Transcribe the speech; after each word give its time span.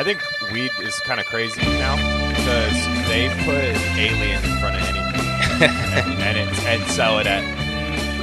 I 0.00 0.02
think 0.02 0.22
weed 0.50 0.70
is 0.80 0.98
kind 1.00 1.20
of 1.20 1.26
crazy 1.26 1.60
now 1.60 1.94
because 2.30 2.72
they 3.06 3.28
put 3.44 3.62
alien 3.98 4.42
in 4.42 4.58
front 4.58 4.76
of 4.76 4.82
anything 4.88 5.26
and, 5.68 6.22
and, 6.22 6.38
it, 6.38 6.64
and 6.64 6.90
sell 6.90 7.18
it 7.18 7.26
at 7.26 7.42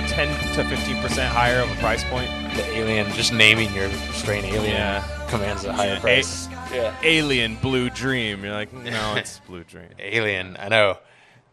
ten 0.09 0.27
to 0.55 0.63
fifteen 0.63 0.99
percent 1.03 1.31
higher 1.31 1.59
of 1.61 1.71
a 1.71 1.75
price 1.75 2.03
point. 2.05 2.31
The 2.55 2.66
alien, 2.75 3.11
just 3.13 3.31
naming 3.31 3.71
your 3.75 3.91
strain 4.13 4.43
alien 4.45 4.73
Yeah. 4.73 5.25
commands 5.29 5.66
a 5.66 5.71
higher 5.73 5.99
price. 5.99 6.48
yeah. 6.73 6.95
Alien 7.03 7.57
Blue 7.57 7.91
Dream. 7.91 8.44
You're 8.44 8.53
like, 8.55 8.73
no, 8.73 9.13
it's 9.16 9.38
Blue 9.41 9.63
Dream. 9.63 9.89
Alien, 9.99 10.57
I 10.59 10.70
know. 10.70 10.98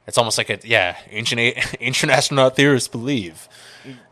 It's 0.06 0.18
almost 0.18 0.36
like 0.38 0.50
a 0.50 0.58
yeah. 0.64 0.96
Ancient 1.10 1.40
ancient 1.80 2.12
astronaut 2.18 2.56
theorists 2.56 2.88
believe. 2.88 3.48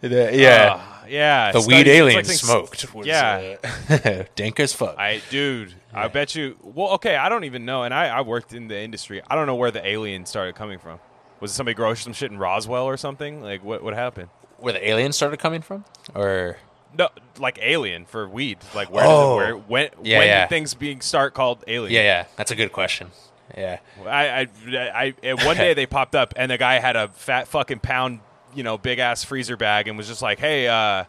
that- 0.00 0.34
yeah, 0.34 0.74
Uh, 1.02 1.06
yeah. 1.08 1.52
the 1.52 1.60
weed 1.60 1.86
alien 1.88 2.16
like 2.16 2.26
smoked. 2.26 2.94
Was, 2.94 3.06
Yeah. 3.06 3.56
uh, 3.90 4.24
dank 4.34 4.60
as 4.60 4.72
fuck. 4.72 4.98
I 4.98 5.20
dude, 5.30 5.74
I 5.92 6.08
bet 6.08 6.34
you. 6.34 6.56
Well, 6.62 6.90
okay, 6.92 7.16
I 7.16 7.28
don't 7.28 7.44
even 7.44 7.64
know, 7.64 7.82
and 7.82 7.92
I, 7.94 8.06
I 8.08 8.20
worked 8.22 8.52
in 8.52 8.68
the 8.68 8.78
industry. 8.80 9.20
I 9.28 9.34
don't 9.34 9.46
know 9.46 9.54
where 9.54 9.70
the 9.70 9.86
alien 9.86 10.26
started 10.26 10.54
coming 10.54 10.78
from. 10.78 10.98
Was 11.40 11.50
it 11.50 11.54
somebody 11.54 11.74
growing 11.74 11.96
some 11.96 12.12
shit 12.12 12.30
in 12.30 12.38
Roswell 12.38 12.84
or 12.84 12.96
something? 12.96 13.42
Like 13.42 13.64
what 13.64 13.82
what 13.82 13.94
happened? 13.94 14.28
Where 14.58 14.72
the 14.72 14.86
aliens 14.88 15.16
started 15.16 15.38
coming 15.40 15.60
from, 15.60 15.84
or 16.14 16.56
No, 16.96 17.08
like 17.38 17.58
alien 17.60 18.04
for 18.04 18.28
weed. 18.28 18.58
Like 18.74 18.90
where? 18.92 19.04
Oh. 19.04 19.40
Did 19.40 19.44
where 19.46 19.56
when? 19.56 19.88
Yeah, 20.04 20.18
when 20.18 20.28
yeah. 20.28 20.40
did 20.42 20.50
things 20.50 20.74
being 20.74 21.00
start 21.00 21.34
called 21.34 21.64
alien? 21.66 21.92
yeah, 21.92 22.02
yeah, 22.02 22.24
that's 22.36 22.50
a 22.50 22.54
good 22.56 22.72
question. 22.72 23.08
Yeah, 23.56 23.78
I, 24.06 24.26
I, 24.26 24.48
I, 24.76 25.14
and 25.22 25.42
one 25.42 25.56
day 25.56 25.74
they 25.74 25.86
popped 25.86 26.14
up, 26.14 26.34
and 26.36 26.50
the 26.50 26.58
guy 26.58 26.78
had 26.78 26.96
a 26.96 27.08
fat 27.08 27.48
fucking 27.48 27.80
pound, 27.80 28.20
you 28.54 28.62
know, 28.62 28.78
big 28.78 28.98
ass 28.98 29.24
freezer 29.24 29.56
bag, 29.56 29.88
and 29.88 29.96
was 29.96 30.08
just 30.08 30.22
like, 30.22 30.38
"Hey, 30.38 30.68
uh, 30.68 31.04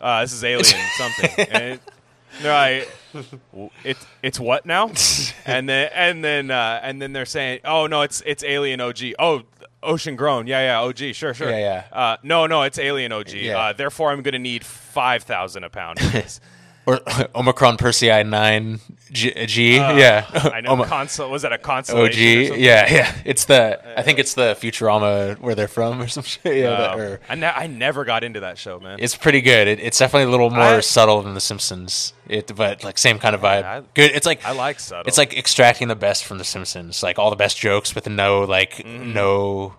uh, 0.00 0.20
this 0.22 0.32
is 0.32 0.42
alien 0.44 0.64
something." 0.96 1.46
and 1.50 1.62
it, 1.64 1.80
they're 2.42 2.84
like, 3.52 3.70
"It's 3.84 4.06
it's 4.22 4.40
what 4.40 4.66
now?" 4.66 4.86
and 5.46 5.68
then 5.68 5.90
and 5.94 6.24
then 6.24 6.50
uh, 6.50 6.80
and 6.82 7.00
then 7.00 7.12
they're 7.12 7.26
saying, 7.26 7.60
"Oh 7.64 7.86
no, 7.86 8.02
it's 8.02 8.22
it's 8.26 8.42
alien 8.44 8.80
OG." 8.80 8.98
Oh. 9.18 9.42
Ocean 9.80 10.16
grown, 10.16 10.48
yeah, 10.48 10.60
yeah, 10.60 10.80
OG, 10.80 11.14
sure, 11.14 11.32
sure. 11.32 11.50
Yeah, 11.50 11.84
yeah. 11.92 11.96
Uh, 11.96 12.16
no, 12.24 12.48
no, 12.48 12.62
it's 12.62 12.80
alien 12.80 13.12
OG. 13.12 13.30
Yeah. 13.34 13.56
Uh, 13.56 13.72
therefore, 13.72 14.10
I'm 14.10 14.22
going 14.22 14.32
to 14.32 14.38
need 14.40 14.66
five 14.66 15.22
thousand 15.22 15.62
a 15.62 15.70
pound. 15.70 16.00
or 16.88 17.00
Omicron 17.34 17.76
Persei 17.76 18.26
nine 18.26 18.80
G. 19.12 19.32
G 19.46 19.78
Uh, 19.78 19.96
yeah, 19.96 20.26
I 20.54 20.60
know. 20.60 20.70
Oma- 20.70 20.84
Consol 20.86 21.30
was 21.30 21.42
that 21.42 21.52
a 21.52 21.58
console? 21.58 21.98
OG. 22.04 22.14
or? 22.14 22.56
Yeah, 22.56 22.92
yeah. 22.92 23.14
It's 23.24 23.44
the 23.44 23.80
I 23.98 24.02
think 24.02 24.18
it's 24.18 24.34
the 24.34 24.56
Futurama 24.60 25.38
where 25.38 25.54
they're 25.54 25.68
from 25.68 26.00
or 26.00 26.08
some 26.08 26.22
shit. 26.32 26.56
Yeah, 26.56 26.70
that- 26.76 26.92
Um, 26.94 27.00
or- 27.00 27.20
I, 27.28 27.34
ne- 27.34 27.46
I 27.46 27.66
never 27.66 28.04
got 28.04 28.24
into 28.24 28.40
that 28.40 28.58
show, 28.58 28.80
man. 28.80 28.98
It's 29.00 29.16
pretty 29.16 29.40
good. 29.40 29.68
It, 29.68 29.80
it's 29.80 29.98
definitely 29.98 30.24
a 30.28 30.30
little 30.30 30.50
more 30.50 30.76
I- 30.78 30.80
subtle 30.80 31.22
than 31.22 31.34
The 31.34 31.40
Simpsons. 31.40 32.12
It, 32.26 32.54
but 32.54 32.84
like 32.84 32.98
same 32.98 33.18
kind 33.18 33.34
of 33.34 33.40
vibe. 33.42 33.64
I- 33.64 33.82
good. 33.94 34.10
It's 34.12 34.26
like 34.26 34.44
I 34.44 34.52
like 34.52 34.80
subtle. 34.80 35.06
It's 35.08 35.18
like 35.18 35.36
extracting 35.36 35.88
the 35.88 35.96
best 35.96 36.24
from 36.24 36.38
The 36.38 36.44
Simpsons. 36.44 37.02
Like 37.02 37.18
all 37.18 37.30
the 37.30 37.36
best 37.36 37.58
jokes 37.58 37.94
with 37.94 38.08
no 38.08 38.42
like 38.44 38.72
Mm-hmm. 38.76 39.12
no 39.12 39.74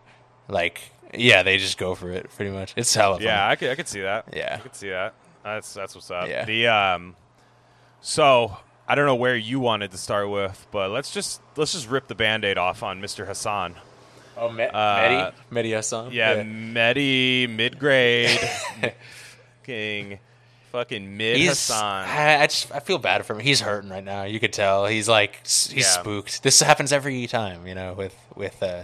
like 0.47 0.81
yeah. 1.13 1.43
They 1.43 1.57
just 1.57 1.77
go 1.77 1.93
for 1.95 2.11
it 2.11 2.29
pretty 2.35 2.51
much. 2.51 2.73
It's 2.75 2.93
hella. 2.93 3.19
Yeah, 3.21 3.47
I 3.47 3.55
could, 3.55 3.69
I 3.71 3.75
could 3.75 3.87
see 3.87 4.01
that. 4.01 4.25
Yeah. 4.35 4.55
I 4.59 4.59
could 4.59 4.75
see 4.75 4.89
that. 4.89 5.13
That's 5.43 5.73
that's 5.73 5.95
what's 5.95 6.11
up. 6.11 6.27
Yeah. 6.27 6.45
The 6.45 6.67
um, 6.67 7.15
so 8.01 8.57
I 8.87 8.95
don't 8.95 9.05
know 9.05 9.15
where 9.15 9.35
you 9.35 9.59
wanted 9.59 9.91
to 9.91 9.97
start 9.97 10.29
with, 10.29 10.67
but 10.71 10.91
let's 10.91 11.11
just 11.13 11.41
let's 11.55 11.73
just 11.73 11.89
rip 11.89 12.07
the 12.07 12.15
band-aid 12.15 12.57
off 12.57 12.83
on 12.83 13.01
Mr. 13.01 13.25
Hassan. 13.27 13.75
Oh, 14.37 14.49
Me- 14.51 14.63
Uh, 14.63 15.31
Mehdi, 15.51 15.71
Mehdi 15.71 16.13
Yeah, 16.13 16.43
Mehdi 16.43 17.49
mid 17.53 17.77
grade, 17.77 18.39
fucking 19.61 20.19
fucking 20.71 21.17
mid 21.17 21.37
He's. 21.37 21.49
Hassan. 21.49 22.05
I, 22.07 22.41
I 22.43 22.47
just 22.47 22.71
I 22.71 22.79
feel 22.79 22.97
bad 22.97 23.25
for 23.25 23.33
him. 23.33 23.39
He's 23.39 23.61
hurting 23.61 23.89
right 23.89 24.03
now. 24.03 24.23
You 24.23 24.39
could 24.39 24.53
tell. 24.53 24.85
He's 24.85 25.09
like 25.09 25.35
he's 25.45 25.73
Yeah. 25.75 25.83
spooked. 25.83 26.43
This 26.43 26.61
happens 26.61 26.91
every 26.93 27.27
time. 27.27 27.67
You 27.67 27.75
know, 27.75 27.93
with 27.93 28.15
with 28.35 28.61
uh 28.63 28.83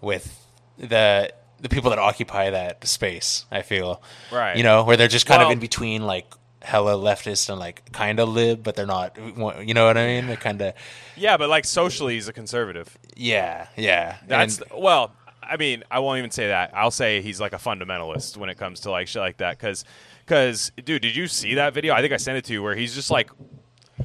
with 0.00 0.46
the 0.78 1.32
the 1.62 1.68
people 1.70 1.88
that 1.90 1.98
occupy 1.98 2.50
that 2.50 2.86
space. 2.86 3.46
I 3.50 3.62
feel 3.62 4.02
Right. 4.30 4.56
You 4.56 4.62
know, 4.64 4.84
where 4.84 4.96
they're 4.98 5.08
just 5.08 5.26
kind 5.26 5.38
Well- 5.40 5.48
of 5.48 5.52
in 5.54 5.58
between 5.60 6.02
like 6.02 6.26
hella 6.60 6.94
leftist 6.94 7.48
and 7.50 7.58
like 7.58 7.90
kind 7.92 8.20
of 8.20 8.28
lib, 8.28 8.62
but 8.62 8.76
they're 8.76 8.86
not. 8.86 9.16
You 9.18 9.72
know 9.74 9.86
what 9.86 9.96
I 9.96 10.06
mean? 10.06 10.26
They're 10.26 10.36
kind 10.36 10.60
of 10.60 10.74
Yeah, 11.16 11.36
but 11.36 11.48
like 11.48 11.64
socially, 11.64 12.14
he's 12.14 12.28
a 12.28 12.32
conservative. 12.32 12.98
yeah, 13.16 13.66
yeah. 13.76 14.16
That's 14.26 14.58
And- 14.58 14.70
well. 14.82 15.12
I 15.44 15.56
mean, 15.56 15.82
I 15.90 15.98
won't 15.98 16.18
even 16.18 16.30
say 16.30 16.46
that. 16.48 16.70
I'll 16.72 16.92
say 16.92 17.20
he's 17.20 17.40
like 17.40 17.52
a 17.52 17.56
fundamentalist 17.58 18.36
when 18.36 18.48
it 18.48 18.56
comes 18.58 18.78
to 18.82 18.92
like 18.92 19.08
shit 19.08 19.20
like 19.20 19.38
that. 19.38 19.58
Because, 19.58 19.84
because, 20.24 20.70
dude, 20.82 21.02
did 21.02 21.16
you 21.16 21.26
see 21.26 21.54
that 21.56 21.74
video? 21.74 21.94
I 21.94 22.00
think 22.00 22.12
I 22.12 22.16
sent 22.16 22.38
it 22.38 22.44
to 22.44 22.52
you 22.52 22.62
where 22.62 22.76
he's 22.76 22.94
just 22.94 23.10
like, 23.10 23.28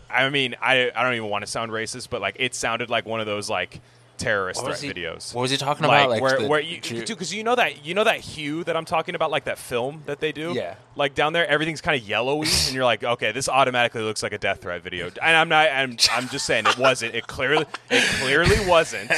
I 0.09 0.27
mean, 0.29 0.55
I 0.61 0.91
I 0.95 1.03
don't 1.03 1.13
even 1.13 1.29
want 1.29 1.45
to 1.45 1.49
sound 1.49 1.71
racist, 1.71 2.09
but 2.09 2.21
like 2.21 2.37
it 2.39 2.55
sounded 2.55 2.89
like 2.89 3.05
one 3.05 3.19
of 3.19 3.27
those 3.27 3.51
like 3.51 3.81
terrorist 4.17 4.63
threat 4.63 4.79
he- 4.79 4.89
videos. 4.89 5.33
what 5.33 5.43
was 5.43 5.51
he 5.51 5.57
talking 5.57 5.85
like, 5.87 6.05
about? 6.05 6.09
Like 6.09 6.21
where 6.21 6.47
where 6.47 6.59
you 6.59 6.79
Jew- 6.79 6.99
dude, 6.99 7.07
because 7.07 7.33
you 7.33 7.43
know 7.43 7.55
that 7.55 7.85
you 7.85 7.93
know 7.93 8.03
that 8.03 8.19
hue 8.19 8.63
that 8.63 8.75
I'm 8.75 8.85
talking 8.85 9.15
about, 9.15 9.31
like 9.31 9.45
that 9.45 9.57
film 9.57 10.03
that 10.05 10.19
they 10.19 10.31
do. 10.31 10.53
Yeah. 10.53 10.75
Like 10.95 11.15
down 11.15 11.33
there, 11.33 11.47
everything's 11.47 11.81
kind 11.81 11.99
of 11.99 12.07
yellowy, 12.07 12.47
and 12.47 12.73
you're 12.73 12.85
like, 12.85 13.03
okay, 13.03 13.31
this 13.31 13.47
automatically 13.47 14.01
looks 14.01 14.23
like 14.23 14.33
a 14.33 14.37
death 14.37 14.61
threat 14.61 14.81
video. 14.81 15.07
And 15.07 15.37
I'm 15.37 15.49
not. 15.49 15.69
I'm 15.69 15.97
I'm 16.11 16.27
just 16.29 16.45
saying 16.45 16.65
it 16.65 16.77
wasn't. 16.77 17.15
It 17.15 17.27
clearly 17.27 17.65
it 17.89 18.03
clearly 18.21 18.67
wasn't. 18.67 19.11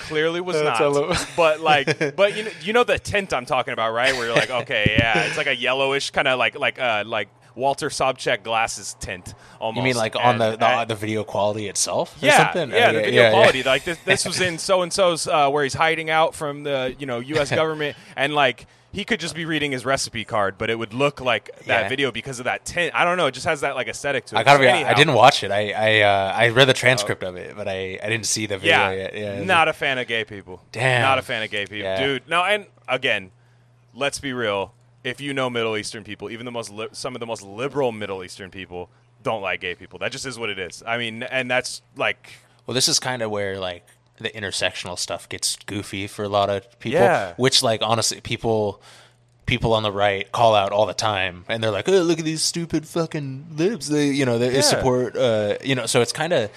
Clearly 0.00 0.40
was 0.40 0.56
That's 0.56 0.80
not. 0.80 1.28
But 1.36 1.60
like, 1.60 2.16
but 2.16 2.36
you 2.36 2.44
know, 2.44 2.50
you 2.62 2.72
know 2.72 2.84
the 2.84 2.98
tint 2.98 3.32
I'm 3.32 3.46
talking 3.46 3.72
about, 3.72 3.92
right? 3.92 4.14
Where 4.14 4.26
you're 4.26 4.34
like, 4.34 4.50
okay, 4.50 4.96
yeah, 4.98 5.24
it's 5.24 5.36
like 5.36 5.46
a 5.46 5.54
yellowish 5.54 6.10
kind 6.10 6.26
of 6.26 6.38
like 6.38 6.58
like 6.58 6.78
uh 6.78 7.04
like 7.06 7.28
Walter 7.58 7.88
Sobchak 7.90 8.42
glasses 8.44 8.96
tint. 9.00 9.34
Almost. 9.60 9.76
you 9.76 9.82
mean 9.82 9.96
like 9.96 10.16
on 10.16 10.22
And- 10.22 10.40
the, 10.40 10.56
the 10.56 10.66
and- 10.66 10.88
the 10.90 10.94
video 10.94 11.24
quality 11.24 11.68
itself? 11.68 12.16
Or 12.22 12.26
yeah, 12.26 12.36
something? 12.52 12.70
yeah, 12.70 12.88
Oh, 12.88 12.92
the 12.94 13.00
video 13.02 13.22
yeah, 13.24 13.30
quality. 13.30 13.62
Like 13.62 13.84
this, 13.84 13.98
this 14.04 14.24
was 14.30 14.40
in 14.40 14.56
so 14.58 14.82
and 14.82 14.92
so's 14.92 15.26
uh, 15.28 15.50
where 15.50 15.64
he's 15.64 15.74
hiding 15.74 16.08
out 16.08 16.34
from 16.34 16.62
the 16.62 16.94
you 16.98 17.04
know 17.06 17.18
U.S. 17.18 17.50
government, 17.62 17.96
and 18.16 18.32
like 18.34 18.66
he 18.90 19.04
could 19.04 19.20
just 19.20 19.34
be 19.34 19.44
reading 19.44 19.70
his 19.72 19.84
recipe 19.84 20.24
card, 20.24 20.56
but 20.56 20.70
it 20.70 20.78
would 20.78 20.94
look 20.94 21.20
like 21.20 21.50
that 21.66 21.82
Yeah. 21.82 21.88
video 21.90 22.10
because 22.10 22.38
of 22.38 22.44
that 22.46 22.64
tint. 22.64 22.94
I 22.94 23.04
don't 23.04 23.18
know. 23.18 23.26
It 23.26 23.32
just 23.34 23.44
has 23.44 23.60
that 23.60 23.74
like 23.74 23.86
aesthetic 23.88 24.24
to 24.26 24.36
it. 24.36 24.38
I 24.38 24.42
gotta 24.44 24.58
So 24.58 24.62
be. 24.62 24.68
anyhow, 24.68 24.88
I 24.88 24.94
didn't 24.94 25.14
watch 25.14 25.44
it. 25.44 25.50
I 25.50 25.72
I 25.72 26.00
uh, 26.00 26.32
I 26.34 26.48
read 26.50 26.68
the 26.68 26.72
transcript 26.72 27.22
of 27.22 27.36
it, 27.36 27.54
but 27.56 27.68
I, 27.68 27.98
I 28.02 28.08
didn't 28.08 28.24
see 28.26 28.46
the 28.46 28.56
video 28.56 28.76
Yeah, 28.78 28.90
yet. 28.92 29.14
Yeah, 29.14 29.44
not 29.44 29.68
a 29.68 29.72
fan 29.74 29.98
of 29.98 30.06
gay 30.06 30.24
people. 30.24 30.62
Damn. 30.72 31.02
not 31.02 31.18
a 31.18 31.22
fan 31.22 31.42
of 31.42 31.50
gay 31.50 31.64
people, 31.66 31.78
Yeah. 31.84 32.00
dude. 32.06 32.28
No, 32.28 32.42
and 32.44 32.66
again, 32.88 33.30
let's 33.94 34.20
be 34.20 34.32
real. 34.32 34.72
If 35.08 35.20
you 35.20 35.32
know 35.34 35.48
Middle 35.50 35.76
Eastern 35.76 36.04
people, 36.04 36.30
even 36.30 36.44
the 36.44 36.52
most 36.52 36.70
li- 36.70 36.88
some 36.92 37.14
of 37.16 37.20
the 37.20 37.26
most 37.26 37.42
liberal 37.42 37.92
Middle 37.92 38.22
Eastern 38.24 38.50
people 38.50 38.90
don't 39.22 39.42
like 39.42 39.60
gay 39.60 39.74
people. 39.74 39.98
That 39.98 40.12
just 40.12 40.26
is 40.26 40.38
what 40.38 40.50
it 40.50 40.58
is. 40.58 40.82
I 40.86 40.98
mean, 40.98 41.22
and 41.24 41.50
that's 41.50 41.82
like 41.96 42.34
Well, 42.66 42.74
this 42.74 42.88
is 42.88 42.98
kind 43.00 43.22
of 43.22 43.30
where 43.30 43.58
like 43.58 43.84
the 44.18 44.30
intersectional 44.30 44.98
stuff 44.98 45.28
gets 45.28 45.56
goofy 45.66 46.06
for 46.06 46.24
a 46.24 46.28
lot 46.28 46.50
of 46.50 46.78
people. 46.80 47.00
Yeah. 47.00 47.34
Which 47.36 47.62
like 47.62 47.80
honestly, 47.82 48.20
people 48.20 48.80
people 49.46 49.72
on 49.72 49.82
the 49.82 49.90
right 49.92 50.30
call 50.30 50.54
out 50.54 50.72
all 50.72 50.84
the 50.86 50.92
time, 50.94 51.44
and 51.48 51.62
they're 51.62 51.70
like, 51.70 51.88
"Oh, 51.88 51.92
look 52.02 52.18
at 52.18 52.24
these 52.24 52.42
stupid 52.42 52.86
fucking 52.86 53.46
libs." 53.56 53.88
They 53.88 54.08
you 54.10 54.24
know 54.26 54.38
they 54.38 54.54
Yeah. 54.54 54.60
support 54.60 55.16
uh 55.16 55.56
you 55.64 55.74
know. 55.74 55.86
So 55.86 56.00
it's 56.02 56.12
kind 56.12 56.32
of 56.32 56.50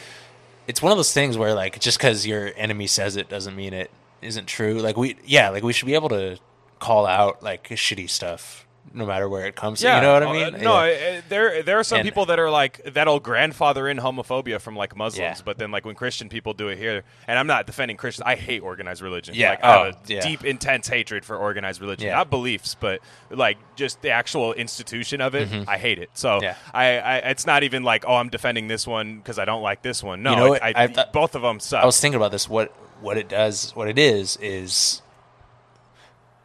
it's 0.67 0.81
one 0.81 0.91
of 0.91 0.97
those 0.97 1.13
things 1.13 1.37
where 1.37 1.53
like 1.53 1.79
just 1.79 1.97
because 1.97 2.25
your 2.27 2.51
enemy 2.57 2.87
says 2.87 3.15
it 3.15 3.29
doesn't 3.29 3.55
mean 3.55 3.73
it 3.73 3.89
isn't 4.21 4.45
true. 4.47 4.79
Like 4.79 4.97
we 4.97 5.15
yeah 5.25 5.49
like 5.49 5.63
we 5.63 5.73
should 5.73 5.85
be 5.87 5.95
able 5.95 6.09
to 6.09 6.37
call 6.81 7.05
out 7.05 7.41
like 7.41 7.69
shitty 7.69 8.09
stuff 8.09 8.65
no 8.93 9.05
matter 9.05 9.29
where 9.29 9.45
it 9.45 9.55
comes. 9.55 9.81
from. 9.81 9.95
you 9.95 10.01
know 10.01 10.13
what 10.15 10.23
I 10.23 10.25
uh, 10.25 10.51
mean? 10.51 10.61
no, 10.63 10.83
Yeah. 10.83 11.19
uh, 11.19 11.21
there 11.29 11.63
there 11.63 11.79
are 11.79 11.83
some 11.83 11.99
And- 11.99 12.05
people 12.05 12.25
that 12.25 12.39
are 12.39 12.49
like 12.49 12.81
that'll 12.93 13.21
grandfather 13.21 13.87
in 13.87 13.97
homophobia 13.99 14.59
from 14.59 14.75
like 14.75 14.97
Muslims, 14.97 15.37
Yeah. 15.39 15.43
but 15.45 15.57
then 15.57 15.71
like 15.71 15.85
when 15.85 15.95
Christian 15.95 16.27
people 16.27 16.53
do 16.53 16.67
it 16.67 16.77
here, 16.77 17.03
and 17.27 17.39
I'm 17.39 17.47
not 17.47 17.67
defending 17.67 17.95
Christians. 17.95 18.25
I 18.25 18.35
hate 18.35 18.61
organized 18.61 19.01
religion. 19.01 19.33
Yeah, 19.35 19.51
like, 19.51 19.63
I 19.63 19.67
have 19.71 19.95
oh, 19.95 19.97
a 19.97 20.13
yeah. 20.13 20.21
deep, 20.21 20.43
intense 20.43 20.89
hatred 20.89 21.23
for 21.23 21.37
organized 21.37 21.79
religion. 21.79 22.07
Yeah. 22.07 22.15
Not 22.15 22.29
beliefs, 22.29 22.75
but 22.77 22.99
like 23.29 23.57
just 23.77 24.01
the 24.01 24.09
actual 24.09 24.51
institution 24.53 25.21
of 25.21 25.35
it. 25.35 25.47
I 25.69 25.77
hate 25.77 25.99
it. 25.99 26.09
So 26.13 26.29
Mm-hmm. 26.31 26.43
Yeah. 26.43 26.55
I, 26.73 26.85
I, 26.99 27.15
it's 27.29 27.45
not 27.45 27.63
even 27.63 27.83
like 27.83 28.03
oh, 28.05 28.15
I'm 28.15 28.29
defending 28.29 28.67
this 28.67 28.85
one 28.85 29.17
because 29.17 29.39
I 29.39 29.45
don't 29.45 29.61
like 29.61 29.83
this 29.83 30.03
one. 30.03 30.21
No, 30.23 30.31
You 30.31 30.35
know. 30.37 30.55
I, 30.55 30.73
I 30.75 30.87
thought- 30.87 31.13
both 31.13 31.35
of 31.35 31.43
them 31.43 31.59
suck. 31.61 31.83
I 31.83 31.85
was 31.85 31.99
thinking 32.01 32.17
about 32.17 32.31
this. 32.31 32.49
What 32.49 32.73
what 32.99 33.17
it 33.17 33.29
does, 33.29 33.71
what 33.71 33.87
it 33.87 33.97
is, 33.97 34.37
is 34.41 35.01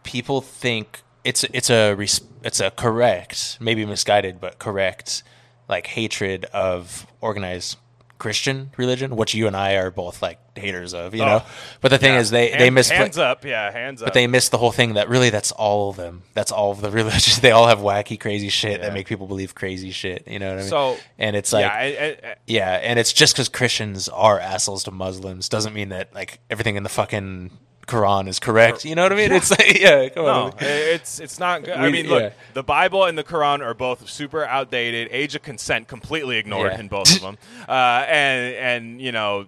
people 0.06 0.40
think 0.40 1.02
it's 1.24 1.44
it's 1.52 1.68
a 1.68 1.96
it's 2.42 2.60
a 2.60 2.70
correct, 2.70 3.58
maybe 3.60 3.84
misguided, 3.84 4.40
but 4.40 4.58
correct, 4.58 5.22
like 5.68 5.88
hatred 5.88 6.46
of 6.46 7.06
organized 7.20 7.76
Christian 8.18 8.70
religion, 8.78 9.14
which 9.16 9.34
you 9.34 9.46
and 9.46 9.54
I 9.54 9.74
are 9.74 9.90
both 9.90 10.22
like 10.22 10.38
haters 10.56 10.94
of, 10.94 11.14
you 11.14 11.22
oh. 11.22 11.26
know. 11.26 11.42
But 11.82 11.90
the 11.90 11.98
thing 11.98 12.14
Yeah. 12.14 12.20
is, 12.20 12.30
they 12.30 12.56
they 12.56 12.70
miss 12.70 12.88
hands 12.88 13.18
up, 13.18 13.44
yeah, 13.44 13.70
hands 13.70 14.00
up. 14.00 14.06
but 14.06 14.14
they 14.14 14.26
miss 14.26 14.48
the 14.48 14.56
whole 14.56 14.72
thing 14.72 14.94
that 14.94 15.08
really 15.08 15.28
that's 15.28 15.52
all 15.52 15.90
of 15.90 15.96
them. 15.96 16.22
That's 16.32 16.50
all 16.52 16.70
of 16.70 16.80
the 16.80 16.90
religions. 17.00 17.40
They 17.40 17.50
all 17.50 17.66
have 17.66 17.80
wacky, 17.80 18.18
crazy 18.18 18.48
shit 18.48 18.78
Yeah. 18.80 18.86
that 18.86 18.94
make 18.94 19.06
people 19.06 19.26
believe 19.26 19.54
crazy 19.54 19.90
shit. 19.90 20.26
You 20.26 20.38
know 20.38 20.48
what 20.48 20.58
I 20.58 20.60
mean? 20.62 20.70
So- 20.70 20.96
and 21.18 21.36
it's 21.36 21.52
like 21.52 21.66
yeah, 21.66 21.74
I, 21.74 21.82
I, 21.82 22.30
I- 22.30 22.34
yeah, 22.46 22.70
and 22.82 22.98
it's 22.98 23.12
just 23.12 23.34
because 23.34 23.48
Christians 23.50 24.08
are 24.08 24.38
assholes 24.40 24.84
to 24.84 24.90
Muslims 24.92 25.48
doesn't 25.48 25.74
mean 25.74 25.90
that 25.90 26.14
like 26.14 26.38
everything 26.48 26.76
in 26.76 26.84
the 26.84 26.88
fucking 26.88 27.50
Quran 27.86 28.26
is 28.28 28.38
correct. 28.38 28.84
You 28.84 28.94
know 28.94 29.02
what 29.04 29.12
I 29.12 29.16
mean? 29.16 29.32
It's 29.32 29.50
like 29.50 29.78
yeah, 29.80 30.08
come 30.08 30.24
No, 30.24 30.30
on. 30.46 30.52
it's 30.60 31.20
it's 31.20 31.38
not 31.38 31.62
good. 31.64 31.76
I 31.76 31.90
mean, 31.90 32.08
look, 32.08 32.22
yeah. 32.22 32.30
the 32.54 32.62
Bible 32.64 33.04
and 33.04 33.16
the 33.16 33.24
Quran 33.24 33.60
are 33.64 33.74
both 33.74 34.08
super 34.10 34.44
outdated. 34.44 35.08
Age 35.12 35.34
of 35.34 35.42
consent 35.42 35.86
completely 35.88 36.36
ignored 36.38 36.72
Yeah. 36.72 36.80
in 36.80 36.88
both 36.88 37.14
of 37.14 37.20
them, 37.22 37.38
uh, 37.68 37.72
and 38.08 38.54
and 38.56 39.00
you 39.00 39.12
know, 39.12 39.46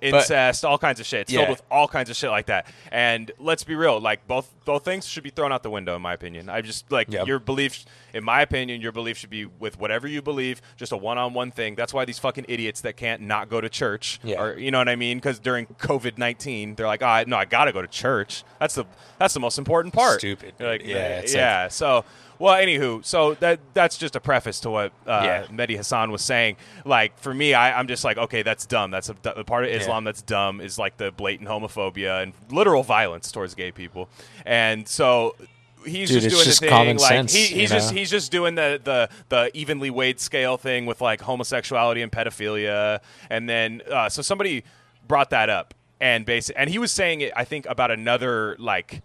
incest, 0.00 0.64
all 0.64 0.78
kinds 0.78 1.00
of 1.00 1.06
shit. 1.06 1.22
It's 1.22 1.32
Yeah. 1.32 1.40
filled 1.40 1.50
with 1.50 1.62
all 1.70 1.88
kinds 1.88 2.10
of 2.10 2.16
shit 2.16 2.30
like 2.30 2.46
that. 2.46 2.66
And 2.92 3.30
let's 3.38 3.64
be 3.64 3.74
real, 3.74 4.00
like 4.00 4.26
both 4.26 4.48
both 4.70 4.84
things 4.84 5.04
should 5.04 5.24
be 5.24 5.30
thrown 5.30 5.50
out 5.52 5.64
the 5.64 5.70
window, 5.70 5.96
in 5.96 6.02
my 6.02 6.12
opinion. 6.12 6.48
I 6.48 6.60
just 6.60 6.92
like 6.92 7.10
Yep. 7.10 7.26
your 7.26 7.40
belief. 7.40 7.84
In 8.14 8.22
my 8.22 8.40
opinion, 8.42 8.80
your 8.80 8.92
belief 8.92 9.16
should 9.18 9.30
be 9.30 9.46
with 9.46 9.78
whatever 9.80 10.06
you 10.06 10.22
believe, 10.22 10.62
just 10.76 10.92
a 10.92 10.96
one-on-one 10.96 11.50
thing. 11.50 11.74
That's 11.74 11.92
why 11.92 12.04
these 12.04 12.18
fucking 12.20 12.44
idiots 12.48 12.80
that 12.82 12.96
can't 12.96 13.22
not 13.22 13.48
go 13.48 13.60
to 13.60 13.68
church, 13.68 14.20
Yeah. 14.22 14.40
or 14.42 14.58
you 14.58 14.70
know 14.70 14.78
what 14.78 14.88
I 14.88 14.94
mean? 14.96 15.16
Because 15.18 15.40
during 15.40 15.66
COVID 15.66 16.18
nineteen, 16.18 16.76
they're 16.76 16.86
like, 16.86 17.02
oh, 17.02 17.24
no, 17.26 17.36
I 17.36 17.46
gotta 17.46 17.72
go 17.72 17.82
to 17.82 17.88
church. 17.88 18.44
That's 18.60 18.76
the 18.76 18.84
that's 19.18 19.34
the 19.34 19.40
most 19.40 19.58
important 19.58 19.92
part. 19.92 20.20
Stupid. 20.20 20.54
You're 20.60 20.68
like, 20.70 20.82
Yeah, 20.84 21.22
yeah, 21.22 21.22
yeah. 21.34 21.68
so, 21.68 22.04
well, 22.38 22.54
anywho, 22.54 23.04
so 23.04 23.34
that 23.34 23.60
that's 23.74 23.96
just 23.98 24.16
a 24.16 24.20
preface 24.20 24.60
to 24.60 24.70
what 24.70 24.92
uh, 25.06 25.22
Yeah. 25.24 25.44
Mehdi 25.58 25.76
Hassan 25.76 26.10
was 26.10 26.22
saying. 26.22 26.56
Like 26.84 27.12
for 27.18 27.34
me, 27.34 27.52
I, 27.54 27.78
I'm 27.78 27.86
just 27.86 28.02
like, 28.02 28.16
okay, 28.26 28.42
that's 28.42 28.64
dumb. 28.66 28.90
That's 28.90 29.08
a, 29.10 29.16
a 29.36 29.44
part 29.44 29.64
of 29.64 29.70
Islam 29.70 30.04
that's 30.04 30.22
dumb. 30.22 30.60
Is 30.60 30.78
like 30.78 30.96
the 30.96 31.10
blatant 31.12 31.48
homophobia 31.48 32.22
and 32.22 32.32
literal 32.50 32.82
violence 32.82 33.30
towards 33.30 33.54
gay 33.54 33.70
people. 33.70 34.08
And 34.46 34.59
so. 34.86 35.36
He's 35.82 36.10
Dude, 36.10 36.20
just 36.24 36.34
doing 36.34 36.44
just 36.44 36.60
the 36.60 36.66
thing, 36.66 36.76
common 36.76 36.96
like 36.98 37.08
sense, 37.08 37.32
he, 37.32 37.60
he's 37.60 37.70
just 37.70 37.90
know? 37.90 37.98
he's 37.98 38.10
just 38.10 38.30
doing 38.30 38.54
the, 38.54 38.78
the 38.84 39.08
the 39.30 39.50
evenly 39.56 39.88
weighed 39.88 40.20
scale 40.20 40.58
thing 40.58 40.84
with 40.84 41.00
like 41.00 41.22
homosexuality 41.22 42.02
and 42.02 42.12
pedophilia, 42.12 43.00
and 43.30 43.48
then 43.48 43.80
uh, 43.90 44.06
so 44.10 44.20
somebody 44.20 44.62
brought 45.08 45.30
that 45.30 45.48
up, 45.48 45.72
and 45.98 46.26
basic, 46.26 46.54
and 46.58 46.68
he 46.68 46.78
was 46.78 46.92
saying 46.92 47.22
it, 47.22 47.32
I 47.34 47.44
think, 47.44 47.64
about 47.64 47.90
another 47.90 48.56
like 48.58 49.00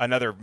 another 0.00 0.34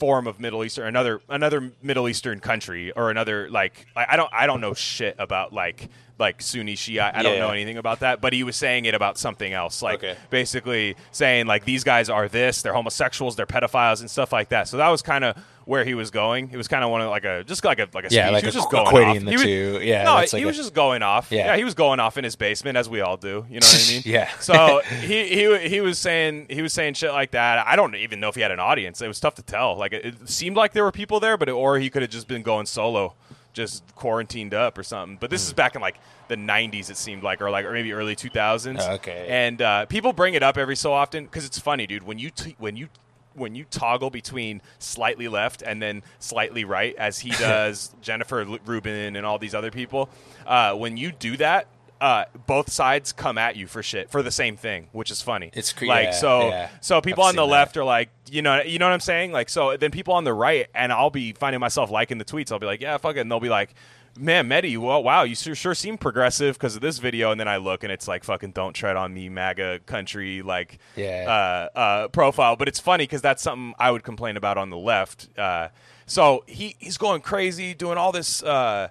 form 0.00 0.26
of 0.26 0.40
Middle 0.40 0.64
Eastern, 0.64 0.86
another 0.86 1.20
another 1.28 1.72
Middle 1.82 2.08
Eastern 2.08 2.40
country, 2.40 2.90
or 2.92 3.10
another 3.10 3.48
like 3.50 3.86
I, 3.96 4.06
I 4.10 4.16
don't 4.16 4.30
I 4.34 4.46
don't 4.46 4.60
know 4.60 4.74
shit 4.74 5.14
about 5.18 5.52
like 5.52 5.88
like 6.20 6.40
Sunni 6.42 6.76
Shia. 6.76 7.10
I 7.14 7.22
don't 7.22 7.34
Yeah. 7.34 7.40
know 7.40 7.50
anything 7.50 7.78
about 7.78 8.00
that, 8.00 8.20
but 8.20 8.32
he 8.32 8.42
was 8.44 8.54
saying 8.56 8.84
it 8.84 8.94
about 8.94 9.18
something 9.18 9.52
else, 9.52 9.82
like 9.82 10.04
Okay. 10.04 10.16
basically 10.30 10.94
saying 11.12 11.46
like 11.46 11.64
these 11.64 11.82
guys 11.82 12.08
are 12.08 12.28
this, 12.28 12.62
they're 12.62 12.74
homosexuals, 12.74 13.34
they're 13.36 13.46
pedophiles, 13.46 14.00
and 14.00 14.10
stuff 14.10 14.32
like 14.32 14.50
that. 14.50 14.68
So 14.68 14.76
that 14.76 14.88
was 14.88 15.02
kind 15.02 15.24
of 15.24 15.36
where 15.64 15.84
he 15.84 15.94
was 15.94 16.10
going. 16.10 16.50
It 16.52 16.56
was 16.56 16.66
kind 16.68 16.82
of 16.82 16.90
one 16.90 17.00
of 17.00 17.10
like 17.10 17.24
a 17.24 17.44
just 17.44 17.64
like 17.64 17.78
a 17.78 17.88
like 17.94 18.04
a 18.04 18.14
Yeah, 18.14 18.26
speech. 18.26 18.32
like 18.32 18.42
he 18.42 18.46
was 18.48 18.54
a 18.54 18.58
just 18.58 18.70
going 18.70 18.86
equating 18.86 19.16
off. 19.20 19.24
the 19.24 19.32
was- 19.32 19.42
two. 19.42 19.80
Yeah, 19.82 20.04
no, 20.04 20.16
that's 20.16 20.32
he 20.32 20.38
like 20.38 20.46
was 20.46 20.56
just 20.56 20.74
going 20.74 21.02
off. 21.02 21.28
Yeah. 21.30 21.46
Yeah. 21.46 21.56
he 21.56 21.64
was 21.64 21.74
going 21.74 22.00
off 22.00 22.18
in 22.18 22.24
his 22.24 22.36
basement 22.36 22.76
as 22.76 22.88
we 22.88 23.00
all 23.00 23.16
do. 23.16 23.46
You 23.48 23.60
know 23.60 23.66
what 23.66 23.86
I 23.88 23.92
mean? 23.92 24.02
Yeah. 24.04 24.28
So 24.40 24.82
he 25.00 25.26
he 25.28 25.68
he 25.68 25.80
was 25.80 25.98
saying 25.98 26.46
he 26.50 26.60
was 26.62 26.72
saying 26.72 26.94
shit 26.94 27.12
like 27.12 27.30
that. 27.32 27.64
I 27.66 27.76
don't 27.76 27.94
even 27.94 28.20
know 28.20 28.28
if 28.28 28.34
he 28.34 28.40
had 28.40 28.50
an 28.50 28.60
audience. 28.60 29.00
It 29.00 29.08
was 29.08 29.20
tough 29.20 29.36
to 29.36 29.42
tell. 29.42 29.76
Like 29.76 29.92
it, 29.92 30.04
it 30.04 30.28
seemed 30.28 30.56
like 30.56 30.72
there 30.72 30.84
were 30.84 30.92
people 30.92 31.20
there, 31.20 31.36
but 31.36 31.48
it, 31.48 31.52
or 31.52 31.78
he 31.78 31.88
could 31.88 32.02
have 32.02 32.10
just 32.10 32.26
been 32.28 32.42
going 32.42 32.66
solo, 32.66 33.14
just 33.52 33.82
quarantined 33.96 34.54
up 34.54 34.78
or 34.78 34.82
something. 34.82 35.16
But 35.20 35.30
Hmm. 35.30 35.34
this 35.34 35.46
is 35.46 35.52
back 35.52 35.74
in 35.74 35.80
like 35.80 35.96
the 36.28 36.36
90s. 36.36 36.90
It 36.90 36.96
seemed 36.96 37.22
like, 37.22 37.40
or 37.42 37.50
like, 37.50 37.64
or 37.64 37.72
maybe 37.72 37.92
early 37.92 38.14
2000s. 38.16 38.80
Okay. 38.96 39.26
And 39.28 39.60
uh, 39.60 39.86
people 39.86 40.12
bring 40.12 40.34
it 40.34 40.42
up 40.42 40.56
every 40.56 40.76
so 40.76 40.92
often 40.92 41.24
because 41.24 41.44
it's 41.44 41.58
funny, 41.58 41.86
dude. 41.86 42.02
When 42.04 42.18
you 42.18 42.30
t- 42.30 42.56
when 42.58 42.76
you 42.76 42.88
when 43.34 43.54
you 43.54 43.64
toggle 43.70 44.10
between 44.10 44.60
slightly 44.80 45.28
left 45.28 45.62
and 45.62 45.80
then 45.80 46.02
slightly 46.18 46.64
right, 46.64 46.94
as 46.96 47.20
he 47.20 47.30
does 47.38 47.94
Jennifer 48.02 48.44
Rubin 48.64 49.14
and 49.16 49.24
all 49.24 49.38
these 49.38 49.54
other 49.54 49.70
people, 49.70 50.08
uh, 50.46 50.74
when 50.74 50.96
you 50.96 51.12
do 51.12 51.36
that, 51.36 51.66
uh, 52.00 52.24
both 52.46 52.70
sides 52.70 53.12
come 53.12 53.36
at 53.38 53.56
you 53.56 53.66
for 53.66 53.82
shit 53.82 54.10
for 54.10 54.22
the 54.22 54.30
same 54.30 54.56
thing, 54.56 54.88
which 54.92 55.10
is 55.10 55.20
funny. 55.22 55.50
It's 55.52 55.72
cre- 55.72 55.86
like 55.86 56.04
yeah, 56.06 56.10
so. 56.12 56.48
yeah. 56.48 56.68
So 56.80 57.00
people 57.00 57.22
I've 57.24 57.30
on 57.30 57.36
the 57.36 57.44
that. 57.46 57.52
left 57.52 57.76
are 57.76 57.84
like, 57.84 58.08
you 58.30 58.42
know, 58.42 58.62
you 58.62 58.78
know 58.78 58.86
what 58.86 58.92
I'm 58.94 59.00
saying? 59.00 59.32
Like 59.32 59.48
so, 59.48 59.76
then 59.76 59.90
people 59.90 60.14
on 60.14 60.24
the 60.24 60.32
right, 60.32 60.68
and 60.74 60.92
I'll 60.92 61.10
be 61.10 61.32
finding 61.32 61.60
myself 61.60 61.90
liking 61.90 62.18
the 62.18 62.24
tweets. 62.24 62.50
I'll 62.52 62.58
be 62.58 62.66
like, 62.66 62.80
yeah, 62.80 62.96
fuck 62.96 63.16
it, 63.16 63.20
and 63.20 63.30
they'll 63.30 63.40
be 63.40 63.48
like. 63.48 63.74
Man, 64.18 64.48
Mehdi, 64.48 64.76
well, 64.76 65.04
wow, 65.04 65.22
you 65.22 65.36
sure, 65.36 65.54
sure 65.54 65.72
seem 65.72 65.96
progressive 65.96 66.56
because 66.56 66.74
of 66.74 66.82
this 66.82 66.98
video, 66.98 67.30
and 67.30 67.38
then 67.38 67.46
I 67.46 67.58
look 67.58 67.84
and 67.84 67.92
it's 67.92 68.08
like 68.08 68.24
fucking 68.24 68.50
"Don't 68.50 68.72
tread 68.72 68.96
on 68.96 69.14
me" 69.14 69.28
MAGA 69.28 69.78
country 69.86 70.42
like 70.42 70.78
Yeah. 70.96 71.68
uh, 71.74 71.78
uh, 71.78 72.08
profile. 72.08 72.56
But 72.56 72.66
it's 72.66 72.80
funny 72.80 73.04
because 73.04 73.22
that's 73.22 73.40
something 73.40 73.72
I 73.78 73.92
would 73.92 74.02
complain 74.02 74.36
about 74.36 74.58
on 74.58 74.68
the 74.68 74.76
left. 74.76 75.28
Uh, 75.38 75.68
so 76.06 76.42
he 76.48 76.74
he's 76.80 76.98
going 76.98 77.20
crazy, 77.20 77.72
doing 77.72 77.98
all 77.98 78.10
this 78.10 78.42
uh, 78.42 78.88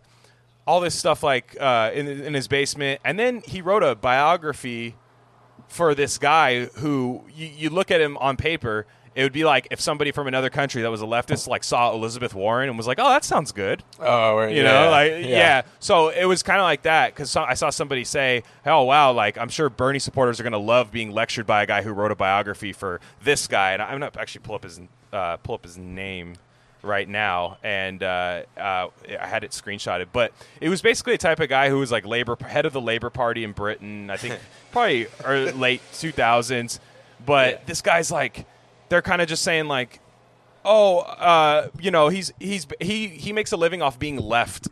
all 0.70 0.80
this 0.80 0.94
stuff 0.94 1.24
like 1.24 1.58
uh, 1.60 1.90
in 1.96 2.08
in 2.08 2.36
his 2.36 2.48
basement, 2.48 3.02
and 3.04 3.18
then 3.18 3.42
he 3.42 3.60
wrote 3.60 3.82
a 3.82 3.96
biography 3.96 4.96
for 5.68 5.96
this 5.96 6.20
guy 6.20 6.66
who 6.66 7.24
you, 7.34 7.48
you 7.48 7.70
look 7.72 7.90
at 7.90 8.00
him 8.00 8.16
on 8.18 8.38
paper. 8.38 8.86
It 9.16 9.24
would 9.24 9.34
be 9.34 9.44
like 9.44 9.68
if 9.72 9.82
somebody 9.82 10.12
from 10.12 10.28
another 10.28 10.52
country 10.52 10.84
that 10.84 10.92
was 10.92 11.02
a 11.02 11.06
leftist 11.06 11.48
like 11.48 11.64
saw 11.64 11.92
Elizabeth 11.92 12.36
Warren 12.36 12.70
and 12.70 12.78
was 12.78 12.86
like, 12.86 13.00
"Oh, 13.00 13.10
that 13.10 13.26
sounds 13.26 13.52
good." 13.52 13.84
Oh, 14.00 14.38
right, 14.38 14.56
you 14.56 14.62
know 14.62 14.92
like 14.92 15.26
yeah, 15.26 15.64
so 15.80 16.10
it 16.10 16.26
was 16.26 16.44
kind 16.44 16.60
of 16.60 16.66
like 16.66 16.84
that 16.84 17.16
because 17.16 17.36
i 17.36 17.56
saw 17.56 17.72
somebody 17.72 18.04
say 18.04 18.44
oh 18.66 18.84
wow 18.84 19.12
like 19.12 19.38
i'm 19.38 19.50
sure 19.50 19.70
bernie 19.70 20.00
supporters 20.00 20.40
are 20.40 20.44
going 20.44 20.54
to 20.54 20.60
love 20.60 20.92
being 20.92 21.12
lectured 21.12 21.48
by 21.48 21.64
a 21.64 21.66
guy 21.66 21.82
who 21.82 21.92
wrote 21.92 22.12
a 22.12 22.16
biography 22.16 22.72
for 22.74 23.02
this 23.24 23.48
guy 23.48 23.72
and 23.74 23.82
i'm 23.82 24.00
not 24.00 24.16
actually 24.18 24.42
pull 24.42 24.56
up 24.56 24.64
his 24.64 24.80
uh, 25.12 25.38
pull 25.38 25.56
up 25.56 25.64
his 25.64 25.78
name 25.78 26.36
right 26.82 27.10
now 27.10 27.58
and 27.64 28.02
uh, 28.04 28.44
uh, 28.58 28.88
i 29.20 29.28
had 29.28 29.44
it 29.44 29.52
screenshotted 29.52 30.08
but 30.14 30.32
it 30.62 30.70
was 30.70 30.82
basically 30.82 31.14
a 31.14 31.18
type 31.18 31.40
of 31.40 31.50
guy 31.50 31.70
who 31.70 31.78
was 31.78 31.92
like 31.92 32.06
labor 32.06 32.38
head 32.42 32.66
of 32.66 32.72
the 32.74 32.80
labor 32.82 33.10
party 33.10 33.44
in 33.44 33.52
britain 33.52 34.10
i 34.10 34.16
think 34.18 34.40
probably 34.72 35.08
early, 35.26 35.52
late 35.52 35.82
2000s 35.94 36.80
but 37.26 37.52
Yeah. 37.52 37.60
this 37.66 37.82
guy's 37.82 38.12
like 38.12 38.46
they're 38.90 39.02
kind 39.02 39.22
of 39.22 39.28
just 39.28 39.44
saying 39.44 39.68
like 39.68 40.00
oh, 40.66 41.00
uh, 41.00 41.70
you 41.80 41.90
know, 41.90 42.10
he's 42.10 42.34
he's 42.38 42.68
he 42.82 43.08
he 43.08 43.32
makes 43.32 43.52
a 43.54 43.58
living 43.58 43.82
off 43.82 43.98
being 43.98 44.18
left, 44.18 44.68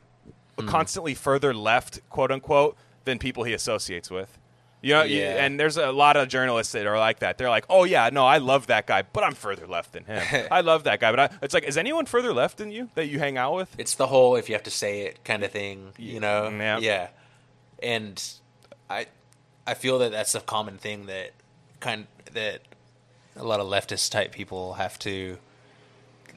Hmm. 0.60 0.68
constantly 0.68 1.16
further 1.16 1.54
left, 1.54 2.02
quote 2.10 2.30
unquote, 2.30 2.76
than 3.06 3.18
people 3.20 3.46
he 3.46 3.54
associates 3.54 4.12
with. 4.12 4.38
You 4.82 4.94
know, 4.94 5.04
you- 5.04 5.20
Yeah. 5.22 5.44
and 5.44 5.60
there's 5.60 5.78
a 5.78 5.92
lot 5.92 6.18
of 6.18 6.28
journalists 6.30 6.74
that 6.74 6.86
are 6.86 7.00
like 7.00 7.20
that. 7.20 7.38
They're 7.40 7.50
like, 7.50 7.66
"Oh 7.70 7.84
yeah, 7.84 8.10
no, 8.14 8.26
I 8.28 8.38
love 8.38 8.68
that 8.68 8.86
guy, 8.86 9.02
but 9.02 9.24
I'm 9.24 9.34
further 9.34 9.66
left 9.66 9.94
than 9.94 10.04
him. 10.06 10.48
I 10.52 10.62
love 10.62 10.84
that 10.84 11.00
guy, 11.00 11.12
but 11.12 11.20
I, 11.20 11.30
it's 11.42 11.54
like, 11.54 11.64
is 11.64 11.78
anyone 11.78 12.06
further 12.06 12.32
left 12.34 12.58
than 12.58 12.72
you 12.72 12.90
that 12.96 13.08
you 13.08 13.18
hang 13.20 13.38
out 13.38 13.56
with? 13.56 13.74
It's 13.80 13.96
the 13.96 14.08
whole 14.08 14.36
if 14.36 14.50
you 14.50 14.56
have 14.56 14.64
to 14.64 14.72
say 14.72 15.02
it 15.02 15.24
kind 15.24 15.44
of 15.44 15.52
thing, 15.52 15.94
you 15.98 16.20
know. 16.20 16.50
Mm, 16.52 16.60
yeah. 16.60 16.78
Yeah. 16.80 17.08
And 17.82 18.24
I 18.90 19.08
I 19.66 19.74
feel 19.74 19.98
that 20.00 20.12
that's 20.12 20.36
a 20.36 20.42
common 20.42 20.78
thing 20.78 21.08
that 21.08 21.32
kind 21.80 22.08
that 22.34 22.62
a 23.36 23.44
lot 23.44 23.60
of 23.60 23.68
leftist 23.68 24.12
type 24.12 24.32
people 24.32 24.74
have 24.76 24.98
to 25.00 25.38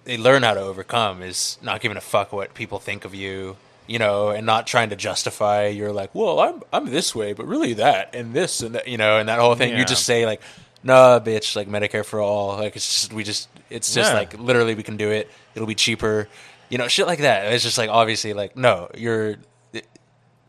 they 0.04 0.16
learn 0.16 0.42
how 0.42 0.54
to 0.54 0.61
overcome 0.61 1.23
is 1.23 1.59
not 1.62 1.80
giving 1.82 1.97
a 1.97 2.00
fuck 2.00 2.32
what 2.32 2.54
people 2.54 2.78
think 2.78 3.04
of 3.04 3.14
you, 3.14 3.56
you 3.90 3.99
know, 3.99 4.28
and 4.28 4.47
not 4.47 4.68
trying 4.68 4.90
to 4.90 4.97
justify 4.97 5.66
you're 5.66 5.92
like, 5.92 6.14
"Well, 6.14 6.38
I'm 6.38 6.62
I'm 6.73 6.87
this 6.90 7.12
way, 7.12 7.32
but 7.32 7.44
really 7.47 7.73
that 7.75 8.14
and 8.14 8.32
this 8.32 8.61
and 8.61 8.76
that, 8.76 8.87
you 8.87 8.97
know, 8.97 9.18
and 9.18 9.28
that 9.28 9.40
whole 9.40 9.56
thing. 9.56 9.73
Yeah. 9.73 9.78
You 9.80 9.85
just 9.85 10.06
say 10.06 10.25
like, 10.26 10.40
"Nah, 10.85 11.18
bitch, 11.18 11.56
like 11.56 11.68
Medicare 11.68 12.04
for 12.04 12.20
all." 12.20 12.56
Like 12.56 12.76
it's 12.76 12.87
just 12.87 13.12
we 13.12 13.25
just 13.25 13.49
it's 13.68 13.92
just 13.92 14.12
Yeah. 14.12 14.18
like 14.18 14.38
literally 14.38 14.76
we 14.76 14.85
can 14.85 14.97
do 14.97 15.11
it. 15.11 15.28
It'll 15.56 15.66
be 15.66 15.75
cheaper. 15.75 16.28
You 16.68 16.78
know, 16.78 16.87
shit 16.87 17.09
like 17.09 17.18
that. 17.18 17.52
It's 17.52 17.64
just 17.64 17.78
like 17.78 17.90
obviously 17.90 18.32
like, 18.32 18.56
"No, 18.56 18.88
you're 18.97 19.37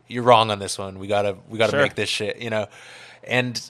you're 0.08 0.22
wrong 0.22 0.50
on 0.52 0.58
this 0.60 0.78
one. 0.78 0.98
We 1.00 1.06
got 1.08 1.22
to 1.22 1.36
we 1.48 1.58
got 1.58 1.66
to 1.66 1.72
Sure. 1.72 1.82
make 1.82 1.96
this 1.96 2.08
shit, 2.08 2.38
you 2.38 2.50
know." 2.50 2.68
And 3.24 3.60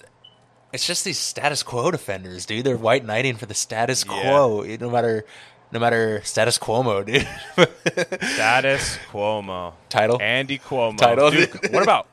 it's 0.73 0.87
just 0.87 1.05
these 1.05 1.19
status 1.19 1.63
quo 1.63 1.91
defenders, 1.91 2.47
dude. 2.47 2.65
They're 2.67 2.77
white 2.77 3.05
knighting 3.07 3.37
for 3.37 3.47
the 3.47 3.55
status 3.55 4.05
Yeah. 4.07 4.21
quo, 4.23 4.63
no 4.81 4.91
matter 4.91 5.25
no 5.73 5.81
matter 5.81 6.21
status 6.25 6.59
Cuomo, 6.59 7.05
dude. 7.05 7.27
Status 8.35 8.99
Cuomo, 9.11 9.73
Title? 9.89 10.21
Andy 10.21 10.59
Cuomo. 10.59 10.97
Title. 10.99 11.31
Dude, 11.31 11.51
what 11.73 11.83
about 11.83 12.07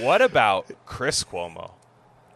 what 0.00 0.22
about 0.22 0.70
Chris 0.86 1.24
Cuomo? 1.24 1.72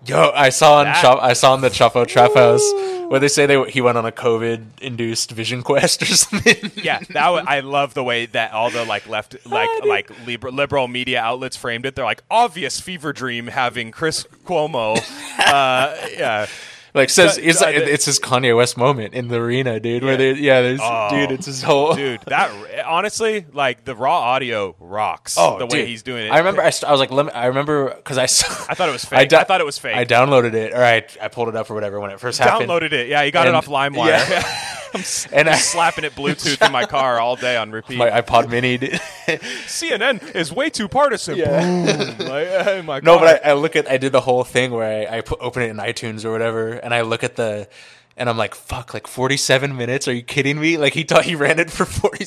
Yo, 0.07 0.31
I 0.33 0.51
saw 0.51 0.77
on 0.77 0.85
That- 0.85 1.03
Chop, 1.03 1.19
I 1.21 1.33
saw 1.33 1.55
on 1.55 1.61
the 1.61 1.71
Chapo 1.71 2.07
Trap 2.07 2.35
House 2.35 2.63
where 3.09 3.19
they 3.19 3.27
say 3.27 3.47
they 3.47 3.69
he 3.69 3.81
went 3.81 3.99
on 3.99 4.07
a 4.07 4.13
COVID 4.13 4.81
induced 4.81 5.33
vision 5.33 5.63
quest 5.65 6.03
or 6.03 6.07
something. 6.15 6.71
Yeah, 6.77 7.01
that 7.01 7.09
w- 7.25 7.45
I 7.45 7.61
love 7.61 7.95
the 7.95 8.05
way 8.05 8.27
that 8.27 8.53
all 8.53 8.71
the 8.71 8.85
like 8.85 9.09
left 9.09 9.35
like 9.45 9.69
like 9.85 10.27
liberal, 10.27 10.55
liberal 10.55 10.87
media 10.87 11.21
outlets 11.21 11.57
framed 11.57 11.85
it. 11.85 11.97
They're 11.97 12.05
like 12.05 12.23
obvious 12.31 12.79
fever 12.79 13.13
dream 13.13 13.49
having 13.49 13.91
Chris 13.91 14.25
Cuomo. 14.45 14.99
Uh, 15.49 15.97
yeah, 16.19 16.47
like 16.95 17.11
says 17.11 17.39
it's 17.39 17.63
uh, 17.63 17.69
it's 17.69 18.05
his 18.05 18.19
Kanye 18.19 18.57
West 18.57 18.77
moment 18.77 19.15
in 19.15 19.29
the 19.29 19.37
arena, 19.37 19.79
dude. 19.81 20.03
Where 20.03 20.13
Yeah. 20.13 20.17
they 20.19 20.33
yeah, 20.41 20.61
there's 20.63 20.81
Oh, 20.83 21.09
dude, 21.11 21.31
it's 21.33 21.47
his 21.47 21.63
whole 21.63 21.95
dude. 21.95 22.21
That 22.27 22.51
honestly, 22.87 23.47
like 23.53 23.85
the 23.85 23.95
raw 23.95 24.19
audio 24.19 24.75
rocks. 24.79 25.37
Oh, 25.39 25.59
the 25.59 25.67
way 25.67 25.87
he's 25.87 26.03
doing 26.03 26.27
it. 26.27 26.31
I 26.31 26.39
remember. 26.39 26.63
I, 26.63 26.71
st- 26.71 26.89
I 26.89 26.93
was 26.93 27.01
like, 27.01 27.11
let 27.11 27.27
me, 27.27 27.33
I 27.33 27.47
remember 27.47 27.95
because 27.95 28.19
I 28.19 28.27
saw. 28.27 28.47
I 28.69 28.75
thought 28.75 28.89
it 28.89 28.93
was 28.93 29.05
fake. 29.07 29.33
I 29.33 29.45
thought 29.45 29.61
it 29.61 29.65
was 29.65 29.79
fake. 29.79 29.97
I 29.97 30.05
downloaded 30.05 30.55
it, 30.55 30.73
or 30.73 30.83
I, 30.83 31.07
I 31.21 31.29
pulled 31.29 31.49
it 31.49 31.57
up 31.57 31.71
or 31.71 31.75
whatever 31.75 32.01
when 32.01 32.11
it 32.11 32.21
first 32.21 32.39
happened. 32.39 32.69
downloaded 32.71 32.93
it. 32.93 33.09
Yeah, 33.09 33.23
you 33.23 33.31
got 33.33 33.47
it 33.47 33.55
off 33.55 33.67
LimeWire. 33.67 34.07
yeah. 34.09 34.65
and 35.33 35.49
I'm 35.49 35.59
slapping 35.59 36.05
it 36.05 36.13
Bluetooth 36.13 36.65
in 36.65 36.73
my 36.73 36.85
car 36.87 37.21
all 37.21 37.37
day 37.37 37.57
on 37.57 37.71
repeat. 37.71 37.99
my 37.99 38.11
iPod 38.11 38.49
Mini. 38.51 38.79
CNN 39.29 40.35
is 40.35 40.53
way 40.53 40.71
too 40.71 40.89
partisan. 40.89 41.37
Yeah. 41.37 41.61
Boom. 41.61 42.27
Like, 42.27 42.49
oh 42.51 42.83
my 42.83 43.01
No, 43.01 43.19
but 43.19 43.45
I, 43.45 43.51
I 43.51 43.53
look 43.55 43.77
at 43.77 43.91
I 43.91 43.97
did 43.99 44.13
the 44.13 44.21
whole 44.21 44.45
thing 44.45 44.71
where 44.71 45.09
I, 45.11 45.19
I 45.19 45.21
put, 45.21 45.41
open 45.41 45.63
it 45.63 45.71
in 45.71 45.77
iTunes 45.77 46.25
or 46.25 46.33
whatever, 46.33 46.73
and 46.73 46.95
I 46.95 47.03
look 47.03 47.23
at 47.23 47.37
the, 47.37 47.69
and 48.17 48.29
I'm 48.29 48.37
like, 48.37 48.55
fuck, 48.55 48.95
like 48.95 49.07
47 49.07 49.77
minutes? 49.77 50.09
Are 50.09 50.13
you 50.13 50.23
kidding 50.23 50.61
me? 50.61 50.77
Like 50.77 50.95
he 50.95 51.05
thought 51.05 51.25
he 51.25 51.35
ran 51.35 51.59
it 51.59 51.71
for 51.71 51.85
40, 51.87 52.25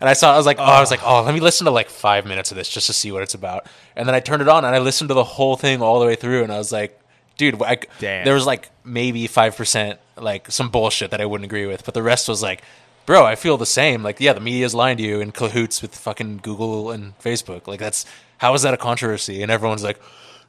and 0.00 0.08
I 0.08 0.12
saw 0.12 0.32
I 0.34 0.36
was 0.36 0.46
like, 0.46 0.58
oh, 0.58 0.64
I 0.64 0.80
was 0.80 0.90
like, 0.90 1.00
oh, 1.04 1.22
let 1.22 1.34
me 1.34 1.40
listen 1.40 1.64
to 1.66 1.70
like 1.70 1.90
five 1.90 2.26
minutes 2.26 2.50
of 2.50 2.56
this 2.56 2.68
just 2.68 2.86
to 2.86 2.92
see 2.92 3.12
what 3.12 3.22
it's 3.22 3.34
about, 3.34 3.66
and 3.94 4.08
then 4.08 4.14
I 4.14 4.20
turned 4.20 4.42
it 4.42 4.48
on 4.48 4.64
and 4.64 4.74
I 4.74 4.78
listened 4.78 5.08
to 5.08 5.14
the 5.14 5.24
whole 5.24 5.56
thing 5.56 5.82
all 5.82 6.00
the 6.00 6.06
way 6.06 6.16
through, 6.16 6.42
and 6.42 6.52
I 6.52 6.58
was 6.58 6.72
like, 6.72 7.00
dude, 7.36 7.60
I, 7.62 7.78
Damn. 7.98 8.24
there 8.24 8.34
was 8.34 8.46
like 8.46 8.70
maybe 8.84 9.26
five 9.26 9.56
percent 9.56 9.98
like 10.16 10.50
some 10.50 10.68
bullshit 10.70 11.10
that 11.10 11.20
I 11.20 11.26
wouldn't 11.26 11.44
agree 11.46 11.66
with, 11.66 11.84
but 11.84 11.94
the 11.94 12.02
rest 12.02 12.28
was 12.28 12.42
like. 12.42 12.62
Bro, 13.06 13.24
I 13.24 13.36
feel 13.36 13.56
the 13.56 13.66
same. 13.66 14.02
Like, 14.02 14.18
yeah, 14.18 14.32
the 14.32 14.40
media's 14.40 14.74
lying 14.74 14.96
to 14.96 15.02
you 15.04 15.20
in 15.20 15.30
cahoots 15.30 15.80
with 15.80 15.94
fucking 15.94 16.38
Google 16.38 16.90
and 16.90 17.16
Facebook. 17.20 17.68
Like, 17.68 17.78
that's 17.78 18.04
how 18.38 18.52
is 18.54 18.62
that 18.62 18.74
a 18.74 18.76
controversy? 18.76 19.42
And 19.42 19.52
everyone's 19.52 19.84
like, 19.84 20.00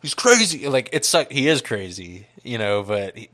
he's 0.01 0.15
crazy. 0.15 0.67
Like 0.67 0.89
it's 0.91 1.13
like 1.13 1.31
he 1.31 1.47
is 1.47 1.61
crazy, 1.61 2.25
you 2.41 2.57
know. 2.57 2.81
But 2.81 3.15
he, 3.15 3.29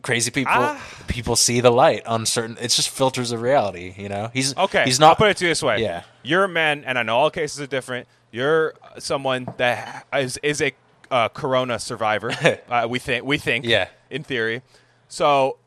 crazy 0.00 0.30
people 0.30 0.54
Ah. 0.56 0.82
people 1.06 1.36
see 1.36 1.60
the 1.60 1.70
light 1.70 2.06
on 2.06 2.24
certain. 2.24 2.56
It's 2.62 2.76
just 2.76 2.88
filters 2.88 3.30
of 3.30 3.42
reality, 3.42 3.92
you 3.98 4.08
know. 4.08 4.30
He's 4.32 4.56
Okay, 4.56 4.84
He's 4.86 4.98
I'll 5.02 5.08
not. 5.08 5.18
put 5.18 5.28
it 5.28 5.36
to 5.36 5.44
you 5.44 5.50
this 5.50 5.62
way. 5.62 5.82
Yeah. 5.82 6.04
you're 6.22 6.44
a 6.44 6.48
man, 6.48 6.84
and 6.86 6.98
I 6.98 7.02
know 7.02 7.18
all 7.18 7.30
cases 7.30 7.60
are 7.60 7.66
different. 7.66 8.08
You're 8.30 8.72
someone 8.98 9.52
that 9.58 10.06
is 10.14 10.38
is 10.42 10.62
a 10.62 10.72
uh, 11.10 11.28
corona 11.28 11.78
survivor. 11.78 12.32
uh, 12.68 12.86
we 12.88 12.98
think 12.98 13.24
we 13.24 13.38
think. 13.38 13.64
Yeah. 13.64 13.88
in 14.10 14.24
theory. 14.24 14.62
So 15.08 15.58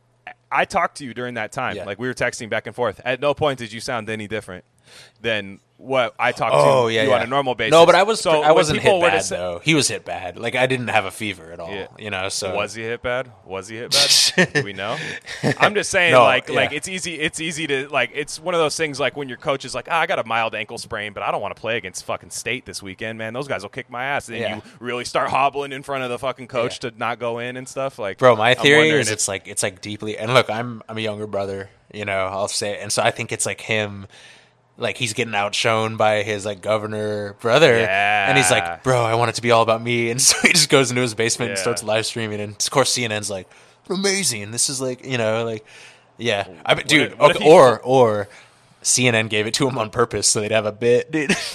I 0.51 0.65
talked 0.65 0.97
to 0.97 1.05
you 1.05 1.13
during 1.13 1.33
that 1.33 1.51
time. 1.51 1.75
Yeah. 1.75 1.85
Like 1.85 1.99
we 1.99 2.07
were 2.07 2.13
texting 2.13 2.49
back 2.49 2.67
and 2.67 2.75
forth. 2.75 3.01
At 3.03 3.19
no 3.19 3.33
point 3.33 3.59
did 3.59 3.71
you 3.71 3.79
sound 3.79 4.09
any 4.09 4.27
different 4.27 4.63
than 5.21 5.59
what 5.83 6.15
I 6.17 6.31
talked 6.31 6.55
Oh 6.55 6.87
to 6.87 6.93
yeah, 6.93 7.03
you 7.03 7.09
yeah. 7.09 7.15
on 7.17 7.21
a 7.23 7.27
normal 7.27 7.55
basis. 7.55 7.71
No, 7.71 7.85
but 7.85 7.93
I 7.95 8.03
was. 8.03 8.21
So 8.21 8.41
I 8.41 8.51
wasn't 8.53 8.79
hit 8.79 9.01
bad 9.01 9.19
say- 9.19 9.35
though. 9.35 9.59
He 9.63 9.75
was 9.75 9.87
hit 9.89 10.05
bad. 10.05 10.39
Like 10.39 10.55
I 10.55 10.65
didn't 10.65 10.87
have 10.87 11.05
a 11.05 11.11
fever 11.11 11.51
at 11.51 11.59
all. 11.59 11.69
Yeah. 11.69 11.87
You 11.99 12.09
know. 12.09 12.29
So 12.29 12.55
Was 12.55 12.73
he 12.73 12.83
hit 12.83 13.01
bad? 13.01 13.31
Was 13.45 13.67
he 13.67 13.77
hit 13.77 13.91
bad? 13.91 14.53
Do 14.53 14.63
we 14.63 14.73
know? 14.73 14.97
I'm 15.59 15.75
just 15.75 15.89
saying, 15.91 16.13
No, 16.13 16.23
like, 16.23 16.49
like 16.49 16.71
it's 16.71 16.87
easy. 16.87 17.19
It's 17.19 17.39
easy 17.39 17.67
to 17.67 17.87
like. 17.89 18.11
It's 18.13 18.39
one 18.39 18.53
of 18.55 18.59
those 18.59 18.77
things 18.77 18.99
like 18.99 19.17
when 19.17 19.27
your 19.27 19.37
coach 19.37 19.65
is 19.65 19.75
like, 19.75 19.87
ah, 19.91 19.99
I 19.99 20.05
got 20.07 20.19
a 20.19 20.23
mild 20.23 20.55
ankle 20.55 20.77
sprain, 20.77 21.13
but 21.13 21.21
I 21.21 21.31
don't 21.31 21.41
want 21.41 21.55
to 21.55 21.59
play 21.59 21.77
against 21.77 22.05
fucking 22.05 22.29
state 22.31 22.65
this 22.65 22.81
weekend, 22.81 23.17
man. 23.17 23.33
Those 23.33 23.47
guys 23.47 23.61
will 23.61 23.69
kick 23.69 23.89
my 23.89 24.05
ass. 24.05 24.29
And 24.29 24.37
you 24.37 24.61
really 24.79 25.05
start 25.05 25.29
hobbling 25.29 25.71
in 25.73 25.83
front 25.83 26.03
of 26.03 26.09
the 26.09 26.17
fucking 26.19 26.47
coach 26.47 26.79
to 26.79 26.93
not 26.97 27.19
go 27.19 27.39
in 27.39 27.57
and 27.57 27.67
stuff. 27.67 27.99
Like, 27.99 28.17
Bro, 28.17 28.37
my 28.37 28.53
theory 28.55 28.89
is 28.91 29.11
it's 29.11 29.27
like 29.27 29.47
it's 29.47 29.63
like 29.63 29.81
deeply 29.81 30.17
and 30.17 30.33
look, 30.33 30.49
I'm 30.49 30.81
I'm 30.87 30.97
a 30.97 31.01
younger 31.01 31.27
brother, 31.27 31.69
you 31.93 32.05
know, 32.05 32.27
I'll 32.27 32.47
say 32.47 32.71
it. 32.73 32.79
and 32.81 32.91
so 32.91 33.01
I 33.03 33.11
think 33.11 33.31
it's 33.31 33.45
like 33.45 33.61
him 33.61 34.07
like 34.77 34.97
he's 34.97 35.13
getting 35.13 35.35
outshone 35.35 35.97
by 35.97 36.23
his 36.23 36.45
like 36.45 36.61
governor 36.61 37.33
brother 37.39 37.73
and 37.73 38.37
he's 38.37 38.49
like, 38.51 38.83
"Bro, 38.83 39.03
I 39.03 39.15
want 39.15 39.29
it 39.29 39.35
to 39.35 39.41
be 39.41 39.51
all 39.51 39.61
about 39.61 39.81
me." 39.81 40.09
And 40.09 40.21
so 40.21 40.37
he 40.41 40.49
just 40.53 40.69
goes 40.69 40.89
into 40.89 41.01
his 41.01 41.13
basement 41.13 41.51
and 41.51 41.59
starts 41.59 41.83
live 41.83 42.05
streaming 42.05 42.39
and 42.39 42.53
of 42.53 42.71
course 42.71 42.95
CNN's 42.95 43.29
like, 43.29 43.47
"Amazing. 43.89 44.51
This 44.51 44.69
is 44.69 44.81
like, 44.81 45.05
you 45.05 45.17
know, 45.17 45.45
like 45.45 45.65
yeah. 46.17 46.47
I 46.65 46.73
bet 46.73 46.87
dude, 46.87 47.11
if- 47.13 47.19
what 47.19 47.35
okay, 47.35 47.49
or 47.49 47.79
or 47.81 48.27
CNN 48.81 49.29
gave 49.29 49.47
it 49.47 49.53
to 49.55 49.67
him 49.67 49.77
on 49.77 49.89
purpose 49.89 50.27
so 50.27 50.41
they'd 50.41 50.51
have 50.51 50.65
a 50.65 50.71
bit, 50.71 51.11
dude. 51.11 51.35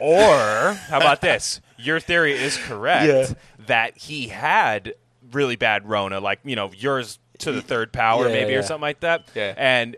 Or 0.00 0.72
how 0.88 0.96
about 0.98 1.20
this? 1.20 1.60
Your 1.78 2.00
theory 2.00 2.32
is 2.32 2.56
correct 2.56 3.06
Yeah. 3.06 3.34
that 3.66 3.96
he 3.96 4.28
had 4.28 4.94
really 5.30 5.56
bad 5.56 5.88
Rona, 5.88 6.18
like 6.20 6.40
you 6.44 6.56
know 6.56 6.70
yours 6.74 7.18
to 7.38 7.52
the 7.52 7.62
third 7.62 7.92
power, 7.92 8.26
Yeah, 8.28 8.32
maybe 8.34 8.54
or 8.54 8.62
something 8.62 8.82
like 8.82 9.00
that. 9.00 9.28
Yeah. 9.34 9.54
And 9.56 9.96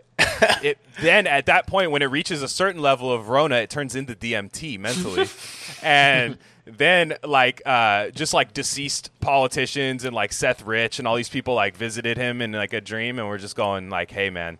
it 0.63 0.77
then 1.01 1.27
at 1.27 1.45
that 1.47 1.67
point, 1.67 1.91
when 1.91 2.01
it 2.01 2.07
reaches 2.07 2.41
a 2.41 2.47
certain 2.47 2.81
level 2.81 3.11
of 3.11 3.29
Rona, 3.29 3.55
it 3.57 3.69
turns 3.69 3.95
into 3.95 4.15
DMT 4.15 4.79
mentally, 4.79 5.27
and 5.83 6.37
then 6.65 7.15
like 7.23 7.61
uh, 7.65 8.09
just 8.09 8.33
like 8.33 8.53
deceased 8.53 9.11
politicians 9.19 10.03
and 10.05 10.15
like 10.15 10.33
Seth 10.33 10.63
Rich 10.63 10.99
and 10.99 11.07
all 11.07 11.15
these 11.15 11.29
people 11.29 11.53
like 11.53 11.75
visited 11.75 12.17
him 12.17 12.41
in 12.41 12.51
like 12.51 12.73
a 12.73 12.81
dream, 12.81 13.19
and 13.19 13.27
we're 13.27 13.37
just 13.37 13.55
going 13.55 13.89
like, 13.89 14.11
hey 14.11 14.29
man. 14.29 14.57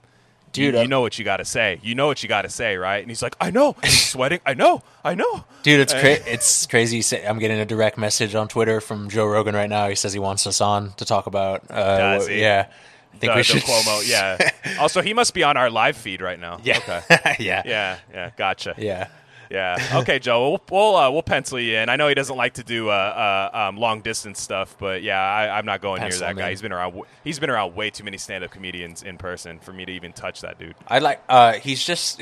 Dude, 0.51 0.74
you, 0.74 0.82
you 0.84 0.88
know 0.88 1.01
what 1.01 1.20
you 1.20 1.25
got 1.25 1.38
to 1.38 1.44
say. 1.44 1.82
You 1.84 1.96
know 1.96 2.08
what 2.08 2.24
you 2.24 2.30
got 2.30 2.44
to 2.44 2.50
say, 2.50 2.77
right? 2.77 3.01
And 3.01 3.12
he's 3.12 3.22
like, 3.22 3.36
"I 3.42 3.51
know." 3.51 3.75
He's 3.84 4.06
sweating. 4.12 4.39
I 4.46 4.54
know. 4.54 4.84
I 5.04 5.13
know. 5.13 5.44
Dude, 5.63 5.82
it's 5.82 5.92
cra- 5.92 6.25
it's 6.25 6.65
crazy. 6.65 7.04
I'm 7.25 7.39
getting 7.39 7.60
a 7.60 7.65
direct 7.65 7.98
message 7.98 8.36
on 8.36 8.48
Twitter 8.48 8.80
from 8.80 9.10
Joe 9.10 9.25
Rogan 9.25 9.54
right 9.54 9.70
now. 9.70 9.89
He 9.89 9.96
says 9.96 10.13
he 10.13 10.20
wants 10.20 10.48
us 10.48 10.62
on 10.62 10.94
to 10.94 11.04
talk 11.04 11.27
about. 11.27 11.70
Uh, 11.70 11.98
Does 11.98 12.24
what- 12.24 12.32
he? 12.32 12.39
Yeah, 12.39 12.68
I 13.16 13.20
think 13.20 13.34
the, 13.34 13.38
we 13.38 13.44
should. 13.44 13.62
Cuomo, 13.64 14.08
yeah. 14.08 14.52
also, 14.80 15.02
he 15.02 15.14
must 15.14 15.34
be 15.34 15.44
on 15.44 15.58
our 15.58 15.70
live 15.70 15.98
feed 15.98 16.22
right 16.22 16.40
now. 16.40 16.60
Yeah. 16.64 16.78
Okay. 16.78 17.02
yeah. 17.40 17.62
Yeah. 17.66 17.98
Yeah. 18.14 18.30
Gotcha. 18.38 18.76
Yeah. 18.78 19.08
Yeah. 19.50 19.78
Okay, 20.02 20.18
Joe. 20.20 20.50
We'll 20.50 20.62
we'll, 20.72 20.96
uh, 20.96 21.12
we'll 21.12 21.22
pencil 21.24 21.60
you 21.60 21.78
in. 21.78 21.88
I 21.88 21.96
know 21.98 22.08
he 22.08 22.16
doesn't 22.16 22.36
like 22.36 22.56
to 22.56 22.64
do 22.64 22.90
uh, 22.90 23.50
uh, 23.54 23.58
um, 23.70 23.78
long 23.78 24.02
distance 24.02 24.42
stuff, 24.42 24.76
but 24.80 25.04
yeah, 25.04 25.20
I, 25.22 25.58
I'm 25.58 25.66
not 25.66 25.82
going 25.82 26.02
Pencil 26.02 26.22
near 26.22 26.34
that 26.34 26.40
guy. 26.40 26.50
He's 26.50 26.62
been 26.64 26.72
around. 26.74 26.92
w- 26.92 27.06
He's 27.24 27.38
been 27.40 27.50
around 27.52 27.76
way 27.76 27.90
too 27.92 28.04
many 28.04 28.18
stand 28.18 28.44
up 28.44 28.52
comedians 28.52 29.04
in 29.04 29.18
person 29.18 29.60
for 29.60 29.72
me 29.72 29.86
to 29.86 29.92
even 29.92 30.14
touch 30.14 30.42
that 30.42 30.58
dude. 30.58 30.76
I 30.88 30.98
like. 31.00 31.22
Uh, 31.30 31.54
he's 31.54 31.84
just, 31.86 32.22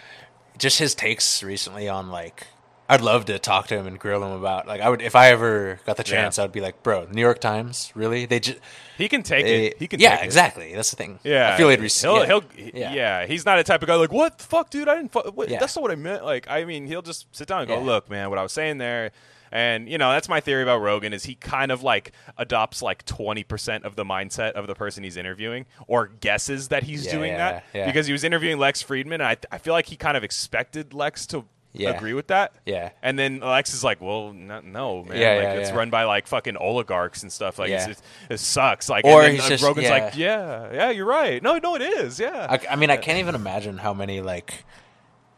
just 0.58 0.78
his 0.78 0.94
takes 0.94 1.42
recently 1.42 1.88
on 1.88 2.10
like. 2.10 2.46
I'd 2.88 3.00
love 3.00 3.24
to 3.26 3.38
talk 3.38 3.66
to 3.68 3.76
him 3.76 3.86
and 3.86 3.98
grill 3.98 4.22
him 4.22 4.30
about 4.32 4.66
like 4.68 4.80
I 4.80 4.88
would 4.88 5.02
if 5.02 5.16
I 5.16 5.30
ever 5.30 5.80
got 5.86 5.96
the 5.96 6.04
Yeah. 6.06 6.22
chance. 6.22 6.38
I'd 6.38 6.52
be 6.52 6.60
like, 6.60 6.82
bro, 6.82 7.06
New 7.10 7.20
York 7.20 7.40
Times, 7.40 7.90
really? 7.94 8.26
They 8.26 8.40
just. 8.40 8.58
He 8.96 9.08
can 9.08 9.22
take 9.22 9.44
They, 9.44 9.66
it. 9.66 9.78
He 9.78 9.86
can. 9.88 10.00
yeah, 10.00 10.10
take 10.16 10.22
it. 10.22 10.24
exactly. 10.24 10.74
That's 10.74 10.90
the 10.90 10.96
thing. 10.96 11.18
Yeah, 11.22 11.52
I 11.52 11.56
feel 11.56 11.68
he'd 11.68 11.80
receive. 11.80 12.10
He'll, 12.10 12.18
yeah. 12.20 12.26
he'll, 12.26 12.70
Yeah. 12.74 12.92
yeah. 12.94 13.26
He's 13.26 13.44
not 13.44 13.58
a 13.58 13.64
type 13.64 13.82
of 13.82 13.88
guy 13.88 13.94
like, 13.96 14.12
what 14.12 14.38
the 14.38 14.44
fuck, 14.44 14.70
dude? 14.70 14.88
I 14.88 14.94
didn't. 14.96 15.12
Fu- 15.12 15.20
what, 15.34 15.48
Yeah. 15.50 15.58
That's 15.58 15.76
not 15.76 15.82
what 15.82 15.90
I 15.90 15.96
meant. 15.96 16.24
Like, 16.24 16.46
I 16.48 16.64
mean, 16.64 16.86
he'll 16.86 17.02
just 17.02 17.26
sit 17.36 17.46
down 17.48 17.60
and 17.60 17.68
go, 17.68 17.74
Yeah. 17.78 17.84
look, 17.84 18.08
man, 18.08 18.30
what 18.30 18.38
I 18.38 18.42
was 18.42 18.52
saying 18.52 18.78
there. 18.78 19.10
And 19.52 19.88
you 19.88 19.96
know, 19.96 20.10
that's 20.10 20.28
my 20.28 20.40
theory 20.40 20.62
about 20.64 20.78
Rogan 20.78 21.12
is 21.12 21.24
he 21.24 21.36
kind 21.36 21.70
of 21.70 21.82
like 21.84 22.10
adopts 22.36 22.82
like 22.82 23.04
twenty 23.04 23.44
percent 23.44 23.84
of 23.84 23.94
the 23.94 24.04
mindset 24.04 24.52
of 24.52 24.66
the 24.66 24.74
person 24.74 25.04
he's 25.04 25.16
interviewing, 25.16 25.66
or 25.86 26.08
guesses 26.08 26.68
that 26.68 26.82
he's 26.82 27.06
Yeah, 27.06 27.12
doing 27.12 27.30
yeah, 27.32 27.36
that 27.38 27.64
yeah. 27.72 27.86
because 27.86 28.06
he 28.08 28.12
was 28.12 28.24
interviewing 28.24 28.58
Lex 28.58 28.82
Fridman, 28.82 29.14
and 29.14 29.22
I, 29.22 29.36
I 29.52 29.58
feel 29.58 29.72
like 29.72 29.86
he 29.86 29.94
kind 29.96 30.16
of 30.16 30.24
expected 30.24 30.92
Lex 30.94 31.26
to 31.28 31.44
Yeah. 31.78 31.90
agree 31.90 32.12
with 32.14 32.28
that. 32.28 32.52
Yeah. 32.64 32.90
And 33.02 33.18
then 33.18 33.40
Lex 33.40 33.74
is 33.74 33.82
like, 33.84 34.00
well, 34.00 34.32
no, 34.32 34.60
no 34.60 35.04
man. 35.04 35.18
Yeah, 35.18 35.34
like, 35.34 35.42
yeah, 35.42 35.52
it's 35.54 35.70
yeah. 35.70 35.76
run 35.76 35.90
by 35.90 36.04
like 36.04 36.26
fucking 36.26 36.56
oligarchs 36.56 37.22
and 37.22 37.32
stuff. 37.32 37.58
Like, 37.58 37.70
Yeah. 37.70 37.88
it's, 37.88 38.02
it 38.30 38.40
sucks. 38.40 38.88
Like, 38.88 39.04
Or 39.04 39.22
and 39.22 39.26
then, 39.26 39.34
he's 39.36 39.44
uh, 39.44 39.48
just- 39.48 39.64
Rogan's 39.64 39.86
yeah. 39.86 39.90
like, 39.90 40.16
yeah, 40.16 40.72
yeah, 40.72 40.90
you're 40.90 41.06
right. 41.06 41.42
No, 41.42 41.58
no, 41.58 41.74
it 41.74 41.82
is. 41.82 42.18
Yeah. 42.20 42.46
I, 42.48 42.60
I 42.72 42.76
mean, 42.76 42.90
I 42.90 42.96
can't 42.96 43.18
even 43.18 43.34
imagine 43.34 43.78
how 43.78 43.94
many 43.94 44.20
like 44.20 44.64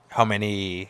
how 0.08 0.24
many 0.24 0.88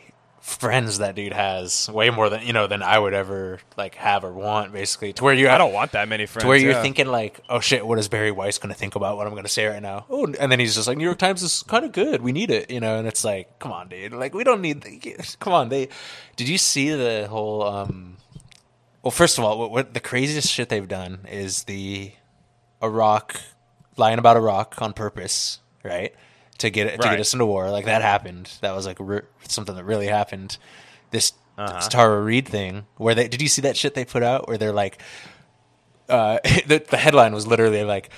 friends 0.49 0.99
that 0.99 1.15
dude 1.15 1.33
has. 1.33 1.89
Way 1.89 2.11
more 2.11 2.31
than 2.31 2.43
you 2.47 2.53
know 2.53 2.67
than 2.67 2.83
I 2.83 2.99
would 2.99 3.15
ever 3.15 3.61
like 3.77 3.95
have 3.97 4.25
or 4.25 4.33
want. 4.33 4.73
Basically, 4.73 5.13
to 5.13 5.25
where 5.25 5.35
you 5.35 5.49
I 5.49 5.59
don't 5.59 5.73
want 5.73 5.93
that 5.93 6.09
many 6.09 6.27
friends. 6.27 6.45
to 6.45 6.49
where 6.49 6.57
you're 6.57 6.73
yeah. 6.73 6.83
thinking 6.83 7.07
like, 7.07 7.41
oh 7.49 7.61
shit, 7.61 7.87
what 7.87 7.99
is 7.99 8.09
Bari 8.09 8.33
Weiss 8.33 8.59
going 8.59 8.73
to 8.73 8.79
think 8.79 8.95
about 8.95 9.17
what 9.17 9.27
I'm 9.27 9.35
going 9.35 9.45
to 9.45 9.49
say 9.49 9.67
right 9.67 9.83
now? 9.83 10.07
Oh, 10.09 10.27
and 10.27 10.51
then 10.51 10.59
he's 10.59 10.75
just 10.75 10.89
like, 10.89 10.97
New 10.97 11.05
York 11.05 11.19
Times 11.19 11.43
is 11.43 11.63
kind 11.65 11.85
of 11.85 11.93
good. 11.93 12.23
We 12.23 12.33
need 12.33 12.51
it, 12.51 12.71
you 12.71 12.81
know. 12.81 12.99
And 12.99 13.07
it's 13.07 13.25
like, 13.25 13.59
come 13.59 13.73
on, 13.73 13.89
dude. 13.89 14.13
Like 14.13 14.35
we 14.35 14.45
don't 14.45 14.63
need. 14.63 14.83
The, 14.83 15.37
come 15.41 15.53
on, 15.53 15.69
they. 15.69 15.89
Did 16.37 16.49
you 16.49 16.59
see 16.59 16.91
the 16.91 17.27
whole? 17.29 17.63
um 17.63 18.17
Well, 19.03 19.11
first 19.11 19.39
of 19.39 19.45
all, 19.45 19.59
what, 19.59 19.71
what 19.71 19.95
the 19.95 20.01
craziest 20.01 20.49
shit 20.49 20.69
they've 20.69 20.89
done 20.89 21.27
is 21.31 21.65
the 21.65 22.13
Iraq 22.83 23.41
lying 23.97 24.19
about 24.19 24.37
Iraq 24.37 24.81
on 24.81 24.93
purpose, 24.93 25.61
right? 25.85 26.15
To 26.59 26.71
get 26.71 26.85
to 26.85 26.91
Right. 27.09 27.13
get 27.13 27.21
us 27.21 27.33
into 27.33 27.47
war, 27.47 27.71
like 27.71 27.85
that 27.87 28.03
happened. 28.03 28.51
That 28.63 28.75
was 28.75 28.85
like 28.87 28.97
re- 29.01 29.23
something 29.47 29.75
that 29.77 29.85
really 29.85 30.07
happened. 30.09 30.59
This, 31.13 31.33
Uh-huh. 31.57 31.75
this 31.77 31.89
Tara 31.89 32.21
Reade 32.21 32.49
thing, 32.49 32.87
where 32.97 33.15
they 33.15 33.29
did 33.29 33.41
you 33.41 33.49
see 33.49 33.63
that 33.63 33.77
shit 33.77 33.95
they 33.95 34.05
put 34.05 34.23
out 34.23 34.49
where 34.49 34.59
they're 34.59 34.73
like, 34.73 35.01
uh, 36.09 36.39
the, 36.67 36.85
the 36.91 36.97
headline 36.97 37.33
was 37.35 37.47
literally 37.47 37.85
like, 37.85 38.11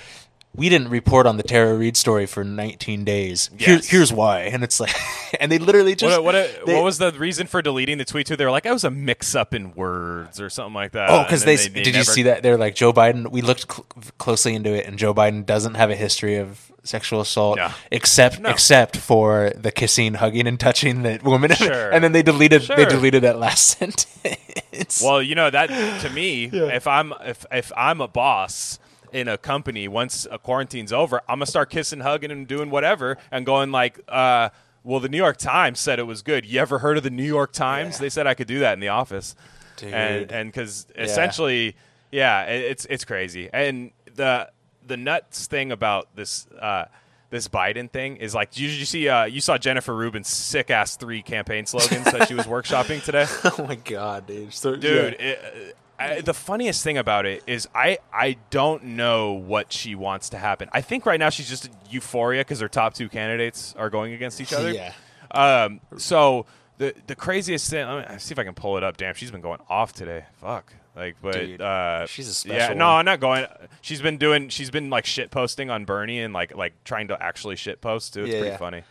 "We 0.55 0.69
didn't 0.69 0.89
report 0.89 1.25
on 1.27 1.37
the 1.37 1.43
Tara 1.43 1.73
Reade 1.75 1.95
story 1.97 2.25
for 2.25 2.43
19 2.43 3.03
days. 3.05 3.49
Here- 3.57 3.79
here's 3.83 4.11
why." 4.11 4.41
And 4.41 4.63
it's 4.63 4.79
like, 4.79 4.93
and 5.39 5.51
they 5.51 5.57
literally 5.59 5.95
just 5.95 6.11
What, 6.21 6.23
what, 6.35 6.65
they- 6.65 6.73
what 6.75 6.83
was 6.83 6.97
the 6.97 7.11
reason 7.13 7.47
for 7.47 7.61
deleting 7.61 7.97
the 7.97 8.05
tweet? 8.05 8.27
Too, 8.27 8.35
they 8.35 8.45
were 8.45 8.51
like, 8.51 8.65
"It 8.65 8.71
was 8.71 8.83
a 8.83 8.91
mix-up 8.91 9.53
in 9.53 9.73
words 9.75 10.39
or 10.41 10.49
something 10.49 10.73
like 10.73 10.91
that." 10.93 11.09
Oh, 11.09 11.23
because 11.23 11.45
they, 11.45 11.55
then 11.55 11.83
did 11.83 11.95
you 11.95 12.03
see 12.03 12.23
that? 12.23 12.43
They're 12.43 12.57
like 12.57 12.75
Joe 12.75 12.91
Biden. 12.93 13.31
We 13.31 13.41
looked 13.41 13.71
cl- 13.71 13.85
closely 14.17 14.55
into 14.55 14.73
it, 14.73 14.85
and 14.87 14.97
Joe 14.99 15.13
Biden 15.13 15.45
doesn't 15.45 15.75
have 15.75 15.89
a 15.89 15.95
history 15.95 16.37
of 16.37 16.71
sexual 16.83 17.21
assault, 17.21 17.57
No. 17.57 17.69
except 17.91 18.39
No. 18.39 18.49
except 18.49 18.97
for 18.97 19.51
the 19.55 19.71
kissing, 19.71 20.15
hugging, 20.15 20.47
and 20.47 20.59
touching 20.59 21.03
that 21.03 21.23
woman. 21.23 21.51
Sure. 21.55 21.91
and 21.91 22.03
then 22.03 22.11
they 22.11 22.23
deleted 22.23 22.63
they 22.63 22.75
Sure. 22.75 22.85
deleted 22.87 23.21
that 23.23 23.37
last 23.37 23.67
sentence. 23.77 25.01
Well, 25.03 25.21
you 25.21 25.35
know 25.35 25.49
that 25.49 25.67
to 26.01 26.09
me, 26.09 26.45
if 26.51 26.87
I'm 26.87 27.13
if 27.23 27.45
if 27.51 27.71
I'm 27.77 28.01
a 28.01 28.07
boss 28.07 28.79
in 29.11 29.27
a 29.27 29.37
company, 29.37 29.87
once 29.87 30.27
a 30.29 30.37
quarantine's 30.37 30.93
over, 30.93 31.21
I'm 31.27 31.37
gonna 31.37 31.45
start 31.45 31.69
kissing, 31.69 32.01
hugging, 32.01 32.31
and 32.31 32.47
doing 32.47 32.69
whatever, 32.69 33.17
and 33.31 33.45
going 33.45 33.71
like, 33.71 33.99
uh, 34.07 34.49
"Well, 34.83 34.99
the 34.99 35.09
New 35.09 35.17
York 35.17 35.37
Times 35.37 35.79
said 35.79 35.99
it 35.99 36.07
was 36.07 36.21
good. 36.21 36.45
You 36.45 36.59
ever 36.59 36.79
heard 36.79 36.97
of 36.97 37.03
the 37.03 37.09
New 37.09 37.23
York 37.23 37.51
Times? 37.53 37.95
Yeah. 37.95 38.01
They 38.01 38.09
said 38.09 38.27
I 38.27 38.33
could 38.33 38.47
do 38.47 38.59
that 38.59 38.73
in 38.73 38.79
the 38.79 38.89
office." 38.89 39.35
Dude. 39.77 39.93
And 39.93 40.31
and 40.31 40.49
because 40.49 40.87
essentially, 40.95 41.75
yeah, 42.11 42.43
it's 42.43 42.85
it's 42.89 43.05
crazy, 43.05 43.49
and 43.51 43.91
the 44.15 44.49
the 44.85 44.97
nuts 44.97 45.47
thing 45.47 45.71
about 45.71 46.07
this 46.15 46.47
uh, 46.59 46.85
this 47.29 47.47
Biden 47.47 47.89
thing 47.89 48.17
is 48.17 48.35
like, 48.35 48.51
did 48.51 48.61
you 48.61 48.85
see? 48.85 49.09
Uh, 49.09 49.25
you 49.25 49.41
saw 49.41 49.57
Jennifer 49.57 49.95
Rubin's 49.95 50.27
sick 50.27 50.69
ass 50.69 50.97
three 50.97 51.21
campaign 51.21 51.65
slogans 51.65 52.05
that 52.11 52.27
she 52.27 52.33
was 52.33 52.45
workshopping 52.47 53.03
today, 53.03 53.25
oh 53.57 53.65
my 53.67 53.75
god, 53.75 54.27
dude. 54.27 54.53
So, 54.53 54.75
dude. 54.75 55.15
yeah. 55.19 55.25
It, 55.25 55.77
I, 56.01 56.21
the 56.21 56.33
funniest 56.33 56.83
thing 56.83 56.97
about 56.97 57.25
it 57.25 57.43
is 57.47 57.67
I 57.75 57.99
I 58.13 58.37
don't 58.49 58.83
know 58.83 59.33
what 59.33 59.71
she 59.73 59.95
wants 59.95 60.29
to 60.29 60.37
happen. 60.37 60.69
I 60.73 60.81
think 60.81 61.05
right 61.05 61.19
now 61.19 61.29
she's 61.29 61.49
just 61.49 61.69
euphoria 61.89 62.41
because 62.41 62.59
her 62.59 62.69
top 62.69 62.93
two 62.93 63.09
candidates 63.09 63.73
are 63.77 63.89
going 63.89 64.13
against 64.13 64.39
each 64.41 64.53
other. 64.53 64.71
Yeah. 64.71 64.93
Um. 65.31 65.79
So 65.97 66.45
the 66.77 66.93
the 67.07 67.15
craziest 67.15 67.69
thing. 67.69 67.87
Let 67.87 68.11
me 68.11 68.17
see 68.19 68.33
if 68.33 68.39
I 68.39 68.43
can 68.43 68.53
pull 68.53 68.77
it 68.77 68.83
up. 68.83 68.97
Damn, 68.97 69.15
she's 69.15 69.31
been 69.31 69.41
going 69.41 69.59
off 69.69 69.93
today. 69.93 70.25
Fuck. 70.39 70.73
Like, 70.93 71.15
but 71.21 71.35
Dude, 71.35 71.61
uh, 71.61 72.05
she's 72.05 72.27
a 72.27 72.33
special. 72.33 72.57
yeah. 72.57 72.73
No, 72.73 72.87
one. 72.87 72.95
I'm 72.97 73.05
not 73.05 73.21
going. 73.21 73.45
She's 73.79 74.01
been 74.01 74.17
doing. 74.17 74.49
She's 74.49 74.69
been 74.69 74.89
like 74.89 75.05
shit 75.05 75.31
posting 75.31 75.69
on 75.69 75.85
Bernie 75.85 76.19
and 76.21 76.33
like 76.33 76.53
like 76.55 76.73
trying 76.83 77.07
to 77.07 77.23
actually 77.23 77.55
shit 77.55 77.79
post 77.79 78.13
too. 78.13 78.23
It's 78.23 78.31
Yeah, 78.33 78.39
pretty 78.39 78.51
yeah. 78.51 78.57
funny. 78.57 78.83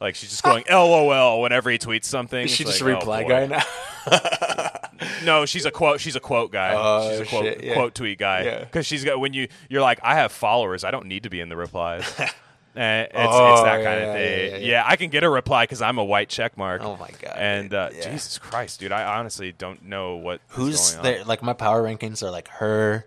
Like 0.00 0.14
she's 0.14 0.30
just 0.30 0.42
going 0.42 0.64
LOL 0.70 1.40
whenever 1.40 1.70
he 1.70 1.78
tweets 1.78 2.04
something. 2.04 2.44
Is 2.44 2.50
she 2.50 2.64
It's 2.64 2.72
just 2.72 2.82
like, 2.82 2.92
a 2.92 2.96
reply 2.96 3.24
oh, 3.24 3.28
guy 3.28 3.46
now? 3.46 3.62
No, 5.24 5.44
she's 5.44 5.64
a 5.66 5.70
quote. 5.70 6.00
She's 6.00 6.16
a 6.16 6.20
quote 6.20 6.52
guy. 6.52 6.72
Oh, 6.74 7.10
she's 7.10 7.20
a 7.20 7.26
quote 7.26 7.44
shit, 7.44 7.64
yeah. 7.64 7.74
quote 7.74 7.94
tweet 7.94 8.18
guy. 8.18 8.44
Yeah. 8.44 8.60
Because 8.60 8.86
she's 8.86 9.04
got 9.04 9.18
when 9.20 9.32
you 9.32 9.48
you're 9.68 9.82
like 9.82 9.98
I 10.02 10.14
have 10.14 10.32
followers. 10.32 10.84
I 10.84 10.90
don't 10.90 11.06
need 11.06 11.24
to 11.24 11.30
be 11.30 11.40
in 11.40 11.48
the 11.48 11.56
replies. 11.56 12.04
Eh, 12.76 13.04
it's, 13.04 13.12
Oh, 13.16 13.52
it's 13.54 13.62
that 13.62 13.78
yeah, 13.80 13.84
kind 13.86 14.04
of 14.04 14.12
thing. 14.12 14.50
yeah, 14.50 14.56
Yeah, 14.58 14.66
yeah. 14.66 14.84
I 14.86 14.96
can 14.96 15.08
get 15.08 15.24
a 15.24 15.30
reply 15.30 15.62
because 15.64 15.80
I'm 15.80 15.96
a 15.96 16.04
white 16.04 16.28
check 16.28 16.58
mark. 16.58 16.82
Oh 16.84 16.98
my 16.98 17.08
God, 17.22 17.32
And 17.34 17.72
uh, 17.72 17.88
Yeah. 17.90 18.10
Jesus 18.10 18.36
Christ, 18.36 18.80
dude, 18.80 18.92
I 18.92 19.16
honestly 19.18 19.50
don't 19.50 19.86
know 19.86 20.16
what 20.16 20.42
Who's 20.48 20.94
there? 20.96 21.24
Like 21.24 21.42
my 21.42 21.54
power 21.54 21.82
rankings 21.82 22.22
are 22.22 22.30
like 22.30 22.48
her, 22.48 23.06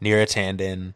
Neera 0.00 0.26
Tanden, 0.28 0.94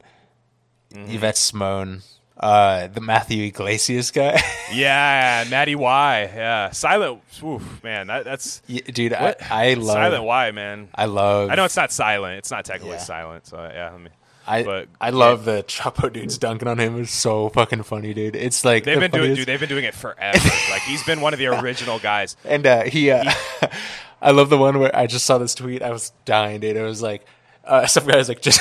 Mm-hmm. 0.95 1.17
Yvette 1.17 1.37
Simone, 1.37 2.03
uh, 2.39 2.89
the 2.89 3.01
Matthew 3.01 3.45
Yglesias 3.45 4.11
guy. 4.11 4.41
Yeah, 4.73 5.45
Maddie 5.49 5.77
Y. 5.77 6.31
Yeah, 6.35 6.71
Silent. 6.71 7.23
Oof, 7.43 7.85
man, 7.85 8.09
that, 8.09 8.25
that's 8.25 8.63
Yeah, 8.67 8.81
dude, 8.93 9.13
I, 9.13 9.23
what? 9.23 9.43
I 9.51 9.75
love. 9.75 9.87
Silent 9.95 10.25
Y, 10.25 10.51
man. 10.51 10.89
I 10.93 11.05
love. 11.05 11.51
I 11.51 11.55
know 11.55 11.65
it's 11.65 11.77
not 11.77 11.93
silent. 11.93 12.39
It's 12.39 12.51
not 12.51 12.65
technically 12.65 12.97
Yeah. 12.97 13.03
silent. 13.03 13.47
So 13.47 13.57
yeah, 13.59 13.91
let 13.93 14.01
me. 14.01 14.11
I, 14.45 14.63
but- 14.65 14.89
I 15.01 15.11
love 15.11 15.45
the 15.45 15.63
Chapo 15.69 16.13
dudes 16.13 16.37
dunking 16.39 16.67
on 16.67 16.79
him. 16.79 17.01
It's 17.01 17.13
so 17.13 17.49
fucking 17.51 17.85
funny, 17.85 18.13
dude. 18.13 18.35
It's 18.35 18.65
like 18.65 18.83
They've 18.85 18.97
the 18.97 19.09
been 19.09 19.11
doing, 19.13 19.35
dude. 19.37 19.47
They've 19.47 19.61
been 19.61 19.69
doing 19.69 19.85
it 19.85 19.95
forever. 19.95 20.39
like 20.71 20.83
he's 20.83 21.05
been 21.05 21.21
one 21.21 21.33
of 21.33 21.39
the 21.39 21.47
original 21.47 21.99
guys. 22.01 22.37
And 22.45 22.67
uh, 22.67 22.83
he, 22.85 23.11
uh, 23.13 23.31
I 24.21 24.33
love 24.33 24.51
the 24.51 24.59
one 24.59 24.79
where 24.81 24.95
I 24.95 25.07
just 25.07 25.27
saw 25.27 25.39
this 25.39 25.55
tweet. 25.55 25.81
I 25.83 25.91
was 25.91 26.13
dying, 26.25 26.59
dude. 26.61 26.77
It 26.77 26.83
was 26.83 27.03
like 27.03 27.25
uh, 27.65 27.87
some 27.87 28.05
guys 28.07 28.29
like 28.29 28.41
just 28.43 28.61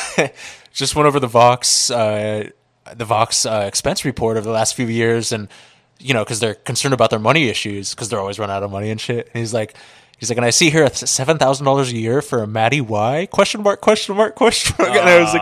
just 0.72 0.96
went 0.96 1.08
over 1.08 1.20
the 1.20 1.28
Vox 1.28 1.90
uh, 1.90 2.50
the 2.94 3.06
Vox 3.06 3.46
uh, 3.46 3.64
expense 3.68 4.06
report 4.06 4.38
over 4.38 4.46
the 4.46 4.52
last 4.52 4.76
few 4.76 4.88
years, 4.88 5.32
and 5.32 5.48
you 6.00 6.14
know 6.14 6.24
because 6.24 6.40
they're 6.40 6.56
concerned 6.56 6.94
about 6.94 7.10
their 7.10 7.20
money 7.20 7.50
issues 7.50 7.94
because 7.96 8.10
they're 8.10 8.20
always 8.20 8.40
run 8.40 8.52
out 8.52 8.64
of 8.64 8.72
money 8.72 8.90
and 8.90 9.00
shit. 9.00 9.28
And 9.34 9.40
he's 9.40 9.54
like. 9.54 9.76
He's 10.18 10.30
like, 10.30 10.38
and 10.38 10.46
I 10.46 10.52
see 10.52 10.70
here 10.70 10.88
seven 10.94 11.38
thousand 11.38 11.66
dollars 11.66 11.92
a 11.92 11.98
year 11.98 12.22
for 12.22 12.42
a 12.42 12.48
Maddie 12.48 12.80
Y 12.80 13.28
question 13.34 13.62
mark 13.62 13.82
question 13.82 14.16
mark 14.16 14.34
question 14.34 14.74
mark. 14.80 14.92
And 14.92 15.10
I 15.10 15.20
was 15.20 15.34
like, 15.34 15.42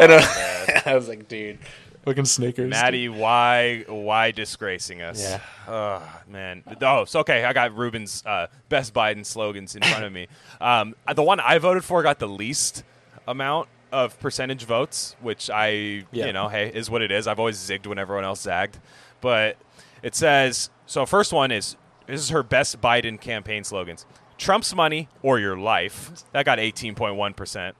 and 0.00 0.12
uh, 0.12 0.80
I 0.90 0.94
was 0.94 1.08
like, 1.08 1.28
dude, 1.28 1.58
fucking 2.04 2.24
Snickers. 2.24 2.70
Maddie, 2.70 3.10
why 3.10 3.84
why 3.86 4.30
disgracing 4.30 5.02
us? 5.02 5.22
Yeah. 5.22 5.40
Oh 5.68 6.20
man. 6.28 6.62
Oh, 6.80 7.04
so 7.04 7.20
okay. 7.20 7.44
I 7.44 7.52
got 7.52 7.76
Rubin's 7.76 8.24
uh, 8.24 8.46
best 8.70 8.94
Biden 8.94 9.26
slogans 9.26 9.76
in 9.76 9.82
front 9.82 10.04
of 10.04 10.12
me. 10.12 10.28
Um, 10.58 10.94
the 11.14 11.22
one 11.22 11.38
I 11.38 11.58
voted 11.58 11.84
for 11.84 12.02
got 12.02 12.18
the 12.18 12.28
least 12.28 12.82
amount 13.28 13.68
of 13.94 14.18
percentage 14.20 14.64
votes, 14.64 15.14
which 15.20 15.48
I 15.48 16.04
Yeah. 16.12 16.26
you 16.26 16.32
know, 16.32 16.48
hey, 16.48 16.68
is 16.68 16.90
what 16.90 17.00
it 17.02 17.10
is. 17.12 17.26
I've 17.26 17.38
always 17.38 17.56
zigged 17.58 17.86
when 17.86 17.98
everyone 17.98 18.24
else 18.24 18.40
zagged, 18.42 18.78
but 19.20 19.56
it 20.02 20.14
says 20.14 20.70
so. 20.86 21.06
First 21.06 21.32
one 21.32 21.50
is 21.52 21.76
this 22.06 22.20
is 22.20 22.28
her 22.30 22.42
best 22.42 22.80
Biden 22.80 23.20
campaign 23.20 23.64
slogans: 23.64 24.04
Trump's 24.36 24.74
money 24.74 25.08
or 25.22 25.38
your 25.38 25.56
life. 25.56 26.10
That 26.32 26.44
got 26.44 26.58
eighteen 26.58 26.94
point 26.94 27.14
one 27.16 27.32
percent. 27.34 27.76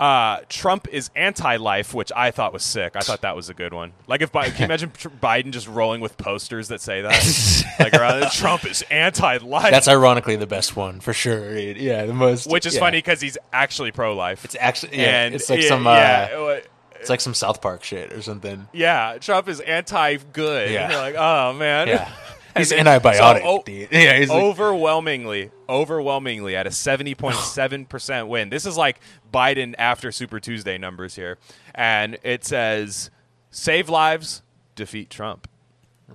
Uh, 0.00 0.40
Trump 0.48 0.88
is 0.88 1.10
anti-life, 1.14 1.92
which 1.92 2.10
I 2.16 2.30
thought 2.30 2.54
was 2.54 2.62
sick. 2.62 2.96
I 2.96 3.00
thought 3.00 3.20
that 3.20 3.36
was 3.36 3.50
a 3.50 3.54
good 3.54 3.74
one. 3.74 3.92
Like 4.06 4.22
if 4.22 4.32
Bi- 4.32 4.48
can 4.48 4.58
you 4.58 4.64
imagine 4.64 4.92
Tr- 4.92 5.08
Biden 5.10 5.50
just 5.50 5.68
rolling 5.68 6.00
with 6.00 6.16
posters 6.16 6.68
that 6.68 6.80
say 6.80 7.02
that, 7.02 7.64
like 7.78 7.92
around, 7.92 8.30
Trump 8.32 8.64
is 8.64 8.82
anti-life, 8.90 9.70
That's 9.70 9.88
ironically 9.88 10.36
the 10.36 10.46
best 10.46 10.74
one 10.74 11.00
for 11.00 11.12
sure. 11.12 11.56
Yeah, 11.58 12.06
the 12.06 12.14
most. 12.14 12.50
which 12.50 12.64
is 12.64 12.74
yeah. 12.74 12.80
funny 12.80 12.98
because 12.98 13.20
he's 13.20 13.36
actually 13.52 13.92
pro-life. 13.92 14.44
It's 14.46 14.56
actually 14.58 14.96
yeah, 14.98 15.24
and 15.24 15.34
it's 15.34 15.50
like 15.50 15.60
yeah, 15.62 15.68
some 15.68 15.86
uh, 15.86 15.92
yeah, 15.92 16.28
uh, 16.32 16.60
it's 16.98 17.10
like 17.10 17.20
some 17.20 17.34
South 17.34 17.60
Park 17.60 17.84
shit 17.84 18.10
or 18.12 18.22
something. 18.22 18.68
yeah, 18.72 19.18
Trump 19.20 19.48
is 19.48 19.60
anti-good. 19.60 20.70
Yeah. 20.70 20.90
You're 20.90 20.98
like, 21.00 21.14
oh 21.16 21.52
man, 21.52 21.88
Yeah, 21.88 22.10
he's 22.56 22.72
And 22.72 22.86
then- 22.86 23.00
antibiotic, 23.00 23.40
so, 23.40 23.42
oh. 23.44 23.64
Yeah, 23.90 24.18
he's 24.18 24.28
like, 24.28 24.42
overwhelmingly, 24.42 25.50
overwhelmingly 25.68 26.56
at 26.56 26.66
a 26.66 26.70
70.7% 26.70 28.28
win. 28.28 28.48
This 28.50 28.66
is 28.66 28.76
like 28.76 29.00
Biden 29.32 29.74
after 29.78 30.10
Super 30.12 30.40
Tuesday 30.40 30.78
numbers 30.78 31.16
here. 31.16 31.38
And 31.74 32.18
it 32.22 32.44
says 32.44 33.10
save 33.50 33.88
lives, 33.88 34.42
defeat 34.74 35.10
Trump. 35.10 35.48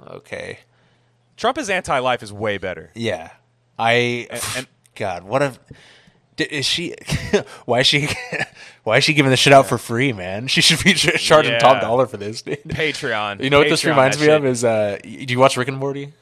okay. 0.07 0.59
Trump 1.37 1.57
is 1.57 1.69
anti 1.69 1.99
life 1.99 2.23
is 2.23 2.31
way 2.31 2.57
better. 2.57 2.91
Yeah, 2.95 3.31
I 3.77 4.27
and- 4.55 4.67
God, 4.95 5.23
what 5.23 5.41
a 5.41 5.53
is 6.37 6.65
she? 6.65 6.95
why 7.65 7.79
is 7.81 7.87
she? 7.87 8.07
why 8.83 8.97
is 8.97 9.03
she 9.03 9.13
giving 9.13 9.29
this 9.31 9.39
shit 9.39 9.51
out 9.53 9.67
for 9.67 9.77
free, 9.77 10.13
man? 10.13 10.47
She 10.47 10.61
should 10.61 10.81
be 10.83 10.93
ch- 10.93 11.19
charging 11.21 11.53
Yeah. 11.53 11.59
top 11.59 11.81
dollar 11.81 12.07
for 12.07 12.15
this, 12.17 12.41
dude. 12.41 12.61
Patreon. 12.63 13.43
You 13.43 13.49
know 13.49 13.59
what 13.59 13.67
this 13.69 13.83
reminds 13.83 14.19
me 14.19 14.29
of 14.29 14.45
is 14.45 14.63
uh, 14.63 14.97
do 15.03 15.09
you 15.09 15.39
watch 15.39 15.57
Rick 15.57 15.67
and 15.67 15.77
Morty? 15.77 16.13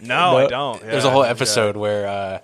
No, 0.00 0.36
I 0.38 0.46
don't. 0.46 0.80
There's 0.82 1.04
a 1.04 1.10
whole 1.10 1.24
yeah. 1.24 1.30
episode 1.30 1.76
where 1.76 2.06
uh, 2.06 2.38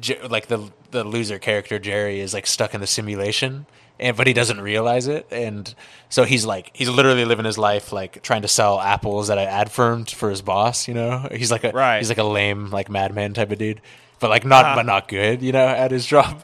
J- 0.00 0.20
like 0.28 0.46
the 0.48 0.70
the 0.90 1.04
loser 1.04 1.38
character 1.38 1.78
Jerry 1.78 2.20
is 2.20 2.34
like 2.34 2.46
stuck 2.46 2.74
in 2.74 2.80
the 2.80 2.86
simulation, 2.86 3.66
and 3.98 4.16
but 4.16 4.26
he 4.26 4.32
doesn't 4.32 4.60
realize 4.60 5.06
it, 5.06 5.26
and 5.30 5.74
so 6.08 6.24
he's 6.24 6.44
like 6.44 6.70
he's 6.74 6.88
literally 6.88 7.24
living 7.24 7.44
his 7.44 7.58
life 7.58 7.92
like 7.92 8.22
trying 8.22 8.42
to 8.42 8.48
sell 8.48 8.80
apples 8.80 9.28
that 9.28 9.38
an 9.38 9.48
ad 9.48 9.70
firmed 9.70 10.10
for 10.10 10.30
his 10.30 10.42
boss. 10.42 10.86
You 10.88 10.94
know, 10.94 11.28
he's 11.32 11.50
like 11.50 11.64
a 11.64 11.70
Right. 11.70 11.98
he's 11.98 12.08
like 12.08 12.18
a 12.18 12.24
lame 12.24 12.70
like 12.70 12.88
madman 12.90 13.34
type 13.34 13.50
of 13.50 13.58
dude, 13.58 13.80
but 14.20 14.30
like 14.30 14.44
not 14.44 14.64
Uh-huh. 14.64 14.74
but 14.76 14.86
not 14.86 15.08
good. 15.08 15.42
You 15.42 15.52
know, 15.52 15.66
at 15.66 15.90
his 15.90 16.04
job, 16.06 16.42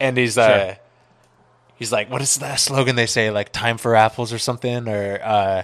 and 0.00 0.16
he's 0.16 0.36
uh. 0.38 0.48
Sure. 0.74 0.76
He's 1.76 1.90
like, 1.90 2.08
what 2.08 2.22
is 2.22 2.36
that 2.36 2.60
slogan 2.60 2.94
they 2.94 3.06
say? 3.06 3.32
Like 3.32 3.50
time 3.50 3.78
for 3.78 3.96
apples 3.96 4.32
or 4.32 4.38
something, 4.38 4.88
or 4.88 5.18
uh, 5.20 5.62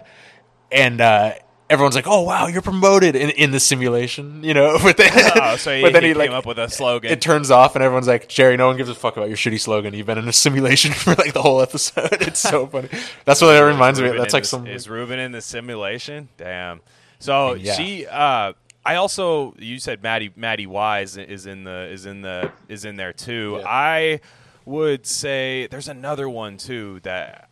and 0.73 1.01
uh, 1.01 1.35
everyone's 1.71 1.95
like, 1.95 2.07
"Oh 2.07 2.21
wow, 2.23 2.47
you're 2.49 2.61
promoted 2.61 3.17
in, 3.17 3.31
in 3.31 3.51
the 3.53 3.61
simulation," 3.61 4.45
you 4.45 4.53
know. 4.53 4.77
But 4.83 4.99
then, 4.99 5.11
Oh, 5.37 5.57
so 5.57 5.75
he, 5.75 5.81
but 5.83 5.93
then 5.95 6.03
he 6.03 6.09
he, 6.09 6.15
came 6.15 6.19
like 6.19 6.31
up 6.33 6.45
with 6.45 6.59
a 6.59 6.69
slogan. 6.69 7.11
it 7.11 7.23
turns 7.23 7.51
off, 7.51 7.75
and 7.77 7.83
everyone's 7.83 8.09
like, 8.09 8.29
"Jerry, 8.29 8.57
no 8.59 8.67
one 8.67 8.77
gives 8.77 8.91
a 8.91 8.95
fuck 8.95 9.17
about 9.17 9.29
your 9.29 9.37
shitty 9.39 9.61
slogan. 9.61 9.95
You've 9.95 10.07
been 10.07 10.19
in 10.19 10.29
a 10.29 10.33
simulation 10.33 10.93
for 11.03 11.15
like 11.15 11.33
the 11.33 11.41
whole 11.43 11.63
episode. 11.63 12.09
It's 12.21 12.41
so 12.41 12.67
funny. 12.67 12.89
That's 13.25 13.41
what 13.41 13.55
it 13.57 13.61
reminds 13.61 14.01
me. 14.01 14.09
of. 14.09 14.17
That's 14.17 14.35
like 14.35 14.43
the- 14.43 14.49
some 14.49 14.67
Is 14.67 14.89
Rubin 14.89 15.19
in 15.19 15.33
the 15.33 15.41
simulation? 15.41 16.29
Damn. 16.37 16.81
So 17.21 17.55
Yeah. 17.55 17.75
she. 17.75 18.07
Uh, 18.07 18.53
I 18.85 18.95
also 18.95 19.55
you 19.59 19.79
said 19.79 20.03
Maddie 20.03 20.33
Maddie 20.37 20.67
Wise 20.67 21.19
is 21.19 21.45
in 21.47 21.65
the 21.65 21.87
is 21.93 22.07
in 22.07 22.23
the 22.23 22.51
is 22.69 22.87
in 22.87 22.97
there 22.97 23.13
too. 23.13 23.57
Yeah. 23.61 23.69
I 23.69 24.21
would 24.65 25.07
say 25.07 25.67
there's 25.71 25.89
another 25.89 26.29
one 26.31 26.57
too 26.57 27.01
that 27.03 27.50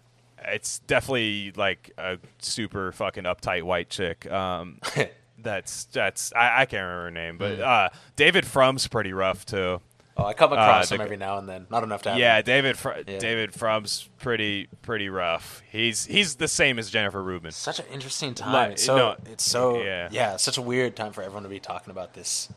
it's 0.52 0.78
definitely 0.80 1.52
like 1.56 1.90
a 1.98 2.18
super 2.38 2.92
fucking 2.92 3.24
uptight 3.24 3.62
white 3.62 3.90
chick. 3.90 4.30
Um, 4.30 4.78
that's 5.38 5.84
that's 5.86 6.32
I, 6.34 6.62
I 6.62 6.66
can't 6.66 6.82
remember 6.82 7.04
her 7.04 7.10
name, 7.10 7.38
but 7.38 7.60
uh, 7.60 7.88
David 8.16 8.44
Frum's 8.46 8.86
pretty 8.88 9.12
rough 9.12 9.44
too. 9.46 9.80
Oh, 10.20 10.24
I 10.24 10.34
come 10.34 10.52
across 10.52 10.90
Uh, 10.90 10.96
him 10.96 11.00
every 11.02 11.16
now 11.16 11.38
and 11.38 11.48
then. 11.48 11.68
Not 11.70 11.84
enough 11.84 12.02
to 12.02 12.18
Yeah, 12.18 12.38
him. 12.38 12.44
David 12.44 12.76
Fr- 12.76 12.90
Yeah. 13.06 13.18
David 13.18 13.54
Frum's 13.54 14.08
pretty 14.18 14.66
pretty 14.82 15.08
rough. 15.08 15.62
He's 15.70 16.06
he's 16.06 16.34
the 16.36 16.48
same 16.48 16.78
as 16.80 16.90
Jennifer 16.90 17.22
Rubin. 17.22 17.52
Such 17.52 17.78
an 17.78 17.84
interesting 17.92 18.34
time. 18.34 18.52
Like, 18.52 18.70
it's 18.72 18.84
so 18.84 18.96
no, 18.96 19.16
it's 19.30 19.44
so 19.44 19.80
yeah. 19.80 20.08
yeah. 20.10 20.36
such 20.36 20.58
a 20.58 20.62
weird 20.62 20.96
time 20.96 21.12
for 21.12 21.22
everyone 21.22 21.44
to 21.44 21.48
be 21.48 21.60
talking 21.60 21.92
about 21.92 22.14
this, 22.14 22.48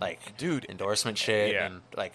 like 0.00 0.36
Dude, 0.38 0.64
endorsement 0.68 1.18
shit 1.18 1.54
yeah. 1.54 1.66
and 1.66 1.80
like 1.96 2.12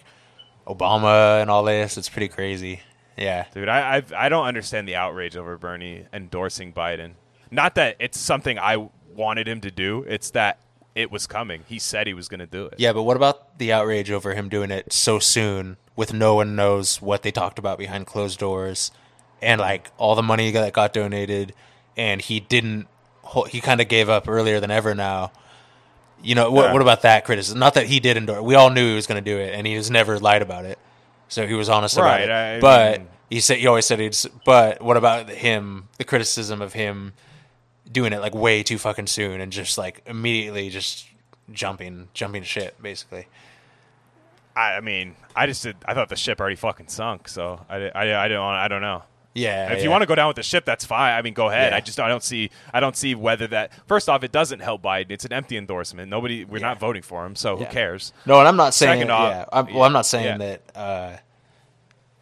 Obama 0.66 1.42
and 1.42 1.50
all 1.50 1.64
this. 1.64 1.98
It's 1.98 2.08
pretty 2.08 2.28
crazy. 2.28 2.80
Yeah, 3.16 3.46
Dude, 3.54 3.68
I 3.68 3.96
I've, 3.96 4.12
I 4.12 4.28
don't 4.28 4.46
understand 4.46 4.88
the 4.88 4.96
outrage 4.96 5.36
over 5.36 5.56
Bernie 5.56 6.06
endorsing 6.12 6.72
Biden. 6.72 7.12
Not 7.50 7.76
that 7.76 7.96
it's 8.00 8.18
something 8.18 8.58
I 8.58 8.88
wanted 9.14 9.46
him 9.46 9.60
to 9.60 9.70
do. 9.70 10.04
It's 10.08 10.30
that 10.30 10.58
it 10.94 11.10
was 11.10 11.26
coming. 11.26 11.62
He 11.68 11.78
said 11.78 12.06
he 12.06 12.14
was 12.14 12.28
going 12.28 12.40
to 12.40 12.46
do 12.46 12.66
it. 12.66 12.74
yeah. 12.78 12.92
But 12.92 13.02
what 13.02 13.16
about 13.16 13.58
the 13.58 13.72
outrage 13.72 14.10
over 14.10 14.34
him 14.34 14.48
doing 14.48 14.70
it 14.70 14.92
so 14.92 15.18
soon 15.18 15.76
with 15.96 16.12
no 16.12 16.34
one 16.34 16.56
knows 16.56 17.00
what 17.00 17.22
they 17.22 17.30
talked 17.30 17.58
about 17.58 17.78
behind 17.78 18.06
closed 18.06 18.38
doors, 18.40 18.90
and 19.40 19.60
like 19.60 19.90
all 19.96 20.14
the 20.16 20.22
money 20.22 20.50
that 20.50 20.72
got 20.72 20.92
donated, 20.92 21.54
and 21.96 22.20
he 22.20 22.40
didn't. 22.40 22.88
He 23.48 23.60
kind 23.60 23.80
of 23.80 23.88
gave 23.88 24.08
up 24.08 24.28
earlier 24.28 24.60
than 24.60 24.70
ever 24.70 24.94
now. 24.94 25.32
You 26.22 26.34
know 26.34 26.50
what? 26.50 26.66
Yeah. 26.66 26.72
What 26.72 26.82
about 26.82 27.02
that 27.02 27.24
criticism? 27.24 27.58
Not 27.58 27.74
that 27.74 27.86
he 27.86 28.00
did 28.00 28.16
endorse. 28.16 28.42
We 28.42 28.54
all 28.54 28.70
knew 28.70 28.88
he 28.88 28.94
was 28.94 29.06
going 29.06 29.22
to 29.22 29.30
do 29.30 29.38
it, 29.38 29.54
and 29.54 29.66
he 29.66 29.74
has 29.74 29.90
never 29.90 30.18
lied 30.18 30.42
about 30.42 30.64
it. 30.64 30.78
So 31.34 31.48
he 31.48 31.54
was 31.54 31.68
honest 31.68 31.96
Right, 31.96 32.22
about 32.22 32.28
it. 32.28 32.30
I 32.30 32.60
but 32.60 32.98
mean- 33.00 33.08
he 33.28 33.40
said 33.40 33.58
he 33.58 33.66
always 33.66 33.84
said 33.84 33.98
he'd. 33.98 34.16
But 34.44 34.80
what 34.80 34.96
about 34.96 35.28
him? 35.28 35.88
The 35.98 36.04
criticism 36.04 36.62
of 36.62 36.72
him 36.74 37.12
doing 37.90 38.12
it 38.12 38.20
like 38.20 38.34
way 38.36 38.62
too 38.62 38.78
fucking 38.78 39.08
soon 39.08 39.40
and 39.40 39.50
just 39.50 39.76
like 39.76 40.00
immediately 40.06 40.70
just 40.70 41.08
jumping 41.50 42.08
jumping 42.14 42.44
shit 42.44 42.80
basically. 42.80 43.26
I, 44.54 44.74
I 44.76 44.80
mean, 44.80 45.16
I 45.34 45.46
just 45.46 45.64
did. 45.64 45.74
I 45.84 45.94
thought 45.94 46.08
the 46.08 46.14
ship 46.14 46.38
already 46.38 46.54
fucking 46.54 46.86
sunk, 46.86 47.26
so 47.28 47.66
I, 47.68 47.88
I, 47.88 48.24
I 48.26 48.28
don't. 48.28 48.40
I 48.44 48.68
don't 48.68 48.82
know. 48.82 49.02
Yeah. 49.34 49.72
if 49.72 49.78
yeah. 49.78 49.84
you 49.84 49.90
want 49.90 50.02
to 50.02 50.06
go 50.06 50.14
down 50.14 50.28
with 50.28 50.36
the 50.36 50.42
ship, 50.42 50.64
that's 50.64 50.84
fine. 50.84 51.12
I 51.12 51.20
mean, 51.22 51.34
go 51.34 51.48
ahead. 51.48 51.72
Yeah. 51.72 51.76
I 51.76 51.80
just 51.80 51.98
I 52.00 52.08
don't 52.08 52.22
see 52.22 52.50
I 52.72 52.80
don't 52.80 52.96
see 52.96 53.14
whether 53.14 53.46
that. 53.48 53.72
First 53.86 54.08
off, 54.08 54.22
it 54.22 54.30
doesn't 54.32 54.60
help 54.60 54.82
Biden. 54.82 55.10
It's 55.10 55.24
an 55.24 55.32
empty 55.32 55.56
endorsement. 55.56 56.08
Nobody. 56.08 56.44
We're 56.44 56.58
Yeah. 56.58 56.68
not 56.68 56.80
voting 56.80 57.02
for 57.02 57.26
him, 57.26 57.34
so 57.34 57.58
Yeah. 57.58 57.66
who 57.66 57.72
cares? 57.72 58.12
No, 58.26 58.38
and 58.38 58.46
I'm 58.48 58.56
not 58.56 58.74
saying. 58.74 59.00
Second 59.00 59.10
off- 59.10 59.30
yeah, 59.32 59.44
I'm, 59.52 59.74
well, 59.74 59.82
I'm 59.84 59.92
not 59.92 60.06
saying 60.06 60.40
yeah. 60.40 60.56
that. 60.72 60.76
Uh, 60.76 61.16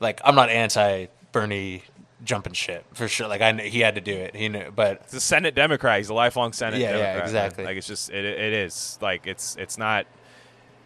like, 0.01 0.21
I'm 0.25 0.35
not 0.35 0.49
anti 0.51 1.07
Bernie 1.33 1.83
jumping 2.25 2.53
shit 2.53 2.85
for 2.95 3.09
sure. 3.09 3.27
Like, 3.29 3.41
I 3.41 3.53
he 3.55 3.81
had 3.81 3.95
to 3.97 4.01
do 4.01 4.15
it. 4.17 4.35
He 4.37 4.49
knew, 4.49 4.71
but 4.75 5.03
a 5.13 5.21
Senate 5.21 5.55
Democrat. 5.55 5.99
He's 5.99 6.09
a 6.09 6.15
lifelong 6.15 6.53
Senate 6.53 6.81
Yeah, 6.81 6.91
yeah, 6.91 6.93
Democrat. 6.99 7.17
man. 7.17 7.25
exactly. 7.25 7.65
Like 7.65 7.77
it's 7.77 7.87
just 7.87 8.11
it, 8.11 8.25
it 8.25 8.53
is 8.53 8.99
like 9.03 9.27
it's 9.27 9.57
it's 9.57 9.77
not. 9.79 10.07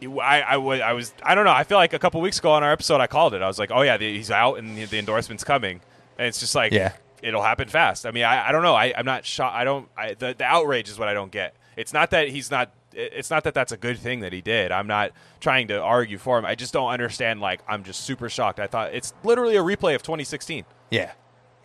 I 0.02 0.42
I 0.42 0.56
wa- 0.58 0.74
I 0.74 0.92
was 0.92 1.14
I 1.22 1.34
don't 1.34 1.44
know. 1.44 1.52
I 1.52 1.64
feel 1.64 1.78
like 1.78 1.92
a 1.94 1.98
couple 1.98 2.20
weeks 2.20 2.38
ago 2.38 2.50
on 2.52 2.62
our 2.62 2.72
episode, 2.72 3.00
I 3.00 3.06
called 3.06 3.32
it. 3.34 3.42
I 3.42 3.46
was 3.46 3.58
like, 3.58 3.70
oh 3.70 3.82
yeah, 3.82 3.96
the, 3.96 4.14
he's 4.16 4.30
out 4.30 4.58
and 4.58 4.76
the, 4.76 4.84
the 4.84 4.98
endorsement's 4.98 5.42
coming, 5.44 5.80
and 6.18 6.26
it's 6.28 6.40
just 6.40 6.54
like 6.54 6.72
Yeah. 6.72 6.92
it'll 7.22 7.42
happen 7.42 7.68
fast. 7.68 8.06
I 8.06 8.10
mean, 8.10 8.24
I, 8.24 8.48
I 8.48 8.52
don't 8.52 8.62
know. 8.62 8.74
I, 8.74 8.92
I'm 8.96 9.06
not 9.06 9.24
shocked. 9.24 9.54
I 9.56 9.64
don't. 9.64 9.88
I, 9.96 10.14
the 10.14 10.34
the 10.36 10.44
outrage 10.44 10.88
is 10.88 10.98
what 10.98 11.08
I 11.08 11.14
don't 11.14 11.30
get. 11.32 11.54
It's 11.76 11.92
not 11.92 12.10
that 12.10 12.28
he's 12.28 12.50
not. 12.50 12.72
It's 12.98 13.28
not 13.30 13.44
that 13.44 13.52
that's 13.52 13.72
a 13.72 13.76
good 13.76 13.98
thing 13.98 14.20
that 14.20 14.32
he 14.32 14.40
did. 14.40 14.72
I'm 14.72 14.86
not 14.86 15.12
trying 15.40 15.68
to 15.68 15.78
argue 15.82 16.16
for 16.16 16.38
him. 16.38 16.46
I 16.46 16.54
just 16.54 16.72
don't 16.72 16.88
understand. 16.90 17.40
Like 17.40 17.60
I'm 17.68 17.84
just 17.84 18.00
super 18.04 18.30
shocked. 18.30 18.58
I 18.58 18.66
thought 18.66 18.94
it's 18.94 19.12
literally 19.22 19.56
a 19.56 19.62
replay 19.62 19.94
of 19.94 20.02
2016. 20.02 20.64
yeah, 20.90 21.12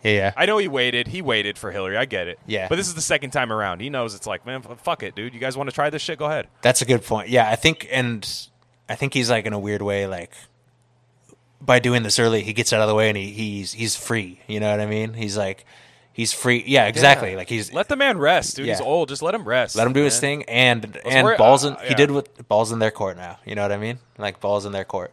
yeah, 0.04 0.10
yeah. 0.12 0.32
I 0.36 0.44
know 0.44 0.58
he 0.58 0.68
waited. 0.68 1.06
He 1.08 1.22
waited 1.22 1.56
for 1.56 1.70
Hillary. 1.70 1.96
I 1.96 2.04
get 2.04 2.28
it. 2.28 2.38
Yeah. 2.46 2.68
But 2.68 2.76
this 2.76 2.86
is 2.88 2.94
the 2.94 3.00
second 3.00 3.30
time 3.30 3.50
around. 3.50 3.80
He 3.80 3.88
knows 3.88 4.14
it's 4.14 4.26
like, 4.26 4.44
man, 4.44 4.60
fuck 4.60 5.02
it, 5.02 5.14
dude. 5.14 5.32
You 5.32 5.40
guys 5.40 5.56
want 5.56 5.70
to 5.70 5.74
try 5.74 5.88
this 5.88 6.02
shit? 6.02 6.18
Go 6.18 6.26
ahead. 6.26 6.48
That's 6.60 6.82
a 6.82 6.84
good 6.84 7.02
point. 7.02 7.30
Yeah, 7.30 7.48
I 7.48 7.56
think, 7.56 7.88
and 7.90 8.28
I 8.90 8.94
think 8.94 9.14
he's 9.14 9.30
like 9.30 9.46
in 9.46 9.54
a 9.54 9.58
weird 9.58 9.80
way, 9.80 10.06
like 10.06 10.32
by 11.64 11.78
doing 11.78 12.02
this 12.02 12.18
early, 12.18 12.42
he 12.42 12.52
gets 12.52 12.72
out 12.72 12.80
of 12.82 12.88
the 12.88 12.94
way 12.94 13.08
and 13.08 13.16
he, 13.16 13.30
he's 13.30 13.72
he's 13.72 13.94
free. 13.96 14.40
You 14.46 14.60
know 14.60 14.70
what 14.70 14.80
I 14.80 14.86
mean? 14.86 15.14
He's 15.14 15.36
like 15.36 15.64
he's 16.12 16.32
free. 16.32 16.62
Yeah, 16.66 16.86
exactly. 16.86 17.30
Yeah. 17.30 17.36
Like 17.36 17.48
he's 17.48 17.72
let 17.72 17.88
the 17.88 17.96
man 17.96 18.18
rest, 18.18 18.56
dude. 18.56 18.66
He's 18.68 18.80
old. 18.80 19.08
Just 19.08 19.22
let 19.22 19.34
him 19.34 19.44
rest. 19.46 19.76
let 19.76 19.86
him 19.86 19.92
do 19.92 20.02
his 20.02 20.18
thing 20.20 20.42
and 20.44 20.98
and 21.04 21.24
worry- 21.24 21.36
balls 21.36 21.64
in. 21.64 21.74
uh, 21.74 21.80
He 21.80 21.94
did 21.94 22.10
what 22.10 22.48
balls 22.48 22.72
in 22.72 22.78
their 22.80 22.90
court 22.90 23.16
now. 23.16 23.38
You 23.44 23.54
know 23.54 23.62
what 23.62 23.72
I 23.72 23.76
mean? 23.78 23.98
Like 24.18 24.40
balls 24.40 24.66
in 24.66 24.72
their 24.72 24.84
court. 24.84 25.12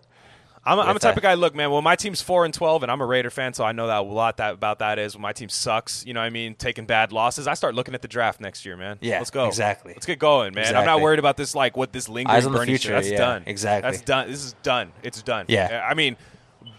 I'm, 0.66 0.78
I'm 0.78 0.96
a 0.96 1.00
type 1.00 1.16
of 1.16 1.24
guy. 1.24 1.36
Look, 1.36 1.56
man. 1.56 1.72
Well, 1.72 1.82
my 1.82 1.96
team's 1.96 2.22
four 2.22 2.44
and 2.46 2.54
twelve, 2.54 2.84
and 2.84 2.92
I'm 2.92 3.00
a 3.02 3.06
Raider 3.06 3.30
fan, 3.30 3.54
so 3.54 3.64
I 3.64 3.72
know 3.72 3.88
that 3.88 4.00
a 4.00 4.02
lot 4.02 4.38
that 4.38 4.54
about 4.56 4.80
that 4.80 5.00
is 5.00 5.16
when 5.16 5.22
my 5.22 5.32
team 5.32 5.48
sucks. 5.50 6.06
You 6.06 6.14
know 6.14 6.20
what 6.20 6.26
I 6.26 6.30
mean? 6.32 6.54
Taking 6.54 6.86
bad 6.86 7.12
losses. 7.14 7.48
I 7.48 7.54
start 7.54 7.76
looking 7.76 7.96
at 7.96 8.02
the 8.02 8.08
draft 8.10 8.42
next 8.42 8.66
year, 8.66 8.76
man. 8.76 8.98
Yeah, 9.02 9.20
let's 9.20 9.32
go. 9.32 9.48
exactly. 9.48 9.94
Let's 9.94 10.06
get 10.06 10.20
going, 10.20 10.54
man. 10.54 10.76
I'm 10.76 10.86
not 10.86 11.02
worried 11.02 11.18
about 11.18 11.38
this. 11.38 11.56
Like 11.56 11.78
what 11.78 11.94
this 11.94 12.10
lingering 12.10 12.36
Eyes 12.36 12.46
on 12.46 12.52
the 12.52 12.58
Bernie 12.60 12.74
shit. 12.74 12.82
future, 12.82 12.94
That's 12.94 13.10
yeah, 13.10 13.18
done. 13.18 13.44
exactly. 13.48 13.90
That's 13.92 14.04
done. 14.04 14.28
This 14.30 14.44
is 14.46 14.54
done. 14.62 14.92
It's 15.02 15.22
done. 15.24 15.46
Yeah. 15.48 15.88
I 15.90 15.94
mean, 15.94 16.18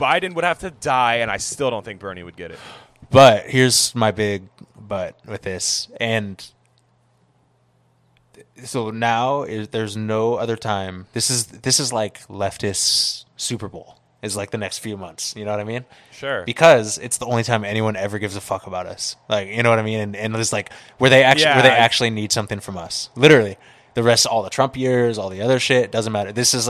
Biden 0.00 0.34
would 0.34 0.44
have 0.44 0.58
to 0.60 0.70
die, 0.70 1.16
and 1.16 1.30
I 1.30 1.36
still 1.36 1.70
don't 1.70 1.84
think 1.84 2.00
Bernie 2.00 2.22
would 2.22 2.36
get 2.36 2.50
it. 2.50 2.58
But 3.10 3.46
here's 3.46 3.94
my 3.94 4.10
big 4.10 4.48
but 4.78 5.18
with 5.26 5.42
this, 5.42 5.88
and 6.00 6.44
so 8.64 8.90
now 8.90 9.42
is 9.42 9.68
there's 9.68 9.96
no 9.96 10.34
other 10.34 10.56
time. 10.56 11.06
This 11.12 11.30
is 11.30 11.46
this 11.46 11.80
is 11.80 11.92
like 11.92 12.26
leftist 12.28 13.24
Super 13.36 13.68
Bowl. 13.68 13.96
Is 14.22 14.36
like 14.36 14.50
the 14.50 14.58
next 14.58 14.80
few 14.80 14.98
months. 14.98 15.34
You 15.34 15.46
know 15.46 15.50
what 15.50 15.60
I 15.60 15.64
mean? 15.64 15.86
Sure. 16.12 16.42
Because 16.44 16.98
it's 16.98 17.16
the 17.16 17.24
only 17.24 17.42
time 17.42 17.64
anyone 17.64 17.96
ever 17.96 18.18
gives 18.18 18.36
a 18.36 18.40
fuck 18.42 18.66
about 18.66 18.84
us. 18.86 19.16
Like 19.30 19.48
you 19.48 19.62
know 19.62 19.70
what 19.70 19.78
I 19.78 19.82
mean? 19.82 19.98
And, 20.00 20.14
and 20.16 20.36
it's 20.36 20.52
like 20.52 20.70
where 20.98 21.08
they 21.08 21.22
actually 21.24 21.44
Yeah, 21.44 21.54
where 21.54 21.62
they 21.62 21.70
I- 21.70 21.76
actually 21.78 22.10
need 22.10 22.30
something 22.30 22.60
from 22.60 22.76
us. 22.76 23.08
Literally, 23.16 23.56
the 23.94 24.02
rest, 24.02 24.26
of 24.26 24.32
all 24.32 24.42
the 24.42 24.50
Trump 24.50 24.76
years, 24.76 25.16
all 25.16 25.30
the 25.30 25.40
other 25.40 25.58
shit 25.58 25.90
doesn't 25.90 26.12
matter. 26.12 26.32
This 26.32 26.52
is 26.52 26.68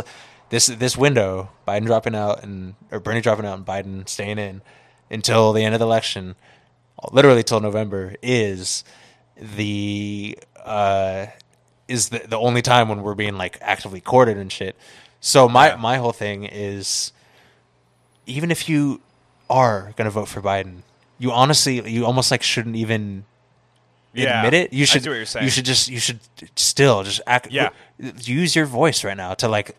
this 0.50 0.66
this 0.66 0.96
window, 0.96 1.50
Biden 1.66 1.86
dropping 1.86 2.14
out 2.14 2.42
and 2.42 2.74
or 2.90 3.00
Bernie 3.00 3.20
dropping 3.20 3.46
out 3.46 3.56
and 3.56 3.66
Biden 3.66 4.08
staying 4.08 4.38
in 4.38 4.62
until 5.10 5.52
the 5.52 5.64
end 5.64 5.74
of 5.74 5.78
the 5.78 5.86
election, 5.86 6.34
literally 7.12 7.42
till 7.42 7.60
November, 7.60 8.14
is 8.22 8.84
the 9.36 10.38
uh, 10.64 11.26
is 11.88 12.10
the 12.10 12.20
the 12.28 12.38
only 12.38 12.62
time 12.62 12.88
when 12.88 13.02
we're 13.02 13.14
being 13.14 13.38
like 13.38 13.58
actively 13.60 14.00
courted 14.00 14.36
and 14.36 14.52
shit. 14.52 14.76
So 15.20 15.48
my 15.48 15.76
my 15.76 15.98
whole 15.98 16.12
thing 16.12 16.44
is, 16.44 17.12
even 18.26 18.50
if 18.50 18.68
you 18.68 19.00
are 19.48 19.92
gonna 19.96 20.10
vote 20.10 20.28
for 20.28 20.42
Biden, 20.42 20.82
you 21.18 21.30
honestly 21.30 21.88
you 21.88 22.04
almost 22.04 22.30
like 22.30 22.42
shouldn't 22.42 22.76
even 22.76 23.24
Yeah, 24.12 24.40
admit 24.44 24.54
it. 24.54 24.72
You 24.72 24.86
should. 24.86 25.02
see 25.04 25.08
what 25.08 25.16
you're 25.16 25.24
saying. 25.26 25.44
You 25.44 25.50
should 25.50 25.64
just. 25.64 25.88
You 25.88 26.00
should 26.00 26.18
still 26.56 27.02
just 27.04 27.20
act. 27.26 27.50
Yeah. 27.50 27.70
Use 27.98 28.56
your 28.56 28.66
voice 28.66 29.04
right 29.04 29.16
now 29.16 29.34
to 29.34 29.46
like 29.48 29.76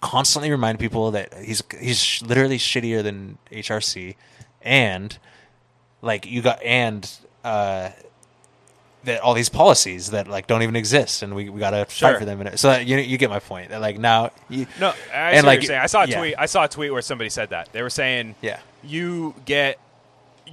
constantly 0.00 0.50
remind 0.50 0.78
people 0.80 1.10
that 1.12 1.32
he's 1.34 1.62
he's 1.80 2.22
literally 2.22 2.58
shittier 2.58 3.02
than 3.02 3.38
HRC, 3.52 4.16
and 4.62 5.16
like 6.02 6.26
you 6.26 6.42
got 6.42 6.62
and 6.62 7.08
uh, 7.44 7.90
that 9.04 9.20
all 9.20 9.34
these 9.34 9.48
policies 9.48 10.10
that 10.10 10.26
like 10.28 10.46
don't 10.48 10.62
even 10.62 10.74
exist, 10.76 11.22
and 11.22 11.34
we, 11.34 11.48
we 11.48 11.60
gotta 11.60 11.86
Sure. 11.88 12.10
fight 12.10 12.18
for 12.18 12.24
them. 12.24 12.40
And 12.40 12.58
so 12.58 12.68
that, 12.70 12.86
you 12.86 12.96
you 12.98 13.16
get 13.16 13.30
my 13.30 13.38
point. 13.38 13.68
That 13.70 13.80
like 13.80 13.98
now 13.98 14.30
you 14.48 14.66
No, 14.80 14.92
I 15.12 15.32
And, 15.32 15.46
like. 15.46 15.68
I 15.70 15.86
saw 15.86 16.02
a 16.02 16.06
yeah. 16.06 16.18
tweet. 16.18 16.34
I 16.38 16.46
saw 16.46 16.64
a 16.64 16.68
tweet 16.68 16.92
where 16.92 17.02
somebody 17.02 17.30
said 17.30 17.50
that 17.50 17.72
they 17.72 17.82
were 17.82 17.90
saying, 17.90 18.34
Yeah. 18.42 18.58
you 18.82 19.34
get, 19.44 19.78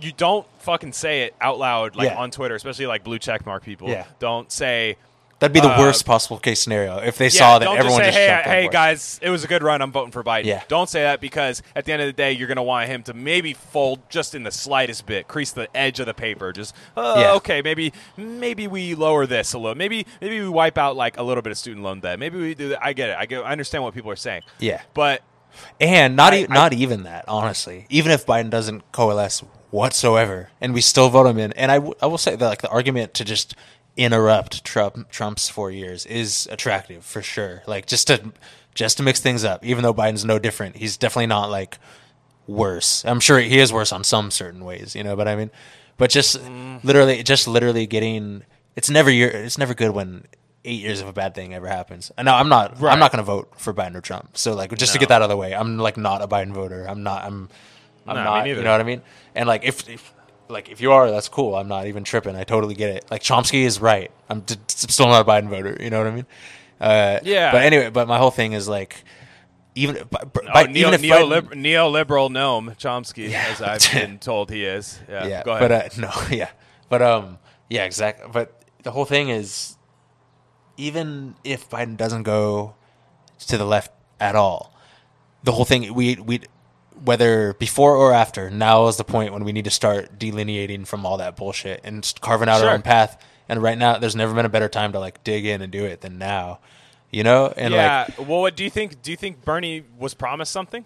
you 0.01 0.11
don't 0.11 0.45
fucking 0.59 0.93
say 0.93 1.23
it 1.23 1.35
out 1.41 1.59
loud 1.59 1.95
like 1.95 2.09
Yeah. 2.09 2.17
on 2.17 2.31
Twitter, 2.31 2.55
especially 2.55 2.87
like 2.87 3.03
blue 3.03 3.19
check 3.19 3.45
mark 3.45 3.63
people. 3.63 3.89
Yeah. 3.89 4.05
Don't 4.19 4.51
say, 4.51 4.97
that'd 5.39 5.53
be 5.53 5.59
the 5.59 5.67
uh, 5.69 5.79
worst 5.79 6.05
possible 6.05 6.39
case 6.39 6.61
scenario 6.61 6.97
if 6.99 7.17
they 7.17 7.25
yeah, 7.25 7.29
saw 7.29 7.59
that 7.59 7.65
don't 7.65 7.77
everyone 7.77 7.99
just 8.01 8.17
just, 8.17 8.17
hey, 8.17 8.63
hey 8.63 8.69
guys, 8.71 9.19
it 9.21 9.29
was 9.29 9.43
a 9.43 9.47
good 9.47 9.61
run. 9.63 9.81
I'm 9.81 9.91
voting 9.91 10.11
for 10.11 10.23
Biden. 10.23 10.45
Yeah. 10.45 10.63
Don't 10.67 10.89
say 10.89 11.01
that 11.03 11.19
because 11.21 11.61
at 11.75 11.85
the 11.85 11.91
end 11.93 12.01
of 12.01 12.07
the 12.07 12.13
day, 12.13 12.31
you're 12.31 12.47
gonna 12.47 12.63
want 12.63 12.87
him 12.89 13.03
to 13.03 13.13
maybe 13.13 13.53
fold 13.53 13.99
just 14.09 14.33
in 14.33 14.43
the 14.43 14.51
slightest 14.51 15.05
bit, 15.05 15.27
crease 15.27 15.51
the 15.51 15.67
edge 15.75 15.99
of 15.99 16.05
the 16.05 16.13
paper. 16.13 16.51
Just, 16.53 16.73
uh, 16.97 17.15
Yeah. 17.19 17.33
okay, 17.33 17.61
maybe, 17.61 17.93
maybe 18.17 18.67
we 18.67 18.95
lower 18.95 19.25
this 19.25 19.53
a 19.53 19.57
little. 19.59 19.75
Maybe, 19.75 20.05
maybe 20.21 20.39
we 20.41 20.49
wipe 20.49 20.77
out 20.77 20.95
like 20.95 21.17
a 21.17 21.23
little 21.23 21.41
bit 21.41 21.51
of 21.51 21.57
student 21.57 21.83
loan 21.83 21.99
debt. 21.99 22.17
Maybe 22.17 22.39
we 22.39 22.55
do 22.55 22.69
that. 22.69 22.83
I 22.83 22.93
get 22.93 23.09
it. 23.09 23.17
I 23.19 23.25
get. 23.25 23.43
I 23.43 23.51
understand 23.51 23.83
what 23.83 23.93
people 23.93 24.09
are 24.11 24.15
saying. 24.15 24.41
Yeah. 24.59 24.81
But 24.93 25.21
And 25.79 26.15
not 26.17 26.33
I- 26.33 26.37
e- 26.39 26.47
I- 26.49 26.53
not 26.53 26.73
even 26.73 27.03
that, 27.03 27.23
honestly. 27.29 27.85
Even 27.89 28.11
if 28.11 28.25
Biden 28.25 28.49
doesn't 28.49 28.91
coalesce 28.91 29.41
whatsoever, 29.75 30.49
and 30.61 30.73
we 30.73 30.81
still 30.81 31.09
vote 31.09 31.27
him 31.27 31.37
in, 31.37 31.51
and 31.53 31.71
I, 31.71 31.75
w- 31.75 31.93
I 32.01 32.05
will 32.07 32.17
say 32.17 32.35
that 32.35 32.45
like 32.47 32.61
the 32.61 32.69
argument 32.69 33.13
to 33.15 33.23
just 33.25 33.55
interrupt 33.97 34.63
Trump 34.65 35.09
Trump's 35.09 35.47
four 35.49 35.71
years 35.71 36.05
is 36.05 36.47
attractive 36.51 37.05
for 37.05 37.21
sure. 37.21 37.63
Like 37.67 37.85
just 37.85 38.07
to 38.07 38.31
just 38.73 38.97
to 38.97 39.03
mix 39.03 39.19
things 39.21 39.43
up, 39.43 39.63
even 39.65 39.83
though 39.83 39.93
Biden's 39.93 40.25
no 40.25 40.37
different, 40.39 40.77
he's 40.77 40.97
definitely 40.97 41.27
not 41.27 41.49
like 41.49 41.77
worse. 42.47 43.03
I'm 43.05 43.19
sure 43.19 43.39
he 43.39 43.59
is 43.59 43.71
worse 43.73 43.91
on 43.91 44.03
some 44.03 44.31
certain 44.31 44.63
ways, 44.65 44.95
you 44.95 45.03
know. 45.03 45.15
But 45.15 45.27
I 45.27 45.35
mean, 45.35 45.51
but 45.97 46.09
just 46.09 46.37
Mm. 46.39 46.83
literally, 46.83 47.23
just 47.23 47.47
literally 47.47 47.85
getting 47.87 48.43
it's 48.75 48.89
never 48.89 49.09
year. 49.09 49.29
It's 49.29 49.57
never 49.57 49.73
good 49.73 49.91
when 49.91 50.25
eight 50.65 50.81
years 50.81 50.99
of 50.99 51.07
a 51.07 51.13
bad 51.13 51.33
thing 51.35 51.53
ever 51.53 51.67
happens. 51.67 52.11
And 52.17 52.25
now 52.25 52.35
I'm 52.37 52.49
not. 52.49 52.79
Right. 52.81 52.91
I'm 52.91 52.99
not 52.99 53.11
going 53.11 53.23
to 53.23 53.31
vote 53.31 53.53
for 53.57 53.73
Biden 53.73 53.95
or 53.95 54.01
Trump. 54.01 54.37
So 54.37 54.53
like, 54.53 54.75
just 54.77 54.91
to 54.93 54.99
get 54.99 55.09
that 55.09 55.17
out 55.17 55.21
of 55.21 55.29
the 55.29 55.37
way, 55.37 55.53
I'm 55.55 55.77
like 55.77 55.95
not 55.95 56.21
a 56.21 56.27
Biden 56.27 56.51
voter. 56.51 56.85
I'm 56.89 57.01
not. 57.03 57.23
I'm. 57.23 57.49
I'm 58.07 58.15
No, 58.15 58.23
not. 58.23 58.47
You 58.47 58.61
know 58.61 58.71
what 58.71 58.81
I 58.81 58.83
mean? 58.83 59.01
And 59.33 59.47
like, 59.47 59.63
if, 59.63 59.87
if 59.89 60.13
like 60.47 60.69
if 60.69 60.79
you 60.81 60.91
are, 60.91 61.09
that's 61.09 61.27
cool. 61.29 61.55
I'm 61.55 61.67
not 61.67 61.87
even 61.87 62.03
tripping. 62.03 62.35
I 62.35 62.43
totally 62.43 62.75
get 62.75 62.89
it. 62.91 63.05
Like 63.09 63.23
Chomsky 63.23 63.63
is 63.63 63.79
right. 63.81 64.11
I'm 64.29 64.41
d- 64.41 64.55
still 64.67 65.07
not 65.07 65.21
a 65.21 65.25
Biden 65.29 65.49
voter. 65.49 65.75
You 65.79 65.89
know 65.89 65.97
what 65.97 66.07
I 66.07 66.11
mean? 66.11 66.25
Uh, 66.79 67.19
Yeah. 67.23 67.51
But 67.51 67.63
anyway, 67.63 67.89
but 67.89 68.07
my 68.07 68.17
whole 68.19 68.31
thing 68.31 68.53
is 68.53 68.67
like, 68.67 69.03
even 69.73 69.95
by, 70.09 70.19
Oh, 70.23 70.41
by, 70.53 70.63
neo, 70.67 70.89
even 70.89 70.93
if 70.93 71.01
Biden- 71.01 71.49
neoliberal 71.53 72.29
Noam 72.29 72.77
Chomsky, 72.77 73.29
Yeah. 73.29 73.45
as 73.49 73.61
I've 73.61 73.91
been 74.01 74.19
told 74.19 74.51
he 74.51 74.63
is. 74.65 74.99
Yeah, 75.09 75.25
yeah, 75.27 75.43
go 75.43 75.53
ahead. 75.53 75.91
but 75.97 76.03
uh, 76.03 76.07
no, 76.29 76.35
yeah, 76.35 76.49
but 76.89 77.01
um, 77.01 77.39
yeah, 77.69 77.83
exactly. 77.85 78.29
But 78.31 78.61
the 78.83 78.91
whole 78.91 79.05
thing 79.05 79.29
is, 79.29 79.75
even 80.77 81.35
if 81.43 81.69
Biden 81.69 81.97
doesn't 81.97 82.23
go 82.23 82.75
to 83.47 83.57
the 83.57 83.65
left 83.65 83.91
at 84.19 84.35
all, 84.35 84.73
the 85.43 85.51
whole 85.53 85.65
thing 85.65 85.93
we 85.93 86.15
we 86.15 86.41
whether 87.05 87.53
before 87.53 87.95
or 87.95 88.11
after 88.13 88.49
now 88.49 88.87
is 88.87 88.97
the 88.97 89.03
point 89.03 89.31
when 89.33 89.43
we 89.43 89.51
need 89.51 89.65
to 89.65 89.71
start 89.71 90.19
delineating 90.19 90.85
from 90.85 91.05
all 91.05 91.17
that 91.17 91.35
bullshit 91.35 91.81
and 91.83 92.13
carving 92.21 92.49
out 92.49 92.59
Sure. 92.59 92.69
our 92.69 92.73
own 92.75 92.81
path. 92.81 93.23
And 93.47 93.61
right 93.61 93.77
now, 93.77 93.97
there's 93.99 94.15
never 94.15 94.33
been 94.33 94.45
a 94.45 94.49
better 94.49 94.67
time 94.69 94.91
to 94.93 94.99
like 94.99 95.23
dig 95.23 95.45
in 95.45 95.61
and 95.61 95.71
do 95.71 95.85
it 95.85 96.01
than 96.01 96.17
now. 96.17 96.59
You 97.11 97.23
know, 97.23 97.53
and 97.55 97.73
yeah. 97.73 98.05
like 98.07 98.27
well, 98.27 98.41
what 98.41 98.55
do 98.57 98.63
you 98.63 98.69
think? 98.69 99.01
Do 99.01 99.11
you 99.11 99.17
think 99.17 99.45
Bernie 99.45 99.83
was 99.97 100.13
promised 100.13 100.51
something? 100.51 100.83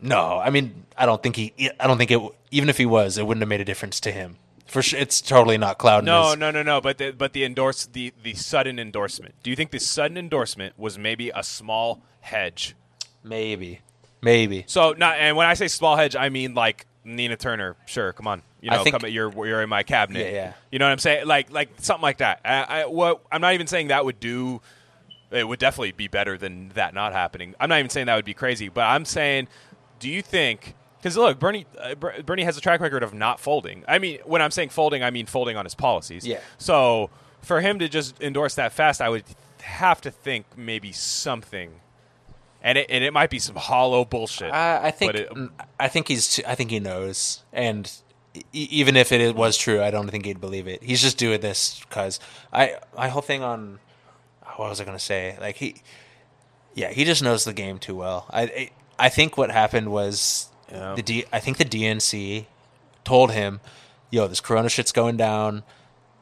No, 0.00 0.38
I 0.38 0.50
mean, 0.50 0.84
I 0.98 1.06
don't 1.06 1.22
think 1.22 1.36
he. 1.36 1.70
I 1.78 1.86
don't 1.86 1.96
think 1.96 2.10
it. 2.10 2.20
Even 2.50 2.68
if 2.68 2.76
he 2.76 2.84
was, 2.84 3.16
it 3.16 3.26
wouldn't 3.26 3.40
have 3.42 3.48
made 3.48 3.60
a 3.60 3.64
difference 3.64 4.00
to 4.00 4.10
him. 4.12 4.36
For 4.66 4.82
sure, 4.82 4.98
it's 4.98 5.20
totally 5.20 5.56
not 5.58 5.78
clouding. 5.78 6.06
No, 6.06 6.30
his- 6.30 6.38
no, 6.38 6.50
no, 6.50 6.62
no. 6.62 6.80
But 6.80 6.98
the, 6.98 7.12
but 7.12 7.32
the 7.32 7.44
endorse 7.44 7.86
the 7.86 8.12
the 8.22 8.34
sudden 8.34 8.78
endorsement. 8.78 9.34
Do 9.42 9.50
you 9.50 9.56
think 9.56 9.70
the 9.70 9.78
sudden 9.78 10.18
endorsement 10.18 10.78
was 10.78 10.98
maybe 10.98 11.30
a 11.30 11.42
small 11.42 12.02
hedge? 12.20 12.74
maybe, 13.24 13.80
maybe. 14.22 14.64
So 14.66 14.94
not 14.96 15.16
and 15.18 15.36
when 15.36 15.46
I 15.46 15.54
say 15.54 15.68
small 15.68 15.96
hedge, 15.96 16.16
I 16.16 16.28
mean 16.28 16.54
like 16.54 16.86
Nina 17.04 17.36
Turner, 17.36 17.76
sure, 17.86 18.12
come 18.12 18.26
on, 18.26 18.42
you 18.60 18.70
I 18.70 18.76
know, 18.76 18.84
think- 18.84 19.00
come, 19.00 19.10
you're 19.10 19.32
you're 19.46 19.62
in 19.62 19.68
my 19.68 19.82
cabinet. 19.82 20.26
Yeah, 20.26 20.32
yeah. 20.32 20.52
You 20.70 20.78
know 20.78 20.86
what 20.86 20.92
I'm 20.92 20.98
saying? 20.98 21.26
Like 21.26 21.50
like 21.52 21.70
something 21.78 22.02
like 22.02 22.18
that. 22.18 22.40
I, 22.44 22.82
I 22.82 22.86
what 22.86 23.22
I'm 23.30 23.40
not 23.40 23.54
even 23.54 23.66
saying 23.66 23.88
that 23.88 24.04
would 24.04 24.20
do. 24.20 24.60
It 25.30 25.48
would 25.48 25.58
definitely 25.58 25.92
be 25.92 26.08
better 26.08 26.36
than 26.36 26.68
that 26.74 26.92
not 26.92 27.12
happening. 27.12 27.54
I'm 27.58 27.70
not 27.70 27.78
even 27.78 27.88
saying 27.88 28.06
that 28.06 28.16
would 28.16 28.24
be 28.26 28.34
crazy, 28.34 28.68
but 28.68 28.82
I'm 28.82 29.06
saying, 29.06 29.48
do 29.98 30.08
you 30.10 30.20
think? 30.20 30.74
Because 30.98 31.16
look, 31.16 31.38
Bernie 31.38 31.66
uh, 31.80 31.94
Bernie 32.24 32.44
has 32.44 32.56
a 32.56 32.60
track 32.60 32.80
record 32.80 33.02
of 33.02 33.14
not 33.14 33.40
folding. 33.40 33.82
I 33.88 33.98
mean, 33.98 34.18
when 34.24 34.42
I'm 34.42 34.50
saying 34.50 34.68
folding, 34.68 35.02
I 35.02 35.10
mean 35.10 35.26
folding 35.26 35.56
on 35.56 35.64
his 35.64 35.74
policies. 35.74 36.26
Yeah. 36.26 36.38
So 36.58 37.10
for 37.40 37.60
him 37.60 37.78
to 37.80 37.88
just 37.88 38.20
endorse 38.22 38.54
that 38.54 38.72
fast, 38.72 39.00
I 39.00 39.08
would 39.08 39.24
have 39.62 40.00
to 40.02 40.10
think 40.10 40.46
maybe 40.56 40.92
something. 40.92 41.80
And 42.64 42.78
it, 42.78 42.86
and 42.90 43.02
it 43.02 43.12
might 43.12 43.28
be 43.28 43.38
some 43.40 43.56
hollow 43.56 44.04
bullshit. 44.04 44.52
I, 44.52 44.86
I 44.88 44.90
think 44.92 45.14
it- 45.14 45.28
I 45.80 45.88
think 45.88 46.06
he's 46.08 46.40
I 46.46 46.54
think 46.54 46.70
he 46.70 46.78
knows, 46.78 47.42
and 47.52 47.90
e- 48.34 48.42
even 48.52 48.96
if 48.96 49.10
it 49.10 49.34
was 49.34 49.56
true, 49.56 49.82
I 49.82 49.90
don't 49.90 50.08
think 50.10 50.24
he'd 50.26 50.40
believe 50.40 50.68
it. 50.68 50.82
He's 50.82 51.02
just 51.02 51.18
doing 51.18 51.40
this 51.40 51.80
because 51.80 52.20
I 52.52 52.76
my 52.96 53.08
whole 53.08 53.22
thing 53.22 53.42
on 53.42 53.80
what 54.56 54.68
was 54.68 54.80
I 54.80 54.84
gonna 54.84 54.98
say? 55.00 55.36
Like 55.40 55.56
he, 55.56 55.82
yeah, 56.74 56.90
he 56.90 57.04
just 57.04 57.22
knows 57.22 57.44
the 57.44 57.52
game 57.52 57.78
too 57.78 57.96
well. 57.96 58.26
I 58.30 58.42
I, 58.42 58.70
I 58.98 59.08
think 59.08 59.36
what 59.36 59.50
happened 59.50 59.90
was 59.90 60.48
Yeah. 60.70 60.94
the 60.94 61.02
D, 61.02 61.24
I 61.32 61.40
think 61.40 61.56
the 61.58 61.64
DNC 61.64 62.46
told 63.04 63.32
him, 63.32 63.58
"Yo, 64.10 64.28
this 64.28 64.40
Corona 64.40 64.68
shit's 64.68 64.92
going 64.92 65.16
down. 65.16 65.64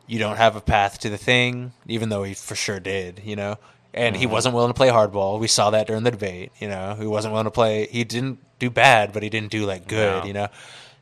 You 0.06 0.18
don't 0.18 0.36
have 0.38 0.56
a 0.56 0.60
path 0.62 0.98
to 1.00 1.10
the 1.10 1.18
thing," 1.18 1.72
even 1.86 2.08
though 2.08 2.22
he 2.22 2.32
for 2.32 2.54
sure 2.54 2.80
did, 2.80 3.20
you 3.24 3.36
know. 3.36 3.58
And 3.92 4.14
Mm-hmm. 4.14 4.20
he 4.20 4.26
wasn't 4.26 4.54
willing 4.54 4.70
to 4.70 4.74
play 4.74 4.88
hardball. 4.88 5.40
We 5.40 5.48
saw 5.48 5.70
that 5.70 5.86
during 5.88 6.04
the 6.04 6.10
debate. 6.12 6.52
You 6.60 6.68
know, 6.68 6.94
he 6.98 7.06
wasn't 7.06 7.32
willing 7.32 7.46
to 7.46 7.50
play. 7.50 7.86
He 7.90 8.04
didn't 8.04 8.38
do 8.60 8.70
bad, 8.70 9.12
but 9.12 9.22
he 9.22 9.28
didn't 9.30 9.50
do 9.50 9.66
like 9.66 9.88
good. 9.88 10.22
No. 10.22 10.26
You 10.26 10.32
know, 10.32 10.48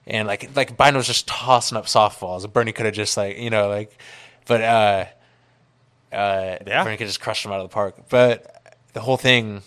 and 0.07 0.27
like 0.27 0.55
like 0.57 0.77
Biden 0.77 0.95
was 0.97 1.07
just 1.07 1.27
tossing 1.29 1.77
up 1.77 1.85
softballs. 1.87 2.51
Bernie 2.53 2.73
could 2.73 2.87
have 2.87 2.95
just 2.95 3.17
like 3.17 3.37
you 3.39 3.51
know 3.51 3.69
like, 3.69 3.97
but 4.47 4.63
uh, 4.63 5.05
uh, 6.13 6.57
Yeah. 6.67 6.83
Bernie 6.85 6.97
could 6.97 7.07
just 7.09 7.21
crush 7.21 7.45
him 7.45 7.53
out 7.53 7.61
of 7.61 7.69
the 7.69 7.75
park. 7.75 8.09
But 8.09 8.79
the 8.95 9.01
whole 9.01 9.19
thing 9.19 9.63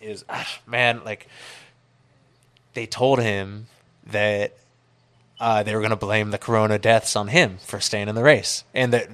is, 0.00 0.24
ah, 0.28 0.46
man, 0.66 1.02
like 1.04 1.26
they 2.74 2.86
told 2.86 3.18
him 3.20 3.66
that 4.06 4.56
uh, 5.40 5.62
they 5.62 5.74
were 5.74 5.80
going 5.80 5.90
to 5.90 5.96
blame 5.96 6.30
the 6.30 6.38
corona 6.38 6.78
deaths 6.78 7.16
on 7.16 7.28
him 7.28 7.56
for 7.64 7.80
staying 7.80 8.08
in 8.08 8.14
the 8.14 8.22
race, 8.22 8.64
and 8.74 8.92
that 8.92 9.08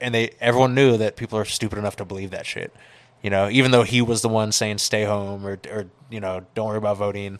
and 0.00 0.14
they 0.14 0.30
everyone 0.40 0.74
knew 0.74 0.96
that 0.96 1.16
people 1.16 1.38
are 1.38 1.44
stupid 1.44 1.78
enough 1.78 1.96
to 1.96 2.04
believe 2.04 2.30
that 2.30 2.46
shit. 2.46 2.72
You 3.22 3.30
know, 3.30 3.48
even 3.50 3.70
though 3.70 3.82
he 3.82 4.00
was 4.02 4.22
the 4.22 4.28
one 4.28 4.52
saying 4.52 4.78
stay 4.78 5.04
home 5.04 5.44
or 5.46 5.58
or 5.70 5.86
you 6.10 6.20
know 6.20 6.46
don't 6.54 6.68
worry 6.68 6.78
about 6.78 6.96
voting, 6.98 7.38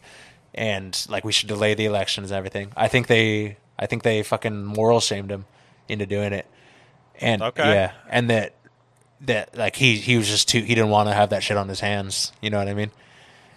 and 0.54 1.06
like 1.08 1.24
we 1.24 1.32
should 1.32 1.48
delay 1.48 1.74
the 1.74 1.84
elections 1.84 2.30
and 2.30 2.36
everything. 2.38 2.72
I 2.76 2.88
think 2.88 3.06
they 3.06 3.56
I 3.78 3.86
think 3.86 4.02
they 4.02 4.22
fucking 4.22 4.64
moral 4.64 5.00
shamed 5.00 5.30
him 5.30 5.44
into 5.88 6.06
doing 6.06 6.32
it, 6.32 6.46
and 7.20 7.42
Okay. 7.42 7.72
yeah, 7.72 7.92
and 8.08 8.28
that 8.30 8.54
that 9.20 9.56
like 9.56 9.76
he 9.76 9.96
he 9.96 10.16
was 10.16 10.28
just 10.28 10.48
too 10.48 10.60
he 10.60 10.74
didn't 10.74 10.90
want 10.90 11.08
to 11.08 11.14
have 11.14 11.30
that 11.30 11.42
shit 11.42 11.56
on 11.56 11.68
his 11.68 11.80
hands. 11.80 12.32
You 12.40 12.50
know 12.50 12.58
what 12.58 12.68
I 12.68 12.74
mean? 12.74 12.90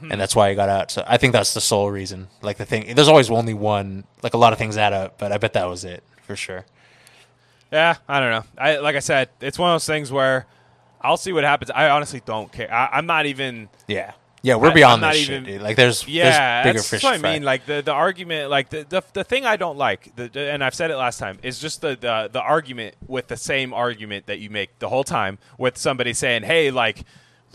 And 0.02 0.20
that's 0.22 0.36
why 0.36 0.50
he 0.50 0.56
got 0.56 0.70
out. 0.70 0.92
So 0.92 1.04
I 1.08 1.18
think 1.18 1.34
that's 1.34 1.54
the 1.54 1.62
sole 1.62 1.90
reason. 1.92 2.28
Like 2.42 2.58
the 2.58 2.66
thing, 2.66 2.94
there's 2.96 3.08
always 3.08 3.30
only 3.30 3.54
one. 3.54 4.04
Like 4.24 4.34
a 4.34 4.38
lot 4.38 4.54
of 4.54 4.60
things 4.60 4.78
add 4.78 4.94
up, 4.94 5.18
but 5.18 5.32
I 5.32 5.38
bet 5.38 5.54
that 5.54 5.66
was 5.68 5.84
it 5.86 6.04
for 6.24 6.36
sure. 6.36 6.66
Yeah, 7.72 7.96
I 8.08 8.20
don't 8.20 8.32
know. 8.32 8.44
I 8.58 8.78
like 8.78 8.96
I 8.96 9.00
said, 9.00 9.30
it's 9.42 9.60
one 9.60 9.72
of 9.72 9.76
those 9.76 9.86
things 9.86 10.12
where 10.12 10.46
I'll 11.02 11.18
see 11.18 11.34
what 11.34 11.44
happens. 11.44 11.70
I 11.72 11.90
honestly 11.90 12.22
don't 12.26 12.52
care. 12.52 12.74
I, 12.74 12.88
I'm 12.94 13.06
not 13.06 13.26
even. 13.26 13.68
Yeah, 13.88 14.14
yeah, 14.42 14.56
we're 14.56 14.70
I- 14.70 14.74
beyond 14.74 15.02
not 15.02 15.14
this 15.14 15.30
even- 15.30 15.44
shit, 15.46 15.54
dude. 15.56 15.62
Like 15.62 15.76
there's 15.76 16.08
Yeah, 16.08 16.64
there's 16.64 16.74
bigger 16.74 16.78
that's 16.80 16.90
fish. 16.90 17.04
what 17.04 17.16
I 17.16 17.18
mean. 17.34 17.44
Like 17.44 17.66
the, 17.66 17.82
the 17.82 17.92
argument, 17.92 18.50
like 18.50 18.70
the, 18.70 18.86
the 18.88 19.04
the 19.14 19.24
thing 19.26 19.46
I 19.46 19.58
don't 19.58 19.78
like, 19.78 20.16
the, 20.16 20.30
the- 20.30 20.52
and 20.52 20.64
I've 20.64 20.76
said 20.76 20.92
it 20.92 20.96
last 20.96 21.20
time, 21.20 21.40
is 21.44 21.60
just 21.60 21.82
the, 21.82 21.98
the 22.00 22.30
the 22.32 22.42
argument 22.42 22.96
with 23.06 23.28
the 23.28 23.38
same 23.38 23.74
argument 23.74 24.28
that 24.28 24.40
you 24.40 24.50
make 24.50 24.80
the 24.80 24.88
whole 24.90 25.04
time 25.04 25.38
with 25.58 25.78
somebody 25.78 26.14
saying, 26.14 26.44
"Hey, 26.44 26.72
like." 26.72 27.04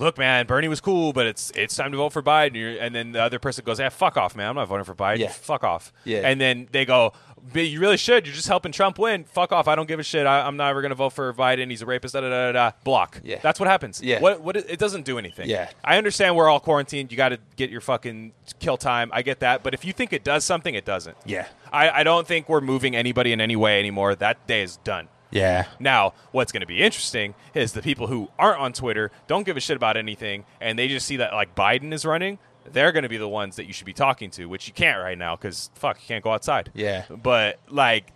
Look, 0.03 0.19
man, 0.19 0.47
Bernie 0.47 0.69
was 0.69 0.81
cool, 0.81 1.13
but 1.13 1.27
it's 1.27 1.53
it's 1.55 1.77
time 1.77 1.93
to 1.93 1.99
vote 1.99 2.13
for 2.13 2.23
Biden. 2.23 2.79
And 2.81 2.95
then 2.95 3.13
the 3.13 3.23
other 3.23 3.39
person 3.39 3.65
goes, 3.65 3.79
"Yeah, 3.79 3.89
fuck 3.89 4.17
off, 4.17 4.37
man. 4.37 4.49
I'm 4.49 4.57
not 4.57 4.69
voting 4.69 4.85
for 4.85 4.95
Biden. 4.95 5.19
Yeah. 5.19 5.31
Fuck 5.31 5.65
off." 5.65 5.93
Yeah. 6.05 6.29
And 6.29 6.41
then 6.41 6.69
they 6.73 6.85
go, 6.85 7.13
you 7.55 7.81
really 7.81 7.97
should. 7.97 8.27
You're 8.27 8.35
just 8.35 8.49
helping 8.49 8.73
Trump 8.73 8.99
win. 8.99 9.25
Fuck 9.25 9.53
off. 9.53 9.67
I 9.69 9.75
don't 9.75 9.89
give 9.89 9.99
a 9.99 10.03
shit. 10.03 10.27
I, 10.27 10.47
I'm 10.47 10.57
never 10.57 10.81
going 10.81 10.91
to 10.91 10.97
vote 10.97 11.13
for 11.13 11.33
Biden. 11.35 11.71
He's 11.71 11.83
a 11.83 11.87
rapist. 11.87 12.15
Da, 12.15 12.21
da, 12.21 12.29
da, 12.29 12.47
da, 12.47 12.53
da. 12.53 12.77
Block. 12.85 13.21
Yeah. 13.25 13.41
That's 13.43 13.59
what 13.59 13.69
happens. 13.69 14.01
Yeah. 14.03 14.21
What, 14.21 14.41
what, 14.43 14.57
it 14.57 14.79
doesn't 14.79 15.05
do 15.05 15.19
anything. 15.19 15.49
Yeah. 15.49 15.71
I 15.85 15.99
understand 15.99 16.37
we're 16.37 16.49
all 16.49 16.61
quarantined. 16.61 17.11
You 17.11 17.17
got 17.17 17.31
to 17.31 17.39
get 17.57 17.71
your 17.71 17.81
fucking 17.81 18.33
kill 18.61 18.77
time. 18.77 19.11
I 19.13 19.23
get 19.23 19.41
that. 19.41 19.63
But 19.63 19.75
if 19.75 19.85
you 19.85 19.93
think 19.93 20.13
it 20.13 20.25
does 20.25 20.45
something, 20.45 20.75
it 20.75 20.85
doesn't. 20.85 21.17
Yeah, 21.27 21.47
I, 21.73 21.91
I 21.91 22.03
don't 22.05 22.27
think 22.27 22.49
we're 22.49 22.61
moving 22.61 22.95
anybody 22.95 23.33
in 23.33 23.41
any 23.41 23.57
way 23.57 23.79
anymore. 23.79 24.15
That 24.15 24.47
day 24.47 24.63
is 24.63 24.77
done. 24.79 25.09
Yeah, 25.33 25.67
Now, 25.81 26.15
what's 26.31 26.53
going 26.53 26.61
to 26.61 26.67
be 26.67 26.81
interesting 26.81 27.35
is 27.55 27.73
the 27.73 27.83
people 27.83 28.07
who 28.07 28.29
aren't 28.39 28.61
on 28.61 28.73
Twitter, 28.73 29.11
don't 29.27 29.45
give 29.45 29.57
a 29.57 29.61
shit 29.61 29.77
about 29.77 29.97
anything, 29.97 30.45
and 30.61 30.79
they 30.79 30.89
just 30.89 31.07
see 31.07 31.17
that 31.17 31.33
like 31.33 31.55
Biden 31.55 31.93
is 31.93 32.05
running. 32.05 32.39
They're 32.71 32.93
going 32.93 33.03
to 33.03 33.09
be 33.09 33.17
the 33.17 33.29
ones 33.29 33.57
that 33.57 33.67
you 33.67 33.73
should 33.73 33.87
be 33.87 33.93
talking 33.93 34.31
to, 34.33 34.47
which 34.47 34.69
you 34.69 34.73
can't 34.75 35.01
right 35.01 35.19
now 35.19 35.35
because 35.35 35.71
fuck, 35.75 36.01
you 36.01 36.07
can't 36.07 36.23
go 36.23 36.31
outside. 36.33 36.71
Yeah. 36.75 37.05
But 37.11 37.59
like, 37.69 38.13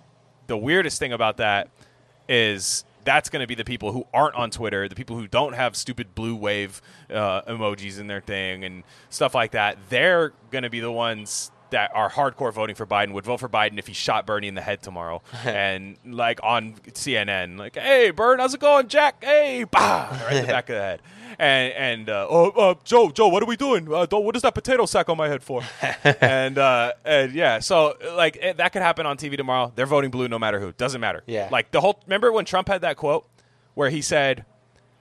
the 0.46 0.56
weirdest 0.56 0.98
thing 0.98 1.12
about 1.12 1.38
that 1.38 1.70
is 2.28 2.84
that's 3.04 3.28
going 3.30 3.40
to 3.40 3.46
be 3.46 3.54
the 3.54 3.64
people 3.64 3.92
who 3.92 4.06
aren't 4.12 4.34
on 4.34 4.50
Twitter, 4.50 4.88
the 4.88 4.94
people 4.94 5.16
who 5.16 5.26
don't 5.26 5.54
have 5.54 5.76
stupid 5.76 6.14
blue 6.14 6.34
wave 6.34 6.82
uh, 7.08 7.42
emojis 7.42 7.98
in 7.98 8.08
their 8.08 8.20
thing 8.20 8.64
and 8.64 8.82
stuff 9.08 9.34
like 9.34 9.52
that. 9.52 9.78
They're 9.88 10.32
going 10.50 10.64
to 10.64 10.70
be 10.70 10.80
the 10.80 10.92
ones 10.92 11.50
that 11.70 11.90
are 11.94 12.10
hardcore 12.10 12.52
voting 12.52 12.74
for 12.76 12.86
Biden 12.86 13.12
would 13.12 13.24
vote 13.24 13.38
for 13.40 13.48
Biden 13.48 13.78
if 13.78 13.86
he 13.86 13.92
shot 13.92 14.26
Bernie 14.26 14.48
in 14.48 14.54
the 14.54 14.60
head 14.60 14.82
tomorrow 14.82 15.22
and 15.44 15.96
like 16.04 16.40
on 16.42 16.74
CNN, 16.92 17.58
like, 17.58 17.76
"Hey, 17.76 18.10
Bern, 18.10 18.38
how's 18.38 18.54
it 18.54 18.60
going, 18.60 18.88
Jack? 18.88 19.22
Hey, 19.24 19.64
bah, 19.70 20.08
right 20.24 20.36
in 20.36 20.42
the 20.42 20.48
back 20.48 20.68
of 20.68 20.76
the 20.76 20.82
head." 20.82 21.02
And 21.38 21.72
and 21.74 22.08
uh, 22.10 22.26
oh, 22.30 22.50
uh, 22.50 22.74
Joe, 22.84 23.10
Joe, 23.10 23.28
what 23.28 23.42
are 23.42 23.46
we 23.46 23.56
doing? 23.56 23.92
Uh, 23.92 24.06
don't- 24.06 24.24
what 24.24 24.36
is 24.36 24.42
that 24.42 24.54
potato 24.54 24.86
sack 24.86 25.08
on 25.08 25.16
my 25.16 25.28
head 25.28 25.42
for? 25.42 25.62
and 26.20 26.56
uh, 26.56 26.92
and 27.04 27.32
yeah, 27.32 27.58
so 27.58 27.94
like 28.14 28.38
eh, 28.40 28.52
that 28.54 28.72
could 28.72 28.82
happen 28.82 29.04
on 29.06 29.16
TV 29.16 29.36
tomorrow. 29.36 29.72
They're 29.74 29.86
voting 29.86 30.10
blue 30.10 30.28
no 30.28 30.38
matter 30.38 30.60
who. 30.60 30.72
Doesn't 30.72 31.00
matter. 31.00 31.22
Yeah. 31.26 31.48
Like 31.52 31.70
the 31.72 31.80
whole. 31.80 32.00
Remember 32.06 32.32
when 32.32 32.44
Trump 32.44 32.68
had 32.68 32.80
that 32.82 32.96
quote 32.96 33.28
where 33.74 33.90
he 33.90 34.00
said, 34.00 34.46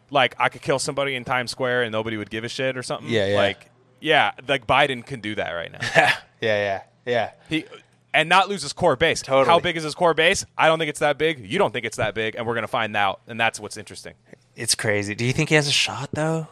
like, 0.10 0.36
I 0.38 0.50
could 0.50 0.62
kill 0.62 0.80
somebody 0.80 1.16
in 1.16 1.24
Times 1.24 1.52
Square 1.52 1.84
and 1.84 1.92
nobody 1.92 2.18
would 2.18 2.30
give 2.30 2.44
a 2.44 2.50
shit 2.50 2.76
or 2.78 2.84
something. 2.84 3.10
Yeah, 3.10 3.28
yeah. 3.28 3.38
Like, 3.38 3.72
yeah, 4.00 4.32
like 4.48 4.68
Biden 4.68 5.06
can 5.06 5.22
do 5.22 5.36
that 5.36 5.52
right 5.52 5.72
now. 5.72 5.80
yeah, 5.96 6.14
yeah, 6.42 6.82
yeah. 7.06 7.32
He 7.50 7.66
and 8.14 8.30
not 8.30 8.48
lose 8.50 8.62
his 8.62 8.74
core 8.74 8.96
base. 8.96 9.22
Totally. 9.22 9.46
How 9.46 9.60
big 9.60 9.76
is 9.78 9.84
his 9.84 9.96
core 9.96 10.14
base? 10.14 10.46
I 10.58 10.68
don't 10.68 10.80
think 10.80 10.90
it's 10.90 11.00
that 11.00 11.18
big. 11.18 11.46
You 11.50 11.58
don't 11.60 11.72
think 11.74 11.86
it's 11.86 11.98
that 11.98 12.16
big, 12.16 12.36
and 12.36 12.46
we're 12.48 12.56
gonna 12.56 12.68
find 12.68 12.96
out. 12.96 13.22
And 13.28 13.40
that's 13.40 13.60
what's 13.60 13.78
interesting. 13.78 14.14
It's 14.56 14.76
crazy. 14.76 15.16
Do 15.16 15.26
you 15.26 15.34
think 15.34 15.50
he 15.50 15.56
has 15.56 15.68
a 15.68 15.72
shot 15.72 16.10
though? 16.14 16.48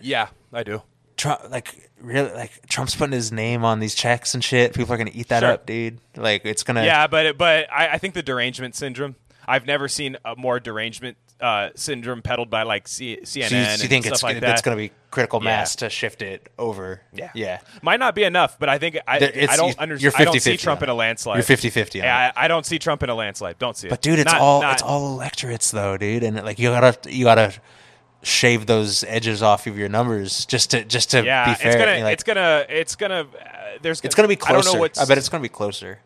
Yeah, 0.00 0.28
I 0.52 0.62
do. 0.62 0.82
Trump, 1.16 1.50
like 1.50 1.90
really, 2.00 2.32
like 2.32 2.66
Trump's 2.68 2.94
putting 2.94 3.12
his 3.12 3.32
name 3.32 3.64
on 3.64 3.80
these 3.80 3.94
checks 3.94 4.34
and 4.34 4.44
shit. 4.44 4.74
People 4.74 4.94
are 4.94 4.98
gonna 4.98 5.10
eat 5.14 5.28
that 5.28 5.40
Sure. 5.40 5.52
up, 5.52 5.66
dude. 5.66 5.98
Like 6.16 6.44
it's 6.44 6.62
gonna. 6.62 6.84
Yeah, 6.84 7.06
but 7.06 7.26
it, 7.26 7.38
but 7.38 7.70
I, 7.72 7.88
I 7.88 7.98
think 7.98 8.14
the 8.14 8.22
derangement 8.22 8.74
syndrome. 8.74 9.16
I've 9.48 9.64
never 9.66 9.86
seen 9.88 10.16
a 10.24 10.34
more 10.34 10.58
derangement 10.58 11.16
uh, 11.40 11.68
syndrome 11.74 12.22
peddled 12.22 12.48
by 12.50 12.62
like 12.62 12.88
C- 12.88 13.18
CNN 13.22 13.26
So 13.26 13.38
you, 13.40 13.48
so 13.48 13.56
you 13.56 13.62
and 13.64 13.80
think 13.82 14.04
stuff 14.06 14.14
it's 14.14 14.22
like 14.22 14.36
it's 14.42 14.62
gonna 14.62 14.76
be 14.76 14.90
critical 15.10 15.38
Yeah. 15.40 15.44
mass 15.50 15.76
to 15.76 15.90
shift 15.90 16.22
it 16.22 16.48
over? 16.58 17.02
Yeah. 17.12 17.30
yeah. 17.34 17.58
Might 17.82 18.00
not 18.00 18.14
be 18.14 18.24
enough, 18.24 18.58
but 18.58 18.68
I 18.68 18.78
think 18.78 18.98
I, 19.06 19.18
it's- 19.18 19.48
I 19.50 19.56
don't 19.56 19.78
understand. 19.78 20.00
you're 20.00 20.12
I 20.20 20.24
don't 20.24 20.40
see 20.40 20.56
Trump 20.56 20.82
in 20.82 20.88
a 20.88 20.94
landslide. 20.94 21.36
You're 21.36 21.56
50-50 21.56 21.96
Yeah, 21.96 22.32
I, 22.36 22.44
I 22.44 22.48
don't 22.48 22.64
see 22.64 22.78
Trump 22.78 23.02
in 23.02 23.10
a 23.10 23.14
landslide. 23.14 23.58
Don't 23.58 23.76
see 23.76 23.86
it. 23.88 23.90
But 23.90 24.00
dude, 24.00 24.18
it's 24.18 24.32
Not- 24.32 24.40
all 24.40 24.62
not- 24.62 24.72
it's 24.74 24.82
all 24.82 25.12
electorates 25.14 25.70
though, 25.70 25.96
dude, 25.96 26.22
and 26.22 26.36
like 26.44 26.58
you 26.58 26.70
gotta 26.70 26.98
you 27.10 27.24
gotta 27.24 27.52
shave 28.22 28.66
those 28.66 29.04
edges 29.04 29.42
off 29.42 29.66
of 29.66 29.78
your 29.78 29.88
numbers 29.88 30.46
just 30.46 30.70
to 30.72 30.84
just 30.84 31.10
to 31.12 31.22
Yeah, 31.24 31.50
be 31.50 31.54
fair. 31.54 31.68
it's 31.72 31.76
gonna, 31.76 32.04
like, 32.04 32.12
it's 32.14 32.22
gonna, 32.24 32.66
it's 32.68 32.96
gonna, 32.96 33.20
uh, 33.20 33.78
there's, 33.82 34.00
it's 34.00 34.14
gonna 34.14 34.26
be 34.28 34.34
I 34.42 34.52
don't 34.52 34.62
closer. 34.62 34.72
know 34.76 34.80
what's, 34.80 34.98
I 34.98 35.04
bet 35.04 35.18
it's 35.18 35.28
gonna 35.28 35.42
be 35.42 35.48
closer. 35.48 36.00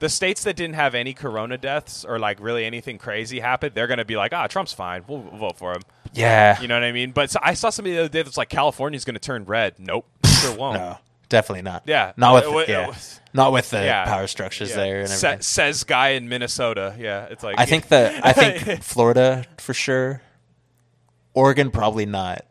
The 0.00 0.08
states 0.08 0.42
that 0.44 0.56
didn't 0.56 0.74
have 0.74 0.94
any 0.94 1.14
corona 1.14 1.56
deaths 1.56 2.04
or 2.04 2.18
like 2.18 2.40
really 2.40 2.64
anything 2.64 2.98
crazy 2.98 3.38
happen. 3.40 3.70
They're 3.74 3.86
gonna 3.86 4.04
be 4.04 4.16
like, 4.16 4.32
ah, 4.34 4.46
Trump's 4.48 4.72
fine. 4.72 5.04
We'll, 5.06 5.18
we'll 5.20 5.38
vote 5.38 5.56
for 5.58 5.72
him. 5.72 5.82
Yeah, 6.12 6.60
You 6.60 6.66
know 6.68 6.74
what 6.74 6.82
I 6.82 6.90
mean? 6.92 7.12
But 7.12 7.30
so 7.30 7.38
I 7.42 7.54
saw 7.54 7.70
somebody 7.70 7.94
the 7.94 8.00
other 8.00 8.08
day 8.08 8.22
that's 8.22 8.36
like, 8.36 8.48
California's 8.48 9.04
gonna 9.04 9.18
turn 9.20 9.44
red. 9.44 9.74
Nope, 9.78 10.06
sure 10.26 10.56
won't. 10.56 10.78
no, 10.78 10.98
definitely 11.28 11.62
not. 11.62 11.84
Yeah. 11.86 12.12
not 12.16 12.34
with 12.34 12.44
Uh, 12.46 12.56
uh, 12.58 12.64
yeah, 12.66 12.88
uh, 12.88 12.94
not 13.32 13.52
with 13.52 13.70
the 13.70 13.84
Yeah. 13.84 14.04
power 14.06 14.26
structures 14.26 14.70
Yeah. 14.70 14.76
there 14.76 15.00
and 15.00 15.08
Sa- 15.08 15.26
everything. 15.28 15.42
says 15.42 15.84
guy 15.84 16.08
in 16.10 16.28
Minnesota. 16.28 16.96
Yeah, 16.98 17.26
it's 17.30 17.44
like 17.44 17.60
I 17.60 17.66
think 17.66 17.86
the 17.88 18.20
I 18.26 18.32
think 18.32 18.82
Florida 18.82 19.44
for 19.58 19.72
sure. 19.74 20.20
Oregon 21.34 21.70
probably 21.70 22.06
not, 22.06 22.44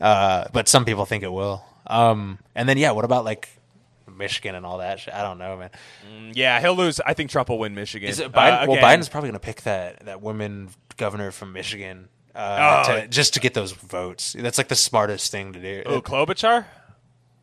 uh, 0.00 0.44
but 0.52 0.68
some 0.68 0.84
people 0.84 1.04
think 1.04 1.24
it 1.24 1.32
will. 1.32 1.64
Um, 1.88 2.38
and 2.54 2.68
then 2.68 2.78
yeah, 2.78 2.92
what 2.92 3.04
about 3.04 3.24
like 3.24 3.48
Michigan 4.18 4.54
and 4.54 4.66
all 4.66 4.78
that? 4.78 5.00
Shit? 5.00 5.14
I 5.14 5.22
don't 5.22 5.38
know, 5.38 5.56
man. 5.56 5.70
yeah, 6.34 6.60
he'll 6.60 6.74
lose. 6.76 7.00
I 7.00 7.14
think 7.14 7.30
Trump 7.30 7.48
will 7.48 7.58
win 7.58 7.74
Michigan. 7.74 8.08
Is 8.08 8.20
it 8.20 8.26
Uh, 8.34 8.66
well, 8.68 8.76
Biden's 8.78 9.08
probably 9.08 9.28
going 9.30 9.40
to 9.40 9.46
pick 9.46 9.62
that 9.62 10.04
that 10.06 10.20
woman 10.20 10.70
governor 10.96 11.30
from 11.30 11.52
Michigan 11.52 12.08
uh, 12.34 12.84
Oh. 12.86 12.92
to, 13.00 13.08
just 13.08 13.34
to 13.34 13.40
get 13.40 13.54
those 13.54 13.72
votes. 13.72 14.34
That's 14.38 14.58
like 14.58 14.68
the 14.68 14.74
smartest 14.76 15.30
thing 15.32 15.52
to 15.54 15.60
do. 15.60 15.82
Oh, 15.86 16.00
Klobuchar. 16.02 16.66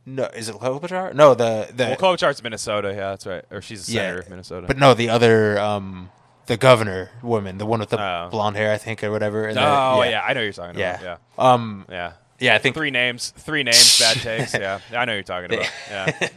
No, 0.06 0.26
is 0.26 0.50
it 0.50 0.56
Klobuchar? 0.56 1.14
No, 1.16 1.34
the 1.34 1.68
the 1.76 1.86
Well, 1.86 1.96
Klobuchar's 2.16 2.44
Minnesota. 2.44 2.90
Yeah, 2.90 3.10
that's 3.10 3.26
right. 3.26 3.44
Or 3.50 3.62
she's 3.62 3.90
a 3.90 3.92
Yeah. 3.92 4.02
senator 4.02 4.20
of 4.20 4.30
Minnesota. 4.30 4.68
but 4.68 4.78
no, 4.78 4.94
the 4.94 5.10
other 5.10 5.58
um 5.60 6.12
the 6.46 6.58
governor 6.58 7.10
woman, 7.24 7.58
the 7.58 7.66
one 7.66 7.80
with 7.80 7.90
the 7.90 8.00
Oh. 8.00 8.28
blonde 8.30 8.56
hair, 8.56 8.72
I 8.72 8.78
think, 8.78 9.04
or 9.04 9.10
whatever. 9.10 9.46
and 9.48 9.58
the- 9.58 9.62
oh 9.66 10.04
yeah. 10.04 10.22
I 10.24 10.34
know 10.34 10.42
who 10.42 10.44
you're 10.44 10.54
talking 10.54 10.80
yeah, 10.80 11.02
about. 11.02 11.22
Um, 11.40 11.86
Yeah, 11.90 12.12
yeah. 12.40 12.56
I 12.56 12.58
think 12.58 12.76
Three 12.76 12.92
names, 12.92 13.32
three 13.38 13.64
names, 13.64 14.00
bad 14.00 14.18
takes. 14.18 14.54
Yeah, 14.60 14.80
I 14.94 15.06
know 15.06 15.14
you're 15.14 15.24
talking 15.24 15.54
about. 15.54 15.70
Yeah, 15.90 16.28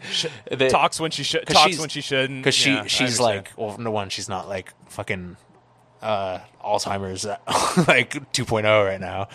the- 0.51 0.69
talks 0.69 1.01
when 1.01 1.11
she 1.11 1.23
should, 1.23 1.47
talks 1.47 1.79
when 1.79 1.89
she 1.89 2.01
shouldn't. 2.01 2.41
because 2.41 2.55
she 2.55 2.71
Yeah, 2.73 2.85
she's 2.85 3.19
like 3.21 3.53
well 3.57 3.77
no 3.79 3.91
one 3.91 4.09
she's 4.09 4.29
not 4.29 4.49
like 4.49 4.73
fucking 4.89 5.37
uh 6.03 6.39
alzheimer's 6.65 7.25
like 7.89 8.11
2.0 8.33 8.87
right 8.87 9.01
now 9.01 9.29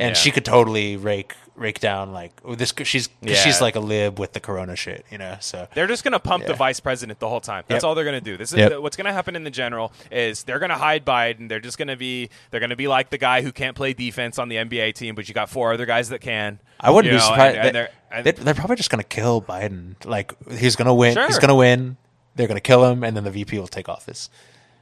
and 0.00 0.10
Yeah. 0.10 0.12
she 0.14 0.30
could 0.30 0.44
totally 0.44 0.96
rake 0.96 1.34
rake 1.54 1.80
down 1.80 2.12
like 2.12 2.32
oh, 2.44 2.54
this 2.54 2.74
she's 2.84 3.06
'cause 3.06 3.38
she's 3.38 3.56
Yeah. 3.56 3.62
like 3.62 3.76
a 3.76 3.80
lib 3.80 4.18
with 4.18 4.34
the 4.34 4.40
corona 4.40 4.76
shit 4.76 5.06
you 5.10 5.16
know 5.16 5.38
so 5.40 5.66
They're 5.74 5.86
just 5.86 6.04
going 6.04 6.12
to 6.12 6.18
pump 6.20 6.44
the 6.44 6.52
vice 6.52 6.80
president 6.80 7.18
the 7.18 7.30
whole 7.30 7.40
time. 7.40 7.64
That's 7.66 7.82
Yep. 7.82 7.88
all 7.88 7.94
they're 7.94 8.04
going 8.04 8.22
to 8.22 8.30
do. 8.30 8.36
This 8.36 8.52
is 8.52 8.58
Yep. 8.58 8.80
what's 8.80 8.94
going 8.96 9.06
to 9.06 9.12
happen 9.14 9.34
in 9.36 9.42
the 9.44 9.50
general 9.50 9.90
is 10.10 10.42
they're 10.44 10.58
going 10.58 10.68
to 10.70 10.76
hide 10.76 11.06
Biden. 11.06 11.48
They're 11.48 11.60
just 11.60 11.78
going 11.78 11.88
to 11.88 11.96
be 11.96 12.28
they're 12.50 12.60
going 12.60 12.70
to 12.70 12.76
be 12.76 12.88
like 12.88 13.08
the 13.08 13.16
guy 13.16 13.40
who 13.40 13.52
can't 13.52 13.74
play 13.74 13.94
defense 13.94 14.38
on 14.38 14.50
the 14.50 14.56
NBA 14.56 14.92
team, 14.94 15.14
but 15.14 15.28
you 15.28 15.34
got 15.34 15.48
four 15.48 15.72
other 15.72 15.86
guys 15.86 16.10
that 16.10 16.20
can. 16.20 16.58
i 16.78 16.90
wouldn't 16.90 17.10
be 17.10 17.16
know, 17.16 17.22
surprised 17.22 17.56
And, 17.56 17.66
and 17.66 17.66
they, 17.68 17.72
they're, 17.72 17.88
and 18.12 18.26
they're, 18.26 18.32
they're 18.44 18.54
probably 18.54 18.76
just 18.76 18.90
gonna 18.90 19.02
kill 19.02 19.40
biden 19.40 19.94
like 20.04 20.34
he's 20.58 20.76
gonna 20.76 20.94
win 20.94 21.16
he's 21.26 21.38
gonna 21.38 21.54
win 21.54 21.96
they're 22.34 22.46
gonna 22.48 22.60
kill 22.60 22.84
him 22.84 23.02
and 23.02 23.16
then 23.16 23.24
the 23.24 23.30
vp 23.30 23.58
will 23.58 23.66
take 23.66 23.88
office 23.88 24.28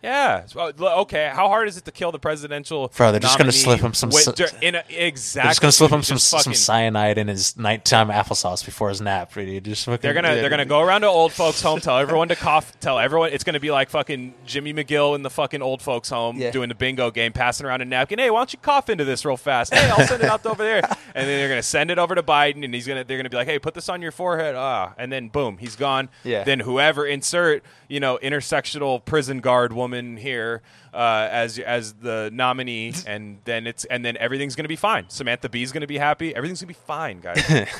yeah, 0.05 0.45
well, 0.55 0.73
okay. 1.01 1.31
How 1.35 1.49
hard 1.49 1.67
is 1.69 1.77
it 1.77 1.85
to 1.87 1.91
kill 1.91 2.13
the 2.13 2.19
presidential? 2.19 2.93
Bro, 2.97 3.13
they're 3.13 3.21
just 3.21 3.39
gonna 3.39 3.53
slip 3.53 3.81
him 3.81 3.95
some 3.95 4.11
with- 4.11 4.39
in 4.63 4.75
a, 4.75 4.85
exactly. 4.91 5.43
they're 5.47 5.51
just 5.51 5.61
gonna 5.61 5.73
slip 5.73 5.91
him 5.91 6.03
some 6.03 6.17
just 6.19 6.45
some 6.45 6.55
cyanide 6.55 7.17
in 7.19 7.29
his 7.29 7.57
nighttime 7.57 8.09
applesauce 8.09 8.65
before 8.65 8.91
his 8.91 9.01
nap 9.01 9.35
really 9.37 9.61
just 9.61 9.87
fucking, 9.87 10.01
They're 10.03 10.15
gonna 10.15 10.35
they're 10.35 10.51
gonna 10.51 10.65
go 10.65 10.81
around 10.81 11.01
to 11.01 11.07
old 11.09 11.33
folks' 11.33 11.63
home, 11.63 11.81
tell 11.81 11.99
everyone 11.99 12.29
to 12.29 12.37
cough, 12.37 12.79
tell 12.81 12.99
everyone 12.99 13.31
it's 13.33 13.45
gonna 13.45 13.61
be 13.61 13.71
like 13.71 13.89
fucking 13.91 14.35
Jimmy 14.47 14.75
McGill 14.75 15.15
in 15.15 15.23
the 15.23 15.31
fucking 15.31 15.63
old 15.63 15.81
folks' 15.81 16.11
home 16.11 16.37
Yeah. 16.39 16.51
doing 16.51 16.69
the 16.69 16.75
bingo 16.75 17.11
game, 17.11 17.33
passing 17.33 17.67
around 17.67 17.81
a 17.81 17.85
napkin. 17.87 18.19
Hey, 18.19 18.31
why 18.31 18.41
don't 18.41 18.53
you 18.53 18.59
cough 18.61 18.91
into 18.91 19.05
this 19.05 19.25
real 19.25 19.37
fast? 19.39 19.73
Hey, 19.73 19.89
I'll 19.91 20.07
send 20.07 20.23
it 20.23 20.29
out 20.29 20.45
over 20.45 20.63
there, 20.63 20.79
and 21.15 21.27
then 21.29 21.39
they're 21.39 21.49
gonna 21.49 21.63
send 21.63 21.91
it 21.91 21.99
over 21.99 22.15
to 22.15 22.23
Biden, 22.23 22.65
and 22.65 22.75
he's 22.75 22.87
gonna 22.87 23.05
they're 23.05 23.17
gonna 23.19 23.31
be 23.31 23.37
like, 23.37 23.49
hey, 23.49 23.59
put 23.59 23.73
this 23.75 23.89
on 23.89 24.03
your 24.03 24.13
forehead, 24.13 24.55
ah, 24.55 24.93
and 24.99 25.11
then 25.11 25.29
boom, 25.29 25.57
he's 25.59 25.77
gone. 25.77 26.09
Yeah. 26.25 26.45
Then 26.45 26.61
whoever 26.61 27.07
insert 27.07 27.63
you 27.89 28.01
know 28.01 28.19
intersectional 28.23 29.03
prison 29.05 29.39
guard 29.41 29.73
woman 29.73 29.94
here 30.19 30.63
uh, 30.93 31.29
as 31.31 31.59
as 31.59 31.95
the 31.95 32.31
nominee, 32.33 32.93
and 33.07 33.39
then 33.45 33.67
it's 33.67 33.85
and 33.87 34.05
then 34.05 34.17
everything's 34.19 34.55
gonna 34.57 34.69
be 34.69 34.77
fine. 34.77 35.07
Samantha 35.09 35.49
Bee's 35.49 35.73
gonna 35.73 35.87
be 35.87 35.99
happy. 35.99 36.35
Everything's 36.35 36.61
gonna 36.61 36.69
be 36.69 36.75
fine, 36.87 37.21
guys. 37.21 37.43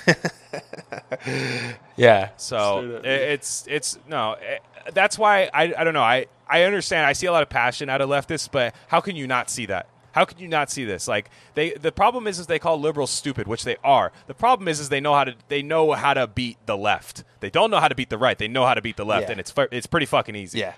yeah 1.97 2.31
So 2.37 3.01
i- 3.05 3.09
it's 3.09 3.67
it's 3.69 3.99
no. 4.09 4.33
eh, 4.35 4.59
That's 4.93 5.19
why 5.19 5.51
I 5.53 5.73
I 5.77 5.85
don't 5.85 5.95
know. 5.95 6.03
I 6.03 6.27
I 6.49 6.63
understand. 6.65 7.07
I 7.07 7.13
see 7.15 7.27
a 7.27 7.33
lot 7.33 7.43
of 7.43 7.49
passion 7.49 7.89
out 7.89 8.01
of 8.01 8.09
leftists, 8.09 8.49
but 8.51 8.75
how 8.89 9.01
can 9.01 9.17
you 9.17 9.27
not 9.27 9.49
see 9.51 9.67
that? 9.67 9.89
How 10.13 10.25
can 10.25 10.39
you 10.39 10.47
not 10.47 10.71
see 10.71 10.85
this? 10.85 11.09
Like 11.09 11.31
they 11.55 11.73
the 11.73 11.91
problem 11.91 12.27
is 12.27 12.39
is 12.39 12.47
they 12.47 12.59
call 12.59 12.79
liberals 12.79 13.11
stupid, 13.11 13.49
which 13.49 13.65
they 13.65 13.77
are. 13.83 14.13
The 14.27 14.35
problem 14.35 14.69
is 14.69 14.79
is 14.79 14.89
they 14.89 15.01
know 15.01 15.15
how 15.15 15.25
to 15.25 15.35
they 15.49 15.63
know 15.63 15.93
how 15.93 16.15
to 16.15 16.27
beat 16.27 16.59
the 16.67 16.77
left. 16.77 17.25
They 17.41 17.51
don't 17.51 17.71
know 17.71 17.81
how 17.81 17.89
to 17.89 17.95
beat 17.95 18.11
the 18.11 18.19
right. 18.19 18.39
They 18.39 18.47
know 18.49 18.65
how 18.67 18.75
to 18.75 18.83
beat 18.83 18.97
the 18.97 19.05
left, 19.05 19.25
Yeah. 19.27 19.33
and 19.33 19.41
it's 19.41 19.53
it's 19.73 19.87
pretty 19.87 20.07
fucking 20.07 20.37
easy. 20.37 20.61
yeah 20.61 20.75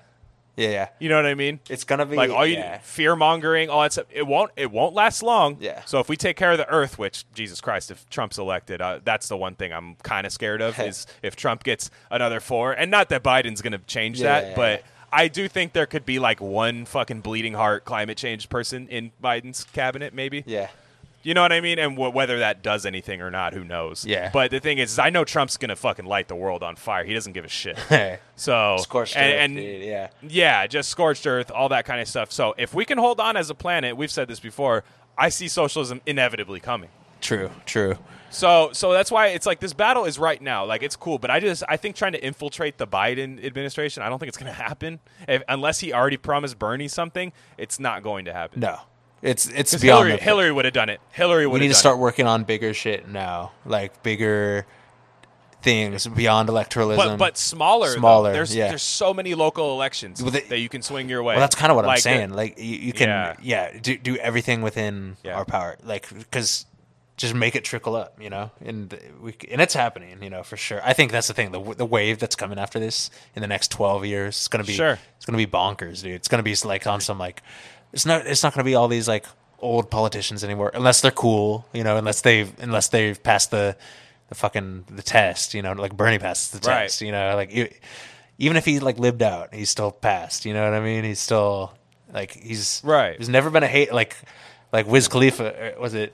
yeah 0.56 0.68
yeah 0.70 0.88
You 0.98 1.08
know 1.08 1.16
what 1.16 1.26
I 1.26 1.34
mean? 1.34 1.60
it's 1.68 1.84
gonna 1.84 2.06
be 2.06 2.16
like 2.16 2.30
all 2.30 2.46
you 2.46 2.54
yeah. 2.56 2.78
fear 2.78 3.14
mongering, 3.16 3.68
all 3.70 3.82
that 3.82 3.92
stuff. 3.92 4.06
It 4.10 4.26
won't. 4.26 4.50
It 4.56 4.70
won't 4.70 4.94
last 4.94 5.22
long. 5.22 5.58
Yeah. 5.60 5.82
So 5.84 6.00
if 6.00 6.08
we 6.08 6.16
take 6.16 6.36
care 6.36 6.52
of 6.52 6.58
the 6.58 6.68
Earth, 6.68 6.98
which 6.98 7.24
Jesus 7.34 7.60
Christ, 7.60 7.90
if 7.90 8.08
Trump's 8.10 8.38
elected, 8.38 8.80
uh, 8.80 9.00
that's 9.04 9.28
the 9.28 9.36
one 9.36 9.54
thing 9.54 9.72
I'm 9.72 9.96
kind 9.96 10.26
of 10.26 10.32
scared 10.32 10.62
of 10.62 10.78
is 10.90 11.06
if 11.22 11.36
Trump 11.36 11.62
gets 11.64 11.90
another 12.10 12.40
four, 12.40 12.72
and 12.72 12.90
not 12.90 13.08
that 13.10 13.22
Biden's 13.22 13.60
going 13.62 13.72
to 13.72 13.78
change 13.86 14.20
Yeah, 14.20 14.40
that, 14.40 14.48
yeah, 14.50 14.56
but. 14.56 14.82
I 15.12 15.28
do 15.28 15.46
think 15.48 15.72
there 15.72 15.86
could 15.86 16.04
be 16.04 16.18
like 16.18 16.40
one 16.40 16.84
fucking 16.84 17.20
bleeding 17.20 17.54
heart 17.54 17.84
climate 17.84 18.18
change 18.18 18.48
person 18.48 18.88
in 18.88 19.12
Biden's 19.22 19.64
cabinet, 19.72 20.12
maybe. 20.12 20.42
yeah 20.46 20.68
You 21.26 21.34
know 21.34 21.42
what 21.42 21.52
I 21.52 21.60
mean? 21.60 21.80
And 21.80 21.96
wh- 21.96 22.14
whether 22.14 22.38
that 22.38 22.62
does 22.62 22.86
anything 22.86 23.20
or 23.20 23.32
not, 23.32 23.52
who 23.52 23.64
knows? 23.64 24.06
Yeah. 24.06 24.30
But 24.32 24.52
the 24.52 24.60
thing 24.60 24.78
is, 24.78 24.92
is 24.92 24.98
I 25.00 25.10
know 25.10 25.24
Trump's 25.24 25.56
gonna 25.56 25.74
fucking 25.74 26.04
light 26.04 26.28
the 26.28 26.36
world 26.36 26.62
on 26.62 26.76
fire. 26.76 27.04
He 27.04 27.14
doesn't 27.14 27.32
give 27.32 27.44
a 27.44 27.48
shit. 27.48 27.78
So 28.38 28.76
scorched 28.80 29.16
and, 29.16 29.56
earth, 29.58 29.64
and 29.64 29.82
yeah 29.82 30.08
yeah, 30.22 30.66
just 30.66 30.90
scorched 30.90 31.26
earth, 31.26 31.50
all 31.50 31.70
that 31.70 31.86
kind 31.86 32.02
of 32.02 32.06
stuff. 32.06 32.30
So 32.30 32.54
if 32.58 32.74
we 32.74 32.84
can 32.84 32.98
hold 32.98 33.18
on 33.18 33.34
as 33.36 33.48
a 33.48 33.54
planet, 33.54 33.96
we've 33.96 34.10
said 34.10 34.28
this 34.28 34.40
before. 34.40 34.84
I 35.16 35.30
see 35.30 35.48
socialism 35.48 36.02
inevitably 36.04 36.60
coming. 36.60 36.90
True, 37.22 37.50
true. 37.64 37.96
So 38.30 38.70
so 38.72 38.92
that's 38.92 39.10
why 39.10 39.28
it's 39.28 39.46
like 39.46 39.60
this 39.60 39.72
battle 39.72 40.04
is 40.04 40.18
right 40.18 40.40
now. 40.40 40.66
Like 40.66 40.82
it's 40.82 40.96
cool, 40.96 41.18
but 41.18 41.30
I 41.30 41.40
just 41.40 41.64
I 41.68 41.76
think 41.76 41.96
trying 41.96 42.12
to 42.12 42.24
infiltrate 42.24 42.76
the 42.76 42.86
Biden 42.86 43.44
administration, 43.44 44.02
I 44.02 44.08
don't 44.10 44.18
think 44.18 44.28
it's 44.28 44.38
going 44.38 44.52
to 44.54 44.62
happen. 44.62 45.00
If, 45.26 45.42
unless 45.48 45.80
he 45.80 45.92
already 45.92 46.18
promised 46.18 46.58
Bernie 46.58 46.88
something, 46.88 47.32
it's 47.56 47.80
not 47.80 48.02
going 48.02 48.26
to 48.26 48.32
happen. 48.32 48.60
No, 48.60 48.78
it's 49.22 49.46
it's 49.48 49.74
beyond 49.74 50.05
Hillary, 50.07 50.16
the- 50.18 50.22
Hillary 50.24 50.52
would 50.52 50.64
have 50.66 50.74
done 50.74 50.88
it. 50.88 51.00
Hillary 51.11 51.46
would 51.46 51.55
We 51.55 51.61
need 51.61 51.68
to 51.68 51.74
start 51.74 51.98
working 51.98 52.26
on 52.26 52.44
bigger 52.44 52.74
shit 52.74 53.09
now, 53.09 53.52
like 53.64 54.02
bigger 54.02 54.66
things 55.62 56.07
beyond 56.07 56.48
electoralism. 56.48 56.96
But 56.96 57.16
but 57.16 57.38
smaller. 57.38 57.88
though. 57.88 57.94
Smaller, 57.96 58.33
There's 58.33 58.55
yeah. 58.55 58.68
there's 58.68 58.83
so 58.83 59.12
many 59.12 59.35
local 59.35 59.72
elections 59.72 60.22
Well, 60.22 60.31
they- 60.31 60.42
that 60.42 60.59
you 60.59 60.68
can 60.68 60.83
swing 60.83 61.09
your 61.09 61.22
way. 61.22 61.35
well, 61.35 61.40
that's 61.40 61.57
kind 61.57 61.70
of 61.72 61.76
what 61.76 61.85
I'm 61.85 61.88
Like, 61.88 61.98
uh, 61.98 62.02
saying. 62.02 62.31
Like 62.31 62.59
you, 62.59 62.76
you 62.76 62.92
can, 62.92 63.09
Yeah. 63.09 63.35
yeah, 63.42 63.79
do 63.81 63.96
do 63.96 64.16
everything 64.16 64.62
within 64.62 65.16
Yeah. 65.24 65.37
our 65.37 65.44
power, 65.44 65.76
like 65.83 66.09
because 66.16 66.66
just 67.16 67.35
make 67.35 67.57
it 67.57 67.64
trickle 67.64 67.96
up, 67.96 68.20
you 68.20 68.29
know, 68.29 68.50
and 68.62 68.96
we 69.22 69.35
and 69.50 69.61
it's 69.61 69.72
happening, 69.74 70.22
you 70.22 70.29
know, 70.31 70.42
for 70.42 70.57
sure. 70.59 70.81
I 70.85 70.92
think 70.92 71.11
that's 71.11 71.26
the 71.26 71.35
thing. 71.35 71.50
The 71.50 71.61
the 71.74 71.87
wave 71.87 72.18
that's 72.18 72.37
coming 72.37 72.59
after 72.59 72.79
this 72.79 73.11
in 73.35 73.40
the 73.42 73.48
next 73.48 73.70
12 73.70 74.05
years 74.05 74.42
is 74.42 74.48
gonna 74.48 74.64
be 74.64 74.74
Sure. 74.74 74.98
It's 75.16 75.24
gonna 75.24 75.38
be 75.38 75.46
bonkers, 75.46 76.02
dude. 76.02 76.12
It's 76.12 76.29
gonna 76.29 76.42
be 76.42 76.55
like 76.64 76.87
on 76.87 77.00
some 77.00 77.18
like 77.18 77.42
it's 77.96 78.06
not 78.06 78.26
it's 78.26 78.42
not 78.44 78.52
gonna 78.54 78.62
be 78.64 78.74
all 78.76 78.87
these 78.88 79.09
like 79.09 79.24
old 79.59 79.90
politicians 79.90 80.44
anymore 80.44 80.70
unless 80.74 81.00
they're 81.00 81.11
cool, 81.11 81.64
you 81.72 81.82
know, 81.82 81.96
unless 81.96 82.20
they've 82.20 82.52
unless 82.61 82.88
they've 82.88 83.20
passed 83.22 83.50
the 83.50 83.74
the 84.28 84.35
fucking 84.35 84.85
the 84.90 85.02
test, 85.02 85.54
you 85.54 85.62
know, 85.62 85.72
like 85.72 85.96
Bernie 85.96 86.18
passes 86.18 86.50
the 86.50 86.68
Right. 86.68 86.82
test, 86.82 87.00
you 87.00 87.11
know, 87.11 87.35
like 87.35 87.50
even 88.38 88.56
if 88.56 88.64
he 88.66 88.78
like 88.80 88.98
lived 88.98 89.22
out, 89.22 89.54
he's 89.54 89.70
still 89.70 89.90
passed. 89.90 90.44
You 90.44 90.52
know 90.52 90.62
what 90.64 90.74
I 90.74 90.80
mean? 90.80 91.04
He's 91.04 91.20
still 91.20 91.72
like 92.12 92.32
he's 92.32 92.82
Right. 92.85 93.16
He's 93.18 93.28
never 93.30 93.48
been 93.50 93.62
a 93.62 93.68
hate 93.68 93.92
like 93.92 94.14
like 94.72 94.87
Wiz 94.87 95.09
Khalifa. 95.09 95.76
uh, 95.76 95.80
Was 95.80 95.94
it 95.94 96.12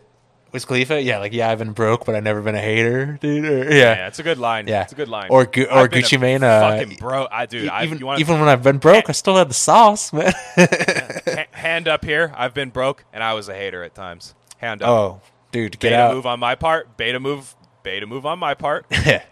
Wiz 0.52 0.64
Khalifa? 0.66 1.00
Yeah, 1.00 1.18
like 1.18 1.32
yeah, 1.32 1.48
I've 1.50 1.58
been 1.58 1.72
broke, 1.72 2.04
but 2.04 2.14
I've 2.14 2.22
never 2.22 2.42
been 2.42 2.54
a 2.54 2.60
hater, 2.60 3.18
dude. 3.20 3.44
Or, 3.46 3.64
yeah. 3.64 3.96
Yeah, 3.96 4.06
it's 4.08 4.18
a 4.18 4.22
good 4.22 4.36
line. 4.38 4.68
Yeah. 4.68 4.82
it's 4.82 4.92
a 4.92 4.96
good 4.96 5.08
line. 5.08 5.28
Or 5.30 5.46
Gu- 5.46 5.64
or 5.70 5.88
Gucci 5.88 6.20
Mane, 6.20 6.44
uh, 6.44 6.60
fucking 6.60 6.96
bro. 6.98 7.26
I 7.32 7.46
do. 7.46 7.68
I, 7.70 7.84
even 7.84 7.98
you 7.98 8.04
want 8.06 8.20
even 8.20 8.38
when 8.38 8.48
I've 8.52 8.62
been 8.62 8.76
broke, 8.78 9.08
I 9.08 9.12
still 9.12 9.36
had 9.36 9.48
the 9.48 9.54
sauce, 9.54 10.12
man. 10.12 10.32
ha- 10.54 11.41
hand 11.62 11.88
up 11.88 12.04
here. 12.04 12.32
I've 12.36 12.54
been 12.54 12.70
broke, 12.70 13.04
and 13.12 13.24
I 13.24 13.32
was 13.34 13.48
a 13.48 13.54
hater 13.54 13.82
at 13.82 13.94
times. 13.94 14.34
Hand 14.58 14.82
up. 14.82 14.88
oh, 14.88 15.20
dude, 15.50 15.72
get 15.72 15.90
beta 15.90 15.96
out. 15.96 16.14
move 16.14 16.26
on 16.26 16.38
my 16.38 16.54
part. 16.54 16.96
Beta 16.96 17.18
move. 17.18 17.56
Beta 17.82 18.06
move 18.06 18.26
on 18.26 18.38
my 18.38 18.54
part. 18.54 18.86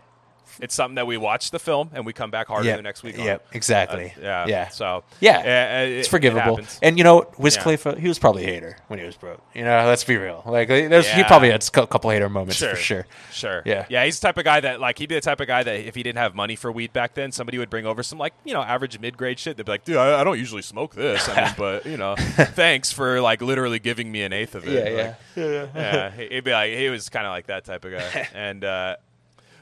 yeah, 0.58 0.64
It's 0.64 0.74
something 0.74 0.94
that 0.96 1.06
we 1.06 1.16
watch 1.16 1.50
the 1.50 1.58
film 1.58 1.90
and 1.94 2.04
we 2.06 2.12
come 2.12 2.30
back 2.30 2.48
harder 2.48 2.66
Yep. 2.68 2.76
the 2.76 2.82
next 2.82 3.02
week. 3.02 3.18
on. 3.18 3.24
Yep, 3.24 3.46
exactly. 3.52 4.12
Uh, 4.16 4.20
yeah. 4.22 4.46
Yeah. 4.46 4.68
So 4.68 5.04
Yeah. 5.20 5.82
it- 5.84 5.98
it's 5.98 6.08
forgivable. 6.08 6.56
happens. 6.56 6.78
and 6.82 6.98
you 6.98 7.04
know? 7.04 7.26
Wiz 7.38 7.56
Yeah. 7.56 7.62
Khalifa, 7.62 7.98
he 8.00 8.08
was 8.08 8.18
probably 8.18 8.44
a 8.44 8.46
hater 8.46 8.76
when 8.88 8.98
he 8.98 9.04
was 9.04 9.16
broke. 9.16 9.40
You 9.54 9.64
know, 9.64 9.84
let's 9.86 10.04
be 10.04 10.16
real. 10.16 10.42
Like, 10.46 10.68
there's, 10.68 11.08
he 11.10 11.22
probably 11.24 11.50
had 11.50 11.64
a 11.66 11.86
couple 11.86 12.10
hater 12.10 12.28
moments 12.28 12.56
Sure, 12.56 12.70
for 12.70 12.76
sure. 12.76 13.06
Sure. 13.32 13.62
Yeah. 13.64 13.86
Yeah. 13.88 14.04
He's 14.04 14.18
the 14.20 14.26
type 14.28 14.38
of 14.38 14.44
guy 14.44 14.60
that 14.60 14.80
like 14.80 14.98
he'd 14.98 15.08
be 15.08 15.14
the 15.14 15.20
type 15.20 15.40
of 15.40 15.46
guy 15.46 15.62
that 15.62 15.74
if 15.86 15.94
he 15.94 16.02
didn't 16.02 16.18
have 16.18 16.34
money 16.34 16.56
for 16.56 16.70
weed 16.72 16.92
back 16.92 17.14
then, 17.14 17.32
somebody 17.32 17.58
would 17.58 17.70
bring 17.70 17.86
over 17.86 18.02
some 18.02 18.18
like 18.18 18.32
you 18.44 18.54
know 18.54 18.62
average 18.62 18.98
mid 18.98 19.16
grade 19.16 19.38
shit. 19.38 19.56
They'd 19.56 19.66
be 19.66 19.72
like, 19.72 19.84
dude, 19.84 19.96
I, 19.96 20.20
I 20.20 20.24
don't 20.24 20.38
usually 20.38 20.62
smoke 20.62 20.94
this. 20.94 21.28
I 21.28 21.44
mean, 21.44 21.54
but 21.58 21.86
you 21.86 21.96
know, 21.96 22.14
thanks 22.16 22.92
for 22.92 23.20
like 23.20 23.40
literally 23.42 23.78
giving 23.78 24.10
me 24.10 24.22
an 24.22 24.32
eighth 24.32 24.54
of 24.54 24.66
it. 24.66 24.72
Yeah, 24.72 25.02
Like, 25.04 25.16
yeah. 25.36 25.66
yeah, 25.74 26.10
he- 26.10 26.28
he'd 26.28 26.44
be 26.44 26.52
like, 26.52 26.72
he 26.72 26.88
was 26.88 27.08
kind 27.08 27.26
of 27.26 27.30
like 27.32 27.46
that 27.46 27.64
type 27.64 27.84
of 27.84 27.92
guy. 27.92 28.28
and, 28.34 28.64
uh, 28.64 28.96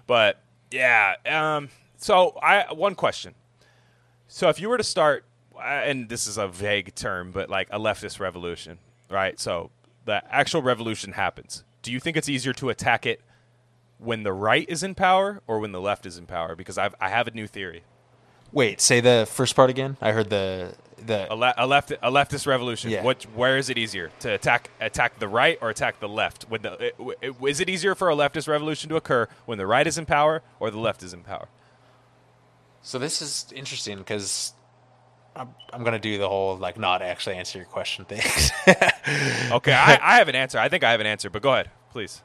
but 0.06 0.40
yeah. 0.70 1.14
Um, 1.26 1.68
so 1.96 2.38
I, 2.42 2.72
one 2.72 2.94
question. 2.94 3.34
So 4.28 4.48
if 4.48 4.60
you 4.60 4.68
were 4.68 4.78
to 4.78 4.84
start, 4.84 5.24
uh, 5.56 5.60
and 5.60 6.08
this 6.08 6.26
is 6.26 6.38
a 6.38 6.48
vague 6.48 6.94
term, 6.94 7.32
but 7.32 7.48
like 7.48 7.68
a 7.70 7.78
leftist 7.78 8.20
revolution, 8.20 8.78
right? 9.10 9.38
So 9.40 9.70
the 10.04 10.22
actual 10.32 10.62
revolution 10.62 11.12
happens. 11.12 11.64
Do 11.82 11.92
you 11.92 12.00
think 12.00 12.16
it's 12.16 12.28
easier 12.28 12.52
to 12.54 12.68
attack 12.70 13.06
it 13.06 13.20
when 13.98 14.22
the 14.22 14.32
right 14.32 14.68
is 14.68 14.82
in 14.82 14.94
power 14.94 15.42
or 15.46 15.58
when 15.58 15.72
the 15.72 15.80
left 15.80 16.06
is 16.06 16.18
in 16.18 16.26
power? 16.26 16.54
Because 16.54 16.78
I've, 16.78 16.94
I 17.00 17.08
have 17.08 17.26
a 17.26 17.30
new 17.30 17.46
theory. 17.46 17.82
Wait, 18.52 18.80
say 18.80 19.00
the 19.00 19.26
first 19.30 19.54
part 19.54 19.70
again. 19.70 19.96
I 20.00 20.12
heard 20.12 20.30
the 20.30 20.74
the 21.06 21.32
A, 21.32 21.34
le- 21.34 21.54
a 21.56 21.66
left 21.66 21.90
a 21.90 22.10
leftist 22.10 22.46
revolution. 22.46 22.90
Yeah. 22.90 23.02
What 23.02 23.24
where 23.34 23.56
is 23.56 23.70
it 23.70 23.78
easier 23.78 24.10
to 24.20 24.34
attack 24.34 24.70
attack 24.80 25.18
the 25.18 25.28
right 25.28 25.58
or 25.60 25.70
attack 25.70 26.00
the 26.00 26.08
left? 26.08 26.44
When 26.48 26.62
the 26.62 26.72
it, 26.86 26.94
it, 27.22 27.36
is 27.46 27.60
it 27.60 27.68
easier 27.68 27.94
for 27.94 28.10
a 28.10 28.14
leftist 28.16 28.48
revolution 28.48 28.88
to 28.90 28.96
occur 28.96 29.28
when 29.46 29.58
the 29.58 29.66
right 29.66 29.86
is 29.86 29.98
in 29.98 30.06
power 30.06 30.42
or 30.60 30.70
the 30.70 30.78
left 30.78 31.02
is 31.02 31.12
in 31.12 31.22
power? 31.22 31.48
So 32.82 32.98
this 32.98 33.20
is 33.20 33.46
interesting 33.54 33.98
because 33.98 34.52
I'm, 35.36 35.54
I'm 35.72 35.84
gonna 35.84 35.98
do 35.98 36.18
the 36.18 36.28
whole 36.28 36.56
like 36.56 36.78
not 36.78 37.02
actually 37.02 37.36
answer 37.36 37.58
your 37.58 37.66
question 37.66 38.04
thing. 38.04 38.22
Okay, 39.50 39.72
I, 39.72 39.98
I 40.02 40.18
have 40.18 40.28
an 40.28 40.34
answer. 40.34 40.58
I 40.58 40.68
think 40.68 40.84
I 40.84 40.90
have 40.90 41.00
an 41.00 41.06
answer, 41.06 41.30
but 41.30 41.40
go 41.40 41.54
ahead, 41.54 41.70
please. 41.92 42.22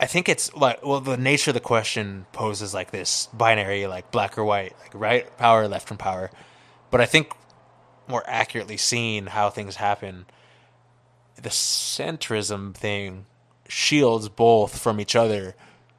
I 0.00 0.06
think 0.06 0.28
it's 0.30 0.54
like 0.54 0.84
well, 0.84 1.00
the 1.00 1.18
nature 1.18 1.50
of 1.50 1.54
the 1.54 1.60
question 1.60 2.24
poses 2.32 2.72
like 2.72 2.90
this 2.90 3.28
binary, 3.34 3.86
like 3.86 4.10
black 4.10 4.38
or 4.38 4.44
white, 4.44 4.74
like 4.80 4.94
right 4.94 5.36
power, 5.36 5.68
left 5.68 5.86
from 5.86 5.98
power. 5.98 6.30
But 6.90 7.00
I 7.02 7.06
think 7.06 7.32
more 8.08 8.22
accurately 8.26 8.76
seeing 8.76 9.26
how 9.26 9.50
things 9.50 9.76
happen, 9.76 10.26
the 11.40 11.48
centrism 11.48 12.74
thing 12.74 13.26
shields 13.68 14.28
both 14.28 14.78
from 14.78 15.00
each 15.00 15.16
other, 15.16 15.54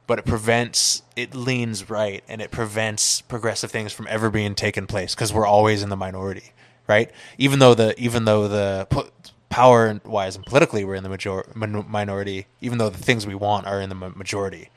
but 0.06 0.18
it 0.18 0.24
prevents 0.24 1.02
it 1.16 1.34
leans 1.34 1.90
right 1.90 2.22
and 2.28 2.40
it 2.40 2.50
prevents 2.50 3.20
progressive 3.22 3.70
things 3.70 3.92
from 3.92 4.06
ever 4.08 4.30
being 4.30 4.54
taken 4.54 4.86
place 4.86 5.14
because 5.14 5.32
we're 5.32 5.46
always 5.46 5.82
in 5.82 5.88
the 5.88 5.96
minority, 5.96 6.52
right? 6.86 7.10
Even 7.38 7.58
though 7.58 7.74
the 7.74 7.94
even 8.00 8.24
though 8.24 8.46
the 8.48 8.86
po- 8.90 9.08
power 9.48 10.00
wise 10.04 10.36
and 10.36 10.44
politically 10.46 10.84
we're 10.84 10.94
in 10.94 11.02
the 11.02 11.08
major- 11.08 11.46
min- 11.54 11.84
minority, 11.88 12.46
even 12.60 12.78
though 12.78 12.90
the 12.90 12.98
things 12.98 13.26
we 13.26 13.34
want 13.34 13.66
are 13.66 13.80
in 13.80 13.88
the 13.88 13.94
ma- 13.94 14.10
majority, 14.10 14.70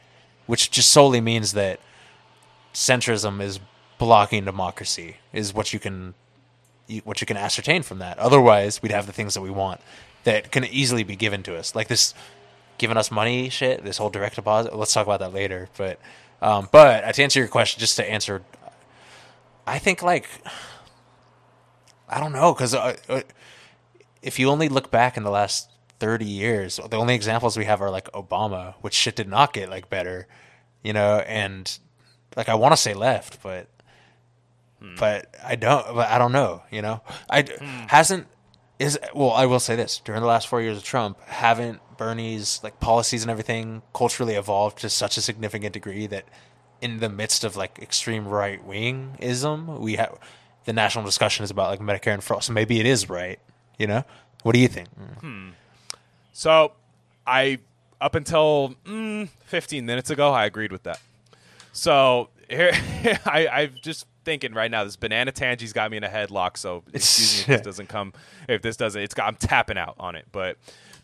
which 0.46 0.72
just 0.72 0.90
solely 0.90 1.22
means 1.22 1.54
that 1.54 1.80
centrism 2.74 3.42
is 3.42 3.60
blocking 3.98 4.46
democracy 4.46 5.18
is 5.34 5.54
what 5.54 5.74
you 5.74 5.80
can 5.80 6.14
you- 6.90 7.02
what 7.06 7.22
you 7.22 7.28
can 7.28 7.38
ascertain 7.38 7.84
from 7.84 8.00
that. 8.00 8.18
Otherwise, 8.20 8.82
we'd 8.82 8.92
have 8.92 9.06
the 9.06 9.14
things 9.14 9.34
that 9.36 9.42
we 9.42 9.50
want 9.50 9.80
that 10.24 10.52
can 10.52 10.66
easily 10.66 11.04
be 11.04 11.16
given 11.16 11.44
to 11.44 11.56
us, 11.58 11.76
like 11.76 11.88
this 11.88 12.14
giving 12.78 12.98
us 12.98 13.12
money 13.12 13.50
shit. 13.50 13.84
This 13.84 13.98
whole 13.98 14.10
direct 14.10 14.36
deposit. 14.36 14.76
Let's 14.76 14.94
talk 14.94 15.06
about 15.06 15.20
that 15.20 15.34
later. 15.34 15.70
But 15.78 16.00
um, 16.42 16.68
but 16.72 17.14
to 17.14 17.24
answer 17.24 17.40
your 17.40 17.48
question, 17.50 17.80
just 17.80 17.96
to 17.98 18.10
answer, 18.10 18.42
I 19.68 19.78
think 19.80 20.02
like 20.02 20.28
I 22.08 22.20
don't 22.20 22.32
know 22.32 22.54
because 22.54 22.74
uh, 22.74 22.96
uh, 23.08 23.22
if 24.22 24.40
you 24.40 24.50
only 24.50 24.68
look 24.70 24.90
back 24.90 25.16
in 25.16 25.24
the 25.24 25.30
last 25.30 25.70
thirty 26.00 26.26
years, 26.26 26.80
the 26.90 26.98
only 26.98 27.14
examples 27.16 27.58
we 27.58 27.66
have 27.66 27.82
are 27.82 27.92
like 27.92 28.12
Obama, 28.14 28.74
which 28.82 28.94
shit 28.96 29.16
did 29.16 29.28
not 29.28 29.54
get 29.54 29.70
like 29.70 29.90
better, 29.90 30.28
you 30.84 30.94
know, 30.94 31.20
and 31.20 31.78
like 32.36 32.50
I 32.50 32.56
want 32.56 32.72
to 32.74 32.78
say 32.78 32.94
left, 32.94 33.44
but 33.44 33.68
but 34.98 35.34
I 35.44 35.56
don't. 35.56 35.96
But 35.96 36.10
I 36.10 36.18
don't 36.18 36.32
know. 36.32 36.64
You 36.72 36.82
know, 36.82 37.02
I 37.30 37.44
hmm. 37.44 37.88
hasn't 37.88 38.28
is 38.78 38.98
well. 39.14 39.32
I 39.32 39.46
will 39.46 39.60
say 39.60 39.76
this: 39.76 40.02
during 40.04 40.22
the 40.22 40.28
last 40.28 40.48
four 40.48 40.62
years 40.62 40.78
of 40.78 40.84
Trump, 40.84 41.22
haven't 41.24 41.82
Bernie's 41.98 42.62
like 42.64 42.80
policies 42.80 43.24
and 43.24 43.32
everything 43.32 43.82
culturally 43.94 44.36
evolved 44.36 44.80
to 44.80 44.90
such 44.90 45.18
a 45.18 45.22
significant 45.22 45.74
degree 45.74 46.08
that 46.08 46.26
in 46.82 47.00
the 47.00 47.10
midst 47.10 47.44
of 47.44 47.56
like 47.56 47.80
extreme 47.80 48.28
right 48.28 48.66
wingism, 48.66 49.80
we 49.80 49.98
have 49.98 50.18
the 50.66 50.74
national 50.74 51.06
discussion 51.06 51.44
is 51.44 51.52
about 51.52 51.70
like 51.70 51.80
Medicare 51.80 52.22
for 52.22 52.36
All. 52.36 52.42
So 52.42 52.54
maybe 52.54 52.80
it 52.80 52.86
is 52.86 53.10
right. 53.10 53.40
You 53.78 53.88
know, 53.88 54.04
what 54.44 54.54
do 54.54 54.60
you 54.60 54.68
think? 54.68 54.90
Mm. 54.98 55.20
Hmm. 55.20 55.50
So, 56.34 56.74
I 57.28 57.60
up 58.00 58.16
until 58.16 58.76
mm, 58.86 59.28
15 59.46 59.86
minutes 59.86 60.10
ago, 60.10 60.32
I 60.32 60.46
agreed 60.46 60.72
with 60.72 60.84
that. 60.84 61.00
So 61.74 62.30
here, 62.50 62.72
I, 63.26 63.48
I'm 63.48 63.76
just 63.82 64.06
thinking 64.30 64.54
right 64.54 64.70
now. 64.70 64.84
This 64.84 64.96
banana 64.96 65.32
tangy's 65.32 65.74
got 65.74 65.90
me 65.90 65.98
in 65.98 66.04
a 66.04 66.08
headlock. 66.08 66.56
So 66.56 66.84
excuse 66.94 67.36
me 67.48 67.54
if 67.56 67.60
this 67.60 67.66
doesn't 67.66 67.88
come. 67.90 68.14
If 68.48 68.62
this 68.62 68.78
doesn't, 68.78 69.02
it's 69.02 69.16
got. 69.16 69.28
I'm 69.28 69.36
tapping 69.36 69.78
out 69.78 69.96
on 70.00 70.16
it. 70.16 70.28
But 70.32 70.58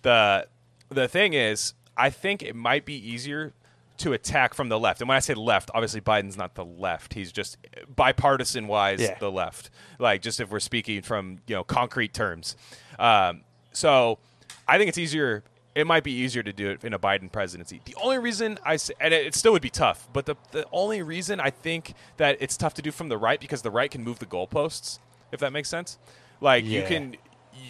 the 0.04 0.48
the 0.90 1.08
thing 1.08 1.34
is, 1.34 1.74
I 1.98 2.12
think 2.12 2.44
it 2.44 2.56
might 2.56 2.86
be 2.86 2.94
easier 2.94 3.54
to 3.98 4.14
attack 4.14 4.54
from 4.54 4.70
the 4.70 4.78
left. 4.80 5.00
And 5.02 5.08
when 5.08 5.16
I 5.16 5.20
say 5.22 5.34
left, 5.34 5.72
obviously 5.74 6.02
Biden's 6.02 6.38
not 6.38 6.54
the 6.54 6.66
left. 6.66 7.14
He's 7.16 7.32
just 7.32 7.58
bipartisan 7.96 8.68
wise 8.68 9.02
Yeah. 9.02 9.18
the 9.20 9.32
left. 9.32 9.70
Like 9.98 10.22
just 10.22 10.40
if 10.40 10.52
we're 10.52 10.60
speaking 10.60 11.02
from 11.02 11.40
you 11.48 11.56
know 11.56 11.64
concrete 11.64 12.14
terms. 12.14 12.56
Um, 13.00 13.42
so 13.72 14.20
I 14.68 14.78
think 14.78 14.90
it's 14.90 14.98
easier. 15.00 15.44
It 15.76 15.86
might 15.86 16.04
be 16.04 16.14
easier 16.14 16.42
to 16.42 16.54
do 16.54 16.70
it 16.70 16.86
in 16.86 16.94
a 16.94 17.00
Biden 17.00 17.30
presidency. 17.30 17.82
The 17.84 17.96
only 18.02 18.18
reason 18.18 18.58
I 18.66 18.78
say, 18.78 18.94
and 19.00 19.14
it, 19.14 19.26
it 19.28 19.36
still 19.36 19.52
would 19.52 19.62
be 19.62 19.70
tough, 19.70 20.08
but 20.14 20.26
the 20.26 20.36
the 20.52 20.66
only 20.72 21.02
reason 21.02 21.40
I 21.42 21.50
think 21.50 21.94
that 22.18 22.38
it's 22.40 22.56
tough 22.56 22.74
to 22.76 22.82
do 22.82 22.92
from 22.92 23.10
the 23.10 23.18
right 23.18 23.40
because 23.40 23.62
the 23.62 23.72
right 23.72 23.92
can 23.92 24.04
move 24.04 24.20
the 24.20 24.26
goalposts, 24.26 25.00
if 25.34 25.42
that 25.42 25.52
makes 25.52 25.68
sense. 25.68 25.98
Like 26.40 26.64
you 26.66 26.82
can, 26.84 27.18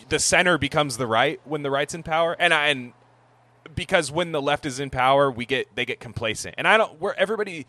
the 0.10 0.20
center 0.20 0.58
becomes 0.58 0.98
the 0.98 1.08
right 1.08 1.40
when 1.46 1.64
the 1.64 1.72
right's 1.72 1.96
in 1.96 2.04
power, 2.04 2.36
and 2.40 2.54
I 2.54 2.68
and 2.68 2.94
because 3.74 4.12
when 4.12 4.32
the 4.32 4.42
left 4.42 4.66
is 4.66 4.80
in 4.80 4.90
power, 4.92 5.32
we 5.32 5.46
get 5.46 5.76
they 5.76 5.86
get 5.86 6.00
complacent, 6.00 6.56
and 6.58 6.68
I 6.68 6.78
don't. 6.78 7.02
Where 7.02 7.18
everybody 7.20 7.66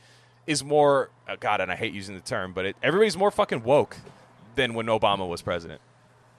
is 0.46 0.62
more 0.62 1.10
uh, 1.28 1.36
God, 1.38 1.60
and 1.60 1.72
I 1.72 1.76
hate 1.76 1.92
using 1.92 2.14
the 2.14 2.20
term, 2.20 2.52
but 2.52 2.66
it, 2.66 2.76
everybody's 2.82 3.16
more 3.16 3.30
fucking 3.30 3.62
woke 3.62 3.96
than 4.54 4.74
when 4.74 4.86
Obama 4.86 5.28
was 5.28 5.42
president. 5.42 5.80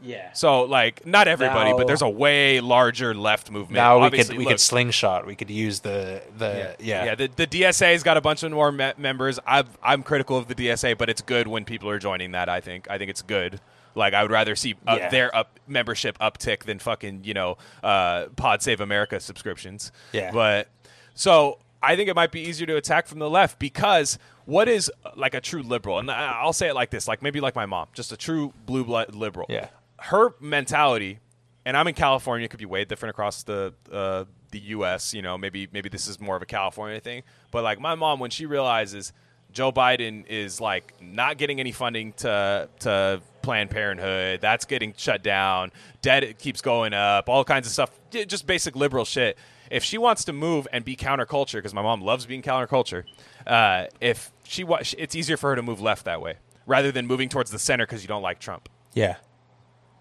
Yeah. 0.01 0.31
So 0.33 0.63
like 0.63 1.05
not 1.05 1.27
everybody, 1.27 1.71
Now- 1.71 1.77
but 1.77 1.87
there's 1.87 2.01
a 2.01 2.09
way 2.09 2.59
larger 2.59 3.13
left 3.15 3.49
movement. 3.51 3.75
Now 3.75 3.99
we 4.03 4.11
could 4.11 4.29
we 4.29 4.37
look, 4.39 4.47
could 4.49 4.59
slingshot. 4.59 5.25
We 5.25 5.35
could 5.35 5.49
use 5.49 5.79
the 5.79 6.21
the 6.37 6.75
yeah 6.79 7.05
yeah. 7.05 7.15
The, 7.15 7.27
the 7.35 7.47
DSA's 7.47 8.03
got 8.03 8.15
a 8.17 8.21
bunch 8.21 8.43
of 8.43 8.51
more 8.51 8.71
me- 8.71 8.93
members. 8.97 9.39
I've, 9.45 9.67
I'm 9.81 10.03
critical 10.03 10.37
of 10.37 10.47
the 10.47 10.55
DSA, 10.55 10.97
but 10.97 11.09
it's 11.09 11.21
good 11.21 11.47
when 11.47 11.65
people 11.65 11.89
are 11.89 11.99
joining 11.99 12.31
that. 12.33 12.47
I 12.49 12.61
think 12.61 12.89
I 12.89 12.97
think 12.97 13.09
it's 13.09 13.21
good. 13.23 13.59
Like 13.95 14.13
I 14.13 14.21
would 14.21 14.31
rather 14.31 14.55
see 14.55 14.75
uh, 14.85 14.97
Yeah. 14.99 15.09
their 15.09 15.35
up 15.35 15.59
membership 15.67 16.19
uptick 16.19 16.65
than 16.65 16.77
fucking 16.77 17.21
you 17.23 17.33
know 17.33 17.57
uh, 17.81 18.27
Pod 18.35 18.61
Save 18.61 18.81
America 18.81 19.19
subscriptions. 19.19 19.91
Yeah. 20.13 20.31
But 20.31 20.67
so 21.15 21.57
I 21.81 21.95
think 21.95 22.07
it 22.09 22.15
might 22.15 22.31
be 22.31 22.41
easier 22.41 22.67
to 22.67 22.75
attack 22.75 23.07
from 23.07 23.17
the 23.19 23.29
left 23.29 23.57
because 23.59 24.19
what 24.45 24.67
is 24.69 24.91
like 25.15 25.33
a 25.33 25.41
true 25.41 25.61
liberal, 25.63 25.99
and 25.99 26.09
I- 26.11 26.39
I'll 26.41 26.53
say 26.53 26.67
it 26.69 26.73
like 26.75 26.89
this, 26.91 27.07
like 27.07 27.21
maybe 27.23 27.39
like 27.39 27.55
my 27.55 27.65
mom, 27.65 27.87
just 27.93 28.11
a 28.11 28.17
true 28.17 28.53
blue 28.65 28.83
blood 28.85 29.15
liberal. 29.15 29.47
Yeah. 29.49 29.67
Her 29.99 30.29
mentality, 30.39 31.19
and 31.65 31.75
I'm 31.75 31.87
in 31.87 31.95
California, 31.95 32.45
it 32.45 32.49
could 32.49 32.59
be 32.59 32.65
way 32.65 32.85
different 32.85 33.11
across 33.11 33.43
the 33.43 33.73
uh, 33.91 34.25
the 34.51 34.59
U.S. 34.59 35.13
You 35.13 35.21
know, 35.21 35.37
maybe 35.37 35.67
maybe 35.71 35.89
this 35.89 36.07
is 36.07 36.19
more 36.19 36.35
of 36.35 36.41
a 36.41 36.45
California 36.45 36.99
thing, 36.99 37.23
but 37.51 37.63
like 37.63 37.79
my 37.79 37.95
mom, 37.95 38.19
when 38.19 38.29
she 38.29 38.45
realizes 38.45 39.11
Joe 39.51 39.71
Biden 39.71 40.25
is 40.27 40.61
like 40.61 40.93
not 41.01 41.37
getting 41.37 41.59
any 41.59 41.71
funding 41.71 42.13
to 42.13 42.69
to 42.81 43.21
Planned 43.41 43.69
Parenthood, 43.71 44.39
that's 44.41 44.65
getting 44.65 44.93
shut 44.97 45.23
down, 45.23 45.71
debt 46.01 46.37
keeps 46.37 46.61
going 46.61 46.93
up, 46.93 47.27
all 47.27 47.43
kinds 47.43 47.65
of 47.65 47.73
stuff, 47.73 47.89
just 48.11 48.45
basic 48.45 48.75
liberal 48.75 49.03
shit. 49.05 49.37
If 49.71 49.83
she 49.83 49.97
wants 49.97 50.23
to 50.25 50.33
move 50.33 50.67
and 50.71 50.85
be 50.85 50.95
counterculture, 50.95 51.53
because 51.55 51.73
my 51.73 51.81
mom 51.81 52.01
loves 52.01 52.25
being 52.25 52.41
counterculture, 52.41 53.03
uh, 53.45 53.87
if 53.99 54.31
she 54.43 54.63
wa- 54.63 54.79
it's 54.97 55.15
easier 55.15 55.35
for 55.37 55.49
her 55.49 55.55
to 55.57 55.61
move 55.61 55.81
left 55.81 56.05
that 56.05 56.21
way 56.21 56.35
rather 56.65 56.91
than 56.91 57.05
moving 57.07 57.27
towards 57.29 57.51
the 57.51 57.59
center 57.59 57.85
because 57.85 58.01
you 58.01 58.07
don't 58.07 58.21
like 58.21 58.39
Trump. 58.39 58.69
yeah. 58.93 59.15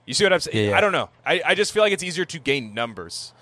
You 0.07 0.15
see 0.15 0.25
what 0.25 0.33
I'm 0.33 0.41
saying? 0.41 0.57
Yeah, 0.57 0.71
yeah. 0.71 0.79
I 0.79 0.81
don't 0.81 0.93
know. 0.93 1.11
I, 1.25 1.43
I 1.45 1.55
just 1.55 1.73
feel 1.73 1.83
like 1.83 1.93
it's 1.93 2.03
easier 2.03 2.25
to 2.25 2.39
gain 2.39 2.75
numbers 2.75 3.33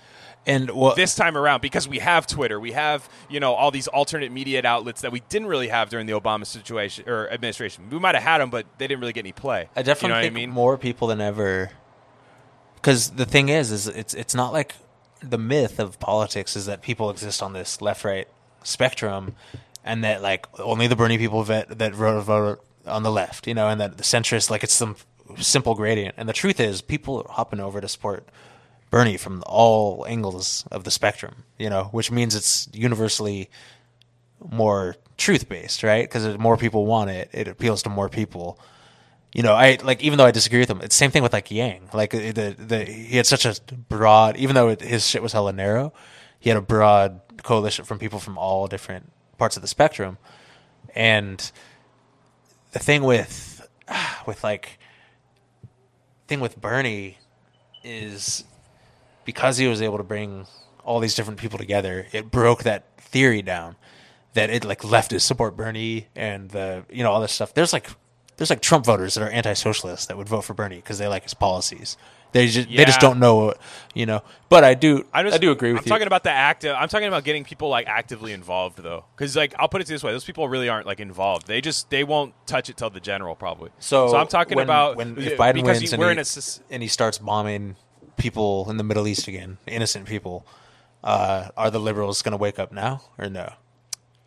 And 0.47 0.71
well, 0.71 0.95
this 0.95 1.15
time 1.15 1.37
around 1.37 1.61
because 1.61 1.87
we 1.87 1.99
have 1.99 2.27
Twitter, 2.27 2.59
we 2.59 2.71
have 2.73 3.07
you 3.29 3.39
know 3.39 3.53
all 3.53 3.71
these 3.71 3.87
alternate 3.87 4.31
media 4.31 4.61
outlets 4.65 5.01
that 5.01 5.11
we 5.11 5.21
didn't 5.29 5.47
really 5.47 5.69
have 5.69 5.89
during 5.89 6.05
the 6.07 6.13
Obama 6.13 6.45
situation 6.45 7.07
or 7.09 7.29
administration. 7.31 7.89
We 7.89 7.99
might 7.99 8.15
have 8.15 8.23
had 8.23 8.39
them, 8.41 8.49
but 8.49 8.65
they 8.77 8.87
didn't 8.87 9.01
really 9.01 9.13
get 9.13 9.21
any 9.21 9.31
play. 9.31 9.69
I 9.75 9.81
definitely 9.81 10.07
you 10.07 10.09
know 10.09 10.15
what 10.17 10.21
think 10.23 10.33
I 10.33 10.35
mean. 10.35 10.49
more 10.51 10.77
people 10.77 11.07
than 11.07 11.21
ever. 11.21 11.71
Because 12.75 13.11
the 13.11 13.25
thing 13.25 13.49
is, 13.49 13.71
is 13.71 13.87
it's 13.87 14.13
it's 14.13 14.35
not 14.35 14.53
like 14.53 14.75
the 15.21 15.37
myth 15.39 15.79
of 15.79 15.99
politics 15.99 16.55
is 16.55 16.67
that 16.67 16.81
people 16.83 17.09
exist 17.09 17.41
on 17.41 17.53
this 17.53 17.81
left 17.81 18.03
right 18.03 18.27
spectrum, 18.63 19.35
and 19.83 20.03
that 20.03 20.21
like 20.21 20.47
only 20.59 20.85
the 20.87 20.95
Bernie 20.95 21.17
people 21.17 21.43
vet, 21.43 21.79
that 21.79 21.95
vote 21.95 22.21
vote 22.21 22.63
on 22.85 23.01
the 23.01 23.11
left, 23.11 23.47
you 23.47 23.55
know, 23.55 23.67
and 23.69 23.81
that 23.81 23.97
the 23.97 24.03
centrists 24.03 24.51
like 24.51 24.63
it's 24.63 24.73
some 24.73 24.95
simple 25.37 25.75
gradient. 25.75 26.15
And 26.17 26.27
the 26.29 26.33
truth 26.33 26.59
is, 26.59 26.81
people 26.81 27.23
are 27.27 27.33
hopping 27.33 27.59
over 27.59 27.81
to 27.81 27.87
support 27.87 28.27
Bernie 28.89 29.17
from 29.17 29.43
all 29.45 30.05
angles 30.07 30.65
of 30.71 30.83
the 30.83 30.91
spectrum, 30.91 31.43
you 31.57 31.69
know, 31.69 31.85
which 31.85 32.11
means 32.11 32.35
it's 32.35 32.69
universally 32.73 33.49
more 34.51 34.95
truth 35.17 35.49
based, 35.49 35.83
right? 35.83 36.03
Because 36.03 36.37
more 36.37 36.57
people 36.57 36.85
want 36.85 37.09
it, 37.09 37.29
it 37.33 37.47
appeals 37.47 37.83
to 37.83 37.89
more 37.89 38.09
people. 38.09 38.59
You 39.33 39.43
know, 39.43 39.53
I 39.53 39.77
like 39.83 40.01
even 40.01 40.17
though 40.17 40.25
I 40.25 40.31
disagree 40.31 40.59
with 40.59 40.69
him, 40.69 40.79
it's 40.81 40.95
the 40.95 40.99
same 40.99 41.11
thing 41.11 41.23
with 41.23 41.33
like 41.33 41.51
Yang. 41.51 41.89
Like 41.93 42.11
the 42.11 42.55
the 42.57 42.85
he 42.85 43.17
had 43.17 43.25
such 43.25 43.45
a 43.45 43.55
broad, 43.89 44.37
even 44.37 44.55
though 44.55 44.69
it, 44.69 44.81
his 44.81 45.05
shit 45.05 45.21
was 45.21 45.33
hella 45.33 45.51
narrow, 45.51 45.91
he 46.39 46.49
had 46.49 46.57
a 46.57 46.61
broad 46.61 47.19
coalition 47.43 47.85
from 47.85 47.99
people 47.99 48.19
from 48.19 48.37
all 48.37 48.67
different 48.67 49.11
parts 49.37 49.57
of 49.57 49.61
the 49.61 49.67
spectrum. 49.67 50.17
And 50.95 51.51
the 52.71 52.79
thing 52.79 53.03
with 53.03 53.67
with 54.25 54.43
like 54.43 54.79
thing 56.27 56.39
with 56.39 56.59
Bernie 56.59 57.17
is 57.83 58.43
because 59.25 59.57
he 59.57 59.67
was 59.67 59.81
able 59.81 59.97
to 59.97 60.03
bring 60.03 60.47
all 60.83 60.99
these 60.99 61.15
different 61.15 61.39
people 61.39 61.57
together, 61.57 62.07
it 62.11 62.31
broke 62.31 62.63
that 62.63 62.97
theory 62.97 63.41
down 63.41 63.75
that 64.33 64.49
it 64.49 64.63
like 64.65 64.81
leftists 64.81 65.21
support 65.21 65.55
Bernie 65.57 66.07
and 66.15 66.49
the 66.49 66.85
you 66.89 67.03
know 67.03 67.11
all 67.11 67.21
this 67.21 67.31
stuff. 67.31 67.53
There's 67.53 67.73
like 67.73 67.89
there's 68.37 68.49
like 68.49 68.61
Trump 68.61 68.85
voters 68.85 69.15
that 69.15 69.23
are 69.23 69.29
anti-socialist 69.29 70.07
that 70.07 70.17
would 70.17 70.27
vote 70.29 70.41
for 70.41 70.53
Bernie 70.53 70.75
because 70.77 70.97
they 70.97 71.07
like 71.07 71.23
his 71.23 71.33
policies. 71.33 71.97
They 72.35 72.47
just 72.47 72.67
they 72.67 72.83
just 72.83 72.99
don't 72.99 73.19
know, 73.19 73.53
you 73.93 74.05
know. 74.05 74.21
But 74.49 74.65
I 74.65 74.73
do 74.73 75.05
I'm 75.13 75.25
just, 75.25 75.35
I 75.35 75.37
do 75.37 75.51
agree 75.51 75.71
with 75.71 75.83
I'm 75.83 75.85
you. 75.85 75.89
talking 75.89 76.07
about 76.07 76.23
the 76.23 76.31
active. 76.31 76.75
I'm 76.77 76.89
talking 76.89 77.07
about 77.07 77.23
getting 77.23 77.45
people 77.45 77.69
like 77.69 77.87
actively 77.87 78.33
involved 78.33 78.77
though, 78.83 79.05
because 79.15 79.37
like 79.37 79.55
I'll 79.57 79.69
put 79.69 79.79
it 79.79 79.87
this 79.87 80.03
way: 80.03 80.11
those 80.11 80.25
people 80.25 80.49
really 80.49 80.67
aren't 80.67 80.85
like 80.85 80.99
involved. 80.99 81.47
They 81.47 81.61
just 81.61 81.89
they 81.89 82.03
won't 82.03 82.33
touch 82.45 82.69
it 82.69 82.75
till 82.75 82.89
the 82.89 82.99
general 82.99 83.35
probably. 83.35 83.69
so, 83.79 84.13
I'm 84.17 84.27
talking 84.27 84.57
when- 84.57 84.65
about 84.65 84.97
when 84.97 85.17
uh, 85.17 85.21
if 85.21 85.37
Biden 85.37 85.53
because 85.53 85.79
wins 85.79 85.93
and, 85.93 85.99
we're 86.01 86.07
he, 86.13 86.19
in 86.19 86.19
a 86.19 86.73
and 86.73 86.83
he 86.83 86.89
starts 86.89 87.19
bombing 87.19 87.77
people 88.17 88.69
in 88.69 88.75
the 88.75 88.83
Middle 88.83 89.07
East 89.07 89.29
again, 89.29 89.57
innocent 89.65 90.05
people. 90.05 90.45
Uh, 91.05 91.49
are 91.55 91.71
the 91.71 91.79
liberals 91.79 92.21
going 92.21 92.31
to 92.33 92.37
wake 92.37 92.59
up 92.59 92.73
now 92.73 92.99
or 93.17 93.29
no? 93.29 93.53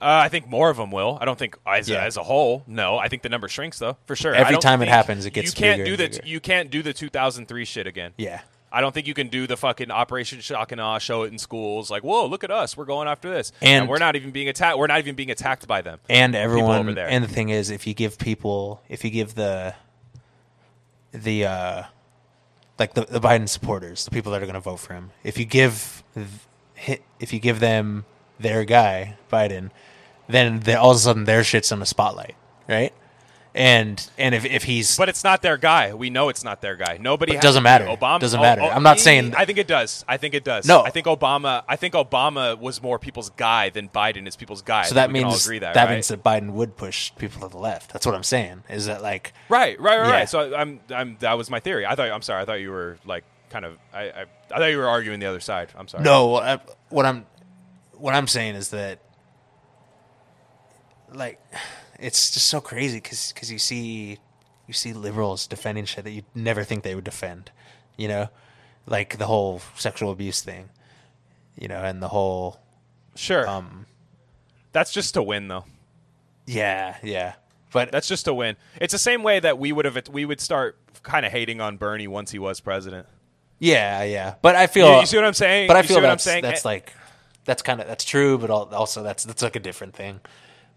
Uh, 0.01 0.05
I 0.25 0.29
think 0.29 0.49
more 0.49 0.71
of 0.71 0.77
them 0.77 0.91
will. 0.93 1.19
I 1.21 1.25
don't 1.25 1.39
think 1.39 1.57
as, 1.67 1.89
Yeah. 1.89 2.03
a, 2.03 2.07
as 2.07 2.17
a 2.17 2.23
whole. 2.23 2.63
No, 2.69 2.99
I 2.99 3.09
think 3.09 3.23
the 3.23 3.29
number 3.29 3.49
shrinks 3.49 3.79
though 3.81 3.97
for 4.07 4.15
sure. 4.15 4.33
Every 4.35 4.57
time 4.59 4.81
it 4.83 4.89
happens, 4.89 5.27
it 5.27 5.33
gets 5.33 5.49
you 5.49 5.61
can't 5.61 5.85
do 5.85 5.97
the 5.97 6.21
you 6.25 6.39
can't 6.41 6.71
do 6.71 6.83
the 6.83 6.93
2003 6.93 7.65
shit 7.65 7.87
again. 7.87 8.13
Yeah. 8.17 8.41
I 8.71 8.81
don't 8.83 8.93
think 8.93 9.07
you 9.07 9.15
can 9.15 9.29
do 9.29 9.47
the 9.47 9.57
fucking 9.57 9.91
Operation 9.91 10.41
Shock 10.41 10.73
and 10.73 10.81
Awe, 10.81 10.99
show 10.99 11.23
it 11.23 11.33
in 11.33 11.39
schools, 11.39 11.91
like, 11.91 12.05
whoa, 12.05 12.27
look 12.27 12.45
at 12.45 12.51
us, 12.51 12.77
we're 12.77 12.85
going 12.85 13.09
after 13.09 13.31
this, 13.31 13.51
And- 13.63 13.89
we're 13.89 13.97
not 13.99 14.15
even 14.15 14.31
being 14.31 14.51
attacked. 14.51 14.77
We're 14.77 14.89
not 14.89 14.99
even 14.99 15.15
being 15.15 15.31
attacked 15.31 15.67
by 15.67 15.81
them. 15.81 16.01
and 16.11 16.35
everyone 16.37 16.81
over 16.81 16.93
there. 16.93 17.09
and 17.09 17.25
the 17.25 17.29
thing 17.29 17.49
is 17.49 17.71
if 17.71 17.87
you 17.87 17.95
give 17.95 18.19
people 18.19 18.83
if 18.91 19.05
you 19.05 19.11
give 19.11 19.35
the 19.37 19.75
the 21.13 21.47
uh 21.47 21.83
like 22.79 22.95
the, 22.95 23.07
the 23.07 23.21
biden 23.21 23.49
supporters 23.49 24.05
the 24.05 24.11
people 24.11 24.31
that 24.33 24.43
are 24.43 24.47
going 24.47 24.55
to 24.55 24.61
vote 24.61 24.77
for 24.77 24.93
him 24.95 25.11
if 25.25 25.39
you 25.39 25.45
give 25.47 26.05
if 27.19 27.33
you 27.33 27.39
give 27.41 27.61
them 27.61 28.05
their 28.39 28.65
guy 28.65 29.17
biden 29.33 29.71
then 30.29 30.61
they, 30.61 30.75
all 30.75 30.91
of 30.91 30.97
a 30.97 31.01
sudden 31.01 31.25
their 31.25 31.43
shit's 31.45 31.73
in 31.73 31.79
the 31.81 31.87
spotlight 31.87 32.35
right 32.69 32.93
and 33.55 34.09
and 34.19 34.35
if, 34.35 34.45
if 34.45 34.63
he's 34.65 34.97
But 34.97 35.09
it's 35.09 35.25
not 35.25 35.43
their 35.43 35.57
guy. 35.57 35.93
We 35.95 36.11
know 36.11 36.29
it's 36.29 36.45
not 36.45 36.61
their 36.61 36.77
guy. 36.77 36.99
Nobody. 37.01 37.33
Has- 37.35 37.43
doesn't 37.43 37.63
matter. 37.63 37.87
Obama 37.87 38.21
Doesn't 38.21 38.41
matter. 38.41 38.61
oh, 38.63 38.69
I'm 38.69 38.83
not 38.85 39.01
saying- 39.01 39.35
I 39.35 39.47
think 39.47 39.59
it 39.59 39.67
does. 39.67 40.05
I 40.07 40.17
think 40.17 40.35
it 40.35 40.45
does. 40.45 40.67
No. 40.67 40.83
I 40.83 40.91
think 40.91 41.07
Obama. 41.07 41.65
I 41.67 41.75
think 41.77 41.95
Obama 41.95 42.59
was 42.59 42.81
more 42.83 42.99
people's 42.99 43.31
guy 43.31 43.71
than 43.71 43.89
Biden 43.89 44.29
is 44.29 44.37
people's 44.37 44.63
guy. 44.63 44.85
So 44.85 44.95
that 44.97 45.11
means 45.11 45.45
agree 45.45 45.59
that, 45.61 45.75
that 45.75 45.87
right? 45.87 45.95
means 45.95 46.09
that 46.09 46.23
biden 46.23 46.53
would 46.53 46.77
push 46.77 47.11
people 47.17 47.41
to 47.41 47.49
the 47.49 47.59
left 47.59 47.93
that's 47.93 48.05
what 48.07 48.15
i'm 48.15 48.23
saying 48.23 48.63
is 48.69 48.87
that 48.87 49.03
like 49.03 49.33
Right, 49.49 49.81
right, 49.81 49.99
right, 49.99 50.07
Yeah. 50.09 50.13
right. 50.13 50.29
So 50.29 50.55
I'm, 50.55 50.81
I'm. 50.95 51.17
That 51.21 51.37
was 51.39 51.51
my 51.51 51.59
theory. 51.59 51.85
I 51.87 51.95
thought. 51.95 52.11
I'm 52.11 52.23
sorry. 52.23 52.43
I 52.43 52.45
thought 52.45 52.61
you 52.61 52.71
were 52.71 52.99
like 53.07 53.25
kind 53.51 53.65
of. 53.65 53.79
I, 53.93 54.03
I, 54.03 54.25
I 54.53 54.59
thought 54.59 54.67
you 54.67 54.79
were 54.79 54.89
arguing 54.89 55.21
the 55.21 55.27
other 55.27 55.41
side. 55.41 55.71
I'm 55.77 55.89
sorry. 55.89 56.05
No, 56.05 56.37
I- 56.37 56.61
what 56.91 57.07
I'm 57.07 57.27
what 57.95 58.15
I'm 58.15 58.27
saying 58.29 58.55
is 58.57 58.69
that 58.71 59.01
like 61.13 61.41
it's 61.99 62.31
just 62.31 62.47
so 62.47 62.61
crazy 62.61 62.99
because 62.99 63.33
cause 63.35 63.51
you 63.51 63.59
see 63.59 64.19
you 64.67 64.75
see 64.75 64.93
liberals 64.93 65.47
defending 65.47 65.85
shit 65.85 66.05
that 66.05 66.11
you'd 66.11 66.25
never 66.35 66.63
think 66.65 66.83
they 66.85 66.95
would 66.95 67.05
defend, 67.05 67.51
you 67.97 68.07
know, 68.09 68.29
like 68.87 69.17
the 69.19 69.27
whole 69.27 69.61
sexual 69.77 70.11
abuse 70.11 70.43
thing, 70.43 70.69
you 71.59 71.69
know, 71.69 71.83
and 71.83 72.03
the 72.03 72.09
whole 72.09 72.61
Sure. 73.15 73.49
um 73.49 73.87
That's 74.73 74.93
just 74.93 75.15
to 75.15 75.23
win, 75.23 75.49
though. 75.49 75.65
yeah 76.47 76.97
yeah, 77.03 77.35
but 77.73 77.91
That's 77.91 78.07
just 78.09 78.25
to 78.27 78.35
win. 78.35 78.57
It's 78.81 78.93
the 78.93 78.99
same 78.99 79.23
way 79.23 79.41
that 79.41 79.59
we 79.59 79.73
would 79.73 79.85
have. 79.85 80.09
We 80.09 80.25
would 80.25 80.41
start 80.41 80.77
kind 81.03 81.25
of 81.27 81.33
hating 81.33 81.61
on 81.61 81.77
Bernie 81.79 82.07
once 82.09 82.31
he 82.31 82.39
was 82.39 82.61
president. 82.61 83.07
yeah 83.59 84.03
yeah, 84.05 84.35
but 84.43 84.55
I 84.55 84.67
feel 84.67 84.93
You, 84.95 85.01
you 85.01 85.07
see 85.07 85.17
what 85.17 85.25
I'm 85.27 85.35
saying? 85.35 85.67
but 85.69 85.77
I 85.77 85.81
You 85.81 85.85
see 85.85 85.89
feel 85.95 85.97
what 86.03 86.05
I'm 86.05 86.11
that's 86.13 86.25
saying? 86.25 86.43
that's 86.43 86.65
Eh, 86.65 86.69
like 86.69 86.93
that's 87.45 87.63
kind 87.63 87.81
of 87.81 87.87
that's 87.89 88.05
true, 88.05 88.37
but 88.39 88.51
also 88.51 89.03
that's 89.03 89.25
that's 89.25 89.43
like 89.43 89.57
a 89.57 89.61
different 89.61 89.95
thing. 89.97 90.21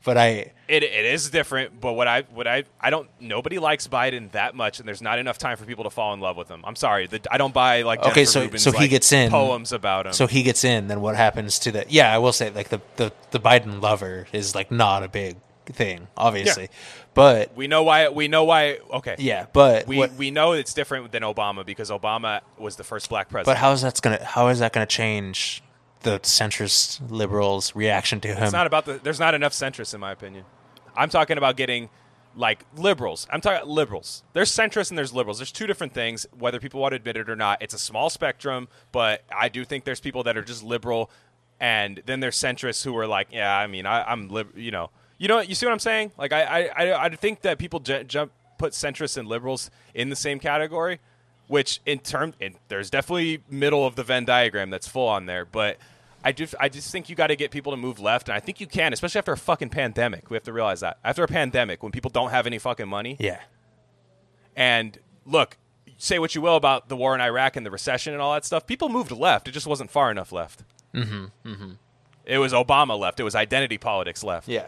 But 0.03 0.17
I 0.17 0.27
It, 0.67 0.83
it 0.83 1.05
is 1.05 1.29
different, 1.29 1.79
but 1.79 1.93
what 1.93 2.07
I 2.07 2.21
what 2.33 2.47
I 2.47 2.63
I 2.79 2.89
don't 2.89 3.07
nobody 3.19 3.59
likes 3.59 3.87
Biden 3.87 4.31
that 4.31 4.55
much, 4.55 4.79
and 4.79 4.87
there's 4.87 5.01
not 5.01 5.19
enough 5.19 5.37
time 5.37 5.57
for 5.57 5.65
people 5.65 5.83
to 5.83 5.89
fall 5.91 6.13
in 6.13 6.19
love 6.19 6.37
with 6.37 6.49
him. 6.49 6.61
I'm 6.65 6.75
sorry, 6.75 7.05
the, 7.07 7.21
I 7.31 7.37
don't 7.37 7.53
buy 7.53 7.83
like 7.83 7.99
Okay, 7.99 8.13
Jennifer 8.25 8.31
so- 8.31 8.41
Rubin's, 8.41 8.63
so 8.63 8.71
he 8.71 8.77
like, 8.79 8.89
gets 8.89 9.11
in. 9.11 9.29
poems 9.29 9.71
about 9.71 10.07
him. 10.07 10.13
So 10.13 10.25
he 10.27 10.41
gets 10.43 10.63
in, 10.63 10.87
then 10.87 11.01
what 11.01 11.15
happens 11.15 11.59
to 11.59 11.71
the? 11.71 11.85
Yeah, 11.87 12.11
I 12.13 12.17
will 12.17 12.33
say 12.33 12.49
like 12.49 12.69
the 12.69 12.81
the, 12.95 13.11
the 13.29 13.39
Biden 13.39 13.81
lover 13.81 14.27
is 14.33 14.55
like 14.55 14.71
not 14.71 15.03
a 15.03 15.07
big 15.07 15.37
thing, 15.67 16.07
obviously, 16.17 16.69
but 17.13 17.55
we 17.55 17.67
know 17.67 17.83
why 17.83 18.09
we 18.09 18.27
know 18.27 18.43
why. 18.43 18.79
Okay, 18.91 19.15
yeah, 19.19 19.45
but 19.53 19.85
we 19.87 19.97
what- 19.97 20.13
we 20.15 20.31
know 20.31 20.53
it's 20.53 20.73
different 20.73 21.11
than 21.11 21.21
Obama 21.21 21.63
because 21.63 21.91
Obama 21.91 22.41
was 22.57 22.75
the 22.75 22.83
first 22.83 23.07
black 23.09 23.29
president. 23.29 23.55
but 23.55 23.61
how 23.61 23.71
is 23.71 23.83
that 23.83 24.01
gonna 24.01 24.23
how 24.25 24.47
is 24.47 24.59
that 24.59 24.73
gonna 24.73 24.85
change 24.87 25.61
the 26.03 26.19
centrist 26.19 27.11
liberals' 27.11 27.75
reaction 27.75 28.19
to 28.21 28.29
him? 28.29 28.43
it's 28.43 28.53
not 28.53 28.67
about 28.67 28.85
the. 28.85 28.93
There's 28.93 29.19
not 29.19 29.33
enough 29.33 29.53
centrists, 29.53 29.93
in 29.93 29.99
my 29.99 30.11
opinion. 30.11 30.45
I'm 30.95 31.09
talking 31.09 31.37
about 31.37 31.57
getting 31.57 31.89
like 32.35 32.65
liberals. 32.75 33.27
I'm 33.29 33.41
talking 33.41 33.67
liberals. 33.67 34.23
There's 34.33 34.51
centrists 34.51 34.89
and 34.89 34.97
there's 34.97 35.13
liberals. 35.13 35.39
There's 35.39 35.51
two 35.51 35.67
different 35.67 35.93
things, 35.93 36.25
whether 36.37 36.59
people 36.59 36.79
want 36.79 36.93
to 36.93 36.95
admit 36.95 37.17
it 37.17 37.29
or 37.29 37.35
not. 37.35 37.61
It's 37.61 37.73
a 37.73 37.79
small 37.79 38.09
spectrum, 38.09 38.67
but 38.91 39.23
I 39.35 39.49
do 39.49 39.65
think 39.65 39.83
there's 39.83 39.99
people 39.99 40.23
that 40.23 40.37
are 40.37 40.43
just 40.43 40.63
liberal, 40.63 41.09
and 41.59 42.01
then 42.05 42.19
there's 42.19 42.37
centrists 42.37 42.83
who 42.83 42.95
are 42.97 43.07
like, 43.07 43.27
yeah, 43.31 43.55
I 43.55 43.67
mean, 43.67 43.85
I, 43.85 44.03
I'm 44.03 44.29
lib, 44.29 44.57
you 44.57 44.71
know, 44.71 44.89
you 45.17 45.27
know, 45.27 45.39
you 45.39 45.55
see 45.55 45.65
what 45.65 45.73
I'm 45.73 45.79
saying? 45.79 46.11
Like, 46.17 46.33
I, 46.33 46.43
I, 46.43 46.85
I, 46.85 47.03
I 47.05 47.09
think 47.09 47.41
that 47.41 47.57
people 47.57 47.79
j- 47.79 48.03
jump 48.03 48.31
put 48.57 48.73
centrists 48.73 49.17
and 49.17 49.27
liberals 49.27 49.69
in 49.93 50.09
the 50.09 50.15
same 50.15 50.39
category, 50.39 50.99
which 51.47 51.81
in 51.85 51.99
term, 51.99 52.33
in, 52.39 52.55
there's 52.69 52.89
definitely 52.89 53.43
middle 53.49 53.85
of 53.85 53.95
the 53.95 54.03
Venn 54.03 54.25
diagram 54.25 54.69
that's 54.69 54.87
full 54.87 55.07
on 55.07 55.25
there, 55.25 55.45
but. 55.45 55.77
I 56.23 56.31
just, 56.31 56.53
I 56.59 56.69
just 56.69 56.91
think 56.91 57.09
you 57.09 57.15
got 57.15 57.27
to 57.27 57.35
get 57.35 57.51
people 57.51 57.71
to 57.73 57.77
move 57.77 57.99
left, 57.99 58.29
and 58.29 58.35
I 58.35 58.39
think 58.39 58.59
you 58.61 58.67
can, 58.67 58.93
especially 58.93 59.19
after 59.19 59.31
a 59.31 59.37
fucking 59.37 59.69
pandemic. 59.69 60.29
We 60.29 60.35
have 60.35 60.43
to 60.43 60.53
realize 60.53 60.81
that 60.81 60.97
after 61.03 61.23
a 61.23 61.27
pandemic, 61.27 61.81
when 61.81 61.91
people 61.91 62.11
don't 62.11 62.29
have 62.31 62.45
any 62.47 62.59
fucking 62.59 62.87
money, 62.87 63.17
yeah, 63.19 63.39
and 64.55 64.97
look, 65.25 65.57
say 65.97 66.19
what 66.19 66.35
you 66.35 66.41
will 66.41 66.55
about 66.55 66.89
the 66.89 66.95
war 66.95 67.15
in 67.15 67.21
Iraq 67.21 67.55
and 67.55 67.65
the 67.65 67.71
recession 67.71 68.13
and 68.13 68.21
all 68.21 68.33
that 68.33 68.45
stuff. 68.45 68.65
People 68.67 68.89
moved 68.89 69.11
left. 69.11 69.47
It 69.47 69.51
just 69.51 69.67
wasn't 69.67 69.89
far 69.91 70.11
enough 70.11 70.31
left. 70.31 70.63
Mm-hmm. 70.93 71.25
Mm-hmm. 71.45 71.71
It 72.25 72.37
was 72.37 72.53
Obama 72.53 72.97
left. 72.97 73.19
It 73.19 73.23
was 73.23 73.35
identity 73.35 73.77
politics 73.77 74.23
left. 74.23 74.47
yeah, 74.47 74.67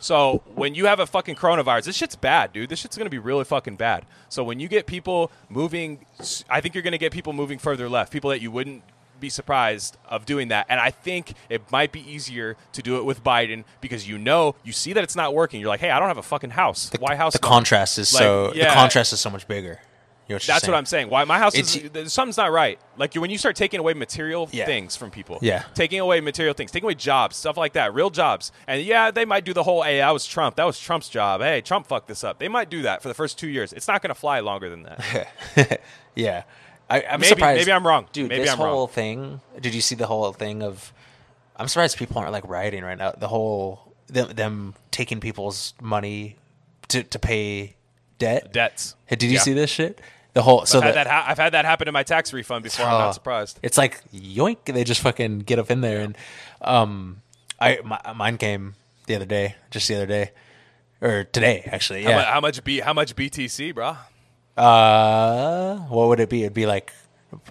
So 0.00 0.42
when 0.54 0.74
you 0.74 0.86
have 0.86 1.00
a 1.00 1.06
fucking 1.06 1.34
coronavirus, 1.36 1.84
this 1.84 1.96
shit's 1.96 2.16
bad, 2.16 2.52
dude. 2.52 2.68
This 2.70 2.78
shit's 2.78 2.96
gonna 2.96 3.10
be 3.10 3.18
really 3.18 3.44
fucking 3.44 3.76
bad. 3.76 4.04
So 4.28 4.42
when 4.44 4.60
you 4.60 4.68
get 4.68 4.86
people 4.86 5.30
moving, 5.48 6.04
I 6.48 6.60
think 6.60 6.74
you're 6.74 6.82
gonna 6.82 6.98
get 6.98 7.12
people 7.12 7.32
moving 7.32 7.58
further 7.58 7.88
left. 7.88 8.12
People 8.12 8.30
that 8.30 8.40
you 8.40 8.50
wouldn't 8.50 8.82
be 9.20 9.28
surprised 9.28 9.96
of 10.08 10.26
doing 10.26 10.48
that. 10.48 10.66
And 10.68 10.78
I 10.80 10.90
think 10.90 11.34
it 11.48 11.70
might 11.70 11.92
be 11.92 12.00
easier 12.00 12.56
to 12.72 12.82
do 12.82 12.96
it 12.98 13.04
with 13.04 13.22
Biden 13.24 13.64
because 13.80 14.08
you 14.08 14.18
know, 14.18 14.54
you 14.64 14.72
see 14.72 14.92
that 14.92 15.04
it's 15.04 15.16
not 15.16 15.34
working. 15.34 15.60
You're 15.60 15.68
like, 15.70 15.80
hey, 15.80 15.90
I 15.90 15.98
don't 15.98 16.08
have 16.08 16.18
a 16.18 16.22
fucking 16.22 16.50
house. 16.50 16.88
The, 16.90 16.98
Why 16.98 17.16
house? 17.16 17.32
the 17.32 17.38
contrast 17.38 17.98
is 17.98 18.12
Like, 18.14 18.22
so 18.22 18.52
yeah. 18.54 18.68
the 18.68 18.74
contrast 18.74 19.12
is 19.12 19.20
so 19.20 19.30
much 19.30 19.46
bigger. 19.48 19.80
You 20.28 20.32
know 20.32 20.36
what 20.38 20.42
That's 20.42 20.64
saying? 20.64 20.72
what 20.72 20.78
I'm 20.78 20.86
saying. 20.86 21.08
Why 21.08 21.22
my 21.22 21.38
house 21.38 21.54
is 21.54 21.76
It's- 21.76 21.92
th- 21.92 22.08
something's 22.08 22.36
not 22.36 22.50
right. 22.50 22.80
Like 22.96 23.14
when 23.14 23.30
you 23.30 23.38
start 23.38 23.54
taking 23.54 23.78
away 23.78 23.94
material 23.94 24.48
Yeah. 24.50 24.66
things 24.66 24.96
from 24.96 25.12
people, 25.12 25.38
Yeah. 25.40 25.62
taking 25.74 26.00
away 26.00 26.20
material 26.20 26.52
things, 26.52 26.72
taking 26.72 26.84
away 26.86 26.94
jobs, 26.96 27.36
stuff 27.36 27.56
like 27.56 27.74
that, 27.74 27.94
real 27.94 28.10
jobs. 28.10 28.50
And 28.66 28.82
yeah, 28.82 29.12
they 29.12 29.24
might 29.24 29.44
do 29.44 29.52
the 29.52 29.62
whole, 29.62 29.82
"Hey, 29.84 29.98
that 29.98 30.10
was 30.10 30.26
Trump. 30.26 30.56
That 30.56 30.64
was 30.64 30.80
Trump's 30.80 31.08
job. 31.08 31.42
Hey, 31.42 31.60
Trump 31.60 31.86
fucked 31.86 32.08
this 32.08 32.24
up." 32.24 32.40
They 32.40 32.48
might 32.48 32.68
do 32.70 32.82
that 32.82 33.02
for 33.02 33.08
the 33.08 33.14
first 33.14 33.38
two 33.38 33.46
years. 33.46 33.72
It's 33.72 33.86
not 33.86 34.02
going 34.02 34.08
to 34.12 34.16
fly 34.16 34.40
longer 34.40 34.68
than 34.68 34.82
that. 34.82 35.80
yeah. 36.16 36.42
I, 36.88 37.02
I'm 37.02 37.20
Maybe- 37.20 37.28
surprised. 37.28 37.58
maybe 37.60 37.72
I'm 37.72 37.86
wrong. 37.86 38.06
dude. 38.12 38.28
Maybe 38.28 38.42
this 38.44 38.52
I'm 38.52 38.60
wrong. 38.60 38.68
whole 38.72 38.86
thing. 38.86 39.40
Did 39.60 39.74
you 39.74 39.80
see 39.80 39.94
the 39.94 40.06
whole 40.06 40.32
thing 40.32 40.62
of? 40.62 40.92
I'm 41.56 41.68
surprised 41.68 41.96
people 41.98 42.18
aren't 42.18 42.32
like 42.32 42.46
rioting 42.48 42.84
right 42.84 42.98
now. 42.98 43.12
The 43.12 43.28
whole 43.28 43.94
them, 44.08 44.28
them 44.34 44.74
taking 44.90 45.18
people's 45.20 45.74
money 45.80 46.36
to 46.88 47.02
to 47.02 47.18
pay 47.18 47.74
debt. 48.18 48.52
Debts. 48.52 48.94
Did 49.08 49.22
you 49.24 49.30
Yeah. 49.30 49.40
see 49.40 49.52
this 49.52 49.70
shit? 49.70 50.00
The 50.34 50.42
whole 50.42 50.66
so 50.66 50.78
I've 50.78 50.84
had, 50.84 50.94
that 50.96 51.06
ha- 51.06 51.24
I've 51.28 51.38
had 51.38 51.54
that 51.54 51.64
happen 51.64 51.88
in 51.88 51.94
my 51.94 52.02
tax 52.02 52.32
refund 52.32 52.62
before. 52.62 52.84
I'm 52.86 52.94
Oh, 52.94 52.98
not 52.98 53.12
surprised. 53.14 53.58
It's 53.62 53.78
like 53.78 54.02
yoink, 54.12 54.66
they 54.66 54.84
just 54.84 55.00
fucking 55.00 55.40
get 55.40 55.58
up 55.58 55.70
in 55.70 55.80
there, 55.80 56.02
and 56.02 56.16
um, 56.60 57.22
I 57.58 57.80
my, 57.82 57.98
mine 58.14 58.36
came 58.36 58.74
the 59.06 59.14
other 59.16 59.24
day, 59.24 59.54
just 59.70 59.88
the 59.88 59.96
other 59.96 60.06
day, 60.06 60.32
or 61.00 61.24
today 61.24 61.66
actually. 61.72 62.02
How, 62.04 62.10
Yeah. 62.10 62.16
mu- 62.18 62.22
how 62.24 62.40
much 62.42 62.62
B? 62.64 62.80
How 62.80 62.92
much 62.92 63.16
BTC, 63.16 63.74
bro? 63.74 63.96
Uh, 64.56 65.76
what 65.88 66.08
would 66.08 66.20
it 66.20 66.28
be? 66.28 66.42
It'd 66.42 66.54
be 66.54 66.66
like 66.66 66.92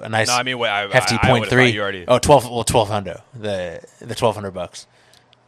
a 0.01 0.09
nice. 0.09 0.27
No, 0.27 0.35
I 0.35 0.43
mean, 0.43 0.57
wait, 0.59 0.69
I- 0.69 0.87
hefty 0.91 1.15
I- 1.21 1.31
I 1.31 1.39
three. 1.47 1.67
thought 1.67 1.73
you 1.73 1.81
already- 1.81 2.05
Oh, 2.07 2.17
12, 2.19 2.49
Well, 2.49 2.63
twelve 2.63 2.89
hundred. 2.89 3.21
The 3.33 3.81
the 4.01 4.15
twelve 4.15 4.35
hundred 4.35 4.51
bucks. 4.51 4.87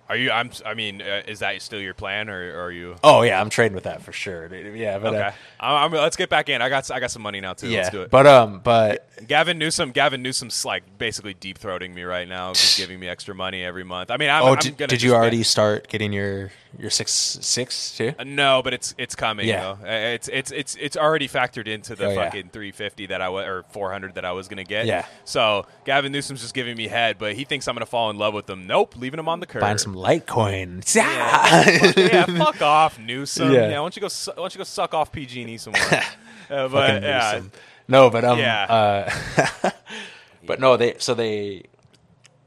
Are 0.09 0.15
you? 0.15 0.31
I'm. 0.31 0.51
I 0.65 0.73
mean, 0.73 1.01
uh, 1.01 1.23
is 1.27 1.39
that 1.39 1.61
still 1.61 1.81
your 1.81 1.93
plan, 1.93 2.29
or, 2.29 2.53
or 2.57 2.61
are 2.67 2.71
you? 2.71 2.95
Oh 3.03 3.23
yeah, 3.23 3.41
I'm 3.41 3.49
trading 3.49 3.75
with 3.75 3.83
that 3.83 4.01
for 4.01 4.13
sure. 4.13 4.47
Yeah, 4.55 4.99
but 4.99 5.13
Okay. 5.13 5.21
uh, 5.21 5.31
I'm, 5.59 5.75
I'm- 5.75 5.91
let's 6.01 6.15
get 6.15 6.29
back 6.29 6.47
in. 6.47 6.61
I 6.61 6.69
got. 6.69 6.89
I 6.89 7.01
got 7.01 7.11
some 7.11 7.21
money 7.21 7.41
now 7.41 7.51
too. 7.51 7.67
yeah, 7.67 7.79
Let's 7.79 7.89
do 7.89 8.01
it. 8.03 8.09
but 8.09 8.25
um, 8.25 8.61
but 8.63 9.05
Gavin 9.27 9.57
Newsom, 9.57 9.91
Gavin 9.91 10.21
Newsom's 10.21 10.63
like 10.63 10.83
basically 10.97 11.33
deep 11.33 11.59
throating 11.59 11.93
me 11.93 12.03
right 12.03 12.25
now, 12.25 12.53
just 12.53 12.77
giving 12.77 13.01
me 13.01 13.09
extra 13.09 13.35
money 13.35 13.65
every 13.65 13.83
month. 13.83 14.09
I 14.09 14.15
mean, 14.15 14.29
I'm, 14.29 14.43
oh, 14.43 14.53
I'm 14.53 14.59
did, 14.59 14.77
gonna 14.77 14.87
did 14.87 15.01
you 15.01 15.09
just 15.09 15.13
get- 15.13 15.17
already 15.17 15.43
start 15.43 15.89
getting 15.89 16.13
your 16.13 16.51
your 16.79 16.89
six 16.89 17.11
six 17.11 17.95
too? 17.97 18.13
Uh, 18.19 18.23
No, 18.23 18.61
but 18.63 18.73
it's 18.73 18.93
it's 18.97 19.15
coming. 19.15 19.47
Yeah. 19.47 19.61
though. 19.61 19.87
Uh, 19.87 20.13
It's 20.13 20.27
it's 20.27 20.51
it's 20.51 20.75
it's 20.75 20.95
already 20.97 21.27
factored 21.27 21.67
into 21.67 21.95
the 21.95 22.05
Oh, 22.05 22.09
yeah. 22.09 22.23
fucking 22.25 22.49
350 22.49 23.07
that 23.07 23.21
I 23.21 23.29
was 23.29 23.45
or 23.47 23.63
400 23.71 24.15
that 24.15 24.25
I 24.25 24.31
was 24.31 24.47
gonna 24.47 24.63
get. 24.63 24.85
Yeah. 24.85 25.05
So 25.25 25.65
Gavin 25.85 26.11
Newsom's 26.11 26.41
just 26.41 26.53
giving 26.53 26.77
me 26.77 26.87
head, 26.87 27.17
but 27.17 27.33
he 27.35 27.43
thinks 27.45 27.67
I'm 27.67 27.75
gonna 27.75 27.85
fall 27.85 28.09
in 28.09 28.17
love 28.17 28.33
with 28.33 28.49
him. 28.49 28.67
Nope, 28.67 28.95
leaving 28.95 29.19
him 29.19 29.27
on 29.27 29.39
the 29.39 29.45
curb. 29.47 29.61
Buying 29.61 29.77
some 29.79 29.95
Litecoin. 29.95 30.83
Yeah, 30.95 31.63
fuck, 31.63 31.97
yeah, 31.97 32.25
fuck 32.25 32.61
off, 32.61 32.99
Newsom. 32.99 33.51
Yeah. 33.51 33.61
Yeah. 33.61 33.67
why 33.69 33.75
don't 33.85 33.95
you 33.95 34.01
go? 34.01 34.07
su- 34.07 34.31
Why 34.31 34.43
don't 34.43 34.53
you 34.53 34.59
go 34.59 34.63
suck 34.63 34.93
off 34.93 35.11
PG&E 35.11 35.57
somewhere? 35.57 36.03
uh, 36.49 36.67
but 36.67 37.01
yeah. 37.03 37.41
No, 37.87 38.09
but 38.09 38.23
um, 38.25 38.37
Yeah. 38.39 38.63
uh, 38.63 39.69
but 40.45 40.59
no, 40.59 40.77
they 40.77 40.95
so 40.99 41.13
they 41.13 41.63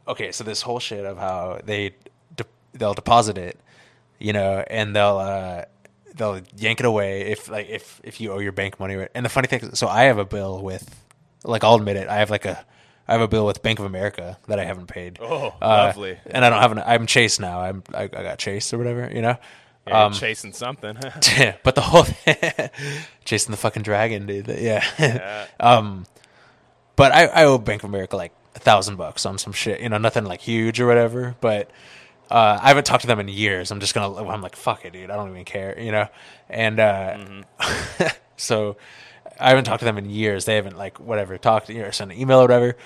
okay. 0.07 0.33
So 0.33 0.45
this 0.45 0.63
whole 0.63 0.81
shit 0.81 1.05
of 1.05 1.19
how 1.19 1.61
they 1.65 1.95
de- 2.37 2.45
they'll 2.75 2.95
deposit 2.95 3.39
it, 3.39 3.59
you 4.21 4.33
know, 4.33 4.63
and 4.69 4.95
they'll 4.95 5.19
uh, 5.19 5.65
they'll 6.15 6.41
yank 6.57 6.79
it 6.81 6.87
away 6.87 7.23
if 7.23 7.49
like 7.49 7.69
if 7.69 8.01
if 8.05 8.21
you 8.21 8.33
owe 8.33 8.39
your 8.39 8.53
bank 8.53 8.79
money. 8.79 9.07
And 9.15 9.25
the 9.25 9.31
funny 9.31 9.49
thing, 9.49 9.61
is, 9.61 9.79
so 9.79 9.89
I 9.89 10.05
have 10.05 10.19
a 10.19 10.25
bill 10.25 10.63
with, 10.63 11.03
like, 11.45 11.65
I'll 11.65 11.75
admit 11.77 11.97
it, 11.97 12.09
I 12.09 12.17
have 12.17 12.31
like 12.31 12.45
a 12.45 12.65
I 13.09 13.13
have 13.15 13.23
a 13.23 13.29
bill 13.29 13.45
with 13.47 13.61
Bank 13.63 13.81
of 13.81 13.85
America 13.87 14.39
that 14.47 14.61
I 14.61 14.65
haven't 14.65 14.87
paid. 14.87 15.19
Oh, 15.21 15.49
Uh, 15.61 15.67
lovely. 15.89 16.17
And 16.27 16.45
I 16.45 16.51
don't 16.51 16.61
have 16.61 16.71
an. 16.73 16.79
I'm 16.87 17.07
Chase 17.07 17.41
now. 17.41 17.61
I'm. 17.61 17.83
I, 17.93 18.03
I 18.05 18.07
got 18.07 18.39
Chase 18.39 18.73
or 18.73 18.79
whatever. 18.79 19.11
You 19.13 19.23
know. 19.23 19.37
Yeah, 19.87 20.05
Um, 20.05 20.13
chasing 20.13 20.53
something. 20.53 20.95
but 21.65 21.75
the 21.75 21.81
whole 21.81 22.05
chasing 23.25 23.51
the 23.51 23.57
fucking 23.57 23.83
dragon, 23.83 24.27
dude. 24.27 24.47
Yeah. 24.49 24.85
Yeah. 24.99 25.47
um, 25.59 26.07
but 26.97 27.13
I, 27.13 27.27
I 27.27 27.45
owe 27.47 27.59
Bank 27.59 27.83
of 27.83 27.89
America 27.91 28.17
like 28.17 28.33
a 28.55 28.59
thousand 28.61 28.97
bucks 28.97 29.25
on 29.27 29.39
some 29.39 29.53
shit. 29.53 29.81
You 29.81 29.89
know, 29.89 29.99
nothing 29.99 30.25
like 30.25 30.41
huge 30.41 30.81
or 30.81 30.87
whatever. 30.87 31.35
But 31.41 31.71
uh, 32.31 32.59
I 32.63 32.69
haven't 32.69 32.85
talked 32.85 33.03
to 33.03 33.07
them 33.07 33.21
in 33.21 33.29
years. 33.29 33.71
I'm 33.71 33.81
just 33.81 33.95
gonna. 33.95 34.15
I'm 34.29 34.41
like, 34.43 34.57
fuck 34.57 34.85
it, 34.85 34.93
dude. 34.93 35.11
I 35.11 35.17
don't 35.17 35.31
even 35.31 35.45
care. 35.45 35.79
You 35.81 35.93
know. 35.93 36.09
And 36.49 36.79
uh, 36.81 37.17
Mm-hmm. 37.19 38.07
so 38.37 38.77
I 39.39 39.49
haven't 39.51 39.65
talked 39.65 39.81
to 39.81 39.85
them 39.85 39.99
in 39.99 40.09
years. 40.11 40.45
They 40.45 40.57
haven't 40.57 40.77
like 40.79 41.01
whatever 41.01 41.37
talked 41.39 41.69
you 41.69 41.79
know, 41.81 41.87
or 41.87 41.93
sent 41.93 42.13
an 42.13 42.19
email 42.19 42.39
or 42.39 42.43
whatever. 42.43 42.77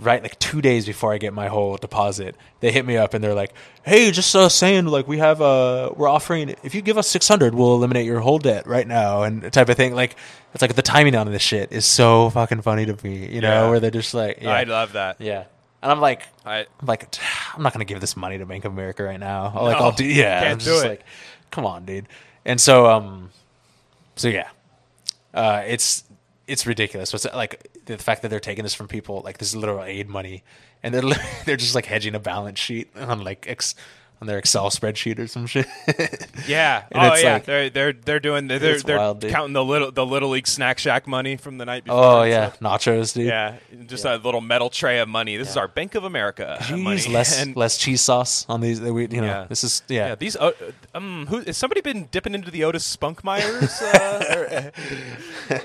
Right, 0.00 0.22
like 0.22 0.38
two 0.38 0.62
days 0.62 0.86
before 0.86 1.12
I 1.12 1.18
get 1.18 1.32
my 1.32 1.48
whole 1.48 1.76
deposit, 1.76 2.36
they 2.60 2.70
hit 2.70 2.86
me 2.86 2.96
up 2.96 3.14
and 3.14 3.24
they're 3.24 3.34
like, 3.34 3.52
"Hey, 3.82 4.12
just 4.12 4.32
uh, 4.36 4.48
saying, 4.48 4.86
like 4.86 5.08
we 5.08 5.18
have 5.18 5.42
uh, 5.42 5.90
we're 5.96 6.06
offering 6.06 6.54
if 6.62 6.72
you 6.72 6.82
give 6.82 6.96
us 6.96 7.08
six 7.08 7.26
hundred, 7.26 7.52
we'll 7.52 7.74
eliminate 7.74 8.06
your 8.06 8.20
whole 8.20 8.38
debt 8.38 8.68
right 8.68 8.86
now," 8.86 9.24
and 9.24 9.52
type 9.52 9.68
of 9.68 9.76
thing. 9.76 9.96
Like 9.96 10.14
it's 10.54 10.62
like 10.62 10.76
the 10.76 10.82
timing 10.82 11.16
on 11.16 11.28
this 11.32 11.42
shit 11.42 11.72
is 11.72 11.84
so 11.84 12.30
fucking 12.30 12.62
funny 12.62 12.86
to 12.86 12.96
me, 13.02 13.26
you 13.28 13.40
know, 13.40 13.64
Yeah. 13.64 13.70
where 13.70 13.80
they're 13.80 13.90
just 13.90 14.14
like, 14.14 14.38
yeah, 14.40 14.52
I 14.52 14.62
love 14.62 14.92
that. 14.92 15.20
yeah, 15.20 15.46
and 15.82 15.92
I'm 15.92 16.00
like, 16.00 16.22
I 16.44 16.66
I'm 16.80 16.86
like, 16.86 17.16
I'm 17.54 17.62
not 17.62 17.72
gonna 17.72 17.84
give 17.84 18.00
this 18.00 18.16
money 18.16 18.38
to 18.38 18.46
Bank 18.46 18.64
of 18.64 18.72
America 18.72 19.02
right 19.04 19.20
now. 19.20 19.52
Like 19.54 19.76
I'll 19.76 19.92
do, 19.92 20.04
yeah, 20.04 20.40
can't 20.40 20.60
I'm 20.60 20.64
do 20.64 20.80
it. 20.80 20.88
like, 20.88 21.04
come 21.50 21.66
on, 21.66 21.84
dude. 21.84 22.08
And 22.44 22.60
so, 22.60 22.86
um, 22.86 23.30
so 24.16 24.28
yeah, 24.28 24.48
uh, 25.34 25.62
it's 25.66 26.04
it's 26.46 26.66
ridiculous. 26.66 27.12
What's 27.12 27.26
like 27.26 27.68
the 27.84 27.98
fact 27.98 28.22
that 28.22 28.28
they're 28.28 28.40
taking 28.40 28.62
this 28.64 28.74
from 28.74 28.88
people 28.88 29.20
like 29.24 29.38
this 29.38 29.48
is 29.48 29.56
literal 29.56 29.84
aid 29.84 30.08
money, 30.08 30.42
and 30.82 30.94
they're 30.94 31.02
they're 31.44 31.56
just 31.56 31.74
like 31.74 31.86
hedging 31.86 32.14
a 32.14 32.20
balance 32.20 32.58
sheet 32.58 32.90
on 32.96 33.22
like 33.22 33.46
ex 33.48 33.74
on 34.20 34.26
their 34.26 34.38
Excel 34.38 34.68
spreadsheet 34.70 35.18
or 35.18 35.26
some 35.26 35.46
shit. 35.46 35.66
Yeah. 36.46 36.84
Oh 36.94 37.14
yeah. 37.16 37.34
like- 37.34 37.44
they're 37.44 37.68
they're 37.70 37.92
they're 37.92 38.20
doing 38.20 38.46
they're 38.48 38.78
they're, 38.80 38.96
wild, 38.98 39.20
counting 39.28 39.52
the 39.52 39.64
little 39.64 39.90
the 39.90 40.06
little 40.06 40.30
league 40.30 40.46
snack 40.46 40.78
shack 40.78 41.06
money 41.06 41.36
from 41.36 41.58
the 41.58 41.64
night 41.66 41.84
before. 41.84 42.02
oh 42.02 42.22
yeah, 42.22 42.52
stuff. 42.52 42.60
nachos, 42.60 43.12
dude. 43.14 43.26
Yeah, 43.26 43.56
just 43.86 44.04
a 44.04 44.16
little 44.16 44.40
metal 44.40 44.70
tray 44.70 44.98
of 45.00 45.08
money. 45.08 45.36
This 45.36 45.50
is 45.50 45.56
our 45.56 45.68
Bank 45.68 45.94
of 45.94 46.04
America 46.04 46.56
Could 46.60 46.70
you 46.70 46.76
money. 46.82 46.96
use 46.96 47.08
less 47.08 47.38
And- 47.42 47.54
less 47.56 47.76
cheese 47.76 48.00
sauce 48.00 48.46
on 48.48 48.60
these? 48.60 48.80
We, 48.80 49.02
you 49.08 49.20
know, 49.20 49.26
Yeah. 49.26 49.46
this 49.48 49.62
is 49.64 49.82
yeah, 49.88 50.08
yeah. 50.08 50.14
these. 50.14 50.36
Uh, 50.36 50.52
um, 50.94 51.26
who 51.28 51.40
has 51.40 51.56
somebody 51.58 51.80
been 51.82 52.06
dipping 52.10 52.34
into 52.34 52.50
the 52.50 52.64
Otis 52.64 52.96
Spunkmeyers? 52.96 53.82
Uh, 53.82 54.70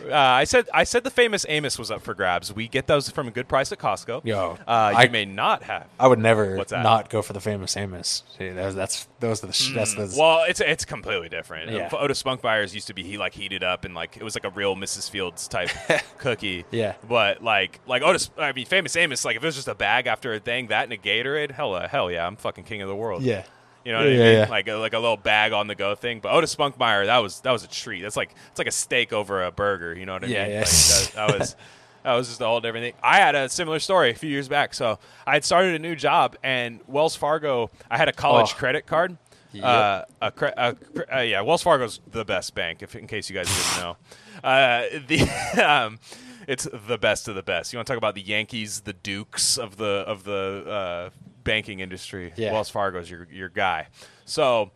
uh, 0.12 0.16
I 0.16 0.43
said 0.43 0.68
I 0.74 0.84
said 0.84 1.04
the 1.04 1.12
famous 1.12 1.45
Amos 1.47 1.80
was 1.80 1.91
up 1.91 2.01
for 2.01 2.14
grabs. 2.14 2.51
We 2.54 2.68
get 2.68 2.88
those 2.88 3.10
from 3.10 3.28
a 3.28 3.32
good 3.32 3.47
price 3.47 3.72
at 3.72 3.78
Costco. 3.80 4.26
Yo, 4.26 4.58
uh, 4.68 4.89
you 4.93 4.97
I- 4.99 5.08
may 5.08 5.26
not 5.26 5.64
have. 5.64 5.88
I 5.99 6.08
would 6.08 6.20
never 6.20 6.58
What's 6.58 6.72
that? 6.72 6.84
not 6.84 7.10
go 7.10 7.22
for 7.22 7.34
the 7.34 7.41
famous 7.41 7.78
Amos. 7.78 8.24
See, 8.50 8.56
that's 8.56 8.76
that's 8.76 9.08
those 9.20 9.44
are 9.44 9.48
the 9.48 9.54
sh- 9.54 9.74
that's 9.74 9.94
the 9.96 10.04
Mm, 10.04 10.18
Well, 10.18 10.44
it's 10.48 10.60
it's 10.62 10.86
completely 10.86 11.30
different. 11.30 11.72
Yeah. 11.72 11.89
Otis 11.91 12.22
Spunkmeyers 12.22 12.74
used 12.74 12.88
to 12.88 12.94
be 12.94 13.04
he 13.04 13.18
like 13.18 13.34
heated 13.34 13.64
up 13.64 13.86
and 13.86 13.94
like 13.96 14.18
it 14.18 14.24
was 14.24 14.36
like 14.36 14.44
a 14.46 14.50
real 14.50 14.76
Mrs. 14.76 15.10
Fields 15.10 15.48
type 15.48 15.70
cookie. 16.18 16.66
Yeah. 16.72 16.96
But 17.08 17.44
like 17.44 17.80
like 17.88 18.02
Otis, 18.04 18.30
I 18.38 18.52
mean, 18.52 18.66
famous 18.66 18.96
Amos. 18.96 19.24
Like 19.26 19.36
if 19.38 19.44
it 19.44 19.46
was 19.46 19.56
just 19.56 19.68
a 19.68 19.76
bag 19.76 20.08
after 20.08 20.34
a 20.34 20.39
thing, 20.39 20.68
that 20.68 20.84
and 20.84 20.94
a 20.94 20.98
Gatorade, 20.98 21.52
hell, 21.52 21.74
uh, 21.74 21.88
hell 21.88 22.12
yeah, 22.12 22.26
I'm 22.28 22.36
fucking 22.36 22.64
king 22.66 22.82
of 22.82 22.88
the 22.89 22.96
world. 22.96 23.24
yeah. 23.24 23.44
You 23.86 23.91
know 23.91 23.98
what 24.00 24.08
Yeah, 24.08 24.14
I 24.14 24.26
mean? 24.28 24.34
yeah. 24.39 24.48
Like 24.50 24.68
a, 24.70 24.74
like 24.76 24.94
a 24.94 25.00
little 25.00 25.18
bag 25.18 25.52
on 25.52 25.68
the 25.68 25.76
go 25.76 25.94
thing. 25.94 26.22
But 26.22 26.32
Otis 26.32 26.56
Spunkmeyer, 26.56 27.06
that 27.08 27.18
was 27.18 27.41
that 27.41 27.52
was 27.52 27.66
a 27.66 27.68
treat. 27.68 28.02
That's 28.02 28.16
like 28.16 28.34
it's 28.50 28.58
like 28.58 28.68
a 28.68 28.72
steak 28.72 29.12
over 29.12 29.44
a 29.44 29.52
burger. 29.52 29.94
You 29.94 30.06
know 30.06 30.14
what 30.14 30.24
I 30.24 30.28
Yeah, 30.28 30.44
mean? 30.44 30.52
yeah. 30.54 30.60
Like, 30.60 30.68
that, 30.70 31.12
that 31.16 31.39
was 31.39 31.56
that 32.04 32.14
was 32.14 32.28
just 32.28 32.41
a 32.41 32.45
whole 32.45 32.60
different 32.62 32.84
thing. 32.84 32.93
I 33.04 33.18
had 33.18 33.36
a 33.36 33.49
similar 33.49 33.80
story 33.80 34.12
a 34.12 34.16
few 34.16 34.30
years 34.30 34.47
back. 34.47 34.74
So 34.74 34.99
I 35.26 35.34
had 35.34 35.43
started 35.45 35.76
a 35.76 35.80
new 35.80 35.95
job, 35.95 36.36
and 36.43 36.80
Wells 36.88 37.16
Fargo. 37.16 37.70
I 37.89 37.97
had 37.97 38.10
a 38.10 38.14
college 38.14 38.51
Oh. 38.54 38.58
credit 38.58 38.86
card. 38.86 39.18
Yep. 39.54 39.64
Uh, 39.64 40.06
a 40.22 40.32
cre- 40.32 40.45
a 40.58 40.74
cre- 40.74 41.16
uh, 41.16 41.20
yeah, 41.20 41.41
Wells 41.41 41.62
Fargo's 41.62 41.99
the 42.10 42.26
best 42.26 42.56
bank. 42.56 42.82
If 42.82 42.95
in 42.95 43.06
case 43.08 43.30
you 43.30 43.36
guys 43.36 43.47
didn't 43.47 43.84
know, 43.84 43.97
uh, 44.43 44.84
the 45.08 45.64
um, 45.64 45.99
it's 46.47 46.68
the 46.88 46.97
best 46.97 47.28
of 47.28 47.36
the 47.36 47.43
best. 47.43 47.72
You 47.72 47.78
want 47.78 47.86
to 47.88 47.93
talk 47.93 47.97
about 47.99 48.16
the 48.16 48.22
Yankees, 48.22 48.82
the 48.82 48.93
Dukes 48.93 49.58
of 49.58 49.78
the 49.78 50.04
of 50.08 50.24
the 50.24 50.66
uh, 50.68 51.10
banking 51.43 51.82
industry. 51.82 52.34
Yeah. 52.36 52.51
Wells 52.51 52.70
Fargo's 52.70 53.10
your 53.12 53.28
your 53.32 53.49
guy. 53.49 53.88
So 54.26 54.72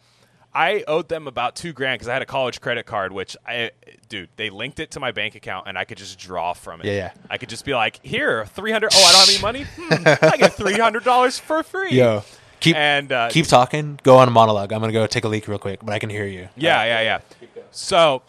I 0.58 0.84
owed 0.88 1.08
them 1.08 1.28
about 1.28 1.56
two 1.56 1.72
grand 1.72 2.00
because 2.00 2.08
I 2.08 2.14
had 2.14 2.24
a 2.24 2.26
college 2.26 2.62
credit 2.62 2.88
card, 2.88 3.12
which 3.12 3.38
I, 3.46 3.70
dude, 4.10 4.30
they 4.38 4.50
linked 4.50 4.80
it 4.80 4.90
to 4.92 5.00
my 5.00 5.12
bank 5.12 5.36
account 5.36 5.68
and 5.68 5.78
I 5.78 5.86
could 5.86 6.00
just 6.00 6.18
draw 6.18 6.54
from 6.54 6.82
it. 6.82 6.88
Yeah, 6.88 6.94
yeah. 6.94 7.12
I 7.30 7.38
could 7.38 7.48
just 7.48 7.64
be 7.64 7.76
like, 7.76 8.04
here, 8.04 8.44
three 8.48 8.72
hundred. 8.72 8.90
Oh, 8.96 9.06
I 9.06 9.12
don't 9.12 9.20
have 9.20 9.30
any 9.30 9.40
money. 9.40 9.66
Hmm, 9.76 10.26
I 10.34 10.36
get 10.38 10.54
three 10.54 10.74
hundred 10.74 11.04
dollars 11.04 11.38
for 11.38 11.62
free. 11.62 11.92
Yo, 11.92 12.24
keep 12.60 12.76
and 12.76 13.12
uh, 13.12 13.30
keep 13.30 13.46
talking. 13.46 14.00
Go 14.02 14.18
on 14.18 14.28
a 14.28 14.32
monologue. 14.32 14.74
I'm 14.74 14.82
gonna 14.82 14.94
go 14.94 15.06
take 15.06 15.26
a 15.26 15.28
leak 15.28 15.48
real 15.48 15.60
quick, 15.60 15.82
but 15.84 15.94
I 15.94 16.00
can 16.00 16.10
hear 16.10 16.26
you. 16.26 16.50
Yeah, 16.56 16.84
yeah, 16.86 17.02
yeah. 17.02 17.48
So, 17.70 18.24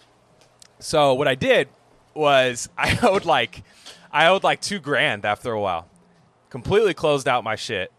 so 0.81 1.15
what 1.15 1.29
I 1.29 1.35
did 1.35 1.69
was 2.13 2.69
I 2.77 2.99
owed 3.03 3.25
like, 3.25 3.63
I 4.13 4.27
owed 4.27 4.45
like 4.45 4.61
two 4.61 4.81
grand 4.81 5.25
after 5.25 5.51
a 5.51 5.61
while. 5.61 5.89
Completely 6.51 6.93
closed 6.93 7.27
out 7.27 7.43
my 7.43 7.57
shit, 7.57 7.91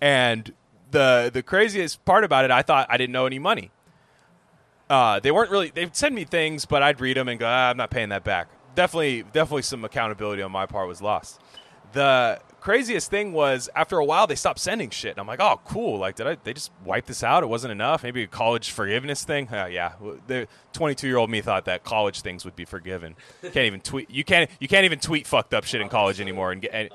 and 0.00 0.52
the 0.90 1.30
the 1.32 1.42
craziest 1.42 2.04
part 2.04 2.24
about 2.24 2.44
it, 2.44 2.50
I 2.50 2.62
thought 2.62 2.86
I 2.90 2.96
didn't 2.96 3.12
know 3.12 3.26
any 3.26 3.38
money. 3.38 3.70
Uh, 4.88 5.18
they 5.20 5.30
weren't 5.30 5.50
really. 5.50 5.70
They'd 5.70 5.94
send 5.96 6.14
me 6.14 6.24
things, 6.24 6.64
but 6.64 6.82
I'd 6.82 7.00
read 7.00 7.16
them 7.16 7.28
and 7.28 7.38
go, 7.40 7.46
ah, 7.46 7.70
"I'm 7.70 7.76
not 7.76 7.90
paying 7.90 8.10
that 8.10 8.24
back." 8.24 8.48
Definitely, 8.74 9.22
definitely, 9.22 9.62
some 9.62 9.84
accountability 9.84 10.42
on 10.42 10.52
my 10.52 10.66
part 10.66 10.86
was 10.86 11.02
lost. 11.02 11.40
The 11.92 12.40
craziest 12.60 13.10
thing 13.10 13.32
was 13.32 13.70
after 13.74 13.98
a 13.98 14.04
while 14.04 14.26
they 14.26 14.34
stopped 14.34 14.58
sending 14.58 14.90
shit, 14.90 15.12
and 15.12 15.18
I'm 15.18 15.26
like, 15.26 15.40
"Oh, 15.40 15.60
cool! 15.64 15.98
Like, 15.98 16.14
did 16.16 16.26
I? 16.26 16.36
They 16.42 16.52
just 16.52 16.70
wipe 16.84 17.06
this 17.06 17.24
out? 17.24 17.42
It 17.42 17.46
wasn't 17.46 17.72
enough? 17.72 18.04
Maybe 18.04 18.22
a 18.22 18.26
college 18.28 18.70
forgiveness 18.70 19.24
thing? 19.24 19.48
Uh, 19.48 19.66
yeah, 19.66 19.92
the 20.28 20.46
22 20.72 21.08
year 21.08 21.16
old 21.16 21.30
me 21.30 21.40
thought 21.40 21.64
that 21.64 21.82
college 21.82 22.20
things 22.20 22.44
would 22.44 22.54
be 22.54 22.64
forgiven. 22.64 23.16
Can't 23.42 23.56
even 23.56 23.80
tweet. 23.80 24.08
You 24.10 24.22
can't. 24.22 24.48
You 24.60 24.68
can't 24.68 24.84
even 24.84 25.00
tweet 25.00 25.26
fucked 25.26 25.54
up 25.54 25.64
shit 25.64 25.80
in 25.80 25.88
college 25.88 26.20
anymore 26.20 26.52
and 26.52 26.62
get. 26.62 26.70
And, 26.74 26.90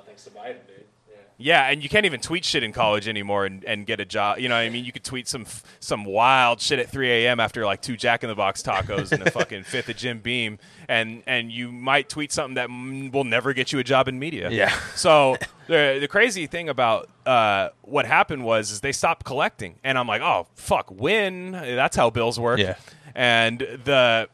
yeah, 1.42 1.70
and 1.70 1.84
you 1.84 1.90
can't 1.90 2.06
even 2.06 2.20
tweet 2.20 2.46
shit 2.46 2.64
in 2.64 2.72
college 2.72 3.08
anymore 3.08 3.46
and, 3.46 3.64
and 3.66 3.86
get 3.86 4.00
a 4.00 4.06
job. 4.06 4.40
You 4.40 4.50
know 4.50 4.56
what 4.56 4.62
I 4.62 4.70
mean? 4.70 4.86
You 4.86 4.92
could 4.92 5.04
tweet 5.04 5.28
some 5.28 5.46
some 5.80 6.06
wild 6.06 6.62
shit 6.62 6.80
at 6.80 6.90
3 6.90 7.12
a.m. 7.12 7.40
after 7.40 7.66
like 7.66 7.82
two 7.82 7.98
Jack 7.98 8.24
in 8.24 8.30
the 8.30 8.36
Box 8.36 8.62
tacos 8.62 9.12
and 9.12 9.24
a 9.24 9.32
fucking 9.32 9.64
fifth 9.64 9.90
of 9.90 9.98
Jim 9.98 10.20
Beam, 10.20 10.60
and 10.88 11.24
and 11.26 11.52
you 11.52 11.72
might 11.72 12.10
tweet 12.10 12.32
something 12.32 12.56
that 12.56 12.70
will 13.14 13.24
never 13.24 13.54
get 13.54 13.72
you 13.72 13.80
a 13.80 13.84
job 13.84 14.08
in 14.08 14.20
media. 14.20 14.50
Yeah. 14.50 14.74
So 14.96 15.38
the 15.68 15.98
the 16.00 16.08
crazy 16.08 16.48
thing 16.48 16.70
about 16.70 17.10
uh, 17.26 17.70
what 17.82 18.06
happened 18.06 18.44
was 18.44 18.72
is 18.72 18.82
they 18.82 18.92
stopped 18.92 19.26
collecting, 19.26 19.76
and 19.84 19.98
I'm 19.98 20.08
like, 20.08 20.22
oh 20.22 20.48
fuck, 20.56 20.92
when? 20.92 21.52
That's 21.52 21.96
how 21.96 22.10
bills 22.10 22.40
work. 22.40 22.60
Yeah. 22.60 22.76
And 23.16 23.60
the 23.60 24.30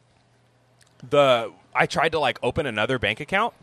the 1.08 1.52
I 1.74 1.86
tried 1.86 2.12
to 2.12 2.18
like 2.18 2.38
open 2.42 2.66
another 2.66 2.98
bank 2.98 3.20
account 3.20 3.54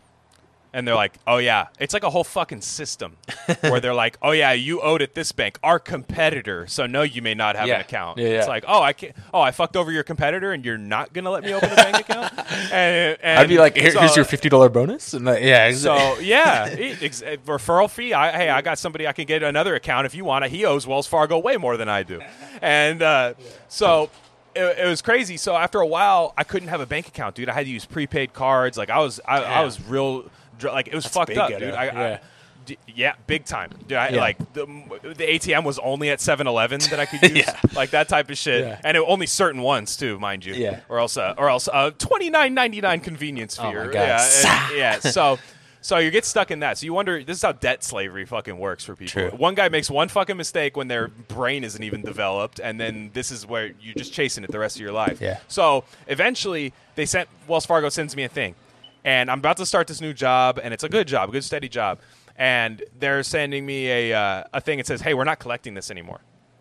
and 0.75 0.87
they're 0.87 0.93
like, 0.93 1.13
"Oh 1.25 1.37
yeah, 1.37 1.67
it's 1.79 1.93
like 1.93 2.03
a 2.03 2.09
whole 2.09 2.23
fucking 2.25 2.61
system 2.61 3.15
where 3.61 3.79
they're 3.79 3.93
like, 3.93 4.17
"Oh 4.21 4.31
yeah, 4.31 4.51
you 4.51 4.81
owed 4.81 5.01
at 5.01 5.15
this 5.15 5.31
bank, 5.31 5.57
our 5.63 5.79
competitor, 5.79 6.67
so 6.67 6.85
no, 6.85 7.01
you 7.01 7.21
may 7.21 7.33
not 7.33 7.55
have 7.55 7.67
Yeah. 7.67 7.75
an 7.75 7.81
account." 7.81 8.17
Yeah, 8.19 8.27
It's 8.39 8.47
like, 8.47 8.65
"Oh, 8.67 8.81
I 8.81 8.93
can't. 8.93 9.15
Oh, 9.33 9.41
I 9.41 9.51
fucked 9.51 9.75
over 9.77 9.91
your 9.91 10.03
competitor, 10.03 10.51
and 10.51 10.63
you're 10.65 10.77
not 10.77 11.13
gonna 11.13 11.31
let 11.31 11.43
me 11.43 11.53
open 11.53 11.71
a 11.71 11.75
bank 11.75 11.99
account." 12.01 12.33
And, 12.71 13.17
and 13.23 13.39
I'd 13.39 13.47
be 13.49 13.57
like, 13.57 13.75
Here, 13.77 13.91
so- 13.91 13.99
here's 14.01 14.15
your 14.15 14.25
fifty 14.25 14.49
dollar 14.49 14.69
bonus, 14.69 15.13
and 15.13 15.25
like, 15.25 15.41
yeah, 15.41 15.71
so 15.71 15.95
yeah, 16.19 16.67
ex- 17.01 17.21
uh, 17.23 17.37
referral 17.45 17.89
fee. 17.89 18.13
I, 18.13 18.31
hey, 18.31 18.49
I 18.49 18.61
got 18.61 18.77
somebody 18.77 19.07
I 19.07 19.13
can 19.13 19.25
get 19.25 19.41
another 19.43 19.75
account 19.75 20.05
if 20.05 20.13
you 20.13 20.25
want 20.25 20.45
it. 20.45 20.51
He 20.51 20.65
owes 20.65 20.85
Wells 20.85 21.07
Fargo 21.07 21.39
way 21.39 21.57
more 21.57 21.77
than 21.77 21.87
I 21.89 22.03
do, 22.03 22.21
and 22.61 23.01
uh, 23.01 23.33
so 23.69 24.09
it, 24.55 24.79
it 24.79 24.85
was 24.87 25.01
crazy. 25.01 25.37
So 25.37 25.55
after 25.55 25.79
a 25.79 25.87
while, 25.87 26.33
I 26.37 26.43
couldn't 26.43 26.69
have 26.69 26.81
a 26.81 26.85
bank 26.85 27.07
account, 27.07 27.35
dude. 27.35 27.49
I 27.49 27.53
had 27.53 27.65
to 27.65 27.71
use 27.71 27.85
prepaid 27.85 28.33
cards. 28.33 28.77
Like 28.77 28.89
I 28.89 28.99
was, 28.99 29.19
I, 29.27 29.43
I 29.43 29.63
was 29.63 29.81
real, 29.81 30.25
like 30.63 30.87
it 30.87 30.95
was 30.95 31.03
That's 31.05 31.15
fucked 31.15 31.37
up, 31.37 31.49
dude. 31.49 31.63
I, 31.73 31.85
Yeah. 31.85 31.99
I, 32.01 32.19
d- 32.65 32.77
yeah, 32.87 33.13
big 33.27 33.45
time. 33.45 33.69
Dude, 33.87 33.97
I, 33.97 34.09
Yeah. 34.09 34.19
Like 34.21 34.53
the, 34.53 34.65
the 35.03 35.25
ATM 35.25 35.63
was 35.63 35.77
only 35.79 36.09
at 36.09 36.17
7-Eleven 36.19 36.79
that 36.89 36.99
I 36.99 37.05
could 37.05 37.21
use, 37.35 37.45
Yeah. 37.45 37.59
like 37.75 37.91
that 37.91 38.09
type 38.09 38.29
of 38.31 38.37
shit, 38.37 38.61
Yeah. 38.65 38.79
and 38.83 38.97
it, 38.97 39.03
only 39.05 39.27
certain 39.27 39.61
ones 39.61 39.95
too, 39.97 40.17
mind 40.19 40.45
you. 40.45 40.53
Yeah. 40.55 40.79
Or 40.89 40.99
else, 40.99 41.15
uh, 41.17 41.35
or 41.37 41.49
else, 41.49 41.67
uh, 41.71 41.91
twenty 41.97 42.29
nine 42.29 42.53
ninety 42.53 42.81
nine 42.81 43.01
convenience 43.01 43.55
fee. 43.57 43.63
Oh 43.65 43.73
my 43.73 43.85
God. 43.85 43.93
Yeah, 43.93 44.67
and- 44.69 44.77
yeah. 44.77 44.99
So, 44.99 45.37
so 45.81 45.99
you 45.99 46.09
get 46.09 46.25
stuck 46.25 46.49
in 46.49 46.61
that. 46.61 46.79
So 46.79 46.85
you 46.85 46.93
wonder. 46.95 47.23
This 47.23 47.37
is 47.37 47.43
how 47.43 47.51
debt 47.51 47.83
slavery 47.83 48.25
fucking 48.25 48.57
works 48.57 48.83
for 48.83 48.95
people. 48.95 49.29
True. 49.29 49.37
One 49.37 49.53
guy 49.53 49.69
makes 49.69 49.87
one 49.87 50.07
fucking 50.07 50.35
mistake 50.35 50.75
when 50.75 50.87
their 50.87 51.09
brain 51.09 51.63
isn't 51.63 51.83
even 51.83 52.01
developed, 52.01 52.59
and 52.59 52.79
then 52.81 53.11
this 53.13 53.29
is 53.29 53.45
where 53.45 53.67
you're 53.79 53.93
just 53.93 54.11
chasing 54.11 54.43
it 54.43 54.51
the 54.51 54.57
rest 54.57 54.77
of 54.77 54.81
your 54.81 54.91
life. 54.93 55.21
Yeah. 55.21 55.37
So 55.47 55.83
eventually, 56.07 56.73
they 56.95 57.05
sent 57.05 57.29
Wells 57.47 57.67
Fargo 57.67 57.89
sends 57.89 58.15
me 58.15 58.23
a 58.23 58.29
thing, 58.29 58.55
and 59.05 59.31
I'm 59.31 59.39
about 59.39 59.55
to 59.57 59.65
start 59.65 59.87
this 59.87 60.01
new 60.01 60.13
job, 60.13 60.59
and 60.61 60.73
it's 60.73 60.83
a 60.83 60.89
good 60.89 61.07
job, 61.07 61.29
a 61.29 61.31
good 61.31 61.43
steady 61.45 61.69
job, 61.69 61.99
and 62.35 62.83
they're 62.99 63.23
sending 63.23 63.65
me 63.65 63.89
a 63.89 64.13
uh, 64.13 64.43
a 64.53 64.59
thing. 64.59 64.79
that 64.79 64.87
says, 64.87 64.99
"Hey, 64.99 65.13
we're 65.13 65.23
not 65.23 65.39
collecting 65.39 65.75
this 65.75 65.89
anymore." 65.89 66.19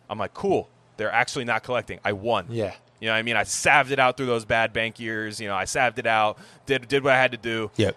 I'm 0.09 0.19
like, 0.19 0.35
"Cool." 0.35 0.69
They're 0.97 1.11
actually 1.11 1.45
not 1.45 1.65
collecting. 1.65 1.99
I 2.05 2.13
won. 2.13 2.47
Yeah. 2.51 2.73
You 3.01 3.09
know 3.09 3.15
what 3.15 3.19
I 3.19 3.23
mean? 3.23 3.37
I 3.37 3.43
salved 3.43 3.91
it 3.91 3.99
out 3.99 4.17
through 4.17 4.27
those 4.27 4.45
bad 4.45 4.73
bank 4.73 5.01
years. 5.01 5.41
You 5.41 5.49
know, 5.49 5.57
I 5.57 5.65
salved 5.65 5.99
it 5.99 6.07
out, 6.07 6.39
did 6.67 6.87
did 6.87 7.03
what 7.03 7.15
I 7.15 7.17
had 7.21 7.33
to 7.33 7.37
do. 7.39 7.73
Yep. 7.77 7.97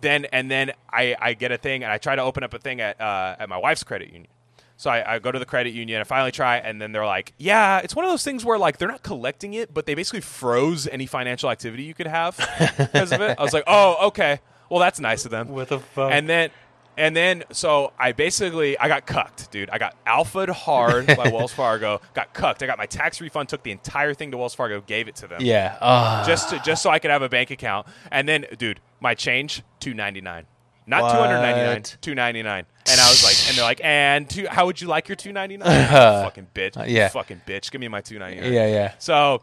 then 0.00 0.24
and 0.32 0.50
then 0.50 0.72
I, 0.90 1.14
I 1.20 1.34
get 1.34 1.52
a 1.52 1.58
thing 1.58 1.82
and 1.84 1.92
I 1.92 1.98
try 1.98 2.16
to 2.16 2.22
open 2.22 2.42
up 2.42 2.54
a 2.54 2.58
thing 2.58 2.80
at 2.80 2.98
uh, 2.98 3.36
at 3.38 3.48
my 3.50 3.58
wife's 3.58 3.84
credit 3.84 4.08
union. 4.08 4.28
So 4.80 4.88
I, 4.88 5.16
I 5.16 5.18
go 5.18 5.30
to 5.30 5.38
the 5.38 5.44
credit 5.44 5.74
union. 5.74 6.00
I 6.00 6.04
finally 6.04 6.32
try, 6.32 6.56
and 6.56 6.80
then 6.80 6.92
they're 6.92 7.04
like, 7.04 7.34
"Yeah, 7.36 7.80
it's 7.80 7.94
one 7.94 8.06
of 8.06 8.10
those 8.10 8.24
things 8.24 8.46
where 8.46 8.56
like 8.56 8.78
they're 8.78 8.88
not 8.88 9.02
collecting 9.02 9.52
it, 9.52 9.74
but 9.74 9.84
they 9.84 9.94
basically 9.94 10.22
froze 10.22 10.86
any 10.86 11.04
financial 11.04 11.50
activity 11.50 11.82
you 11.82 11.92
could 11.92 12.06
have 12.06 12.34
because 12.78 13.12
of 13.12 13.20
it." 13.20 13.38
I 13.38 13.42
was 13.42 13.52
like, 13.52 13.64
"Oh, 13.66 14.06
okay. 14.06 14.40
Well, 14.70 14.80
that's 14.80 14.98
nice 14.98 15.26
of 15.26 15.32
them." 15.32 15.48
What 15.48 15.68
the 15.68 15.80
fuck? 15.80 16.10
And 16.10 16.26
then 16.26 16.48
and 16.96 17.14
then 17.14 17.44
so 17.52 17.92
I 17.98 18.12
basically 18.12 18.78
I 18.78 18.88
got 18.88 19.04
cucked, 19.04 19.50
dude. 19.50 19.68
I 19.68 19.76
got 19.76 19.96
alphaed 20.06 20.48
hard 20.48 21.08
by 21.08 21.28
Wells 21.30 21.52
Fargo. 21.52 22.00
Got 22.14 22.32
cucked. 22.32 22.62
I 22.62 22.66
got 22.66 22.78
my 22.78 22.86
tax 22.86 23.20
refund. 23.20 23.50
Took 23.50 23.62
the 23.62 23.72
entire 23.72 24.14
thing 24.14 24.30
to 24.30 24.38
Wells 24.38 24.54
Fargo. 24.54 24.80
Gave 24.80 25.08
it 25.08 25.16
to 25.16 25.26
them. 25.26 25.42
yeah. 25.42 25.76
Uh, 25.78 26.24
Just 26.26 26.48
to, 26.50 26.58
just 26.60 26.82
so 26.82 26.88
I 26.88 27.00
could 27.00 27.10
have 27.10 27.20
a 27.20 27.28
bank 27.28 27.50
account. 27.50 27.86
And 28.10 28.26
then, 28.26 28.46
dude, 28.56 28.80
my 28.98 29.14
change 29.14 29.62
two 29.78 29.92
ninety 29.92 30.22
nine. 30.22 30.46
Not 30.86 31.12
two 31.12 31.18
hundred 31.18 31.40
ninety 31.40 31.60
nine, 31.62 31.82
two 32.00 32.14
ninety 32.14 32.42
nine. 32.42 32.64
And 32.90 33.00
I 33.00 33.08
was 33.08 33.22
like, 33.22 33.36
and 33.48 33.56
they're 33.56 33.64
like, 33.64 33.80
and 33.84 34.28
two, 34.28 34.48
how 34.48 34.66
would 34.66 34.80
you 34.80 34.88
like 34.88 35.08
your 35.08 35.14
two 35.14 35.32
ninety 35.32 35.56
nine? 35.56 35.86
fucking 35.88 36.48
bitch, 36.54 36.76
Uh, 36.76 36.84
yeah. 36.84 37.08
fucking 37.08 37.42
bitch, 37.46 37.70
give 37.70 37.80
me 37.80 37.86
my 37.88 38.00
two 38.00 38.18
ninety 38.18 38.40
nine. 38.40 38.52
yeah, 38.52 38.66
yeah. 38.66 38.92
So 38.98 39.42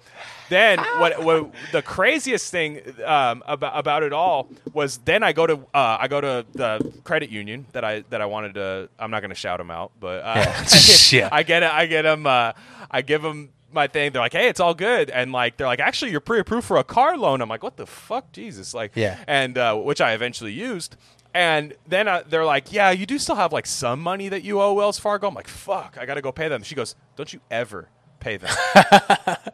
then, 0.50 0.80
what, 0.98 1.24
what 1.24 1.52
the 1.72 1.82
craziest 1.82 2.52
thing 2.52 2.82
um, 3.06 3.44
about 3.48 3.78
about 3.78 4.04
it 4.04 4.12
all 4.12 4.50
was 4.74 4.98
then 5.00 5.24
I 5.24 5.32
go 5.32 5.48
to 5.48 5.54
uh, 5.74 5.98
I 6.02 6.08
go 6.10 6.20
to 6.20 6.46
the 6.54 6.94
credit 7.06 7.30
union 7.30 7.66
that 7.72 7.86
I 7.86 8.02
that 8.10 8.20
I 8.22 8.26
wanted 8.26 8.56
to. 8.56 8.90
I'm 9.00 9.12
not 9.12 9.22
going 9.22 9.30
to 9.30 9.36
shout 9.36 9.60
them 9.60 9.72
out, 9.72 9.92
but 10.00 10.24
uh, 10.26 10.64
Yeah. 11.12 11.30
I 11.32 11.44
get 11.44 11.64
it. 11.64 11.72
I 11.72 11.86
get 11.86 12.02
them. 12.02 12.26
Uh, 12.28 12.52
I 12.92 13.02
give 13.02 13.22
them 13.22 13.50
my 13.72 13.88
thing. 13.88 14.12
They're 14.12 14.22
like, 14.22 14.34
"Hey, 14.34 14.48
it's 14.50 14.60
all 14.60 14.74
good," 14.74 15.10
and 15.10 15.32
like 15.32 15.58
they're 15.58 15.68
like, 15.68 15.80
"Actually, 15.80 16.12
you're 16.12 16.20
pre-approved 16.22 16.66
for 16.68 16.78
a 16.78 16.84
car 16.84 17.18
loan." 17.18 17.42
I'm 17.42 17.50
like, 17.50 17.64
"What 17.64 17.78
the 17.78 17.86
fuck, 17.86 18.32
Jesus!" 18.34 18.74
Like, 18.74 18.92
Yeah. 18.96 19.18
and 19.28 19.58
uh, 19.58 19.76
which 19.76 20.02
I 20.02 20.14
eventually 20.14 20.52
used. 20.54 20.96
And 21.38 21.76
then 21.88 22.08
uh, 22.08 22.24
they're 22.28 22.46
like, 22.46 22.74
"Yeah, 22.74 22.90
you 22.90 23.06
do 23.06 23.20
still 23.20 23.36
have 23.36 23.54
like 23.54 23.68
some 23.68 24.00
money 24.02 24.28
that 24.30 24.44
you 24.44 24.60
owe 24.60 24.74
Wells 24.74 24.98
Fargo." 24.98 25.28
I'm 25.28 25.36
like, 25.36 25.48
"Fuck, 25.48 25.96
I 26.00 26.08
got 26.08 26.16
to 26.16 26.22
go 26.24 26.32
pay 26.32 26.48
them." 26.48 26.64
She 26.64 26.74
goes, 26.74 26.96
"Don't 27.16 27.32
you 27.32 27.40
ever 27.52 27.90
pay 28.20 28.38
them?" 28.38 28.50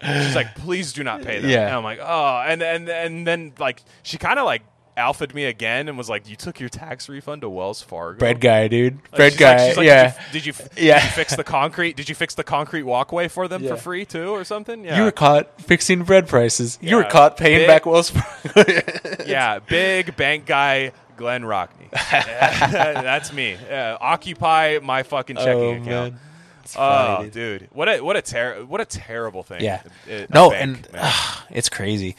She's 0.01 0.35
like, 0.35 0.55
"Please 0.55 0.93
do 0.93 1.03
not 1.03 1.23
pay 1.23 1.39
them." 1.39 1.49
Yeah. 1.49 1.67
And 1.67 1.75
I'm 1.75 1.83
like, 1.83 1.99
"Oh," 2.01 2.43
and 2.47 2.63
and 2.63 2.87
and 2.87 3.27
then 3.27 3.51
like 3.59 3.81
she 4.03 4.17
kind 4.17 4.39
of 4.39 4.45
like 4.45 4.61
alphaed 4.95 5.33
me 5.33 5.45
again 5.45 5.89
and 5.89 5.97
was 5.97 6.07
like, 6.09 6.29
"You 6.29 6.35
took 6.35 6.59
your 6.59 6.69
tax 6.69 7.09
refund 7.09 7.41
to 7.41 7.49
Wells 7.49 7.81
Fargo." 7.81 8.17
Bread 8.19 8.39
guy, 8.39 8.67
dude. 8.69 8.95
Like, 9.11 9.11
Bread 9.15 9.31
she's 9.33 9.39
guy. 9.39 9.55
like- 9.57 9.67
she's 9.67 9.77
like, 9.77 9.85
yeah. 9.87 10.13
Did 10.31 10.45
you, 10.45 10.53
did 10.53 10.61
you 10.77 10.87
Yeah. 10.87 10.99
Did 10.99 11.05
you 11.05 11.11
fix 11.11 11.35
the 11.35 11.43
concrete? 11.43 11.97
Did 11.97 12.07
you 12.09 12.15
fix 12.15 12.35
the 12.35 12.43
concrete 12.45 12.83
walkway 12.83 13.27
for 13.27 13.47
them 13.49 13.61
Yeah. 13.63 13.71
for 13.71 13.77
free 13.77 14.05
too, 14.05 14.29
or 14.29 14.43
something? 14.45 14.85
Yeah. 14.85 14.97
You 14.97 15.03
were 15.03 15.11
caught 15.11 15.59
fixing 15.61 16.03
bread 16.03 16.27
prices. 16.27 16.77
You 16.81 16.95
were 16.97 17.03
caught 17.03 17.35
paying 17.37 17.59
Big- 17.59 17.67
back 17.67 17.85
Wells 17.85 18.11
Fargo. 18.11 18.63
yeah, 19.25 19.59
big 19.59 20.15
bank 20.15 20.45
guy, 20.45 20.91
Glenn 21.17 21.43
Rockney. 21.43 21.89
That's 21.91 23.31
me. 23.33 23.57
Yeah, 23.67 23.97
occupy 23.99 24.79
my 24.81 25.03
fucking 25.03 25.35
checking 25.37 25.51
oh, 25.53 25.71
account. 25.73 26.13
man. 26.13 26.19
It's 26.63 26.75
Oh, 26.77 26.79
funny, 26.79 27.29
dude. 27.29 27.59
dude, 27.61 27.69
what 27.73 27.89
a 27.89 27.99
what 28.01 28.15
a 28.15 28.21
ter- 28.21 28.63
what 28.63 28.79
a 28.79 28.85
terrible 28.85 29.43
thing. 29.43 29.61
Yeah. 29.61 29.81
A- 30.09 30.23
a 30.23 30.27
no, 30.33 30.49
bank, 30.51 30.63
and 30.63 30.93
man. 30.93 31.13
it's 31.51 31.69
crazy. 31.69 32.15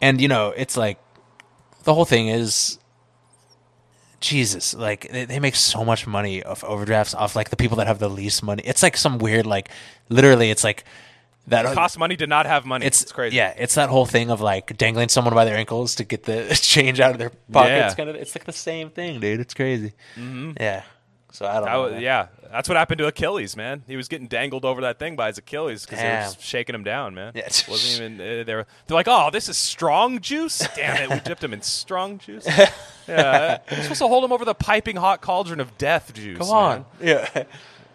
And 0.00 0.20
you 0.20 0.28
know, 0.28 0.52
it's 0.56 0.76
like 0.76 0.98
the 1.84 1.94
whole 1.94 2.04
thing 2.04 2.28
is 2.28 2.78
Jesus, 4.20 4.74
like 4.74 5.08
they, 5.10 5.26
they 5.26 5.38
make 5.38 5.54
so 5.54 5.84
much 5.84 6.06
money 6.06 6.42
off 6.42 6.64
overdrafts 6.64 7.14
off 7.14 7.36
like 7.36 7.50
the 7.50 7.56
people 7.56 7.76
that 7.76 7.86
have 7.86 7.98
the 7.98 8.08
least 8.08 8.42
money. 8.42 8.62
It's 8.64 8.82
like 8.82 8.96
some 8.96 9.18
weird 9.18 9.46
like 9.46 9.68
literally 10.08 10.50
it's 10.50 10.64
like 10.64 10.84
that 11.48 11.66
it 11.66 11.74
costs 11.74 11.98
money 11.98 12.16
to 12.16 12.26
not 12.26 12.46
have 12.46 12.64
money. 12.64 12.86
it's, 12.86 13.02
It's, 13.02 13.12
crazy. 13.12 13.36
Yeah, 13.36 13.54
it's 13.56 13.74
that 13.74 13.88
whole 13.90 14.06
thing 14.06 14.30
of 14.30 14.40
like 14.40 14.76
dangling 14.76 15.08
someone 15.08 15.34
by 15.34 15.44
their 15.44 15.56
ankles 15.56 15.94
to 15.96 16.04
get 16.04 16.24
the 16.24 16.48
change 16.62 17.00
out 17.00 17.12
of 17.12 17.18
their 17.18 17.30
pocket. 17.52 17.68
Yeah. 17.70 17.94
Kind 17.94 18.08
of, 18.10 18.16
it's 18.16 18.34
like 18.34 18.44
the 18.44 18.52
same 18.52 18.90
thing, 18.90 19.20
dude. 19.20 19.40
It's 19.40 19.54
crazy. 19.54 19.92
Mm-hmm. 20.16 20.52
Yeah. 20.60 20.82
So 21.32 21.46
I 21.46 21.54
don't 21.54 21.64
That 21.64 21.72
know. 21.72 21.82
was, 21.82 21.92
man. 21.94 22.00
yeah, 22.02 22.26
that's 22.52 22.68
what 22.68 22.78
happened 22.78 22.98
to 23.00 23.06
Achilles, 23.08 23.56
man. 23.56 23.82
He 23.88 23.96
was 23.96 24.06
getting 24.06 24.28
dangled 24.28 24.64
over 24.64 24.82
that 24.82 25.00
thing 25.00 25.16
by 25.16 25.26
his 25.26 25.36
Achilles 25.38 25.84
because 25.84 25.98
they 25.98 26.08
were 26.08 26.32
shaking 26.38 26.76
him 26.76 26.84
down, 26.84 27.12
man. 27.16 27.32
Yeah. 27.34 27.48
wasn't 27.68 28.00
even. 28.00 28.20
Uh, 28.20 28.44
they 28.44 28.54
were. 28.54 28.66
They're 28.86 28.94
like, 28.94 29.08
oh, 29.08 29.30
this 29.32 29.48
is 29.48 29.56
strong 29.58 30.20
juice. 30.20 30.66
Damn 30.76 31.02
it, 31.02 31.10
we 31.10 31.18
dipped 31.24 31.42
him 31.42 31.52
in 31.52 31.60
strong 31.62 32.18
juice. 32.18 32.46
yeah, 33.08 33.58
we're 33.68 33.82
supposed 33.82 33.98
to 33.98 34.06
hold 34.06 34.22
him 34.22 34.32
over 34.32 34.44
the 34.44 34.54
piping 34.54 34.94
hot 34.94 35.22
cauldron 35.22 35.58
of 35.58 35.76
death 35.76 36.14
juice. 36.14 36.38
Come 36.38 36.46
man. 36.46 36.56
on. 36.56 36.84
Yeah. 37.02 37.44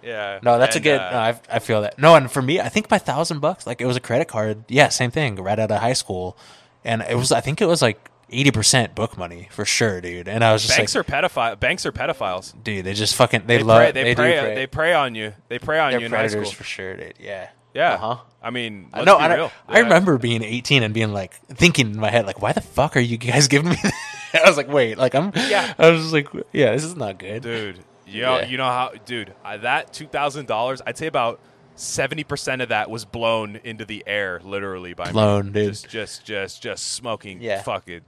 Yeah. 0.03 0.39
No, 0.43 0.57
that's 0.59 0.75
And, 0.75 0.85
a 0.85 0.89
good. 0.89 0.99
uh, 0.99 1.11
no, 1.11 1.17
I, 1.17 1.39
I 1.51 1.59
feel 1.59 1.81
that. 1.81 1.97
No, 1.99 2.15
and 2.15 2.31
for 2.31 2.41
me, 2.41 2.59
I 2.59 2.69
think 2.69 2.89
my 2.89 2.97
thousand 2.97 3.39
bucks, 3.39 3.67
like 3.67 3.81
it 3.81 3.85
was 3.85 3.97
a 3.97 3.99
credit 4.01 4.27
card. 4.27 4.63
Yeah, 4.67 4.89
same 4.89 5.11
thing. 5.11 5.35
Right 5.35 5.59
out 5.59 5.71
of 5.71 5.79
high 5.79 5.93
school, 5.93 6.37
and 6.85 7.01
it 7.01 7.15
was. 7.15 7.31
I 7.31 7.41
think 7.41 7.61
it 7.61 7.65
was 7.65 7.81
like 7.81 8.09
eighty 8.31 8.51
percent 8.51 8.95
book 8.95 9.17
money 9.17 9.47
for 9.51 9.65
sure, 9.65 10.01
dude. 10.01 10.27
And 10.27 10.43
I 10.43 10.53
was 10.53 10.63
just 10.63 10.77
banks 10.77 10.95
like, 10.95 11.07
are 11.09 11.11
pedophile. 11.11 11.59
Banks 11.59 11.85
are 11.85 11.91
pedophiles. 11.91 12.53
dude, 12.63 12.85
they 12.85 12.93
just 12.93 13.15
fucking 13.15 13.43
they, 13.47 13.57
They 13.57 13.63
love. 13.63 13.77
prey. 13.79 13.91
They, 13.91 14.03
they 14.03 14.15
prey. 14.15 14.33
do 14.35 14.39
prey. 14.41 14.55
They 14.55 14.67
prey 14.67 14.93
on 14.93 15.15
you. 15.15 15.33
They 15.47 15.59
prey 15.59 15.79
on 15.79 15.91
They're 15.91 15.99
you 15.99 16.05
in 16.05 16.11
high 16.11 16.27
school. 16.27 16.45
for 16.45 16.63
sure, 16.63 16.95
dude. 16.95 17.15
Yeah. 17.19 17.49
Yeah. 17.73 17.93
Uh-huh. 17.93 18.17
I 18.41 18.49
mean, 18.49 18.89
I 18.93 18.99
let's 18.99 19.05
know. 19.05 19.17
be 19.17 19.23
I, 19.23 19.35
real. 19.35 19.51
I 19.67 19.79
remember 19.79 20.17
being 20.17 20.43
18 20.43 20.81
and 20.81 20.91
being 20.93 21.13
like 21.13 21.35
thinking 21.49 21.91
in 21.91 21.99
my 21.99 22.09
head, 22.09 22.25
like, 22.25 22.41
why 22.41 22.51
the 22.51 22.61
fuck 22.61 22.95
are 22.97 22.99
you 23.01 23.17
guys 23.17 23.47
giving 23.47 23.69
me? 23.71 23.77
That? 24.31 24.43
I 24.45 24.47
was 24.47 24.57
like, 24.57 24.67
wait, 24.71 24.99
like 24.99 25.15
I'm. 25.15 25.31
Yeah. 25.35 25.73
I 25.79 25.89
was 25.89 26.01
just 26.01 26.13
like, 26.13 26.27
yeah, 26.53 26.71
this 26.73 26.83
is 26.83 26.95
not 26.95 27.17
good. 27.17 27.41
dude. 27.41 27.79
You 28.09 28.21
know, 28.23 28.37
Yeah. 28.39 28.45
you 28.47 28.57
know 28.57 28.65
how, 28.65 28.91
dude. 29.05 29.33
Uh, 29.45 29.57
that 29.57 29.93
two 29.93 30.07
thousand 30.07 30.47
dollars, 30.47 30.81
I'd 30.85 30.97
say 30.97 31.07
about 31.07 31.39
seventy 31.75 32.23
percent 32.23 32.61
of 32.61 32.69
that 32.69 32.89
was 32.89 33.05
blown 33.05 33.59
into 33.63 33.85
the 33.85 34.03
air, 34.07 34.41
literally 34.43 34.93
by 34.93 35.05
me. 35.07 35.11
Blown, 35.13 35.51
dude. 35.51 35.69
Just, 35.69 35.89
just, 35.89 36.25
just, 36.25 36.61
just 36.63 36.91
smoking 36.93 37.41
Yeah. 37.41 37.61
fucking 37.61 38.01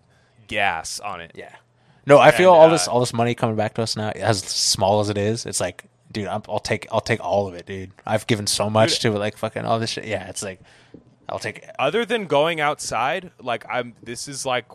gas 0.48 1.00
on 1.00 1.22
it. 1.22 1.32
Yeah. 1.36 1.56
No, 2.06 2.18
I 2.18 2.32
feel 2.32 2.52
all 2.52 2.68
uh, 2.68 2.70
this 2.70 2.88
all 2.88 3.00
this 3.00 3.14
money 3.14 3.36
coming 3.36 3.56
back 3.56 3.76
to 3.76 3.84
us 3.84 3.96
now, 3.96 4.10
as 4.10 4.40
small 4.44 5.02
as 5.02 5.10
it 5.10 5.18
is. 5.20 5.46
It's 5.46 5.60
like, 5.62 5.86
dude, 6.12 6.28
I'm, 6.28 6.42
I'll 6.50 6.60
take 6.60 6.88
I'll 6.92 7.00
take 7.00 7.24
all 7.24 7.48
of 7.48 7.54
it, 7.54 7.68
dude. 7.68 7.92
I've 8.06 8.26
given 8.26 8.48
so 8.48 8.70
much 8.70 9.00
to 9.02 9.10
it, 9.16 9.20
like 9.20 9.38
fucking 9.38 9.66
all 9.66 9.78
this 9.80 9.92
shit. 9.92 10.06
Yeah, 10.06 10.28
it's 10.28 10.42
like, 10.42 10.60
I'll 11.30 11.38
take. 11.40 11.64
Other 11.78 12.04
than 12.04 12.26
going 12.26 12.60
outside, 12.60 13.32
like 13.40 13.66
I'm. 13.70 13.94
This 14.02 14.28
is 14.28 14.46
like 14.48 14.66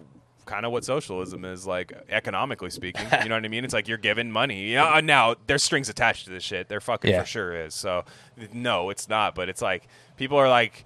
kind 0.47 0.65
of 0.65 0.73
what 0.73 0.85
socialism 0.85 1.45
is 1.45 1.67
like 1.67 1.93
economically 2.09 2.71
speaking. 2.71 3.07
you 3.23 3.29
know 3.29 3.35
what 3.35 3.45
I 3.45 3.49
mean? 3.49 3.65
It's 3.65 3.75
like 3.75 3.87
you're 3.89 3.99
given 3.99 4.33
money. 4.33 4.73
Yeah. 4.73 4.87
uh, 4.95 5.01
Now 5.03 5.35
there's 5.47 5.63
strings 5.63 5.89
attached 5.89 6.25
to 6.25 6.31
this 6.31 6.43
shit. 6.43 6.69
There 6.69 6.81
fucking 6.81 7.11
Yeah. 7.11 7.21
for 7.21 7.27
sure 7.27 7.55
is. 7.55 7.75
So 7.75 8.05
no, 8.53 8.89
it's 8.91 9.09
not. 9.09 9.35
But 9.35 9.49
it's 9.49 9.61
like 9.63 9.87
people 10.17 10.39
are 10.39 10.49
like. 10.49 10.85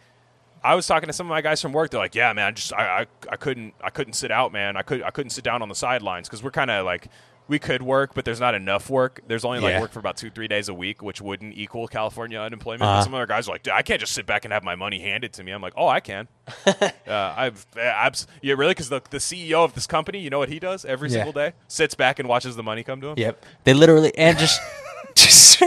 I 0.63 0.75
was 0.75 0.87
talking 0.87 1.07
to 1.07 1.13
some 1.15 1.27
of 1.27 1.31
my 1.31 1.41
guys 1.41 1.63
from 1.63 1.73
work. 1.73 1.91
They're 1.91 1.99
like, 1.99 2.15
"Yeah, 2.15 2.31
man, 2.35 2.49
I 2.49 2.51
just 2.51 2.75
I, 2.75 3.01
I, 3.01 3.07
I 3.33 3.37
couldn't 3.37 3.73
I 3.83 3.89
couldn't 3.89 4.13
sit 4.13 4.31
out, 4.31 4.53
man. 4.53 4.77
I 4.77 4.83
could 4.83 5.03
I 5.03 5.09
couldn't 5.11 5.31
sit 5.31 5.43
down 5.43 5.63
on 5.63 5.71
the 5.71 5.75
sidelines 5.75 6.29
because 6.29 6.43
we're 6.43 6.51
kind 6.51 6.71
of 6.71 6.85
like 6.85 7.07
we 7.51 7.59
could 7.59 7.83
work, 7.83 8.15
but 8.15 8.25
there's 8.25 8.41
not 8.41 8.55
enough 8.55 8.89
work. 8.89 9.21
There's 9.27 9.45
only 9.45 9.59
like 9.59 9.73
Yeah. 9.73 9.81
work 9.81 9.91
for 9.93 9.99
about 9.99 10.17
two 10.17 10.31
three 10.31 10.49
days 10.49 10.69
a 10.69 10.75
week, 10.75 11.03
which 11.03 11.21
wouldn't 11.21 11.55
equal 11.59 11.89
California 11.89 12.39
unemployment. 12.41 12.83
Uh-huh. 12.83 13.03
Some 13.03 13.13
other 13.15 13.27
guys 13.27 13.49
are 13.49 13.53
like, 13.53 13.65
Dude, 13.65 13.75
I 13.75 13.83
can't 13.83 14.01
just 14.01 14.13
sit 14.15 14.25
back 14.25 14.45
and 14.47 14.53
have 14.55 14.63
my 14.63 14.77
money 14.77 15.01
handed 15.01 15.33
to 15.35 15.43
me. 15.45 15.51
I'm 15.53 15.61
like, 15.61 15.75
oh, 15.77 15.89
I 15.89 16.01
can. 16.01 16.29
uh, 16.67 16.91
I've 17.09 17.67
abs- 17.77 18.27
yeah, 18.41 18.55
really, 18.55 18.71
because 18.71 18.89
the 18.89 19.03
the 19.11 19.19
CEO 19.19 19.65
of 19.65 19.75
this 19.75 19.87
company, 19.87 20.21
you 20.21 20.31
know 20.31 20.39
what 20.39 20.49
he 20.49 20.59
does 20.61 20.85
every 20.85 21.09
Yeah. 21.11 21.17
single 21.17 21.33
day? 21.33 21.53
Sits 21.69 21.95
back 21.95 22.19
and 22.21 22.29
watches 22.29 22.55
the 22.57 22.63
money 22.63 22.83
come 22.85 23.01
to 23.01 23.09
him. 23.09 23.15
Yep. 23.19 23.45
They 23.65 23.75
literally 23.75 24.17
and 24.17 24.39
just 24.39 24.61
just 25.15 25.61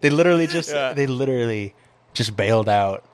they 0.00 0.10
literally 0.10 0.46
just 0.46 0.70
Yeah. 0.70 0.92
they 0.92 1.06
literally 1.06 1.74
just 2.14 2.36
bailed 2.36 2.68
out 2.68 3.04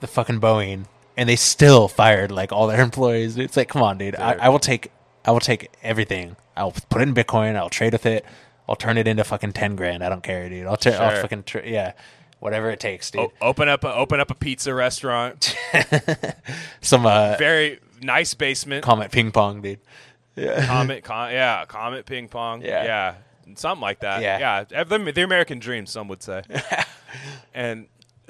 the 0.00 0.06
fucking 0.06 0.40
Boeing, 0.40 0.84
and 1.16 1.28
they 1.28 1.36
still 1.36 1.88
fired 1.88 2.30
like 2.30 2.52
all 2.52 2.66
their 2.66 2.80
employees. 2.90 3.36
It's 3.38 3.56
like, 3.56 3.68
come 3.68 3.82
on, 3.82 3.96
dude. 3.98 4.14
I, 4.16 4.32
Dude. 4.34 4.42
I 4.42 4.48
will 4.50 4.58
take 4.58 4.92
I 5.24 5.30
will 5.32 5.40
take 5.40 5.70
everything. 5.82 6.36
I'll 6.56 6.72
put 6.72 7.02
it 7.02 7.08
in 7.08 7.14
Bitcoin. 7.14 7.56
I'll 7.56 7.70
trade 7.70 7.92
with 7.92 8.06
it. 8.06 8.24
I'll 8.68 8.76
turn 8.76 8.98
it 8.98 9.08
into 9.08 9.24
fucking 9.24 9.52
ten 9.52 9.76
grand. 9.76 10.02
I 10.04 10.08
don't 10.08 10.22
care, 10.22 10.48
dude. 10.48 10.66
I'll, 10.66 10.76
tra- 10.76 10.92
I'll 10.92 11.20
fucking 11.20 11.42
tra- 11.44 11.68
yeah, 11.68 11.92
whatever 12.38 12.70
it 12.70 12.80
takes, 12.80 13.10
dude. 13.10 13.20
O- 13.22 13.32
open 13.40 13.68
up 13.68 13.84
a, 13.84 13.92
open 13.94 14.20
up 14.20 14.30
a 14.30 14.34
pizza 14.34 14.72
restaurant. 14.72 15.56
Some 16.80 17.04
uh, 17.06 17.36
Very 17.38 17.80
nice 18.00 18.34
basement. 18.34 18.84
Comet 18.84 19.10
ping 19.10 19.32
pong, 19.32 19.60
dude. 19.62 19.80
Comet, 20.36 21.04
con- 21.04 21.32
yeah, 21.32 21.64
Comet 21.66 22.06
ping 22.06 22.28
pong, 22.28 22.62
Yeah. 22.62 22.84
yeah, 22.84 23.14
something 23.56 23.82
like 23.82 24.00
that. 24.00 24.22
Yeah. 24.22 24.64
yeah, 24.70 24.84
the, 24.84 25.12
the 25.12 25.22
American 25.22 25.58
dream, 25.58 25.84
some 25.86 26.08
would 26.08 26.22
say. 26.22 26.42
and 27.54 27.88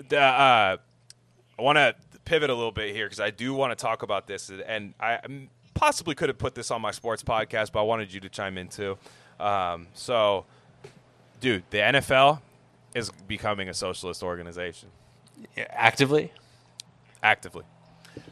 the, 0.08 0.18
uh, 0.18 0.76
I 1.58 1.62
want 1.62 1.76
to 1.76 1.94
pivot 2.24 2.50
a 2.50 2.54
little 2.54 2.72
bit 2.72 2.94
here 2.94 3.06
because 3.06 3.20
I 3.20 3.30
do 3.30 3.52
want 3.54 3.76
to 3.76 3.80
talk 3.80 4.02
about 4.02 4.26
this, 4.26 4.50
and 4.66 4.94
I 4.98 5.16
um, 5.16 5.48
possibly 5.80 6.14
could 6.14 6.28
have 6.28 6.38
put 6.38 6.54
this 6.54 6.70
on 6.70 6.80
my 6.82 6.90
sports 6.90 7.22
podcast, 7.22 7.72
but 7.72 7.80
I 7.80 7.84
wanted 7.84 8.12
you 8.12 8.20
to 8.20 8.28
chime 8.28 8.58
in 8.58 8.68
too. 8.68 8.98
Um, 9.40 9.86
so, 9.94 10.44
dude, 11.40 11.62
the 11.70 11.78
NFL 11.78 12.40
is 12.94 13.10
becoming 13.26 13.68
a 13.70 13.74
socialist 13.74 14.22
organization 14.22 14.90
Yeah, 15.56 15.66
actively. 15.70 16.32
actively. 17.22 17.64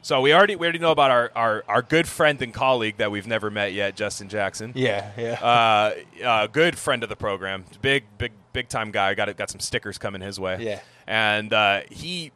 So 0.03 0.21
we 0.21 0.35
already 0.35 0.57
we 0.57 0.67
already 0.67 0.79
know 0.81 0.91
about 0.91 1.11
our, 1.11 1.31
our, 1.35 1.65
our 1.69 1.83
good 1.83 2.07
friend 2.07 2.41
and 2.43 2.53
colleague 2.53 2.97
that 2.99 3.11
we've 3.11 3.27
never 3.27 3.51
met 3.51 3.73
yet, 3.73 3.97
Justin 3.97 4.29
Jackson. 4.29 4.73
Yeah, 4.75 5.11
yeah. 5.17 5.33
Uh, 5.41 5.95
uh, 6.25 6.47
good 6.49 6.77
friend 6.77 7.03
of 7.03 7.09
the 7.09 7.17
program, 7.17 7.65
big 7.81 8.05
big 8.19 8.33
big 8.53 8.69
time 8.69 8.91
guy. 8.91 9.15
Got 9.15 9.35
got 9.37 9.49
some 9.51 9.61
stickers 9.61 9.97
coming 9.97 10.21
his 10.21 10.39
way. 10.39 10.59
Yeah. 10.61 10.81
and 11.07 11.53
uh, 11.53 11.81
he 11.91 12.33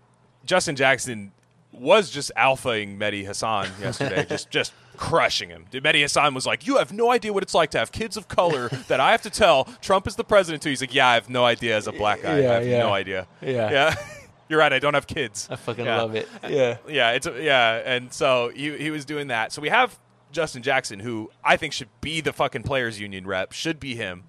Justin 0.47 0.77
Jackson 0.77 1.33
was 1.73 2.11
just 2.11 2.31
alphaing 2.37 2.97
Mehdi 2.97 3.25
Hasan 3.27 3.69
yesterday, 3.81 4.25
just 4.29 4.49
just 4.51 4.73
crushing 4.97 5.49
him. 5.51 5.67
Mehdi 5.73 6.01
Hasan 6.01 6.35
was 6.35 6.47
like, 6.47 6.67
"You 6.67 6.77
have 6.79 6.93
no 6.93 7.11
idea 7.11 7.33
what 7.33 7.43
it's 7.43 7.55
like 7.55 7.71
to 7.73 7.79
have 7.79 7.93
kids 7.93 8.17
of 8.17 8.29
color 8.29 8.69
that 8.89 9.01
I 9.01 9.13
have 9.13 9.23
to 9.23 9.31
tell 9.31 9.65
Trump 9.81 10.07
is 10.07 10.17
the 10.17 10.25
president 10.25 10.63
to." 10.63 10.69
He's 10.69 10.81
like, 10.81 10.95
"Yeah, 10.95 11.09
I 11.09 11.15
have 11.15 11.29
no 11.31 11.45
idea 11.45 11.77
as 11.77 11.87
a 11.87 11.93
black 11.93 12.23
guy. 12.23 12.41
Yeah, 12.41 12.51
I 12.51 12.55
have 12.55 12.67
yeah. 12.67 12.79
no 12.79 12.93
idea." 12.93 13.27
Yeah. 13.41 13.71
yeah. 13.71 13.95
You're 14.49 14.59
right. 14.59 14.73
I 14.73 14.79
don't 14.79 14.95
have 14.95 15.07
kids. 15.07 15.49
I 15.51 15.57
fucking 15.57 15.85
Yeah. 15.87 16.03
love 16.03 16.15
it. 16.15 16.29
Yeah. 16.49 16.77
Yeah, 16.89 17.13
it's 17.13 17.27
a, 17.27 17.43
yeah, 17.43 17.81
and 17.85 18.13
so 18.13 18.51
he 18.55 18.77
he 18.77 18.91
was 18.91 19.05
doing 19.05 19.29
that. 19.29 19.53
So 19.53 19.63
we 19.63 19.71
have 19.71 19.99
Justin 20.31 20.63
Jackson, 20.63 21.01
who 21.01 21.31
I 21.45 21.57
think 21.57 21.73
should 21.73 21.89
be 22.01 22.21
the 22.21 22.33
fucking 22.33 22.63
players 22.63 23.01
union 23.01 23.27
rep. 23.27 23.53
Should 23.53 23.81
be 23.81 23.95
him. 23.95 24.25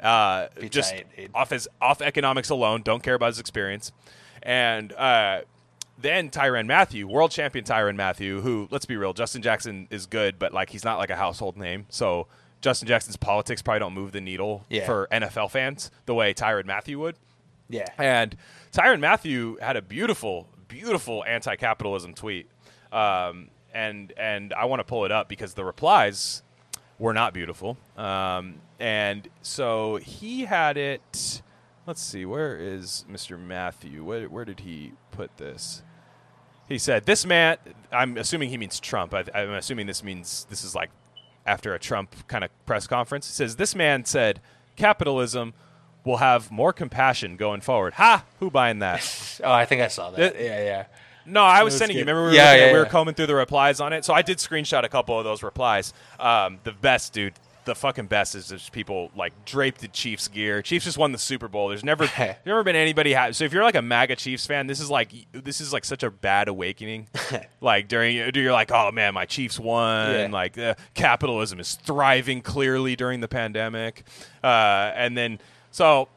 Uh, 0.00 0.46
Be 0.60 0.68
just 0.68 0.92
tight, 0.92 1.30
off 1.34 1.50
his 1.50 1.68
off 1.82 2.00
economics 2.00 2.50
alone. 2.50 2.82
Don't 2.82 3.02
care 3.02 3.14
about 3.14 3.26
his 3.28 3.40
experience. 3.40 3.90
And 4.42 4.92
uh, 4.92 5.40
then 6.00 6.30
Tyrann 6.30 6.66
Mathieu, 6.66 7.06
world 7.08 7.30
champion 7.30 7.64
Tyrann 7.64 7.96
Mathieu, 7.96 8.40
who 8.40 8.68
let's 8.70 8.86
be 8.86 8.96
real, 8.96 9.12
Justin 9.12 9.42
Jackson 9.42 9.88
is 9.90 10.06
good, 10.06 10.38
but 10.38 10.52
like 10.52 10.70
he's 10.70 10.84
not 10.84 10.98
like 10.98 11.10
a 11.10 11.16
household 11.16 11.56
name. 11.56 11.86
So 11.88 12.26
Justin 12.60 12.88
Jackson's 12.88 13.16
politics 13.16 13.62
probably 13.62 13.80
don't 13.80 13.94
move 13.94 14.12
the 14.12 14.20
needle 14.20 14.64
Yeah. 14.68 14.86
for 14.86 15.08
NFL 15.12 15.50
fans 15.50 15.90
the 16.06 16.14
way 16.14 16.32
Tyrann 16.34 16.66
Mathieu 16.66 16.98
would. 17.00 17.16
Yeah. 17.68 17.86
And 17.98 18.36
Tyrann 18.72 19.00
Mathieu 19.00 19.58
had 19.60 19.76
a 19.76 19.82
beautiful, 19.82 20.48
beautiful 20.68 21.24
anti-capitalism 21.26 22.14
tweet, 22.14 22.48
um, 22.92 23.48
and 23.74 24.12
and 24.16 24.52
I 24.54 24.64
want 24.64 24.80
to 24.80 24.84
pull 24.84 25.04
it 25.04 25.12
up 25.12 25.28
because 25.28 25.54
the 25.54 25.64
replies 25.64 26.42
were 26.98 27.12
not 27.12 27.34
beautiful. 27.34 27.76
Um, 27.96 28.56
and 28.80 29.28
so 29.42 29.96
he 29.96 30.44
had 30.46 30.76
it. 30.76 31.42
Let's 31.86 32.02
see, 32.02 32.24
where 32.26 32.56
is 32.56 33.04
Mr. 33.10 33.38
Mathieu? 33.38 34.04
Where, 34.04 34.28
where 34.28 34.44
did 34.44 34.60
he 34.60 34.92
put 35.10 35.36
this? 35.38 35.82
He 36.68 36.78
said, 36.78 37.06
"This 37.06 37.24
man." 37.26 37.56
I'm 37.90 38.16
assuming 38.18 38.50
he 38.50 38.58
means 38.58 38.78
Trump. 38.80 39.14
I, 39.14 39.24
I'm 39.34 39.52
assuming 39.54 39.86
this 39.86 40.04
means 40.04 40.46
this 40.50 40.62
is 40.64 40.74
like 40.74 40.90
after 41.46 41.74
a 41.74 41.78
Trump 41.78 42.14
kind 42.28 42.44
of 42.44 42.50
press 42.66 42.86
conference. 42.86 43.26
He 43.26 43.32
says, 43.32 43.56
"This 43.56 43.74
man 43.74 44.04
said 44.04 44.40
capitalism 44.76 45.54
will 46.04 46.18
have 46.18 46.50
more 46.50 46.72
compassion 46.72 47.36
going 47.36 47.60
forward." 47.62 47.94
Ha! 47.94 48.24
Who 48.40 48.50
buying 48.50 48.78
that? 48.80 49.00
Oh, 49.44 49.52
I 49.52 49.66
think 49.66 49.80
I 49.82 49.86
saw 49.88 50.10
that. 50.10 50.34
Th- 50.34 50.44
yeah, 50.44 50.64
yeah. 50.64 50.84
No, 51.24 51.42
I 51.42 51.62
was 51.62 51.74
That's 51.74 51.78
sending 51.78 51.96
you. 51.96 52.02
Remember 52.02 52.22
we 52.22 52.26
were, 52.28 52.34
Yeah, 52.34 52.50
looking 52.50 52.60
yeah, 52.66 52.72
we 52.72 52.78
were 52.80 52.84
yeah. 52.86 52.90
combing 52.90 53.14
through 53.14 53.26
the 53.26 53.34
replies 53.36 53.80
on 53.80 53.92
it. 53.92 54.04
So 54.04 54.12
I 54.14 54.22
did 54.22 54.38
screenshot 54.38 54.82
a 54.82 54.88
couple 54.88 55.16
of 55.16 55.24
those 55.24 55.42
replies. 55.44 55.92
Um, 56.18 56.58
the 56.64 56.72
best, 56.72 57.12
dude. 57.12 57.34
The 57.64 57.74
fucking 57.74 58.06
best 58.06 58.34
is 58.34 58.48
just 58.48 58.72
people 58.72 59.10
like 59.14 59.44
draped 59.44 59.84
in 59.84 59.90
Chiefs 59.90 60.28
gear. 60.28 60.62
Chiefs 60.62 60.86
just 60.86 60.96
won 60.96 61.12
the 61.12 61.18
Super 61.18 61.48
Bowl. 61.48 61.68
There's 61.68 61.84
never, 61.84 62.06
there's 62.16 62.36
never 62.46 62.64
been 62.64 62.76
anybody. 62.76 63.12
Ha- 63.12 63.32
so 63.32 63.44
if 63.44 63.52
you're 63.52 63.62
like 63.62 63.74
a 63.74 63.82
MAGA 63.82 64.16
Chiefs 64.16 64.46
fan, 64.46 64.66
this 64.66 64.80
is 64.80 64.90
like 64.90 65.12
this 65.32 65.60
is 65.60 65.72
like 65.72 65.84
such 65.84 66.02
a 66.02 66.10
bad 66.10 66.48
awakening. 66.48 67.08
like 67.60 67.88
during 67.88 68.16
you're 68.34 68.52
like, 68.52 68.70
oh 68.72 68.90
man, 68.90 69.14
my 69.14 69.26
Chiefs 69.26 69.58
won. 69.58 70.10
Yeah. 70.12 70.28
Like 70.30 70.56
uh, 70.56 70.74
capitalism 70.94 71.60
is 71.60 71.74
thriving 71.74 72.40
clearly 72.40 72.96
during 72.96 73.20
the 73.20 73.28
pandemic, 73.28 74.04
uh, 74.42 74.92
and 74.94 75.16
then 75.16 75.38
so 75.70 76.08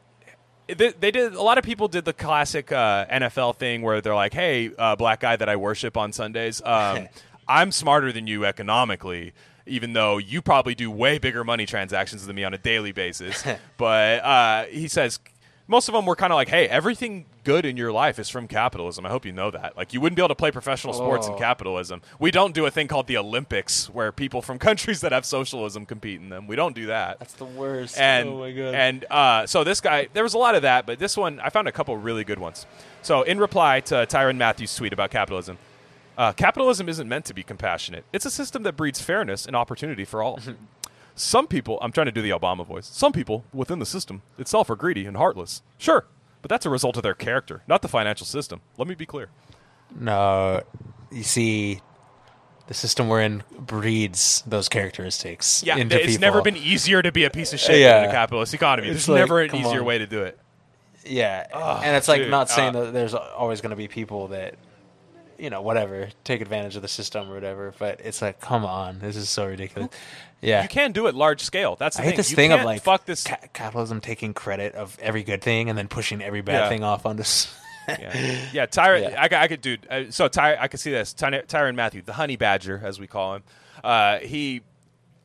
they, 0.68 0.92
they 0.92 1.10
did 1.10 1.34
a 1.34 1.42
lot 1.42 1.58
of 1.58 1.64
people 1.64 1.88
did 1.88 2.04
the 2.04 2.12
classic 2.12 2.72
uh, 2.72 3.06
NFL 3.06 3.56
thing 3.56 3.82
where 3.82 4.00
they're 4.00 4.14
like, 4.14 4.34
"Hey, 4.34 4.70
uh, 4.78 4.96
black 4.96 5.20
guy 5.20 5.36
that 5.36 5.48
I 5.48 5.56
worship 5.56 5.96
on 5.96 6.12
Sundays, 6.12 6.62
um, 6.64 7.08
I'm 7.48 7.72
smarter 7.72 8.12
than 8.12 8.26
you 8.26 8.44
economically." 8.44 9.32
Even 9.66 9.92
though 9.92 10.18
you 10.18 10.42
probably 10.42 10.74
do 10.74 10.90
way 10.90 11.18
bigger 11.18 11.44
money 11.44 11.66
transactions 11.66 12.26
than 12.26 12.36
me 12.36 12.44
on 12.44 12.52
a 12.54 12.58
daily 12.58 12.92
basis, 12.92 13.44
but 13.76 14.22
uh, 14.24 14.64
he 14.64 14.88
says 14.88 15.20
most 15.68 15.88
of 15.88 15.94
them 15.94 16.04
were 16.04 16.16
kind 16.16 16.32
of 16.32 16.36
like, 16.36 16.48
"Hey, 16.48 16.66
everything 16.68 17.24
good 17.44 17.64
in 17.64 17.76
your 17.76 17.92
life 17.92 18.18
is 18.18 18.28
from 18.28 18.48
capitalism." 18.48 19.06
I 19.06 19.10
hope 19.10 19.24
you 19.24 19.30
know 19.32 19.50
that. 19.52 19.76
Like, 19.76 19.92
you 19.94 20.00
wouldn't 20.00 20.16
be 20.16 20.20
able 20.20 20.28
to 20.30 20.34
play 20.34 20.50
professional 20.50 20.92
sports 20.92 21.28
in 21.28 21.34
Oh. 21.34 21.38
capitalism. 21.38 22.02
We 22.18 22.32
don't 22.32 22.52
do 22.52 22.66
a 22.66 22.70
thing 22.70 22.88
called 22.88 23.06
the 23.06 23.16
Olympics 23.16 23.88
where 23.88 24.10
people 24.10 24.42
from 24.42 24.58
countries 24.68 25.00
that 25.02 25.12
have 25.12 25.24
socialism 25.24 25.86
compete 25.86 26.20
in 26.20 26.28
them. 26.28 26.48
We 26.48 26.56
don't 26.56 26.74
do 26.74 26.86
that 26.86 27.20
That's 27.20 27.34
the 27.34 27.44
worst. 27.44 27.96
and 27.98 28.28
oh 28.28 28.38
my 28.40 28.50
god. 28.50 28.74
and 28.74 29.04
uh, 29.10 29.46
so 29.46 29.62
this 29.62 29.80
guy, 29.80 30.08
there 30.12 30.24
was 30.24 30.34
a 30.34 30.38
lot 30.38 30.56
of 30.56 30.62
that, 30.62 30.84
but 30.84 30.98
this 30.98 31.16
one 31.16 31.38
I 31.40 31.48
found 31.50 31.68
a 31.68 31.72
couple 31.72 31.96
really 31.96 32.24
good 32.24 32.40
ones. 32.40 32.66
So 33.02 33.22
in 33.22 33.38
reply 33.38 33.80
to 33.80 33.94
Tyrann 34.06 34.36
Mathieu's 34.38 34.74
tweet 34.74 34.92
about 34.92 35.10
capitalism, 35.10 35.56
uh, 36.18 36.32
capitalism 36.32 36.88
isn't 36.88 37.08
meant 37.08 37.24
to 37.26 37.34
be 37.34 37.42
compassionate. 37.42 38.04
It's 38.12 38.24
a 38.26 38.30
system 38.30 38.62
that 38.64 38.76
breeds 38.76 39.00
fairness 39.00 39.46
and 39.46 39.56
opportunity 39.56 40.04
for 40.04 40.22
all. 40.22 40.38
Some 41.14 41.46
people, 41.46 41.78
I'm 41.82 41.92
trying 41.92 42.06
to 42.06 42.12
do 42.12 42.22
the 42.22 42.30
Obama 42.30 42.66
voice. 42.66 42.86
Some 42.86 43.12
people 43.12 43.44
within 43.52 43.78
the 43.78 43.86
system 43.86 44.22
itself 44.38 44.70
are 44.70 44.76
greedy 44.76 45.04
and 45.06 45.16
heartless. 45.16 45.62
Sure, 45.78 46.06
but 46.40 46.48
that's 46.48 46.64
a 46.64 46.70
result 46.70 46.96
of 46.96 47.02
their 47.02 47.14
character, 47.14 47.62
not 47.68 47.82
the 47.82 47.88
financial 47.88 48.26
system. 48.26 48.60
Let 48.78 48.88
me 48.88 48.94
be 48.94 49.06
clear. 49.06 49.28
no, 49.98 50.62
you 51.10 51.22
see, 51.22 51.80
the 52.68 52.74
system 52.74 53.08
we're 53.08 53.20
in 53.20 53.42
breeds 53.58 54.42
those 54.46 54.68
characteristics. 54.70 55.62
Yeah, 55.66 55.76
it's 55.76 55.94
people. 56.06 56.20
never 56.20 56.40
been 56.42 56.56
easier 56.56 57.02
to 57.02 57.12
be 57.12 57.24
a 57.24 57.30
piece 57.30 57.52
of 57.52 57.60
shit 57.60 57.80
Yeah. 57.80 58.04
in 58.04 58.08
a 58.08 58.12
capitalist 58.12 58.54
economy. 58.54 58.88
It's 58.88 59.06
There's 59.06 59.08
like, 59.10 59.18
never 59.18 59.40
an 59.42 59.54
easier 59.54 59.80
on. 59.80 59.84
way 59.84 59.98
to 59.98 60.06
do 60.06 60.22
it. 60.22 60.38
Yeah, 61.04 61.46
Oh, 61.52 61.80
and 61.84 61.96
it's 61.96 62.06
like 62.08 62.22
dude, 62.22 62.30
not 62.30 62.48
saying 62.48 62.74
uh, 62.76 62.84
that 62.84 62.92
there's 62.92 63.12
always 63.12 63.60
going 63.60 63.70
to 63.70 63.76
be 63.76 63.88
people 63.88 64.28
that, 64.28 64.54
you 65.42 65.50
know, 65.50 65.60
whatever, 65.60 66.08
take 66.24 66.40
advantage 66.40 66.76
of 66.76 66.82
the 66.82 66.88
system 66.88 67.30
or 67.30 67.34
whatever. 67.34 67.74
But 67.78 68.00
it's 68.04 68.22
like, 68.22 68.40
come 68.40 68.64
on, 68.64 69.00
this 69.00 69.16
is 69.16 69.28
so 69.28 69.46
ridiculous. 69.46 69.90
Yeah, 70.40 70.62
You 70.62 70.68
can 70.68 70.92
do 70.92 71.06
it 71.08 71.14
large 71.14 71.40
scale. 71.42 71.76
That's 71.76 71.96
the 71.96 72.02
I 72.02 72.04
hate 72.06 72.10
thing. 72.12 72.16
this 72.16 72.30
You 72.30 72.36
thing 72.36 72.52
of 72.52 72.62
like 72.64 72.82
fuck 72.82 73.04
this. 73.04 73.24
ca- 73.24 73.36
capitalism 73.52 74.00
taking 74.00 74.34
credit 74.34 74.74
of 74.74 74.98
every 75.00 75.22
good 75.22 75.42
thing 75.42 75.68
and 75.68 75.76
then 75.78 75.88
pushing 75.88 76.22
every 76.22 76.40
bad 76.40 76.62
Yeah. 76.64 76.68
thing 76.68 76.82
off 76.84 77.04
onto. 77.06 77.22
Yeah, 77.88 78.14
yeah 78.52 78.66
Tyrann. 78.66 79.02
Yeah. 79.10 79.20
I, 79.20 79.26
could- 79.28 79.38
I 79.38 79.48
could, 79.48 79.60
dude. 79.60 79.86
Uh, 79.90 80.10
so 80.10 80.28
Ty, 80.28 80.56
I 80.56 80.68
could 80.68 80.78
see 80.78 80.92
this. 80.92 81.12
Ty, 81.12 81.30
Tyrann 81.48 81.74
Mathieu, 81.74 82.00
the 82.02 82.12
honey 82.12 82.36
badger, 82.36 82.80
as 82.84 83.00
we 83.00 83.08
call 83.08 83.34
him. 83.34 83.42
Uh, 83.82 84.18
he, 84.18 84.62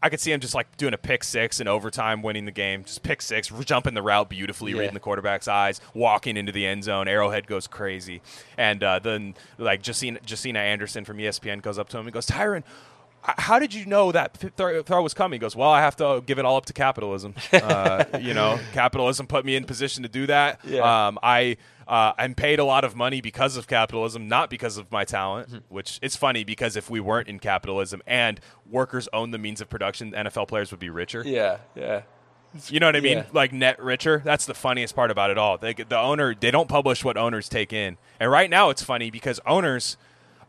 I 0.01 0.09
could 0.09 0.19
see 0.19 0.31
him 0.31 0.39
just 0.39 0.53
like 0.53 0.77
doing 0.77 0.93
a 0.93 0.97
pick 0.97 1.23
six 1.23 1.59
in 1.59 1.67
overtime, 1.67 2.21
winning 2.21 2.45
the 2.45 2.51
game. 2.51 2.83
Just 2.83 3.01
pick 3.01 3.21
six, 3.21 3.49
jumping 3.65 3.95
the 3.95 4.01
route 4.03 4.29
beautifully, 4.29 4.71
Yeah. 4.73 4.79
reading 4.81 4.93
the 4.93 4.99
quarterback's 4.99 5.47
eyes, 5.47 5.81
walking 5.95 6.37
into 6.37 6.51
the 6.51 6.65
end 6.67 6.83
zone. 6.83 7.07
Arrowhead 7.07 7.47
goes 7.47 7.65
crazy, 7.67 8.21
and 8.57 8.83
uh, 8.83 8.99
then 8.99 9.33
like 9.57 9.81
Josina, 9.81 10.19
Josina 10.25 10.59
Anderson 10.59 11.03
from 11.03 11.17
ESPN 11.17 11.61
goes 11.63 11.79
up 11.79 11.89
to 11.89 11.97
him 11.97 12.05
and 12.05 12.13
goes, 12.13 12.27
Tyrann. 12.27 12.63
How 13.23 13.59
did 13.59 13.73
you 13.73 13.85
know 13.85 14.11
that 14.13 14.39
th- 14.39 14.53
throw, 14.85 15.01
was 15.01 15.13
coming? 15.13 15.37
He 15.37 15.39
goes, 15.39 15.55
well, 15.55 15.69
I 15.69 15.81
have 15.81 15.97
to 15.97 16.23
give 16.25 16.39
it 16.39 16.45
all 16.45 16.55
up 16.55 16.65
to 16.67 16.73
capitalism. 16.73 17.33
Uh, 17.51 18.05
you 18.21 18.33
know, 18.33 18.59
capitalism 18.71 19.27
put 19.27 19.43
me 19.43 19.55
in 19.55 19.65
position 19.65 20.03
to 20.03 20.09
do 20.09 20.27
that. 20.27 20.59
Yeah. 20.63 21.07
Um, 21.07 21.19
I 21.21 21.57
uh, 21.87 22.13
I'm 22.17 22.35
paid 22.35 22.59
a 22.59 22.63
lot 22.63 22.83
of 22.83 22.95
money 22.95 23.19
because 23.19 23.57
of 23.57 23.67
capitalism, 23.67 24.27
not 24.27 24.49
because 24.49 24.77
of 24.77 24.91
my 24.91 25.03
talent. 25.03 25.49
Hmm. 25.49 25.57
Which 25.69 25.99
it's 26.01 26.15
funny 26.15 26.43
because 26.43 26.75
if 26.75 26.89
we 26.89 26.99
weren't 26.99 27.27
in 27.27 27.39
capitalism 27.39 28.01
and 28.05 28.39
workers 28.69 29.09
own 29.11 29.31
the 29.31 29.37
means 29.37 29.59
of 29.59 29.69
production, 29.69 30.11
NFL 30.11 30.47
players 30.47 30.71
would 30.71 30.79
be 30.79 30.89
richer. 30.89 31.23
yeah, 31.25 31.57
yeah. 31.75 32.01
You 32.69 32.79
know 32.79 32.87
what 32.87 32.95
I 32.95 33.01
mean? 33.01 33.17
Yeah. 33.17 33.25
Like 33.33 33.51
net 33.51 33.81
richer. 33.81 34.21
That's 34.23 34.45
the 34.45 34.53
funniest 34.53 34.95
part 34.95 35.11
about 35.11 35.29
it 35.29 35.37
all. 35.37 35.57
They, 35.57 35.73
the 35.73 35.97
owner 35.97 36.33
they 36.33 36.51
don't 36.51 36.69
publish 36.69 37.03
what 37.03 37.17
owners 37.17 37.49
take 37.49 37.73
in, 37.73 37.97
and 38.19 38.31
right 38.31 38.49
now 38.49 38.69
it's 38.69 38.81
funny 38.81 39.11
because 39.11 39.39
owners 39.45 39.97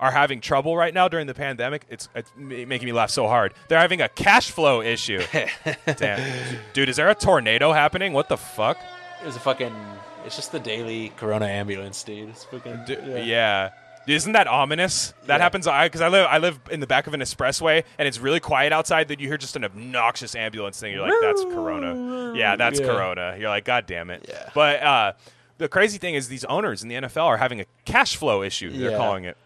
are 0.01 0.11
having 0.11 0.41
trouble 0.41 0.77
right 0.77 0.95
now 0.95 1.09
during 1.09 1.27
the 1.27 1.35
pandemic. 1.35 1.85
It's, 1.89 2.09
it's 2.15 2.31
making 2.37 2.87
me 2.87 2.93
laugh 2.93 3.11
so 3.11 3.27
hard. 3.27 3.53
They're 3.69 3.79
having 3.81 4.01
a 4.01 4.09
cash 4.09 4.51
flow 4.51 4.81
issue. 4.81 5.21
Damn, 5.97 6.59
dude, 6.73 6.89
is 6.89 6.97
there 6.97 7.09
a 7.09 7.15
tornado 7.15 7.73
happening? 7.73 8.13
What 8.13 8.29
the 8.29 8.37
fuck? 8.37 8.79
It 9.23 9.27
was 9.27 9.37
a 9.37 9.41
fucking. 9.41 9.75
It's 10.25 10.37
just 10.37 10.53
the 10.53 10.61
daily 10.61 11.11
Corona 11.17 11.47
ambulance, 11.47 12.03
dude. 12.03 12.29
It's 12.29 12.45
fucking. 12.45 12.85
D- 12.87 12.97
yeah. 13.25 13.71
Isn't 14.07 14.33
that 14.33 14.47
ominous? 14.47 15.13
That 15.27 15.37
Yeah. 15.37 15.43
happens. 15.43 15.67
I 15.67 15.87
because 15.87 16.01
I 16.01 16.09
live 16.09 16.27
I 16.31 16.39
live 16.39 16.59
in 16.71 16.81
the 16.81 16.87
back 16.87 17.07
of 17.07 17.13
an 17.15 17.21
expressway 17.21 17.85
and 17.99 18.09
it's 18.09 18.19
really 18.19 18.41
quiet 18.41 18.73
outside. 18.73 19.09
Then 19.09 19.19
you 19.19 19.29
hear 19.29 19.37
just 19.37 19.55
an 19.57 19.65
obnoxious 19.65 20.35
ambulance 20.35 20.81
thing. 20.81 20.95
You're 20.95 21.03
like, 21.03 21.13
that's 21.21 21.43
Corona. 21.45 22.33
Yeah, 22.35 22.57
that's 22.57 22.81
Yeah. 22.81 22.87
Corona. 22.87 23.37
You're 23.39 23.51
like, 23.51 23.65
God 23.67 23.87
damn 23.87 24.09
it. 24.11 24.25
Yeah. 24.29 24.49
But 24.55 24.83
uh, 24.83 25.13
the 25.59 25.69
crazy 25.69 25.99
thing 25.99 26.15
is, 26.15 26.29
these 26.29 26.45
owners 26.47 26.83
in 26.83 26.89
the 26.89 26.95
NFL 26.95 27.27
are 27.27 27.37
having 27.37 27.61
a 27.61 27.67
cash 27.85 28.17
flow 28.17 28.43
issue. 28.43 28.71
They're 28.71 28.93
Yeah. 28.93 28.97
calling 28.97 29.25
it. 29.25 29.37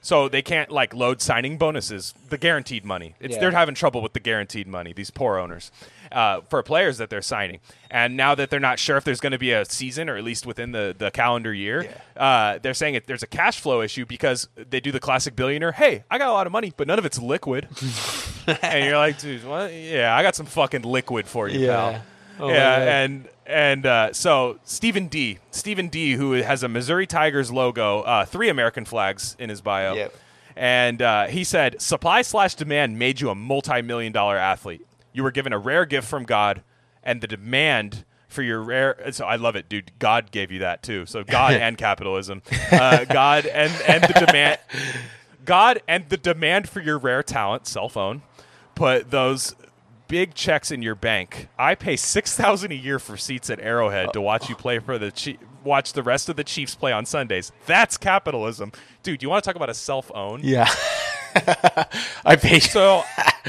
So 0.00 0.28
they 0.28 0.42
can't 0.42 0.70
like 0.70 0.94
load 0.94 1.20
signing 1.20 1.58
bonuses, 1.58 2.14
the 2.28 2.38
guaranteed 2.38 2.84
money. 2.84 3.14
It's 3.20 3.34
Yeah. 3.34 3.40
they're 3.40 3.50
having 3.50 3.74
trouble 3.74 4.00
with 4.02 4.12
the 4.12 4.20
guaranteed 4.20 4.66
money. 4.66 4.92
These 4.92 5.10
poor 5.10 5.38
owners 5.38 5.70
uh, 6.12 6.40
for 6.48 6.62
players 6.62 6.98
that 6.98 7.10
they're 7.10 7.20
signing, 7.22 7.60
and 7.90 8.16
now 8.16 8.34
that 8.34 8.48
they're 8.50 8.60
not 8.60 8.78
sure 8.78 8.96
if 8.96 9.04
there's 9.04 9.20
going 9.20 9.32
to 9.32 9.38
be 9.38 9.52
a 9.52 9.64
season 9.64 10.08
or 10.08 10.16
at 10.16 10.24
least 10.24 10.46
within 10.46 10.72
the, 10.72 10.94
the 10.96 11.10
calendar 11.10 11.52
year, 11.52 11.88
uh, 12.16 12.58
they're 12.62 12.74
saying 12.74 12.94
it, 12.94 13.06
there's 13.06 13.22
a 13.22 13.26
cash 13.26 13.60
flow 13.60 13.82
issue 13.82 14.06
because 14.06 14.48
they 14.56 14.80
do 14.80 14.92
the 14.92 15.00
classic 15.00 15.34
billionaire. 15.36 15.72
Hey, 15.72 16.04
I 16.10 16.18
got 16.18 16.28
a 16.28 16.32
lot 16.32 16.46
of 16.46 16.52
money, 16.52 16.72
but 16.76 16.86
none 16.86 16.98
of 16.98 17.04
it's 17.04 17.18
liquid. 17.18 17.68
and 18.62 18.84
you're 18.84 18.96
like, 18.98 19.18
dude, 19.18 19.44
what? 19.44 19.72
Yeah, 19.74 20.16
I 20.16 20.22
got 20.22 20.34
some 20.36 20.46
fucking 20.46 20.82
liquid 20.82 21.26
for 21.26 21.48
you, 21.48 21.60
Yeah. 21.66 21.76
pal. 21.76 22.02
Oh 22.40 22.48
yeah, 22.50 23.00
and 23.02 23.28
and 23.48 23.86
uh, 23.86 24.12
so 24.12 24.60
Stephen 24.62 25.08
D. 25.08 25.38
Stephen 25.50 25.88
D. 25.88 26.12
who 26.12 26.32
has 26.32 26.62
a 26.62 26.68
Missouri 26.68 27.06
Tigers 27.06 27.50
logo, 27.50 28.02
uh, 28.02 28.24
three 28.24 28.48
American 28.48 28.84
flags 28.84 29.34
in 29.38 29.48
his 29.48 29.60
bio. 29.60 29.94
Yep. 29.94 30.14
And 30.54 31.00
uh, 31.00 31.26
he 31.28 31.44
said, 31.44 31.80
supply 31.80 32.22
slash 32.22 32.54
demand 32.54 32.98
made 32.98 33.20
you 33.20 33.30
a 33.30 33.34
multi-million 33.34 34.12
dollar 34.12 34.36
athlete. 34.36 34.84
You 35.12 35.22
were 35.22 35.30
given 35.30 35.52
a 35.52 35.58
rare 35.58 35.86
gift 35.86 36.06
from 36.06 36.24
God, 36.24 36.62
and 37.02 37.20
the 37.20 37.26
demand 37.26 38.04
for 38.28 38.42
your 38.42 38.60
rare. 38.62 38.96
So 39.12 39.24
I 39.24 39.36
love 39.36 39.56
it, 39.56 39.68
dude. 39.68 39.92
God 39.98 40.30
gave 40.30 40.52
you 40.52 40.58
that 40.58 40.82
too. 40.82 41.06
So 41.06 41.24
God 41.24 41.54
and 41.60 41.78
capitalism, 41.78 42.42
uh, 42.70 43.04
God 43.04 43.46
and 43.46 43.72
and 43.86 44.02
the 44.02 44.26
demand. 44.26 44.58
God 45.44 45.80
and 45.88 46.06
the 46.10 46.18
demand 46.18 46.68
for 46.68 46.80
your 46.80 46.98
rare 46.98 47.22
talent, 47.22 47.66
cell 47.66 47.88
phone, 47.88 48.20
put 48.74 49.10
those 49.10 49.54
big 50.08 50.34
checks 50.34 50.70
in 50.70 50.82
your 50.82 50.94
bank. 50.94 51.48
I 51.58 51.74
pay 51.74 51.96
six 51.96 52.34
thousand 52.34 52.72
a 52.72 52.76
year 52.76 52.98
for 52.98 53.16
seats 53.16 53.50
at 53.50 53.60
Arrowhead 53.60 54.12
to 54.14 54.20
watch 54.20 54.48
you 54.48 54.56
play 54.56 54.78
for 54.78 54.98
the 54.98 55.10
Chief, 55.12 55.36
watch 55.64 55.92
the 55.92 56.02
rest 56.02 56.28
of 56.28 56.36
the 56.36 56.44
Chiefs 56.44 56.74
play 56.74 56.92
on 56.92 57.06
Sundays. 57.06 57.52
That's 57.66 57.96
capitalism, 57.96 58.72
dude. 59.02 59.22
You 59.22 59.28
want 59.28 59.44
to 59.44 59.48
talk 59.48 59.56
about 59.56 59.70
a 59.70 59.74
self 59.74 60.10
own? 60.14 60.40
Yeah. 60.42 60.68
I 62.24 62.36
pay. 62.36 62.58
So 62.58 63.02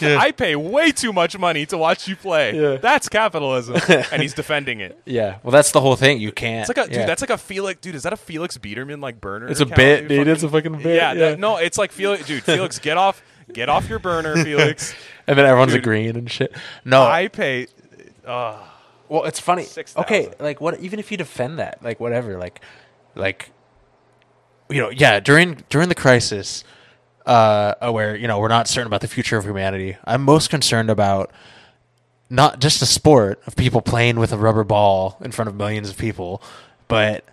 I 0.00 0.32
pay 0.36 0.56
way 0.56 0.92
too 0.92 1.12
much 1.12 1.38
money 1.38 1.66
to 1.66 1.78
watch 1.78 2.06
you 2.08 2.16
play. 2.16 2.54
Yeah. 2.60 2.76
That's 2.76 3.08
capitalism, 3.08 3.76
and 4.12 4.20
he's 4.22 4.34
defending 4.34 4.80
it. 4.80 5.00
Yeah. 5.06 5.38
Well, 5.42 5.50
that's 5.50 5.72
the 5.72 5.80
whole 5.80 5.96
thing. 5.96 6.20
You 6.20 6.32
can't. 6.32 6.68
It's 6.68 6.76
like 6.76 6.86
a 6.86 6.90
yeah. 6.90 6.98
dude. 7.00 7.08
That's 7.08 7.22
like 7.22 7.30
a 7.30 7.38
Felix. 7.38 7.80
Dude, 7.80 7.94
is 7.94 8.02
that 8.04 8.12
a 8.12 8.16
Felix 8.16 8.58
Biederman 8.58 9.00
like 9.00 9.20
burner? 9.20 9.48
It's 9.48 9.60
a 9.60 9.64
account, 9.64 9.76
bit, 9.76 10.08
dude. 10.08 10.18
Fucking- 10.18 10.32
It's 10.32 10.42
a 10.42 10.48
fucking 10.48 10.72
bit. 10.82 10.96
yeah, 10.96 11.12
Yeah. 11.12 11.30
that- 11.30 11.38
no, 11.40 11.56
it's 11.56 11.78
like 11.78 11.90
Felix. 11.92 12.26
Dude, 12.26 12.42
Felix, 12.42 12.78
get 12.78 12.96
off, 12.96 13.22
get 13.52 13.68
off 13.68 13.88
your 13.88 13.98
burner, 13.98 14.36
Felix. 14.44 14.94
and 15.26 15.38
then 15.38 15.46
everyone's 15.46 15.72
Dude. 15.72 15.82
agreeing 15.82 16.16
and 16.16 16.30
shit. 16.30 16.54
No. 16.84 17.02
I 17.02 17.28
pay. 17.28 17.66
Uh, 18.24 18.58
well, 19.08 19.24
it's 19.24 19.40
funny. 19.40 19.64
6,000. 19.64 20.04
Okay, 20.04 20.34
like 20.40 20.60
what? 20.60 20.80
Even 20.80 20.98
if 20.98 21.10
you 21.10 21.16
defend 21.16 21.58
that, 21.58 21.82
like 21.82 22.00
whatever, 22.00 22.38
like, 22.38 22.60
like, 23.14 23.50
you 24.68 24.80
know, 24.80 24.90
yeah. 24.90 25.20
During 25.20 25.62
during 25.68 25.88
the 25.88 25.94
crisis, 25.94 26.64
uh, 27.26 27.90
where 27.90 28.16
you 28.16 28.26
know 28.26 28.38
we're 28.38 28.48
not 28.48 28.66
certain 28.66 28.86
about 28.86 29.02
the 29.02 29.08
future 29.08 29.36
of 29.36 29.44
humanity, 29.44 29.96
I'm 30.04 30.22
most 30.22 30.48
concerned 30.48 30.90
about 30.90 31.30
not 32.30 32.60
just 32.60 32.80
the 32.80 32.86
sport 32.86 33.42
of 33.46 33.56
people 33.56 33.82
playing 33.82 34.18
with 34.18 34.32
a 34.32 34.38
rubber 34.38 34.64
ball 34.64 35.18
in 35.20 35.30
front 35.30 35.48
of 35.48 35.54
millions 35.54 35.90
of 35.90 35.98
people, 35.98 36.42
but 36.88 37.24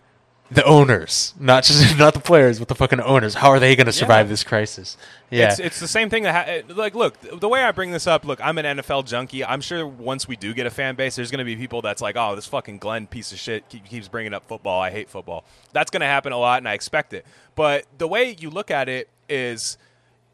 the 0.54 0.64
owners, 0.66 1.34
not 1.40 1.64
just 1.64 1.98
not 2.00 2.14
the 2.14 2.20
players, 2.20 2.60
but 2.60 2.68
the 2.68 2.76
fucking 2.76 3.00
owners. 3.00 3.36
How 3.36 3.50
are 3.50 3.60
they 3.60 3.76
going 3.76 3.86
to 3.88 3.94
survive 3.94 4.26
Yeah. 4.26 4.32
this 4.32 4.44
crisis? 4.44 4.98
Yeah, 5.30 5.50
It's, 5.50 5.60
it's 5.60 5.80
the 5.80 5.88
same 5.88 6.10
thing 6.10 6.24
that 6.24 6.66
ha- 6.68 6.74
like 6.76 6.94
look 6.94 7.18
the 7.22 7.48
way 7.48 7.64
I 7.64 7.72
bring 7.72 7.92
this 7.92 8.06
up. 8.06 8.26
Look, 8.26 8.40
I'm 8.46 8.58
an 8.58 8.78
NFL 8.78 9.06
junkie. 9.08 9.46
I'm 9.46 9.62
sure 9.62 9.88
once 9.88 10.28
we 10.28 10.36
do 10.36 10.54
get 10.54 10.66
a 10.66 10.70
fan 10.70 10.96
base, 10.96 11.16
there's 11.16 11.32
going 11.32 11.40
to 11.40 11.46
be 11.46 11.56
people 11.56 11.82
that's 11.82 12.02
like, 12.02 12.18
oh, 12.18 12.36
this 12.36 12.48
fucking 12.48 12.80
Glenn 12.80 13.08
piece 13.08 13.32
of 13.32 13.40
shit 13.40 13.68
keep, 13.70 13.86
keeps 13.86 14.10
bringing 14.10 14.34
up 14.34 14.46
football. 14.46 14.82
I 14.82 14.92
hate 14.92 15.10
football. 15.10 15.46
That's 15.72 15.90
going 15.90 16.02
to 16.02 16.08
happen 16.08 16.34
a 16.34 16.38
lot, 16.38 16.58
and 16.58 16.68
I 16.68 16.74
expect 16.74 17.14
it. 17.14 17.26
But 17.56 17.86
the 17.98 18.08
way 18.08 18.36
you 18.38 18.50
look 18.50 18.70
at 18.70 18.90
it 18.90 19.08
is, 19.30 19.78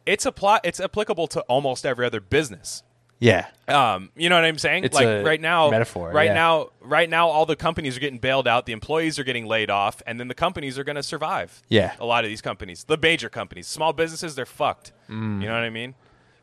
it's 0.07 0.25
a 0.25 0.31
plot. 0.31 0.61
It's 0.63 0.79
applicable 0.79 1.27
to 1.27 1.41
almost 1.41 1.85
every 1.85 2.05
other 2.07 2.19
business. 2.21 2.81
Yeah, 3.19 3.47
Um, 3.67 4.09
you 4.15 4.29
know 4.29 4.35
what 4.35 4.45
I'm 4.45 4.57
saying? 4.57 4.83
It's 4.83 4.95
like 4.95 5.07
a 5.07 5.23
right 5.23 5.41
now, 5.41 5.69
metaphor, 5.71 6.11
Right 6.11 6.27
yeah. 6.27 6.33
now, 6.33 6.69
right 6.81 7.09
now, 7.09 7.27
all 7.29 7.45
the 7.45 7.55
companies 7.55 7.97
are 7.97 7.99
getting 7.99 8.19
bailed 8.19 8.47
out. 8.47 8.65
The 8.65 8.73
employees 8.73 9.17
are 9.19 9.23
getting 9.23 9.45
laid 9.47 9.69
off, 9.69 10.01
and 10.05 10.19
then 10.19 10.27
the 10.27 10.35
companies 10.35 10.77
are 10.77 10.83
going 10.83 10.95
to 10.97 11.03
survive. 11.03 11.61
Yeah. 11.67 11.95
a 11.99 12.05
lot 12.05 12.23
of 12.23 12.29
these 12.29 12.41
companies, 12.41 12.83
the 12.83 12.97
major 12.97 13.29
companies, 13.29 13.67
small 13.67 13.91
businesses, 13.93 14.35
they're 14.35 14.45
fucked. 14.45 14.91
Mm. 15.09 15.41
You 15.41 15.47
know 15.47 15.53
what 15.53 15.63
I 15.63 15.69
mean? 15.69 15.95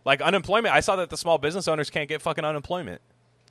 Like 0.04 0.20
unemployment. 0.20 0.74
I 0.74 0.80
saw 0.80 0.96
that 0.96 1.10
the 1.10 1.16
small 1.16 1.38
business 1.38 1.66
owners 1.68 1.90
can't 1.90 2.08
get 2.08 2.20
fucking 2.22 2.44
unemployment. 2.44 3.00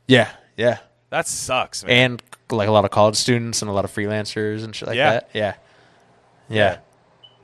yeah, 0.08 0.32
yeah. 0.58 0.80
That 1.10 1.28
sucks, 1.28 1.84
man. 1.86 1.92
and 2.14 2.24
like 2.52 2.68
a 2.68 2.72
lot 2.72 2.86
of 2.86 2.92
college 2.92 3.16
students 3.16 3.62
and 3.62 3.70
a 3.70 3.74
lot 3.74 3.86
of 3.86 3.92
freelancers 3.94 4.64
and 4.64 4.76
shit 4.76 4.88
like 4.88 4.98
Yeah. 4.98 5.12
that. 5.12 5.30
Yeah. 5.34 5.54
Yeah. 6.50 6.78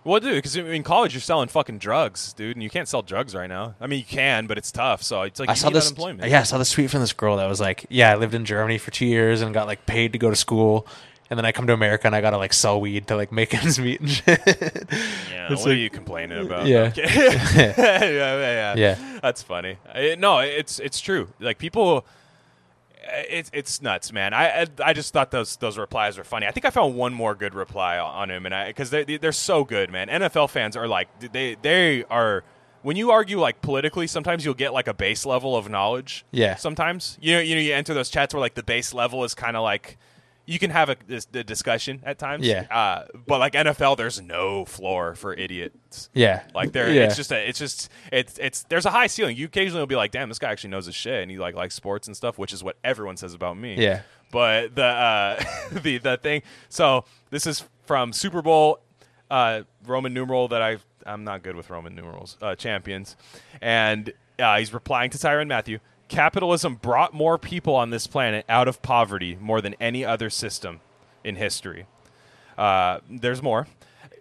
Well, 0.03 0.19
dude, 0.19 0.35
because 0.35 0.55
in 0.55 0.83
college 0.83 1.13
you're 1.13 1.21
selling 1.21 1.47
fucking 1.49 1.77
drugs, 1.79 2.33
dude, 2.33 2.55
and 2.55 2.63
you 2.63 2.69
can't 2.69 2.87
sell 2.87 3.01
drugs 3.01 3.35
right 3.35 3.47
now. 3.49 3.75
I 3.81 3.87
mean, 3.87 3.99
you 3.99 4.05
can, 4.05 4.47
but 4.47 4.57
it's 4.57 4.71
tough. 4.71 5.03
So 5.03 5.23
it's 5.23 5.39
like 5.39 5.49
I 5.49 5.53
saw 5.53 5.69
this. 5.69 5.87
unemployment. 5.87 6.29
Yeah, 6.29 6.39
I 6.39 6.43
saw 6.43 6.57
this 6.57 6.71
tweet 6.71 6.89
from 6.89 7.01
this 7.01 7.13
girl 7.13 7.37
that 7.37 7.47
was 7.47 7.59
like, 7.59 7.85
"Yeah, 7.89 8.11
I 8.11 8.15
lived 8.15 8.33
in 8.33 8.45
Germany 8.45 8.77
for 8.77 8.91
two 8.91 9.05
years 9.05 9.41
and 9.41 9.53
got 9.53 9.67
like 9.67 9.85
paid 9.85 10.13
to 10.13 10.19
go 10.19 10.29
to 10.29 10.35
school, 10.35 10.87
and 11.29 11.37
then 11.37 11.45
I 11.45 11.51
come 11.51 11.67
to 11.67 11.73
America 11.73 12.07
and 12.07 12.15
I 12.15 12.21
gotta 12.21 12.37
like 12.37 12.53
sell 12.53 12.79
weed 12.81 13.07
to 13.07 13.15
like 13.15 13.31
make 13.31 13.53
ends 13.63 13.79
meet 13.79 13.99
and 14.01 14.09
shit." 14.09 14.39
Yeah, 14.47 15.47
It's 15.51 15.61
what 15.63 15.71
are 15.71 15.75
you 15.75 15.89
complaining 15.89 16.39
about? 16.45 16.67
Yeah. 16.67 16.91
Okay. 16.95 17.03
yeah, 17.15 18.03
yeah, 18.03 18.03
yeah, 18.03 18.75
Yeah. 18.75 19.19
That's 19.21 19.41
funny. 19.43 19.77
I- 19.93 20.15
no, 20.17 20.39
it's 20.39 20.79
it's 20.79 20.99
true. 20.99 21.29
Like 21.39 21.57
people, 21.57 22.05
it's 23.01 23.49
it's 23.53 23.81
nuts, 23.81 24.11
man. 24.11 24.33
I, 24.33 24.61
I 24.61 24.67
I 24.85 24.93
just 24.93 25.13
thought 25.13 25.31
those 25.31 25.57
those 25.57 25.77
replies 25.77 26.17
were 26.17 26.23
funny. 26.23 26.47
I 26.47 26.51
think 26.51 26.65
I 26.65 26.69
found 26.69 26.95
one 26.95 27.13
more 27.13 27.35
good 27.35 27.53
reply 27.53 27.97
on 27.97 28.29
him, 28.29 28.45
and 28.45 28.53
I 28.53 28.67
because 28.67 28.89
they 28.89 29.03
they're 29.03 29.31
so 29.31 29.63
good, 29.63 29.91
man. 29.91 30.07
NFL 30.07 30.49
fans 30.49 30.75
are 30.75 30.87
like 30.87 31.07
they 31.19 31.55
they 31.61 32.03
are. 32.05 32.43
When 32.81 32.95
you 32.95 33.11
argue 33.11 33.39
like 33.39 33.61
politically, 33.61 34.07
sometimes 34.07 34.45
you'll 34.45 34.53
get 34.53 34.73
like 34.73 34.87
a 34.87 34.93
base 34.93 35.25
level 35.25 35.57
of 35.57 35.69
knowledge. 35.69 36.25
Yeah. 36.31 36.55
Sometimes 36.55 37.17
you 37.21 37.33
know 37.35 37.41
you 37.41 37.55
know 37.55 37.61
you 37.61 37.73
enter 37.73 37.93
those 37.93 38.09
chats 38.09 38.33
where 38.33 38.41
like 38.41 38.55
the 38.55 38.63
base 38.63 38.93
level 38.93 39.23
is 39.23 39.33
kind 39.33 39.57
of 39.57 39.63
like 39.63 39.97
you 40.49 40.57
can 40.57 40.71
have 40.71 40.89
a, 40.89 40.95
this, 41.05 41.25
the 41.25 41.43
discussion 41.43 42.01
at 42.03 42.17
times. 42.17 42.45
Yeah. 42.45 42.65
Uh, 42.71 43.05
but 43.27 43.39
like 43.39 43.53
NFL, 43.53 43.97
there's 43.97 44.19
no 44.19 44.65
floor 44.65 45.13
for 45.13 45.33
idiots. 45.33 46.09
yeah. 46.13 46.43
Like 46.55 46.71
there, 46.71 46.91
Yeah. 46.91 47.03
it's 47.03 47.15
just 47.15 47.31
a, 47.31 47.47
it's 47.47 47.59
just 47.59 47.89
it's 48.11 48.37
it's 48.39 48.63
there's 48.63 48.85
a 48.85 48.89
high 48.89 49.05
ceiling. 49.07 49.37
You 49.37 49.45
occasionally 49.45 49.79
will 49.81 49.87
be 49.87 49.95
like, 49.95 50.11
damn, 50.11 50.27
this 50.27 50.39
guy 50.39 50.49
actually 50.51 50.71
knows 50.71 50.87
his 50.87 50.95
shit, 50.95 51.21
and 51.21 51.29
he 51.29 51.37
like 51.37 51.53
likes 51.53 51.75
sports 51.75 52.07
and 52.07 52.17
stuff, 52.17 52.37
which 52.39 52.51
is 52.51 52.63
what 52.63 52.77
everyone 52.83 53.15
says 53.15 53.33
about 53.35 53.57
me. 53.57 53.75
Yeah. 53.77 54.01
But 54.31 54.75
the 54.75 54.85
uh, 54.85 55.43
the 55.71 55.99
the 55.99 56.17
thing. 56.17 56.41
So 56.67 57.05
this 57.29 57.45
is 57.45 57.63
from 57.85 58.11
Super 58.11 58.41
Bowl 58.41 58.79
uh, 59.29 59.61
Roman 59.85 60.13
numeral 60.13 60.47
that 60.47 60.61
I 60.63 60.77
I'm 61.05 61.23
not 61.23 61.43
good 61.43 61.55
with 61.55 61.69
Roman 61.69 61.93
numerals. 61.95 62.37
Uh, 62.41 62.55
champions, 62.55 63.15
and 63.61 64.11
uh, 64.39 64.57
he's 64.57 64.73
replying 64.73 65.09
to 65.11 65.17
Tyrann 65.19 65.47
Mathieu. 65.47 65.79
Capitalism 66.10 66.76
brought 66.76 67.14
more 67.14 67.38
people 67.38 67.76
on 67.76 67.91
this 67.91 68.07
planet 68.07 68.45
out 68.49 68.68
of 68.68 68.82
poverty 68.82 69.38
more 69.39 69.62
than 69.62 69.76
any 69.80 70.03
other 70.03 70.30
system 70.30 70.82
in 71.24 71.36
history. 71.38 71.86
Uh, 72.57 72.99
there's 73.10 73.41
more. 73.41 73.68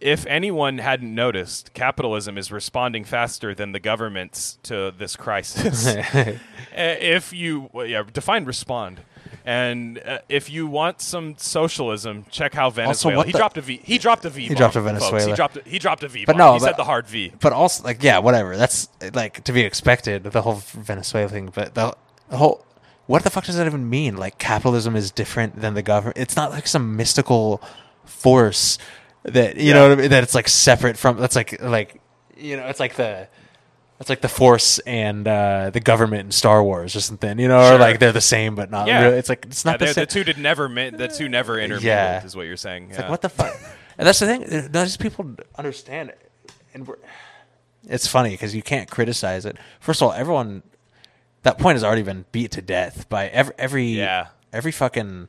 If 0.00 0.24
anyone 0.26 0.78
hadn't 0.78 1.12
noticed, 1.12 1.74
capitalism 1.74 2.38
is 2.38 2.52
responding 2.52 3.02
faster 3.02 3.52
than 3.52 3.72
the 3.72 3.80
governments 3.80 4.58
to 4.64 4.94
this 4.96 5.16
crisis. 5.16 5.96
Uh, 6.70 6.94
if 7.00 7.32
you 7.32 7.68
well, 7.72 7.84
yeah, 7.86 8.04
define 8.12 8.44
respond, 8.44 9.00
and 9.44 9.98
uh, 10.04 10.18
if 10.28 10.50
you 10.50 10.66
want 10.66 11.00
some 11.00 11.36
socialism, 11.38 12.24
check 12.30 12.54
how 12.54 12.70
Venezuela. 12.70 13.24
he 13.24 13.32
the- 13.32 13.38
dropped 13.38 13.56
a 13.58 13.60
V. 13.60 13.80
He 13.82 13.98
dropped 13.98 14.24
a 14.24 14.30
V. 14.30 14.48
He 14.48 14.54
dropped 14.54 14.76
a 14.76 14.80
bomb, 14.80 14.94
folks. 14.96 15.04
Venezuela. 15.10 15.26
He 15.30 15.34
dropped. 15.36 15.56
A, 15.56 15.62
he 15.68 15.78
dropped 15.78 16.02
a 16.02 16.08
V. 16.08 16.24
But 16.26 16.32
bomb. 16.36 16.38
no, 16.38 16.52
he 16.54 16.58
but- 16.60 16.64
said 16.66 16.76
the 16.76 16.84
hard 16.84 17.06
V. 17.06 17.32
but 17.40 17.52
also 17.52 17.82
like 17.84 18.02
yeah, 18.02 18.18
whatever. 18.18 18.56
That's 18.56 18.88
like 19.14 19.44
to 19.44 19.52
be 19.52 19.62
expected. 19.62 20.24
The 20.24 20.42
whole 20.42 20.56
Venezuela 20.56 21.28
thing, 21.28 21.50
but 21.54 21.74
the, 21.74 21.94
the 22.28 22.36
whole 22.36 22.64
what 23.06 23.24
the 23.24 23.30
fuck 23.30 23.44
does 23.44 23.56
that 23.56 23.66
even 23.66 23.88
mean? 23.88 24.16
Like 24.16 24.38
capitalism 24.38 24.94
is 24.96 25.10
different 25.10 25.60
than 25.60 25.74
the 25.74 25.82
government. 25.82 26.18
It's 26.18 26.36
not 26.36 26.50
like 26.50 26.66
some 26.66 26.96
mystical 26.96 27.62
force 28.04 28.78
that 29.22 29.56
you 29.56 29.68
Yeah. 29.68 29.72
know 29.74 29.88
what 29.88 29.98
I 29.98 30.00
mean? 30.02 30.10
that 30.10 30.22
it's 30.22 30.34
like 30.34 30.48
separate 30.48 30.96
from. 30.96 31.16
That's 31.18 31.36
like 31.36 31.62
like 31.62 32.00
you 32.36 32.56
know 32.56 32.66
it's 32.66 32.80
like 32.80 32.94
the. 32.96 33.28
It's 34.00 34.08
like 34.08 34.20
the 34.20 34.28
Force 34.28 34.78
and 34.80 35.26
uh, 35.26 35.70
the 35.70 35.80
government 35.80 36.26
in 36.26 36.30
Star 36.30 36.62
Wars 36.62 36.94
or 36.94 37.00
something, 37.00 37.38
you 37.38 37.48
know, 37.48 37.58
or 37.60 37.68
Sure. 37.70 37.78
like 37.78 37.98
they're 37.98 38.12
the 38.12 38.20
same 38.20 38.54
but 38.54 38.70
not 38.70 38.86
Yeah. 38.86 39.02
really. 39.04 39.16
It's 39.18 39.28
like 39.28 39.44
it's 39.46 39.64
not 39.64 39.80
the 39.80 39.86
the, 39.86 39.94
same. 39.94 40.02
the 40.02 40.06
two 40.06 40.22
did 40.24 40.38
never. 40.38 40.68
mi- 40.68 40.90
The 40.90 41.08
two 41.08 41.28
never 41.28 41.54
intermingled. 41.58 41.82
Yeah. 41.84 42.24
Is 42.24 42.36
what 42.36 42.46
you're 42.46 42.56
saying. 42.56 42.90
It's 42.90 42.98
like 42.98 43.10
what 43.10 43.22
the 43.22 43.28
fuck? 43.28 43.54
and 43.98 44.06
that's 44.06 44.20
the 44.20 44.26
thing. 44.26 44.42
None 44.48 44.64
of 44.66 44.72
these 44.72 44.96
people 44.96 45.34
understand 45.56 46.10
it, 46.10 46.30
and 46.74 46.86
we're, 46.86 46.94
it's 47.88 48.06
funny 48.06 48.30
because 48.30 48.54
you 48.54 48.62
can't 48.62 48.88
criticize 48.88 49.44
it. 49.44 49.56
First 49.80 50.00
of 50.00 50.06
all, 50.08 50.12
everyone 50.14 50.62
that 51.42 51.58
point 51.58 51.74
has 51.74 51.82
already 51.82 52.02
been 52.02 52.24
beat 52.30 52.52
to 52.52 52.62
death 52.62 53.08
by 53.08 53.26
every 53.28 53.54
every 53.58 53.84
Yeah. 53.86 54.28
every 54.52 54.70
fucking. 54.72 55.26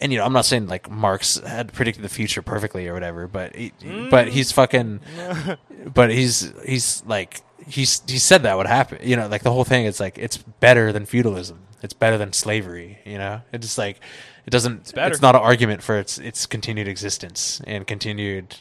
And 0.00 0.10
you 0.10 0.18
know, 0.18 0.24
I'm 0.24 0.32
not 0.32 0.46
saying 0.46 0.66
like 0.66 0.90
Marx 0.90 1.36
had 1.38 1.72
predicted 1.72 2.02
the 2.02 2.08
future 2.08 2.42
perfectly 2.42 2.88
or 2.88 2.92
whatever, 2.92 3.28
but 3.28 3.54
he, 3.54 3.72
but 4.10 4.26
he's 4.26 4.50
fucking, 4.50 4.98
but 5.94 6.10
he's 6.10 6.52
he's 6.66 7.04
like 7.06 7.40
he's 7.66 8.02
he 8.08 8.18
said 8.18 8.42
that 8.42 8.56
would 8.56 8.66
happen. 8.66 8.98
You 9.02 9.16
know, 9.16 9.28
like 9.28 9.42
the 9.42 9.52
whole 9.52 9.64
thing 9.64 9.84
is 9.84 10.00
like 10.00 10.18
it's 10.18 10.36
better 10.36 10.92
than 10.92 11.06
feudalism. 11.06 11.60
It's 11.82 11.94
better 11.94 12.18
than 12.18 12.32
slavery. 12.32 12.98
You 13.04 13.18
know, 13.18 13.42
it's 13.52 13.66
just 13.66 13.78
like 13.78 14.00
it 14.46 14.50
doesn't. 14.50 14.80
It's, 14.80 14.92
better. 14.92 15.16
not 15.20 15.34
an 15.34 15.42
argument 15.42 15.82
for 15.82 15.98
its 15.98 16.18
its 16.18 16.46
continued 16.46 16.88
existence 16.88 17.60
and 17.66 17.86
continued. 17.86 18.56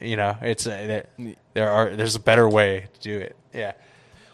You 0.00 0.16
know, 0.16 0.36
it's 0.40 0.66
uh, 0.66 0.70
that 0.86 1.34
there 1.54 1.70
are 1.70 1.94
there's 1.94 2.14
a 2.14 2.20
better 2.20 2.48
way 2.48 2.88
to 2.94 3.00
do 3.00 3.18
it. 3.18 3.36
Yeah. 3.52 3.72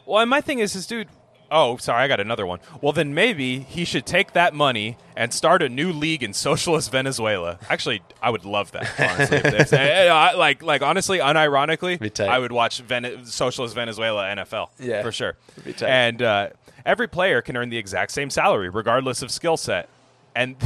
Well, 0.05 0.21
and 0.21 0.31
my 0.31 0.41
thing 0.41 0.61
is, 0.61 0.75
is 0.75 0.87
dude. 0.87 1.09
Oh, 1.51 1.77
sorry, 1.77 2.03
I 2.03 2.09
got 2.09 2.21
another 2.21 2.45
one. 2.47 2.59
Well, 2.81 2.93
then 2.93 3.15
maybe 3.15 3.61
he 3.61 3.85
should 3.85 4.05
take 4.07 4.33
that 4.33 4.53
money 4.55 4.97
and 5.17 5.33
start 5.33 5.63
a 5.63 5.69
new 5.69 5.93
league 5.93 6.23
in 6.23 6.33
socialist 6.33 6.91
Venezuela. 6.91 7.59
Actually, 7.71 8.03
I 8.21 8.31
would 8.31 8.45
love 8.45 8.73
that. 8.73 8.89
Honestly, 8.99 9.37
If- 9.39 10.37
like, 10.39 10.63
like 10.63 10.83
honestly, 10.83 11.19
unironically, 11.19 12.01
I 12.29 12.39
would 12.39 12.53
watch 12.53 12.81
Vene- 12.81 13.25
socialist 13.25 13.75
Venezuela 13.75 14.25
NFL. 14.25 14.69
Yeah. 14.79 15.03
for 15.03 15.13
sure. 15.13 15.37
And 15.83 16.21
uh, 16.23 16.49
every 16.85 17.09
player 17.09 17.43
can 17.43 17.57
earn 17.57 17.69
the 17.71 17.79
exact 17.79 18.13
same 18.13 18.31
salary, 18.31 18.69
regardless 18.69 19.23
of 19.23 19.31
skill 19.31 19.57
set. 19.57 19.89
And 20.35 20.57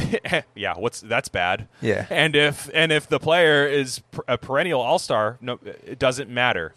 yeah, 0.55 0.73
what's 0.77 0.99
that's 0.99 1.29
bad. 1.29 1.67
Yeah. 1.81 2.05
And 2.09 2.35
if 2.35 2.69
and 2.73 2.91
if 2.91 3.07
the 3.07 3.19
player 3.19 3.65
is 3.65 4.01
a 4.27 4.37
perennial 4.37 4.81
all 4.81 4.99
star, 4.99 5.37
no, 5.39 5.59
it 5.63 5.97
doesn't 5.97 6.29
matter. 6.29 6.73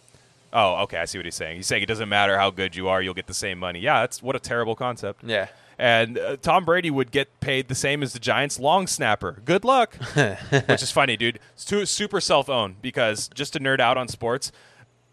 Oh, 0.54 0.82
okay, 0.84 0.98
I 0.98 1.04
see 1.04 1.18
what 1.18 1.24
he's 1.24 1.34
saying. 1.34 1.56
He's 1.56 1.66
saying 1.66 1.82
it 1.82 1.86
doesn't 1.86 2.08
matter 2.08 2.38
how 2.38 2.50
good 2.50 2.76
you 2.76 2.88
are, 2.88 3.02
you'll 3.02 3.12
get 3.12 3.26
the 3.26 3.34
same 3.34 3.58
money. 3.58 3.80
Yeah, 3.80 4.00
that's 4.00 4.22
what 4.22 4.36
a 4.36 4.40
terrible 4.40 4.76
concept. 4.76 5.24
Yeah. 5.24 5.48
And 5.76 6.16
uh, 6.16 6.36
Tom 6.36 6.64
Brady 6.64 6.90
would 6.90 7.10
get 7.10 7.40
paid 7.40 7.66
the 7.66 7.74
same 7.74 8.02
as 8.04 8.12
the 8.12 8.20
Giants 8.20 8.60
long 8.60 8.86
snapper. 8.86 9.42
Good 9.44 9.64
luck. 9.64 9.94
Which 10.14 10.82
is 10.82 10.92
funny, 10.92 11.16
dude. 11.16 11.40
It's 11.54 11.64
too, 11.64 11.84
super 11.84 12.20
self 12.20 12.48
owned 12.48 12.80
because 12.80 13.28
just 13.34 13.54
to 13.54 13.58
nerd 13.58 13.80
out 13.80 13.98
on 13.98 14.06
sports, 14.06 14.52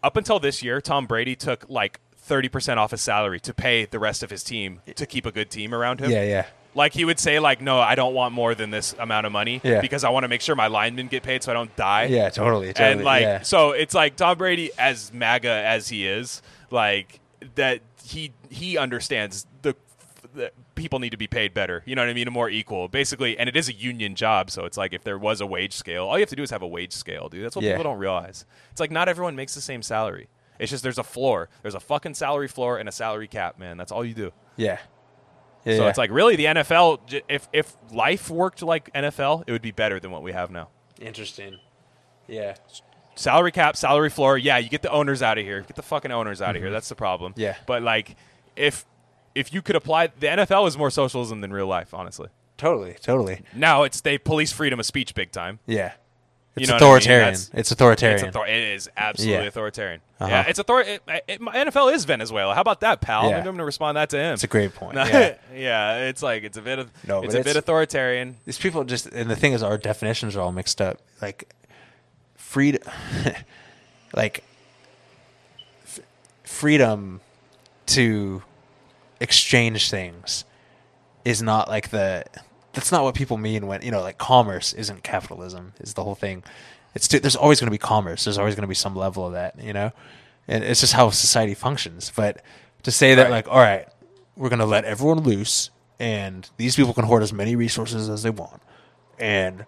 up 0.03 0.15
until 0.15 0.39
this 0.39 0.61
year, 0.61 0.79
Tom 0.79 1.07
Brady 1.07 1.35
took 1.35 1.65
like 1.67 1.99
30% 2.27 2.77
off 2.77 2.91
his 2.91 3.01
salary 3.01 3.39
to 3.39 3.53
pay 3.53 3.85
the 3.85 3.99
rest 3.99 4.21
of 4.21 4.29
his 4.29 4.43
team 4.43 4.81
to 4.95 5.05
keep 5.05 5.25
a 5.25 5.31
good 5.31 5.49
team 5.49 5.73
around 5.73 5.99
him. 5.99 6.11
Yeah, 6.11 6.23
yeah. 6.23 6.45
Like 6.73 6.93
he 6.93 7.03
would 7.03 7.19
say, 7.19 7.39
like, 7.39 7.59
no, 7.61 7.79
I 7.79 7.95
don't 7.95 8.13
want 8.13 8.33
more 8.33 8.55
than 8.55 8.69
this 8.71 8.95
amount 8.97 9.25
of 9.25 9.31
money 9.33 9.59
Yeah. 9.63 9.81
because 9.81 10.03
I 10.03 10.09
want 10.09 10.23
to 10.23 10.27
make 10.29 10.39
sure 10.41 10.55
my 10.55 10.67
linemen 10.67 11.07
get 11.07 11.21
paid 11.23 11.43
so 11.43 11.51
I 11.51 11.53
don't 11.53 11.75
die. 11.75 12.05
Yeah, 12.05 12.29
totally. 12.29 12.71
totally 12.73 12.91
And 12.93 13.03
like, 13.03 13.21
yeah. 13.23 13.41
so 13.41 13.71
it's 13.71 13.93
like 13.93 14.15
Tom 14.15 14.37
Brady, 14.37 14.71
as 14.77 15.11
MAGA 15.13 15.49
as 15.49 15.89
he 15.89 16.07
is, 16.07 16.41
like 16.69 17.19
that 17.55 17.81
he 18.03 18.31
he 18.49 18.77
understands 18.77 19.45
the, 19.63 19.75
the 20.33 20.51
people 20.75 20.99
need 20.99 21.09
to 21.09 21.17
be 21.17 21.27
paid 21.27 21.53
better. 21.53 21.83
You 21.85 21.95
know 21.95 22.01
what 22.03 22.09
I 22.09 22.13
mean? 22.13 22.31
More 22.31 22.49
equal, 22.49 22.87
basically. 22.87 23.37
And 23.37 23.49
it 23.49 23.55
is 23.57 23.67
a 23.67 23.73
union 23.73 24.15
job, 24.15 24.49
so 24.49 24.63
it's 24.65 24.77
like 24.77 24.93
if 24.93 25.03
there 25.03 25.17
was 25.17 25.41
a 25.41 25.45
wage 25.45 25.73
scale, 25.73 26.05
all 26.05 26.17
you 26.17 26.21
have 26.21 26.29
to 26.29 26.35
do 26.37 26.43
is 26.43 26.51
have 26.51 26.61
a 26.61 26.67
wage 26.67 26.93
scale, 26.93 27.27
dude. 27.29 27.43
That's 27.43 27.55
what 27.55 27.65
Yeah. 27.65 27.71
people 27.73 27.83
don't 27.91 27.99
realize. 27.99 28.45
It's 28.71 28.79
like 28.79 28.91
not 28.91 29.09
everyone 29.09 29.35
makes 29.35 29.55
the 29.55 29.61
same 29.61 29.81
salary. 29.81 30.29
It's 30.57 30.69
just 30.71 30.83
there's 30.83 30.97
a 30.99 31.03
floor. 31.03 31.49
There's 31.63 31.75
a 31.75 31.79
fucking 31.79 32.13
salary 32.13 32.47
floor 32.47 32.77
and 32.77 32.87
a 32.87 32.91
salary 32.91 33.27
cap, 33.27 33.59
man. 33.59 33.75
That's 33.77 33.91
all 33.91 34.05
you 34.05 34.13
do. 34.13 34.31
yeah. 34.55 34.77
Yeah, 35.65 35.77
So 35.77 35.83
yeah. 35.83 35.89
it's 35.89 35.97
like 35.97 36.11
really 36.11 36.35
the 36.35 36.45
NFL. 36.45 37.21
If 37.29 37.47
if 37.53 37.75
life 37.91 38.29
worked 38.29 38.61
like 38.61 38.91
NFL, 38.93 39.43
it 39.47 39.51
would 39.51 39.61
be 39.61 39.71
better 39.71 39.99
than 39.99 40.11
what 40.11 40.23
we 40.23 40.31
have 40.31 40.51
now. 40.51 40.69
interesting. 40.99 41.57
Yeah. 42.27 42.55
Salary 43.15 43.51
cap, 43.51 43.75
salary 43.75 44.09
floor. 44.09 44.37
Yeah, 44.37 44.57
you 44.57 44.69
get 44.69 44.81
the 44.81 44.91
owners 44.91 45.21
out 45.21 45.37
of 45.37 45.43
here. 45.43 45.61
Get 45.61 45.75
the 45.75 45.81
fucking 45.81 46.11
owners 46.11 46.41
out 46.41 46.55
of 46.55 46.61
here. 46.61 46.71
That's 46.71 46.87
the 46.89 46.95
problem. 46.95 47.33
Mm-hmm. 47.33 47.41
Yeah. 47.41 47.55
But 47.65 47.83
like, 47.83 48.15
if 48.55 48.85
if 49.35 49.53
you 49.53 49.61
could 49.61 49.75
apply, 49.75 50.07
the 50.07 50.27
NFL 50.27 50.67
is 50.67 50.77
more 50.77 50.89
socialism 50.89 51.41
than 51.41 51.51
real 51.51 51.67
life. 51.67 51.93
Honestly, 51.93 52.29
Totally. 52.57 52.95
Totally. 53.01 53.41
now 53.53 53.83
it's 53.83 54.01
they 54.01 54.17
police 54.17 54.51
freedom 54.51 54.79
of 54.79 54.85
speech 54.85 55.13
big 55.13 55.31
time. 55.31 55.59
Yeah. 55.65 55.93
It's 56.57 56.67
know 56.67 56.75
what 56.75 56.81
I 56.81 56.85
mean? 56.85 56.91
authoritarian. 56.99 57.35
It's 57.53 57.71
authoritarian. 57.71 58.27
It's 58.27 58.35
author- 58.35 58.47
it 58.47 58.57
is 58.75 58.89
absolutely 58.97 59.41
Yeah. 59.43 59.47
authoritarian. 59.47 60.01
Uh-huh. 60.19 60.29
Yeah, 60.29 60.43
it's 60.49 60.59
author. 60.59 60.81
It, 60.81 61.01
it, 61.27 61.39
my 61.41 61.55
NFL 61.55 61.93
is 61.93 62.03
Venezuela. 62.03 62.53
How 62.53 62.61
about 62.61 62.81
that, 62.81 62.99
pal? 62.99 63.29
Yeah. 63.29 63.37
I'm 63.37 63.43
going 63.45 63.57
to 63.57 63.63
respond 63.63 63.95
that 63.95 64.09
to 64.09 64.17
him. 64.17 64.33
It's 64.33 64.43
a 64.43 64.47
great 64.47 64.75
point. 64.75 64.95
Yeah. 64.97 65.35
yeah, 65.55 65.95
it's 66.09 66.21
like 66.21 66.43
it's 66.43 66.57
a 66.57 66.61
bit 66.61 66.77
of 66.79 66.91
No, 67.07 67.21
it's 67.21 67.33
a 67.35 67.41
bit 67.43 67.55
authoritarian. 67.55 68.35
These 68.45 68.57
people 68.57 68.83
just, 68.83 69.05
and 69.07 69.29
the 69.29 69.35
thing 69.37 69.53
is, 69.53 69.63
our 69.63 69.77
definitions 69.77 70.35
are 70.35 70.41
all 70.41 70.51
mixed 70.51 70.81
up. 70.81 70.99
Like, 71.21 71.53
freedom, 72.35 72.81
like, 74.13 74.43
f- 75.85 75.99
freedom 76.43 77.21
to 77.87 78.43
exchange 79.21 79.89
things 79.89 80.43
is 81.23 81.41
not 81.41 81.69
like 81.69 81.89
the. 81.91 82.25
That's 82.73 82.91
not 82.91 83.03
what 83.03 83.15
people 83.15 83.37
mean 83.37 83.67
when 83.67 83.81
you 83.81 83.91
know, 83.91 84.01
like, 84.01 84.17
commerce 84.17 84.73
isn't 84.73 85.03
capitalism. 85.03 85.73
Is 85.79 85.93
the 85.93 86.03
whole 86.03 86.15
thing. 86.15 86.43
It's 86.95 87.07
too, 87.07 87.19
there's 87.19 87.35
always 87.35 87.59
going 87.59 87.67
to 87.67 87.71
be 87.71 87.77
commerce. 87.77 88.23
There's 88.25 88.37
always 88.37 88.55
going 88.55 88.63
to 88.63 88.67
be 88.67 88.75
some 88.75 88.95
level 88.95 89.25
of 89.25 89.33
that, 89.33 89.61
you 89.61 89.71
know, 89.73 89.91
and 90.47 90.63
it's 90.63 90.81
just 90.81 90.93
how 90.93 91.09
society 91.09 91.53
functions. 91.53 92.11
But 92.15 92.41
to 92.83 92.91
say 92.91 93.15
that, 93.15 93.23
Right. 93.23 93.31
like, 93.31 93.47
all 93.47 93.59
right, 93.59 93.87
we're 94.35 94.49
going 94.49 94.59
to 94.59 94.65
let 94.65 94.83
everyone 94.85 95.19
loose, 95.21 95.69
and 95.99 96.49
these 96.57 96.75
people 96.75 96.93
can 96.93 97.05
hoard 97.05 97.23
as 97.23 97.31
many 97.31 97.55
resources 97.55 98.09
as 98.09 98.23
they 98.23 98.29
want, 98.29 98.61
and 99.19 99.65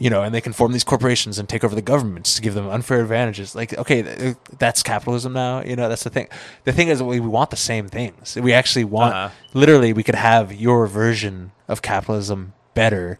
you 0.00 0.10
know, 0.10 0.22
and 0.24 0.34
they 0.34 0.40
can 0.40 0.52
form 0.52 0.72
these 0.72 0.82
corporations 0.82 1.38
and 1.38 1.48
take 1.48 1.62
over 1.62 1.74
the 1.76 1.82
governments 1.82 2.34
to 2.34 2.40
give 2.42 2.54
them 2.54 2.68
unfair 2.68 3.00
advantages. 3.02 3.54
Like, 3.54 3.76
okay, 3.78 4.34
that's 4.58 4.82
capitalism 4.82 5.32
now. 5.34 5.62
You 5.62 5.76
know, 5.76 5.88
that's 5.88 6.02
the 6.04 6.10
thing. 6.10 6.26
The 6.64 6.72
thing 6.72 6.88
is, 6.88 7.02
we 7.02 7.20
we 7.20 7.28
want 7.28 7.50
the 7.50 7.56
same 7.70 7.86
things. 7.88 8.34
We 8.36 8.52
actually 8.52 8.84
want, 8.84 9.14
Uh-huh. 9.14 9.30
literally, 9.54 9.92
we 9.92 10.02
could 10.02 10.14
have 10.16 10.52
your 10.52 10.86
version 10.88 11.52
of 11.68 11.82
capitalism 11.82 12.54
better. 12.74 13.18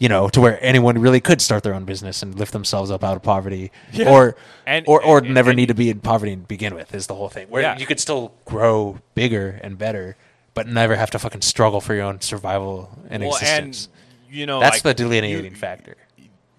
You 0.00 0.08
know, 0.08 0.28
to 0.28 0.40
where 0.40 0.58
anyone 0.62 0.98
really 0.98 1.20
could 1.20 1.40
start 1.40 1.62
their 1.62 1.72
own 1.74 1.84
business 1.84 2.22
and 2.22 2.34
lift 2.34 2.52
themselves 2.52 2.90
up 2.90 3.04
out 3.04 3.16
of 3.16 3.22
poverty, 3.22 3.70
Yeah. 3.92 4.10
or 4.10 4.36
And- 4.66 4.84
or 4.88 5.02
or 5.04 5.20
never 5.20 5.50
and- 5.50 5.56
need 5.56 5.68
to 5.68 5.74
be 5.74 5.88
in 5.90 6.00
poverty 6.00 6.32
to 6.36 6.42
begin 6.42 6.74
with. 6.74 6.94
Is 6.94 7.06
the 7.06 7.14
whole 7.14 7.28
thing 7.28 7.46
where 7.48 7.62
Yeah. 7.62 7.78
you 7.78 7.86
could 7.86 8.00
still 8.00 8.32
grow 8.44 8.98
bigger 9.14 9.60
and 9.62 9.78
better, 9.78 10.16
but 10.52 10.66
never 10.66 10.96
have 10.96 11.10
to 11.12 11.18
fucking 11.18 11.42
struggle 11.42 11.80
for 11.80 11.94
your 11.94 12.04
own 12.04 12.20
survival 12.20 12.90
and 13.08 13.22
Well, 13.22 13.32
existence. 13.36 13.88
and 14.28 14.34
you 14.36 14.46
know 14.46 14.58
That's 14.60 14.76
like, 14.76 14.82
the 14.82 14.94
delineating 14.94 15.52
you- 15.52 15.56
factor. 15.58 15.96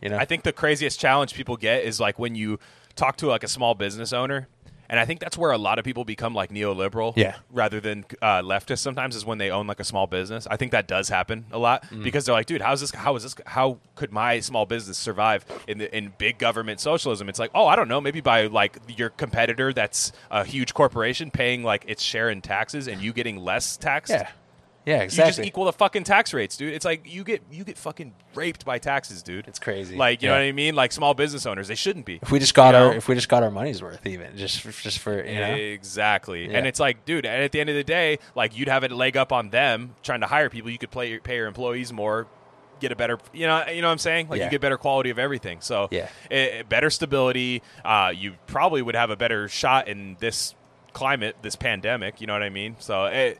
You 0.05 0.11
know, 0.11 0.17
I 0.17 0.25
think 0.25 0.43
the 0.43 0.53
craziest 0.53 0.99
challenge 0.99 1.33
people 1.33 1.57
get 1.57 1.83
is 1.83 1.99
like 1.99 2.19
when 2.19 2.35
you 2.35 2.59
talk 2.95 3.17
to 3.17 3.27
like 3.27 3.43
a 3.43 3.47
small 3.47 3.73
business 3.73 4.13
owner, 4.13 4.47
and 4.87 4.99
I 4.99 5.05
think 5.05 5.19
that's 5.19 5.35
where 5.35 5.49
a 5.51 5.57
lot 5.57 5.79
of 5.79 5.83
people 5.83 6.05
become 6.05 6.35
like 6.35 6.51
neoliberal, 6.51 7.13
Yeah. 7.15 7.37
rather 7.51 7.79
than 7.79 8.05
uh, 8.21 8.43
leftist. 8.43 8.77
Sometimes 8.79 9.15
is 9.15 9.25
when 9.25 9.39
they 9.39 9.49
own 9.49 9.65
like 9.65 9.79
a 9.79 9.83
small 9.83 10.05
business. 10.05 10.45
I 10.49 10.57
think 10.57 10.71
that 10.73 10.87
does 10.87 11.09
happen 11.09 11.45
a 11.51 11.57
lot 11.57 11.85
Mm. 11.89 12.03
because 12.03 12.23
they're 12.25 12.35
like, 12.35 12.45
dude, 12.45 12.61
how's 12.61 12.81
this? 12.81 12.91
How 12.91 13.15
is 13.15 13.23
this? 13.23 13.35
How 13.47 13.79
could 13.95 14.11
my 14.11 14.39
small 14.41 14.67
business 14.67 14.99
survive 14.99 15.43
in 15.67 15.79
the, 15.79 15.97
in 15.97 16.13
big 16.19 16.37
government 16.37 16.79
socialism? 16.79 17.27
It's 17.29 17.39
like, 17.39 17.49
oh, 17.55 17.65
I 17.65 17.75
don't 17.75 17.87
know, 17.87 17.99
maybe 17.99 18.21
by 18.21 18.45
like 18.45 18.77
your 18.95 19.09
competitor 19.09 19.73
that's 19.73 20.11
a 20.29 20.45
huge 20.45 20.75
corporation 20.75 21.31
paying 21.31 21.63
like 21.63 21.83
its 21.87 22.03
share 22.03 22.29
in 22.29 22.41
taxes 22.43 22.87
and 22.87 23.01
you 23.01 23.11
getting 23.11 23.37
less 23.37 23.77
taxed. 23.77 24.11
yeah, 24.13 24.29
yeah, 24.85 24.97
You 24.97 25.03
exactly. 25.03 25.29
just 25.29 25.39
equal 25.47 25.65
the 25.65 25.73
fucking 25.73 26.03
tax 26.03 26.33
rates, 26.33 26.57
dude. 26.57 26.73
It's 26.73 26.85
like 26.85 27.11
you 27.11 27.23
get 27.23 27.41
you 27.51 27.63
get 27.63 27.77
fucking 27.77 28.13
raped 28.35 28.65
by 28.65 28.77
taxes, 28.79 29.23
dude. 29.23 29.47
It's 29.47 29.59
crazy. 29.59 29.95
Like 29.95 30.21
you 30.21 30.29
know 30.29 30.35
what 30.35 30.41
I 30.43 30.51
mean? 30.51 30.75
Like 30.75 30.91
small 30.91 31.13
business 31.13 31.45
owners, 31.45 31.67
they 31.67 31.75
shouldn't 31.75 32.05
be. 32.05 32.19
if 32.21 32.31
we 32.31 32.39
just 32.39 32.53
got 32.53 32.73
you 32.73 32.79
our 32.81 32.91
know? 32.91 32.97
if 32.97 33.07
we 33.07 33.15
just 33.15 33.29
got 33.29 33.43
our 33.43 33.51
money's 33.51 33.81
worth, 33.81 34.05
even 34.05 34.35
just 34.37 34.61
for, 34.61 34.71
just 34.71 34.99
for 34.99 35.25
you 35.25 35.39
know, 35.39 35.53
Exactly. 35.53 36.49
Yeah. 36.49 36.57
And 36.57 36.67
it's 36.67 36.79
like, 36.79 37.05
dude, 37.05 37.25
and 37.25 37.41
at 37.43 37.51
the 37.51 37.59
end 37.59 37.69
of 37.69 37.75
the 37.75 37.83
day, 37.83 38.19
like 38.35 38.57
you'd 38.57 38.67
have 38.69 38.83
a 38.83 38.87
leg 38.89 39.17
up 39.17 39.31
on 39.31 39.49
them 39.49 39.95
trying 40.03 40.21
to 40.21 40.27
hire 40.27 40.49
people. 40.49 40.69
You 40.69 40.77
could 40.77 40.91
play, 40.91 41.17
pay 41.19 41.35
your 41.37 41.47
employees 41.47 41.91
more, 41.93 42.27
get 42.79 42.91
a 42.91 42.95
better, 42.95 43.17
you 43.33 43.47
know, 43.47 43.65
you 43.67 43.81
know 43.81 43.87
what 43.87 43.93
I'm 43.93 43.97
saying? 43.97 44.27
Like 44.29 44.39
Yeah. 44.39 44.45
you 44.45 44.51
get 44.51 44.61
better 44.61 44.77
quality 44.77 45.09
of 45.09 45.17
everything. 45.17 45.61
So 45.61 45.87
Yeah. 45.91 46.09
eh, 46.29 46.63
better 46.63 46.89
stability. 46.89 47.61
Uh, 47.83 48.11
you 48.15 48.35
probably 48.47 48.81
would 48.81 48.95
have 48.95 49.09
a 49.09 49.15
better 49.15 49.47
shot 49.47 49.87
in 49.87 50.17
this 50.19 50.53
climate, 50.93 51.35
this 51.41 51.55
pandemic. 51.55 52.21
You 52.21 52.27
know 52.27 52.33
what 52.33 52.43
I 52.43 52.49
mean? 52.49 52.75
So 52.79 53.05
it, 53.05 53.39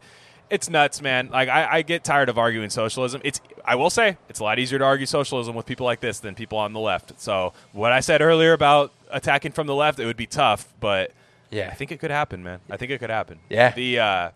it's 0.50 0.70
nuts, 0.70 1.02
man. 1.02 1.30
Like 1.32 1.50
I, 1.50 1.78
I 1.78 1.82
get 1.82 2.04
tired 2.04 2.30
of 2.30 2.38
arguing 2.38 2.70
socialism. 2.70 3.22
It's 3.24 3.42
I 3.64 3.76
will 3.76 3.90
say 3.90 4.18
it's 4.30 4.40
a 4.40 4.44
lot 4.44 4.60
easier 4.60 4.80
to 4.80 4.86
argue 4.86 5.06
socialism 5.06 5.56
with 5.56 5.66
people 5.66 5.86
like 5.86 6.00
this 6.00 6.20
than 6.20 6.36
people 6.36 6.58
on 6.58 6.74
the 6.74 6.80
left. 6.80 7.20
So 7.20 7.54
what 7.74 7.92
I 7.92 8.00
said 8.00 8.22
earlier 8.22 8.54
about 8.54 8.92
attacking 9.10 9.52
from 9.54 9.68
the 9.68 9.76
left, 9.76 10.00
it 10.00 10.06
would 10.06 10.18
be 10.18 10.28
tough, 10.28 10.68
but 10.80 11.12
yeah, 11.52 11.70
I 11.72 11.76
think 11.76 11.92
it 11.92 12.00
could 12.00 12.12
happen, 12.12 12.44
man. 12.44 12.60
I 12.70 12.78
think 12.78 12.92
it 12.92 13.00
could 13.00 13.10
happen. 13.10 13.40
Yeah. 13.50 13.72
The 13.72 14.00
uh, 14.00 14.30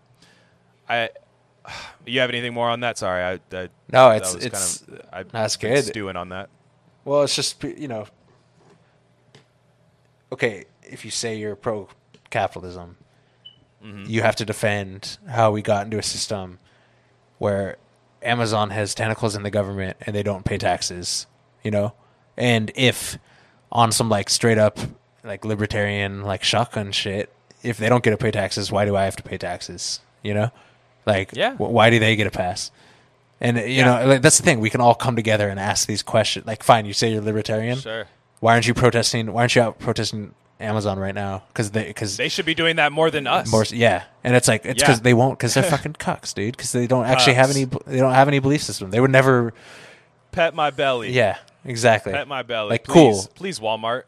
I. 0.88 1.10
You 2.06 2.20
have 2.20 2.30
anything 2.30 2.54
more 2.54 2.68
on 2.70 2.80
that? 2.80 2.96
Sorry, 2.98 3.22
I. 3.22 3.32
I 3.56 3.68
No, 3.92 4.10
it's- 4.12 4.34
it's- 4.34 4.78
kind 4.88 4.98
of, 5.00 5.06
I, 5.12 5.22
that's 5.24 5.56
good. 5.56 5.84
Stewing 5.84 6.16
on 6.16 6.30
that. 6.30 6.48
Well, 7.04 7.22
it's 7.22 7.36
just 7.36 7.62
you 7.62 7.86
know, 7.86 8.06
okay. 10.32 10.64
If 10.82 11.04
you 11.04 11.10
say 11.10 11.36
you're 11.36 11.54
pro 11.54 11.88
capitalism, 12.30 12.96
Mm-hmm. 13.84 14.10
you 14.10 14.20
have 14.22 14.36
to 14.36 14.44
defend 14.44 15.16
how 15.26 15.50
we 15.52 15.62
got 15.62 15.86
into 15.86 15.98
a 15.98 16.02
system 16.02 16.58
where 17.38 17.76
Amazon 18.22 18.70
has 18.70 18.94
tentacles 18.94 19.34
in 19.34 19.42
the 19.42 19.50
government 19.50 19.96
and 20.02 20.14
they 20.14 20.22
don't 20.22 20.44
pay 20.44 20.58
taxes. 20.58 21.26
You 21.62 21.70
know, 21.70 21.94
and 22.36 22.70
if 22.74 23.18
on 23.72 23.92
some 23.92 24.08
like 24.08 24.28
straight 24.30 24.58
up 24.58 24.78
like 25.24 25.44
libertarian 25.44 26.22
like 26.22 26.42
shotgun 26.42 26.92
shit, 26.92 27.32
if 27.62 27.76
they 27.78 27.88
don't 27.88 28.02
get 28.04 28.10
to 28.10 28.16
pay 28.16 28.30
taxes, 28.30 28.70
why 28.72 28.84
do 28.84 28.96
I 28.96 29.04
have 29.04 29.16
to 29.16 29.22
pay 29.22 29.38
taxes? 29.38 30.00
You 30.22 30.34
know, 30.34 30.50
like 31.06 31.30
Yeah. 31.34 31.54
wh- 31.54 31.72
why 31.72 31.88
do 31.90 31.98
they 31.98 32.16
get 32.16 32.26
a 32.26 32.30
pass? 32.30 32.70
And 33.40 33.56
you 33.56 33.64
Yeah. 33.64 33.84
know, 34.00 34.06
like, 34.06 34.22
that's 34.22 34.36
the 34.36 34.42
thing. 34.42 34.60
We 34.60 34.68
can 34.70 34.82
all 34.82 34.94
come 34.94 35.16
together 35.16 35.48
and 35.48 35.58
ask 35.58 35.86
these 35.88 36.02
questions. 36.02 36.46
Like, 36.46 36.62
fine, 36.62 36.84
you 36.84 36.92
say 36.92 37.10
you're 37.12 37.22
libertarian. 37.22 37.78
Sure. 37.78 38.06
Why 38.40 38.52
aren't 38.52 38.66
you 38.66 38.74
protesting? 38.74 39.32
Why 39.32 39.42
aren't 39.42 39.54
you 39.56 39.62
out 39.62 39.78
protesting 39.78 40.34
Amazon 40.60 40.98
right 40.98 41.14
now? 41.14 41.42
Because 41.48 41.70
they, 41.70 41.84
because 41.86 42.16
They 42.16 42.28
should 42.28 42.44
be 42.46 42.54
doing 42.54 42.76
that 42.76 42.92
more 42.92 43.10
than 43.10 43.26
us. 43.26 43.50
more, 43.50 43.64
yeah. 43.70 44.04
And 44.22 44.36
it's 44.36 44.46
like 44.48 44.64
it's 44.64 44.80
because 44.82 44.98
Yeah. 44.98 45.02
they 45.02 45.14
won't 45.14 45.38
because 45.38 45.54
they're 45.54 45.62
fucking 45.76 45.94
cucks, 45.94 46.34
dude. 46.34 46.56
Because 46.56 46.72
they 46.72 46.86
don't 46.86 47.06
actually 47.06 47.34
have 47.34 47.50
Cucks. 47.50 47.56
any. 47.56 47.94
They 47.94 47.98
don't 47.98 48.12
have 48.14 48.28
any 48.28 48.38
belief 48.38 48.62
system. 48.62 48.90
They 48.90 49.00
would 49.00 49.10
never. 49.10 49.52
Pet 50.32 50.54
my 50.54 50.70
belly. 50.70 51.10
Yeah, 51.12 51.38
exactly. 51.64 52.12
Pet 52.12 52.28
my 52.28 52.42
belly. 52.42 52.70
Like, 52.70 52.84
please, 52.84 52.92
cool. 52.92 53.30
Please, 53.34 53.58
Walmart. 53.58 54.02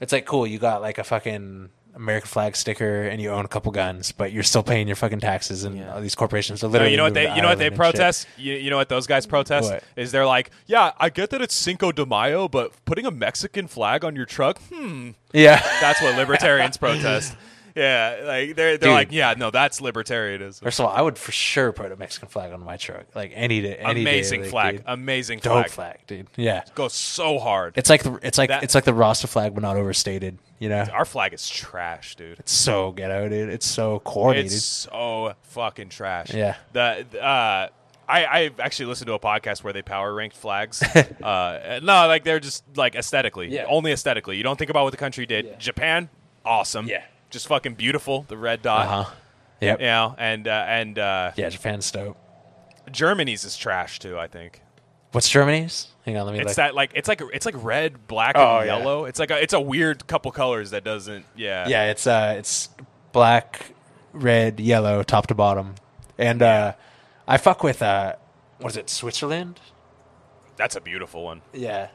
It's 0.00 0.12
like 0.12 0.24
cool. 0.26 0.46
You 0.46 0.58
got 0.58 0.82
like 0.82 0.98
a 0.98 1.04
fucking 1.04 1.70
American 1.96 2.26
flag 2.28 2.56
sticker 2.56 3.02
and 3.02 3.20
you 3.22 3.30
own 3.30 3.44
a 3.44 3.48
couple 3.48 3.70
guns, 3.72 4.10
but 4.12 4.32
you're 4.32 4.42
still 4.42 4.62
paying 4.62 4.86
your 4.88 4.96
fucking 4.96 5.20
taxes 5.20 5.62
and 5.64 5.76
Yeah. 5.78 5.94
all 5.94 6.00
these 6.00 6.14
corporations 6.14 6.62
are 6.64 6.66
No, 6.66 6.72
literally. 6.72 6.90
you 6.92 6.96
know 6.96 7.04
what 7.04 7.14
they 7.14 7.34
you 7.34 7.40
know 7.42 7.48
what 7.48 7.58
they 7.58 7.66
Ireland 7.66 7.80
and 7.80 7.86
shit. 7.86 7.94
protest? 7.94 8.26
You, 8.36 8.54
you 8.54 8.70
know 8.70 8.76
what 8.76 8.88
those 8.88 9.06
guys 9.06 9.26
protest? 9.26 9.70
What? 9.70 9.84
Is 9.96 10.10
they're 10.12 10.26
like, 10.26 10.50
yeah, 10.66 10.92
I 10.98 11.08
get 11.10 11.30
that 11.30 11.40
it's 11.40 11.54
Cinco 11.54 11.92
de 11.92 12.04
Mayo, 12.04 12.48
but 12.48 12.72
putting 12.84 13.06
a 13.06 13.10
Mexican 13.10 13.68
flag 13.68 14.04
on 14.04 14.16
your 14.16 14.26
truck, 14.26 14.58
hmm, 14.72 15.10
Yeah, 15.32 15.60
That's 15.80 16.02
what 16.02 16.16
libertarians 16.16 16.76
protest. 16.78 17.36
Yeah, 17.74 18.20
like 18.24 18.56
they're 18.56 18.78
they're 18.78 18.78
Dude. 18.78 18.90
like, 18.90 19.12
yeah, 19.12 19.34
no, 19.36 19.50
that's 19.50 19.80
libertarianism. 19.80 20.62
First 20.62 20.78
of 20.80 20.86
all, 20.86 20.92
I 20.96 21.00
would 21.02 21.18
for 21.18 21.32
sure 21.32 21.72
put 21.72 21.90
a 21.90 21.96
Mexican 21.96 22.28
flag 22.28 22.52
on 22.52 22.62
my 22.64 22.76
truck, 22.76 23.06
like 23.14 23.32
any 23.34 23.60
day. 23.62 23.76
Any 23.76 24.02
Amazing 24.02 24.40
day, 24.40 24.44
like, 24.46 24.50
flag, 24.50 24.76
dude. 24.76 24.84
amazing 24.86 25.38
dope 25.40 25.52
flag. 25.68 25.70
flag. 25.70 25.98
dude. 26.06 26.26
Yeah, 26.36 26.62
Goes 26.74 26.92
so 26.94 27.38
hard. 27.38 27.74
it's 27.76 27.90
like 27.90 28.02
the 28.02 28.18
it's 28.22 28.38
like 28.38 28.48
That- 28.50 28.62
it's 28.62 28.74
like 28.74 28.84
the 28.84 28.94
Rasta 28.94 29.26
flag, 29.26 29.54
but 29.54 29.62
not 29.62 29.76
overstated. 29.76 30.38
You 30.60 30.68
know, 30.68 30.86
Our 30.92 31.04
flag 31.04 31.34
is 31.34 31.48
trash, 31.48 32.14
dude. 32.16 32.38
it's 32.38 32.52
so 32.52 32.92
ghetto, 32.92 33.28
dude. 33.28 33.48
It's 33.50 33.66
so 33.66 33.98
corny, 33.98 34.40
It's 34.40 34.62
so 34.62 35.34
fucking 35.42 35.88
trash. 35.90 36.32
Yeah. 36.32 36.56
The 36.72 37.04
uh, 37.20 37.68
I 38.08 38.24
I 38.24 38.50
actually 38.60 38.86
listened 38.86 39.08
to 39.08 39.14
a 39.14 39.18
podcast 39.18 39.64
where 39.64 39.72
they 39.72 39.82
power 39.82 40.14
ranked 40.14 40.36
flags. 40.36 40.80
uh, 41.22 41.80
no, 41.82 42.06
like 42.06 42.22
they're 42.24 42.38
just 42.40 42.62
like 42.76 42.94
aesthetically, 42.94 43.48
Yeah. 43.48 43.64
only 43.68 43.92
aesthetically. 43.92 44.36
You 44.36 44.42
don't 44.42 44.58
think 44.58 44.70
about 44.70 44.84
what 44.84 44.90
the 44.90 44.96
country 44.96 45.26
did. 45.26 45.44
Yeah. 45.46 45.56
Japan, 45.58 46.08
awesome. 46.44 46.86
Yeah. 46.86 47.02
Just 47.34 47.48
fucking 47.48 47.74
beautiful. 47.74 48.22
The 48.28 48.36
red 48.36 48.62
dot. 48.62 48.86
Uh 48.86 49.02
huh. 49.02 49.10
Yep. 49.60 49.80
You 49.80 49.86
know, 49.86 50.14
and 50.16 50.46
uh, 50.46 50.64
and 50.68 50.96
uh, 50.98 51.32
Yeah, 51.34 51.48
Japan's 51.48 51.90
dope. 51.90 52.16
Germany's 52.92 53.42
is 53.44 53.56
trash 53.56 53.98
too. 53.98 54.16
I 54.16 54.28
think 54.28 54.60
What's 55.10 55.28
Germany's? 55.28 55.88
Hang 56.04 56.16
on, 56.16 56.26
let 56.26 56.32
me. 56.34 56.38
it's 56.38 56.46
look. 56.50 56.56
that 56.58 56.74
like 56.76 56.92
it's 56.94 57.08
like 57.08 57.20
it's 57.32 57.44
like 57.44 57.56
red, 57.58 58.06
black, 58.06 58.36
Oh, 58.36 58.58
and 58.58 58.66
yeah. 58.66 58.78
yellow. 58.78 59.04
It's 59.06 59.18
like 59.18 59.32
a, 59.32 59.42
it's 59.42 59.52
a 59.52 59.60
weird 59.60 60.06
couple 60.06 60.30
colors 60.30 60.70
that 60.70 60.84
doesn't. 60.84 61.24
Yeah. 61.34 61.66
Yeah, 61.66 61.90
it's 61.90 62.06
uh, 62.06 62.36
it's 62.38 62.68
black, 63.10 63.72
red, 64.12 64.60
yellow, 64.60 65.02
top 65.02 65.26
to 65.26 65.34
bottom, 65.34 65.74
and 66.18 66.40
uh, 66.40 66.74
I 67.26 67.36
fuck 67.38 67.64
with 67.64 67.82
uh, 67.82 68.14
what 68.58 68.70
is 68.70 68.76
it, 68.76 68.88
Switzerland? 68.88 69.58
That's 70.56 70.76
a 70.76 70.80
beautiful 70.80 71.24
one. 71.24 71.42
Yeah. 71.52 71.88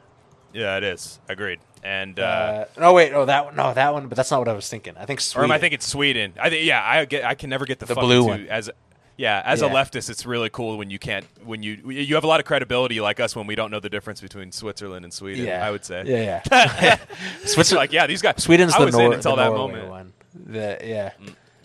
Yeah, 0.51 0.75
it 0.75 0.83
is. 0.83 1.19
Agreed. 1.29 1.59
And 1.83 2.19
uh, 2.19 2.23
Uh, 2.23 2.65
no, 2.79 2.93
wait, 2.93 3.11
no, 3.11 3.25
that 3.25 3.45
one, 3.45 3.55
no, 3.55 3.73
that 3.73 3.93
one, 3.93 4.07
but 4.07 4.15
that's 4.15 4.31
not 4.31 4.39
what 4.39 4.47
I 4.49 4.53
was 4.53 4.67
thinking. 4.69 4.95
I 4.97 5.05
think 5.05 5.19
or 5.19 5.21
Sweden. 5.21 5.51
am 5.51 5.55
I 5.55 5.59
thinking 5.59 5.79
Sweden? 5.79 6.33
I 6.39 6.49
think 6.49 6.65
yeah. 6.65 6.83
I 6.83 7.05
get. 7.05 7.23
I 7.25 7.35
can 7.35 7.49
never 7.49 7.65
get 7.65 7.79
the, 7.79 7.85
The 7.85 7.95
blue 7.95 8.21
two 8.21 8.27
one. 8.27 8.47
as. 8.49 8.69
Yeah, 9.17 9.41
as 9.43 9.61
a 9.61 9.65
Yeah. 9.65 9.73
leftist, 9.73 10.09
it's 10.09 10.25
really 10.25 10.49
cool 10.49 10.77
when 10.77 10.89
you 10.89 10.97
can't 10.97 11.25
when 11.43 11.61
you 11.61 11.89
you 11.91 12.15
have 12.15 12.23
a 12.23 12.27
lot 12.27 12.39
of 12.39 12.45
credibility 12.45 13.01
like 13.01 13.19
us 13.19 13.35
when 13.35 13.47
we 13.47 13.55
don't 13.55 13.69
know 13.69 13.81
the 13.81 13.89
difference 13.89 14.21
between 14.21 14.53
Switzerland 14.53 15.03
and 15.03 15.13
Sweden. 15.13 15.43
Yeah, 15.45 15.67
I 15.67 15.71
would 15.71 15.83
say. 15.83 16.03
Yeah, 16.05 16.41
yeah. 16.49 16.97
Switzerland, 17.45 17.81
like 17.83 17.91
yeah, 17.91 18.07
these 18.07 18.21
guys. 18.21 18.35
Sweden's 18.41 18.73
I 18.75 18.79
the, 18.79 18.85
was 18.85 18.95
Nor- 18.95 19.05
in 19.07 19.13
until 19.15 19.35
the 19.35 19.43
that 19.43 19.49
Norway 19.49 19.73
moment. 19.73 19.89
one. 19.89 20.13
The, 20.33 20.77
yeah, 20.81 21.11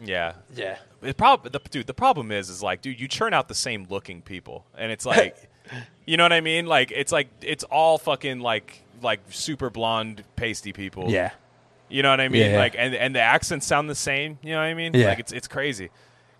Yeah. 0.05 0.33
yeah, 0.57 0.79
The 1.01 1.15
problem, 1.15 1.53
the, 1.53 1.61
dude. 1.71 1.87
The 1.87 1.95
problem 1.95 2.33
is, 2.33 2.51
is 2.51 2.61
like, 2.61 2.83
dude, 2.83 2.99
you 2.99 3.07
churn 3.07 3.33
out 3.33 3.47
the 3.47 3.55
same 3.55 3.87
looking 3.89 4.21
people, 4.21 4.65
and 4.77 4.91
it's 4.91 5.07
like, 5.07 5.37
you 6.07 6.17
know 6.17 6.25
what 6.25 6.33
I 6.33 6.41
mean? 6.41 6.67
Like, 6.67 6.91
it's 6.91 7.13
like 7.13 7.29
it's 7.41 7.63
all 7.65 7.99
fucking 7.99 8.41
like 8.41 8.83
like 9.05 9.21
super 9.31 9.71
blonde, 9.71 10.25
pasty 10.37 10.73
people. 10.73 11.11
yeah. 11.11 11.31
You 11.91 12.03
know 12.03 12.11
what 12.11 12.21
I 12.21 12.29
mean? 12.29 12.41
Yeah, 12.41 12.53
yeah. 12.53 12.59
Like, 12.59 12.75
and 12.79 12.95
and 12.95 13.15
the 13.15 13.21
accents 13.21 13.67
sound 13.67 13.89
the 13.91 13.95
same. 13.95 14.39
You 14.43 14.53
know 14.53 14.57
what 14.59 14.65
I 14.65 14.75
mean? 14.75 14.95
Yeah. 14.95 15.09
Like, 15.09 15.19
it's 15.21 15.33
it's 15.33 15.47
crazy. 15.47 15.91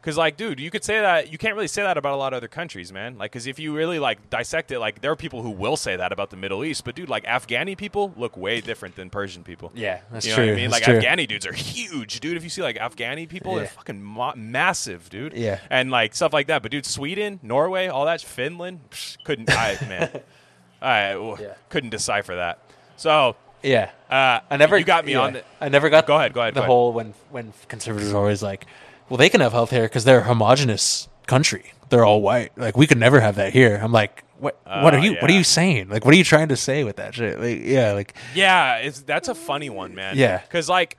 Cause 0.01 0.19
like, 0.19 0.37
dude, 0.37 0.61
you 0.61 0.71
could 0.71 0.85
say 0.85 1.01
that. 1.01 1.33
You 1.33 1.39
can't 1.39 1.55
really 1.55 1.67
say 1.69 1.83
that 1.83 1.97
about 1.97 2.13
a 2.13 2.17
lot 2.17 2.35
of 2.35 2.39
other 2.39 2.49
countries, 2.49 2.93
man. 2.93 3.17
Like, 3.17 3.33
cause 3.33 3.47
if 3.47 3.59
you 3.59 3.75
really 3.75 3.99
like 3.99 4.29
dissect 4.29 4.71
it, 4.71 4.79
like 4.79 5.01
there 5.01 5.11
are 5.11 5.17
people 5.17 5.43
who 5.43 5.51
will 5.51 5.77
say 5.79 5.97
that 5.97 6.13
about 6.13 6.29
the 6.31 6.37
Middle 6.37 6.63
East, 6.63 6.85
but 6.85 6.95
dude, 6.95 7.09
like 7.09 7.25
Afghani 7.25 7.75
people 7.77 8.13
look 8.17 8.37
way 8.37 8.61
different 8.61 8.97
than 8.97 9.09
Persian 9.09 9.45
people. 9.45 9.71
Yeah, 9.75 10.01
that's 10.11 10.27
you 10.27 10.33
know 10.33 10.37
true. 10.37 10.45
what 10.47 10.53
I 10.53 10.57
mean? 10.57 10.71
that's 10.71 10.87
Like 10.87 11.01
true. 11.01 11.09
Afghani 11.09 11.27
dudes 11.29 11.47
are 11.47 11.55
huge, 11.55 12.21
dude. 12.21 12.37
If 12.37 12.43
you 12.45 12.51
see 12.51 12.61
like 12.63 12.77
Afghani 12.77 13.27
people, 13.29 13.55
they're 13.55 13.67
fucking 13.67 14.03
ma- 14.03 14.35
massive, 14.37 15.09
dude. 15.09 15.33
Yeah. 15.35 15.61
and 15.71 15.91
like 15.91 16.15
stuff 16.15 16.33
like 16.35 16.49
that. 16.49 16.61
But 16.63 16.71
dude, 16.73 16.85
Sweden, 16.85 17.41
Norway, 17.43 17.87
all 17.87 18.05
that, 18.07 18.21
Finland, 18.21 18.81
psh, 18.91 19.17
couldn't. 19.25 19.51
I 19.51 19.79
man, 19.89 20.11
I 20.85 21.13
w- 21.15 21.37
Yeah. 21.41 21.55
couldn't 21.71 21.91
decipher 21.91 22.37
that. 22.37 22.59
So 22.97 23.37
Yeah, 23.63 23.91
uh, 24.11 24.41
I 24.51 24.57
never. 24.57 24.79
You 24.79 24.85
got 24.85 25.05
me 25.05 25.13
yeah. 25.13 25.21
on. 25.21 25.33
The, 25.35 25.43
I 25.61 25.69
never 25.69 25.89
got. 25.91 26.07
Go 26.07 26.17
ahead, 26.17 26.33
go 26.33 26.41
ahead, 26.43 26.55
The 26.55 26.61
go 26.61 26.63
ahead. 26.63 26.69
whole 26.69 26.93
when 26.93 27.15
when 27.31 27.53
conservatives 27.69 28.13
are 28.13 28.19
always 28.19 28.43
like, 28.43 28.67
well, 29.09 29.17
they 29.17 29.29
can 29.31 29.41
have 29.41 29.53
health 29.53 29.71
care 29.71 29.85
because 29.85 30.05
they're 30.05 30.21
a 30.21 30.25
homogenous 30.25 31.09
country. 31.27 31.73
They're 31.89 32.05
all 32.05 32.21
white. 32.23 32.53
Like 32.57 32.77
we 32.77 32.87
could 32.87 32.99
never 32.99 33.21
have 33.21 33.37
that 33.37 33.53
here. 33.53 33.81
I'm 33.83 33.93
like, 33.93 34.23
what? 34.39 34.59
what 34.65 34.95
Uh, 34.95 34.99
are 34.99 35.01
you? 35.01 35.15
What 35.21 35.31
are 35.31 35.35
you 35.35 35.45
saying? 35.45 35.89
Like, 35.89 36.05
what 36.05 36.13
are 36.15 36.17
you 36.19 36.25
trying 36.25 36.49
to 36.49 36.57
say 36.57 36.85
with 36.85 36.97
that 36.97 37.15
shit? 37.15 37.41
Like, 37.41 37.61
yeah, 37.65 37.93
like, 37.93 38.15
Yeah, 38.35 38.77
it's 38.77 39.01
that's 39.01 39.29
a 39.29 39.35
funny 39.35 39.71
one, 39.71 39.95
man. 39.95 40.17
Yeah. 40.19 40.39
because 40.43 40.69
like, 40.69 40.99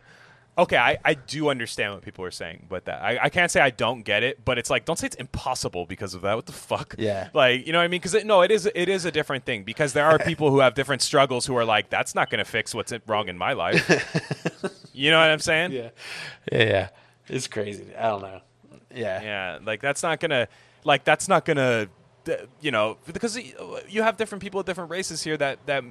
okay, 0.57 0.77
I, 0.77 0.98
I 1.03 1.14
do 1.15 1.49
understand 1.49 1.94
what 1.94 2.03
people 2.03 2.23
are 2.26 2.32
saying, 2.32 2.68
but 2.69 2.86
that 2.86 3.02
I, 3.02 3.19
I 3.23 3.30
can't 3.30 3.52
say 3.52 3.61
I 3.61 3.69
don't 3.69 4.03
get 4.03 4.23
it. 4.23 4.44
But 4.44 4.57
it's 4.57 4.69
like, 4.69 4.86
don't 4.86 4.98
say 4.98 5.07
it's 5.07 5.15
impossible 5.15 5.86
because 5.86 6.14
of 6.14 6.22
that. 6.22 6.36
What 6.36 6.45
the 6.45 6.52
fuck? 6.53 6.95
Yeah. 6.98 7.30
like 7.34 7.65
you 7.65 7.73
know 7.73 7.80
what 7.80 7.86
I 7.86 7.88
mean? 7.88 8.02
Because 8.02 8.23
no, 8.23 8.41
it 8.41 8.52
is 8.52 8.69
it 8.73 8.90
is 8.90 9.06
a 9.06 9.11
different 9.11 9.45
thing 9.45 9.64
because 9.64 9.94
there 9.94 10.06
are 10.06 10.19
people 10.32 10.49
who 10.49 10.60
have 10.60 10.73
different 10.73 11.02
struggles 11.02 11.45
who 11.45 11.56
are 11.57 11.65
like, 11.65 11.90
that's 11.90 12.15
not 12.15 12.30
going 12.30 12.40
to 12.40 12.49
fix 12.49 12.73
what's 12.73 12.94
wrong 13.07 13.27
in 13.27 13.38
my 13.38 13.53
life. 13.53 13.90
you 14.94 15.11
know 15.11 15.19
what 15.19 15.30
I'm 15.30 15.40
saying? 15.40 15.72
yeah, 15.72 15.90
yeah, 16.52 16.64
yeah. 16.64 16.90
It's 17.27 17.48
crazy. 17.48 17.95
I 17.95 18.10
don't 18.10 18.22
know. 18.22 18.41
Yeah, 18.94 19.22
Yeah, 19.22 19.60
like 19.64 19.82
that's 19.82 20.03
not 20.03 20.19
gonna, 20.19 20.48
like 20.86 21.03
that's 21.03 21.27
not 21.27 21.44
gonna, 21.44 21.90
you 22.61 22.72
know, 22.72 22.98
because 23.11 23.38
you 23.90 24.03
have 24.03 24.15
different 24.15 24.41
people 24.41 24.60
of 24.60 24.65
different 24.65 24.90
races 24.90 25.22
here 25.22 25.36
that 25.38 25.65
that 25.65 25.84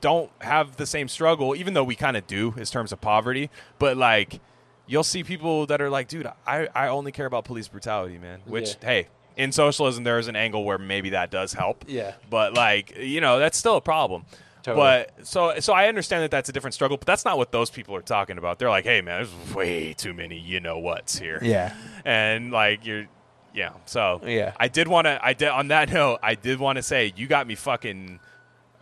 don't 0.00 0.30
have 0.40 0.76
the 0.76 0.86
same 0.86 1.08
struggle, 1.08 1.54
even 1.56 1.74
though 1.74 1.84
we 1.84 1.94
kind 1.96 2.16
of 2.16 2.26
do 2.26 2.54
in 2.56 2.64
terms 2.64 2.92
of 2.92 3.00
poverty. 3.00 3.50
But 3.78 3.96
like, 3.96 4.40
you'll 4.86 5.04
see 5.04 5.24
people 5.24 5.66
that 5.66 5.80
are 5.80 5.90
like, 5.90 6.08
dude, 6.08 6.28
I 6.46 6.68
I 6.74 6.88
only 6.88 7.12
care 7.12 7.26
about 7.26 7.44
police 7.44 7.68
brutality, 7.68 8.18
man. 8.18 8.40
Which 8.46 8.76
Yeah. 8.82 8.88
hey. 8.88 9.08
In 9.36 9.52
socialism, 9.52 10.02
there 10.04 10.18
is 10.18 10.28
an 10.28 10.36
angle 10.36 10.64
where 10.64 10.78
maybe 10.78 11.10
that 11.10 11.30
does 11.30 11.52
help. 11.52 11.84
Yeah. 11.86 12.14
But 12.30 12.54
like, 12.54 12.96
you 12.98 13.20
know, 13.20 13.38
that's 13.38 13.58
still 13.58 13.76
a 13.76 13.82
problem. 13.82 14.24
Totally. 14.62 14.82
But 14.82 15.26
so 15.26 15.60
so 15.60 15.74
I 15.74 15.88
understand 15.88 16.22
that 16.22 16.30
that's 16.30 16.48
a 16.48 16.52
different 16.52 16.72
struggle, 16.72 16.96
but 16.96 17.06
that's 17.06 17.24
not 17.26 17.36
what 17.36 17.52
those 17.52 17.68
people 17.68 17.94
are 17.96 18.00
talking 18.02 18.38
about. 18.38 18.58
They're 18.58 18.70
like, 18.70 18.84
hey 18.84 19.02
man, 19.02 19.24
there's 19.24 19.54
way 19.54 19.92
too 19.92 20.14
many 20.14 20.38
you 20.38 20.60
know 20.60 20.78
what's 20.78 21.18
here 21.18 21.38
yeah, 21.42 21.74
and 22.06 22.50
like 22.50 22.86
you're 22.86 23.06
yeah 23.54 23.70
so 23.86 24.20
Yeah. 24.24 24.52
i 24.58 24.68
did 24.68 24.86
want 24.88 25.06
to 25.06 25.18
i 25.24 25.32
did 25.32 25.48
on 25.48 25.68
that 25.68 25.90
note 25.92 26.18
i 26.22 26.34
did 26.34 26.58
want 26.58 26.76
to 26.76 26.82
say 26.82 27.12
you 27.16 27.26
got 27.26 27.46
me 27.46 27.54
fucking 27.54 28.20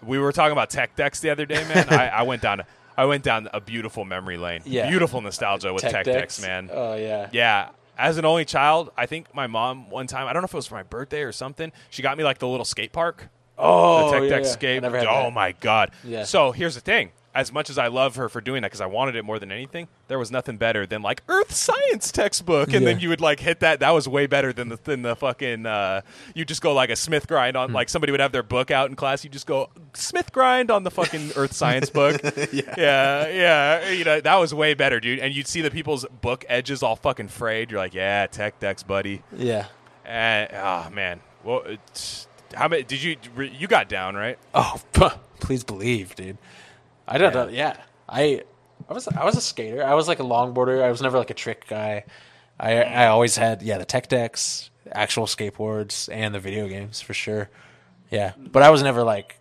we 0.07 0.19
were 0.19 0.33
talking 0.33 0.53
about 0.53 0.71
tech 0.71 0.95
decks 0.97 1.21
the 1.21 1.31
other 1.31 1.47
day 1.47 1.63
man 1.69 1.89
I, 1.93 2.09
I 2.09 2.23
went 2.23 2.43
down 2.43 2.63
i 2.97 3.05
went 3.05 3.23
down 3.25 3.49
a 3.53 3.61
beautiful 3.61 4.05
memory 4.05 4.37
lane 4.37 4.63
Yeah. 4.65 4.89
beautiful 4.89 5.21
nostalgia 5.21 5.73
with 5.73 5.83
tech, 5.83 6.05
decks 6.05 6.41
man 6.41 6.71
Oh 6.73 6.95
yeah, 6.95 7.29
yeah 7.33 7.71
as 7.99 8.19
an 8.19 8.25
only 8.25 8.45
child 8.45 8.91
i 8.97 9.07
think 9.07 9.33
my 9.35 9.47
mom 9.47 9.89
one 9.91 10.07
time 10.07 10.27
i 10.27 10.33
don't 10.33 10.43
know 10.43 10.47
if 10.47 10.53
it 10.55 10.57
was 10.57 10.67
for 10.67 10.75
my 10.75 10.83
birthday 10.83 11.23
or 11.23 11.33
something 11.33 11.71
she 11.91 12.03
got 12.03 12.17
me 12.19 12.25
like 12.25 12.39
the 12.39 12.49
little 12.49 12.65
skate 12.65 12.93
park 12.93 13.29
Oh, 13.57 14.07
the 14.07 14.13
Tech 14.15 14.23
yeah, 14.25 14.29
Deck 14.31 14.43
yeah. 14.43 14.49
Escape. 14.49 14.77
I 14.79 14.81
never 14.81 14.99
had 14.99 15.07
oh 15.07 15.23
that. 15.23 15.33
my 15.33 15.53
god! 15.53 15.93
Yeah. 16.03 16.25
So 16.25 16.51
here's 16.51 16.75
the 16.75 16.81
thing: 16.81 17.13
as 17.35 17.53
much 17.53 17.69
as 17.69 17.79
I 17.79 17.89
love 17.89 18.15
her 18.17 18.29
for 18.29 18.41
doing 18.41 18.63
that 18.63 18.69
because 18.69 18.81
I 18.81 18.87
wanted 18.87 19.17
it 19.17 19.25
more 19.25 19.41
than 19.41 19.51
anything, 19.51 19.89
there 20.07 20.19
was 20.19 20.31
nothing 20.31 20.57
better 20.57 20.87
than 20.87 21.03
like 21.03 21.23
Earth 21.29 21.53
Science 21.53 22.13
textbook, 22.13 22.73
and 22.73 22.87
then 22.87 23.01
you 23.01 23.09
would 23.09 23.21
like 23.21 23.41
hit 23.41 23.61
that. 23.61 23.81
That 23.81 23.91
was 23.91 24.07
way 24.09 24.27
better 24.27 24.53
than 24.53 24.69
the 24.69 24.79
than 24.83 25.03
the 25.03 25.17
fucking. 25.17 25.67
Uh, 25.67 26.03
you 26.35 26.45
just 26.45 26.63
go 26.63 26.73
like 26.73 26.91
a 26.91 26.97
Smith 26.97 27.27
grind 27.27 27.57
on 27.57 27.73
like 27.73 27.89
somebody 27.89 28.13
would 28.13 28.21
have 28.21 28.31
their 28.31 28.45
book 28.45 28.71
out 28.71 28.89
in 28.89 28.95
class. 28.95 29.25
You 29.25 29.31
just 29.31 29.47
go 29.47 29.71
Smith 29.95 30.33
grind 30.33 30.71
on 30.71 30.85
the 30.85 30.91
fucking 30.91 31.33
Earth 31.35 31.53
Science 31.53 31.91
book. 31.91 32.21
yeah. 32.53 32.75
yeah, 32.79 33.29
yeah. 33.29 33.91
You 33.91 34.05
know 34.05 34.21
that 34.21 34.37
was 34.37 34.55
way 34.55 34.75
better, 34.75 35.01
dude. 35.01 35.19
And 35.19 35.35
you'd 35.35 35.49
see 35.49 35.61
the 35.61 35.71
people's 35.71 36.07
book 36.21 36.45
edges 36.49 36.83
all 36.83 36.97
fucking 36.97 37.29
frayed. 37.29 37.71
You're 37.71 37.81
like, 37.81 37.95
yeah, 37.95 38.27
Tech 38.29 38.61
Decks, 38.61 38.85
buddy. 38.85 39.23
Yeah. 39.37 39.67
And 40.05 40.51
oh 40.53 40.91
man, 40.91 41.21
well. 41.43 41.65
How 42.55 42.69
many 42.69 42.85
did 42.85 43.03
you 43.03 43.17
you 43.37 43.67
got 43.67 43.89
down 43.89 44.15
right? 44.15 44.39
Oh, 44.55 44.81
please 45.41 45.65
believe, 45.65 46.15
dude. 46.15 46.39
I 47.07 47.19
don't 47.19 47.35
know. 47.35 47.49
Yeah, 47.49 47.77
I, 48.09 48.43
I 48.89 48.93
was, 48.93 49.09
I 49.09 49.25
was 49.25 49.37
a 49.37 49.41
skater. 49.41 49.85
I 49.85 49.95
was 49.95 50.09
like 50.09 50.21
a 50.21 50.25
longboarder. 50.25 50.83
I 50.83 50.91
was 50.91 51.03
never 51.03 51.19
like 51.19 51.31
a 51.31 51.35
trick 51.35 51.67
guy. 51.69 52.05
I, 52.59 52.83
I 52.83 53.07
always 53.09 53.37
had 53.37 53.63
yeah 53.63 53.79
the 53.79 53.85
tech 53.85 54.09
decks, 54.09 54.71
actual 54.91 55.27
skateboards, 55.27 56.09
and 56.13 56.35
the 56.35 56.41
video 56.41 56.69
games 56.69 57.01
for 57.01 57.15
sure. 57.15 57.51
Yeah, 58.11 58.33
but 58.39 58.63
I 58.63 58.71
was 58.71 58.83
never 58.83 59.03
like, 59.03 59.41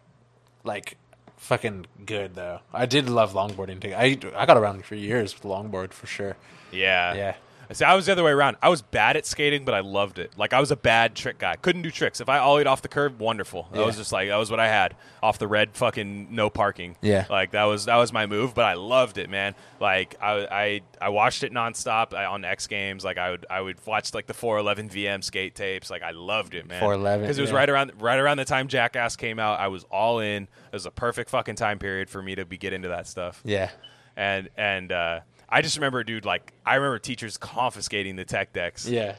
like, 0.63 0.97
fucking 1.37 1.85
good 2.05 2.35
though. 2.35 2.61
I 2.73 2.85
did 2.85 3.09
love 3.09 3.33
longboarding 3.33 3.81
too. 3.81 3.93
I, 3.93 4.17
I 4.35 4.45
got 4.45 4.57
around 4.57 4.83
for 4.85 4.95
years 4.95 5.33
with 5.35 5.43
longboard 5.43 5.93
for 5.93 6.07
sure. 6.07 6.35
Yeah. 6.71 7.13
Yeah. 7.13 7.35
See, 7.71 7.85
I 7.85 7.95
was 7.95 8.05
the 8.05 8.11
other 8.11 8.23
way 8.23 8.31
around. 8.31 8.57
I 8.61 8.69
was 8.69 8.81
bad 8.81 9.17
at 9.17 9.25
skating, 9.25 9.65
but 9.65 9.73
I 9.73 9.79
loved 9.79 10.19
it. 10.19 10.33
Like 10.37 10.53
I 10.53 10.59
was 10.59 10.71
a 10.71 10.75
bad 10.75 11.15
trick 11.15 11.39
guy. 11.39 11.55
Couldn't 11.55 11.81
do 11.81 11.91
tricks. 11.91 12.19
If 12.21 12.29
I 12.29 12.39
ollied 12.39 12.67
off 12.67 12.81
the 12.81 12.87
curb, 12.87 13.19
wonderful. 13.19 13.67
That 13.71 13.85
was 13.85 13.97
just 13.97 14.11
like 14.11 14.29
that 14.29 14.35
was 14.37 14.51
what 14.51 14.59
I 14.59 14.67
had 14.67 14.95
off 15.21 15.39
the 15.39 15.47
red 15.47 15.71
fucking 15.73 16.27
no 16.35 16.49
parking. 16.49 16.97
Yeah. 17.01 17.25
Like 17.29 17.51
that 17.51 17.63
was 17.63 17.85
that 17.85 17.95
was 17.95 18.11
my 18.11 18.25
move, 18.25 18.53
but 18.53 18.65
I 18.65 18.73
loved 18.73 19.17
it, 19.17 19.29
man. 19.29 19.55
Like 19.79 20.15
I 20.21 20.47
I, 20.51 20.81
I 21.01 21.09
watched 21.09 21.43
it 21.43 21.53
nonstop 21.53 22.13
I, 22.13 22.25
on 22.25 22.43
X 22.45 22.67
Games. 22.67 23.03
Like 23.03 23.17
I 23.17 23.31
would 23.31 23.45
I 23.49 23.61
would 23.61 23.77
watch 23.85 24.13
like 24.13 24.27
the 24.27 24.33
411 24.33 24.89
VM 24.89 25.23
skate 25.23 25.55
tapes. 25.55 25.89
Like 25.89 26.03
I 26.03 26.11
loved 26.11 26.53
it, 26.55 26.67
man. 26.67 26.79
411, 26.79 27.21
because 27.21 27.37
it 27.37 27.41
was 27.41 27.51
yeah. 27.51 27.57
right 27.57 27.69
around 27.69 27.93
right 28.01 28.19
around 28.19 28.37
the 28.37 28.45
time 28.45 28.67
Jackass 28.67 29.15
came 29.15 29.39
out. 29.39 29.59
I 29.59 29.69
was 29.69 29.83
all 29.85 30.19
in. 30.19 30.43
It 30.43 30.73
was 30.73 30.85
a 30.85 30.91
perfect 30.91 31.29
fucking 31.29 31.55
time 31.55 31.79
period 31.79 32.09
for 32.09 32.21
me 32.21 32.35
to 32.35 32.45
be 32.45 32.57
get 32.57 32.73
into 32.73 32.89
that 32.89 33.07
stuff 33.07 33.41
Yeah. 33.45 33.69
and 34.15 34.49
and 34.57 34.91
uh, 34.91 35.19
I 35.53 35.61
just 35.61 35.77
remember, 35.77 36.03
dude, 36.03 36.25
like 36.25 36.51
I 36.65 36.75
remember 36.75 36.99
teachers 36.99 37.37
confiscating 37.37 38.15
the 38.15 38.25
tech 38.25 38.53
decks, 38.53 38.87
Yeah. 38.87 39.15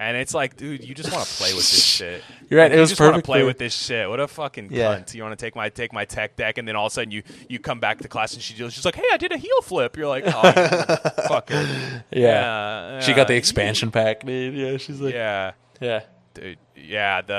And 0.00 0.16
it's 0.16 0.32
like, 0.32 0.56
dude, 0.56 0.84
you 0.84 0.94
just 0.94 1.12
want 1.12 1.26
to 1.26 1.34
play 1.34 1.48
with 1.54 1.68
this 1.68 1.84
shit. 1.96 2.22
You're 2.48 2.60
right, 2.60 2.70
it 2.70 2.76
You 2.76 2.80
was 2.82 2.90
just 2.90 3.00
want 3.00 3.16
to 3.16 3.22
play 3.22 3.42
with 3.42 3.58
this 3.58 3.74
shit. 3.74 4.08
What 4.08 4.20
a 4.20 4.28
fucking 4.28 4.68
Yeah. 4.70 4.94
cunt. 5.00 5.12
You 5.12 5.24
want 5.24 5.36
to 5.36 5.44
take 5.44 5.56
my 5.56 5.70
take 5.70 5.92
my 5.92 6.04
tech 6.04 6.36
deck, 6.36 6.56
and 6.56 6.68
then 6.68 6.76
all 6.76 6.86
of 6.86 6.92
a 6.92 6.94
sudden 6.94 7.10
you 7.10 7.24
you 7.48 7.58
come 7.58 7.80
back 7.80 7.98
to 7.98 8.08
class 8.08 8.32
and 8.34 8.40
she 8.40 8.54
just, 8.54 8.76
she's 8.76 8.84
like, 8.84 8.94
hey, 8.94 9.02
I 9.12 9.16
did 9.16 9.32
a 9.32 9.36
heel 9.36 9.60
flip. 9.62 9.96
You're 9.96 10.06
like, 10.06 10.22
oh, 10.24 10.30
fucker. 11.28 12.02
Yeah. 12.12 13.00
She 13.00 13.12
got 13.12 13.26
the 13.28 13.34
expansion 13.34 13.90
pack, 13.90 14.24
dude. 14.24 14.54
Yeah, 14.54 14.76
she's 14.76 15.00
like, 15.00 15.14
Yeah, 15.14 15.52
yeah. 15.80 16.02
dude. 16.34 16.58
Yeah, 16.76 17.22
the 17.22 17.34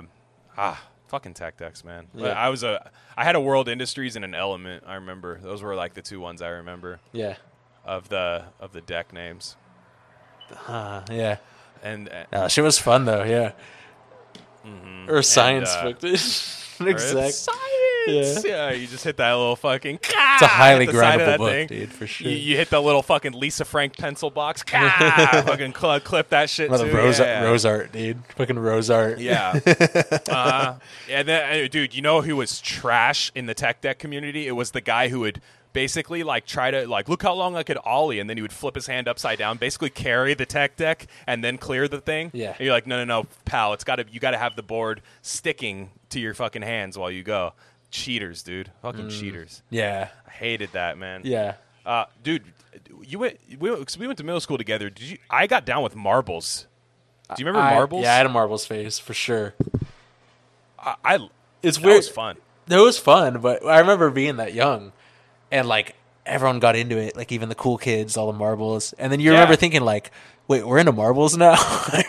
um, 0.00 0.08
ah, 0.58 0.82
fucking 1.08 1.32
tech 1.34 1.56
decks, 1.56 1.82
man. 1.82 2.08
Yeah. 2.14 2.28
I 2.32 2.50
was 2.50 2.62
a 2.62 2.90
I 3.16 3.24
had 3.24 3.36
a 3.36 3.40
World 3.40 3.68
Industries 3.68 4.16
and 4.16 4.24
an 4.24 4.34
Element. 4.34 4.84
I 4.86 4.96
remember 4.96 5.38
those 5.40 5.62
were 5.62 5.74
like 5.74 5.94
the 5.94 6.02
two 6.02 6.20
ones 6.20 6.42
I 6.42 6.48
remember 6.48 7.00
Yeah. 7.12 7.36
Of 7.84 8.08
the 8.08 8.44
of 8.60 8.72
the 8.72 8.80
deck 8.80 9.12
names. 9.12 9.56
Uh, 10.68 11.02
yeah. 11.10 11.38
And 11.82 12.08
uh, 12.08 12.24
No, 12.32 12.48
she 12.48 12.60
was 12.60 12.78
fun 12.78 13.04
though. 13.04 13.24
Yeah. 13.24 13.52
Or 15.08 15.22
science 15.22 15.70
uh, 15.70 15.84
book. 15.84 15.98
dude. 16.00 16.12
exact. 16.14 17.34
Science. 17.34 18.44
Yeah. 18.44 18.70
you 18.70 18.86
just 18.86 19.04
hit 19.04 19.16
that 19.16 19.32
little 19.32 19.56
fucking. 19.56 19.98
It's 20.02 20.42
a 20.42 20.46
highly 20.46 20.86
hit 20.86 20.92
the 20.92 20.98
side 21.00 21.20
of 21.20 21.26
grabbable 21.26 21.26
that 21.26 21.38
book, 21.38 21.50
thing. 21.50 21.68
dude, 21.68 21.92
for 21.92 22.06
sure. 22.06 22.28
You, 22.28 22.36
you 22.36 22.56
hit 22.56 22.70
the 22.70 22.80
little 22.80 23.02
fucking 23.02 23.32
Lisa 23.32 23.64
Frank 23.64 23.96
pencil 23.96 24.30
box. 24.30 24.62
Fucking 24.68 25.74
cl- 25.74 26.00
clip 26.00 26.30
that 26.30 26.50
shit 26.50 26.70
the 26.70 26.78
too. 26.78 26.92
rose, 26.92 27.18
yeah. 27.20 27.42
rose 27.42 27.64
art, 27.64 27.92
dude. 27.92 28.24
Fucking 28.36 28.58
rose 28.58 28.90
art. 28.90 29.18
Yeah. 29.18 29.58
uh, 30.30 30.76
and 31.10 31.28
then, 31.28 31.64
uh, 31.64 31.68
dude, 31.68 31.94
you 31.94 32.02
know 32.02 32.22
who 32.22 32.36
was 32.36 32.60
trash 32.60 33.30
in 33.34 33.46
the 33.46 33.54
tech 33.54 33.80
deck 33.80 33.98
community? 33.98 34.46
It 34.46 34.52
was 34.52 34.72
the 34.72 34.80
guy 34.80 35.08
who 35.08 35.20
would 35.20 35.40
basically 35.72 36.22
like 36.22 36.46
try 36.46 36.70
to 36.70 36.86
like 36.88 37.08
look 37.08 37.22
how 37.22 37.34
long 37.34 37.56
I 37.56 37.62
could 37.62 37.78
ollie, 37.84 38.18
and 38.18 38.28
then 38.28 38.36
he 38.36 38.42
would 38.42 38.52
flip 38.52 38.74
his 38.74 38.86
hand 38.86 39.08
upside 39.08 39.38
down, 39.38 39.56
basically 39.58 39.90
carry 39.90 40.34
the 40.34 40.46
tech 40.46 40.76
deck, 40.76 41.06
and 41.26 41.42
then 41.42 41.58
clear 41.58 41.88
the 41.88 42.00
thing. 42.00 42.30
Yeah. 42.34 42.50
And 42.50 42.60
you're 42.60 42.72
like, 42.74 42.86
no, 42.86 42.96
no, 42.98 43.04
no, 43.22 43.26
pal, 43.44 43.72
it's 43.72 43.84
got 43.84 43.96
to 43.96 44.06
you 44.10 44.20
got 44.20 44.32
to 44.32 44.38
have 44.38 44.56
the 44.56 44.62
board 44.62 45.02
sticking 45.22 45.90
to 46.10 46.20
your 46.20 46.34
fucking 46.34 46.62
hands 46.62 46.96
while 46.98 47.10
you 47.10 47.22
go. 47.22 47.52
Cheaters, 47.90 48.42
dude. 48.42 48.70
Fucking 48.80 49.10
cheaters. 49.10 49.62
Yeah. 49.68 50.08
I 50.26 50.30
hated 50.30 50.72
that, 50.72 50.96
man. 50.96 51.22
Mm. 51.22 51.26
Yeah. 51.26 51.54
Uh, 51.84 52.04
dude, 52.22 52.42
you 53.04 53.18
went. 53.18 53.38
We, 53.58 53.70
went- 53.70 53.86
'cause 53.86 53.98
we 53.98 54.06
went 54.06 54.16
to 54.18 54.24
middle 54.24 54.40
school 54.40 54.56
together. 54.56 54.88
Did 54.88 55.04
you? 55.10 55.18
I 55.28 55.46
got 55.46 55.66
down 55.66 55.82
with 55.82 55.94
marbles. 55.94 56.66
Do 57.34 57.42
you 57.42 57.46
remember 57.46 57.66
I- 57.66 57.74
marbles? 57.74 58.02
Yeah, 58.04 58.14
I 58.14 58.16
had 58.16 58.26
a 58.26 58.30
marbles 58.30 58.64
phase 58.64 58.98
for 58.98 59.12
sure. 59.14 59.54
I, 60.78 60.94
I 61.04 61.28
It's 61.62 61.78
weird. 61.80 61.96
was 61.96 62.08
fun. 62.08 62.36
It 62.68 62.76
was 62.76 62.98
fun, 62.98 63.40
but 63.40 63.64
I 63.66 63.80
remember 63.80 64.10
being 64.10 64.36
that 64.36 64.54
young, 64.54 64.92
and 65.52 65.68
like 65.68 65.94
everyone 66.26 66.58
got 66.58 66.74
into 66.74 66.96
it. 66.98 67.16
Like 67.16 67.30
even 67.30 67.48
the 67.48 67.54
cool 67.54 67.78
kids, 67.78 68.16
all 68.16 68.26
the 68.32 68.38
marbles, 68.38 68.92
and 68.94 69.12
then 69.12 69.20
you 69.20 69.30
Yeah. 69.30 69.38
remember 69.38 69.54
thinking 69.56 69.82
like, 69.82 70.10
"Wait, 70.52 70.66
we're 70.66 70.78
into 70.78 70.92
marbles 70.92 71.36
now." 71.36 71.52
I 71.56 72.04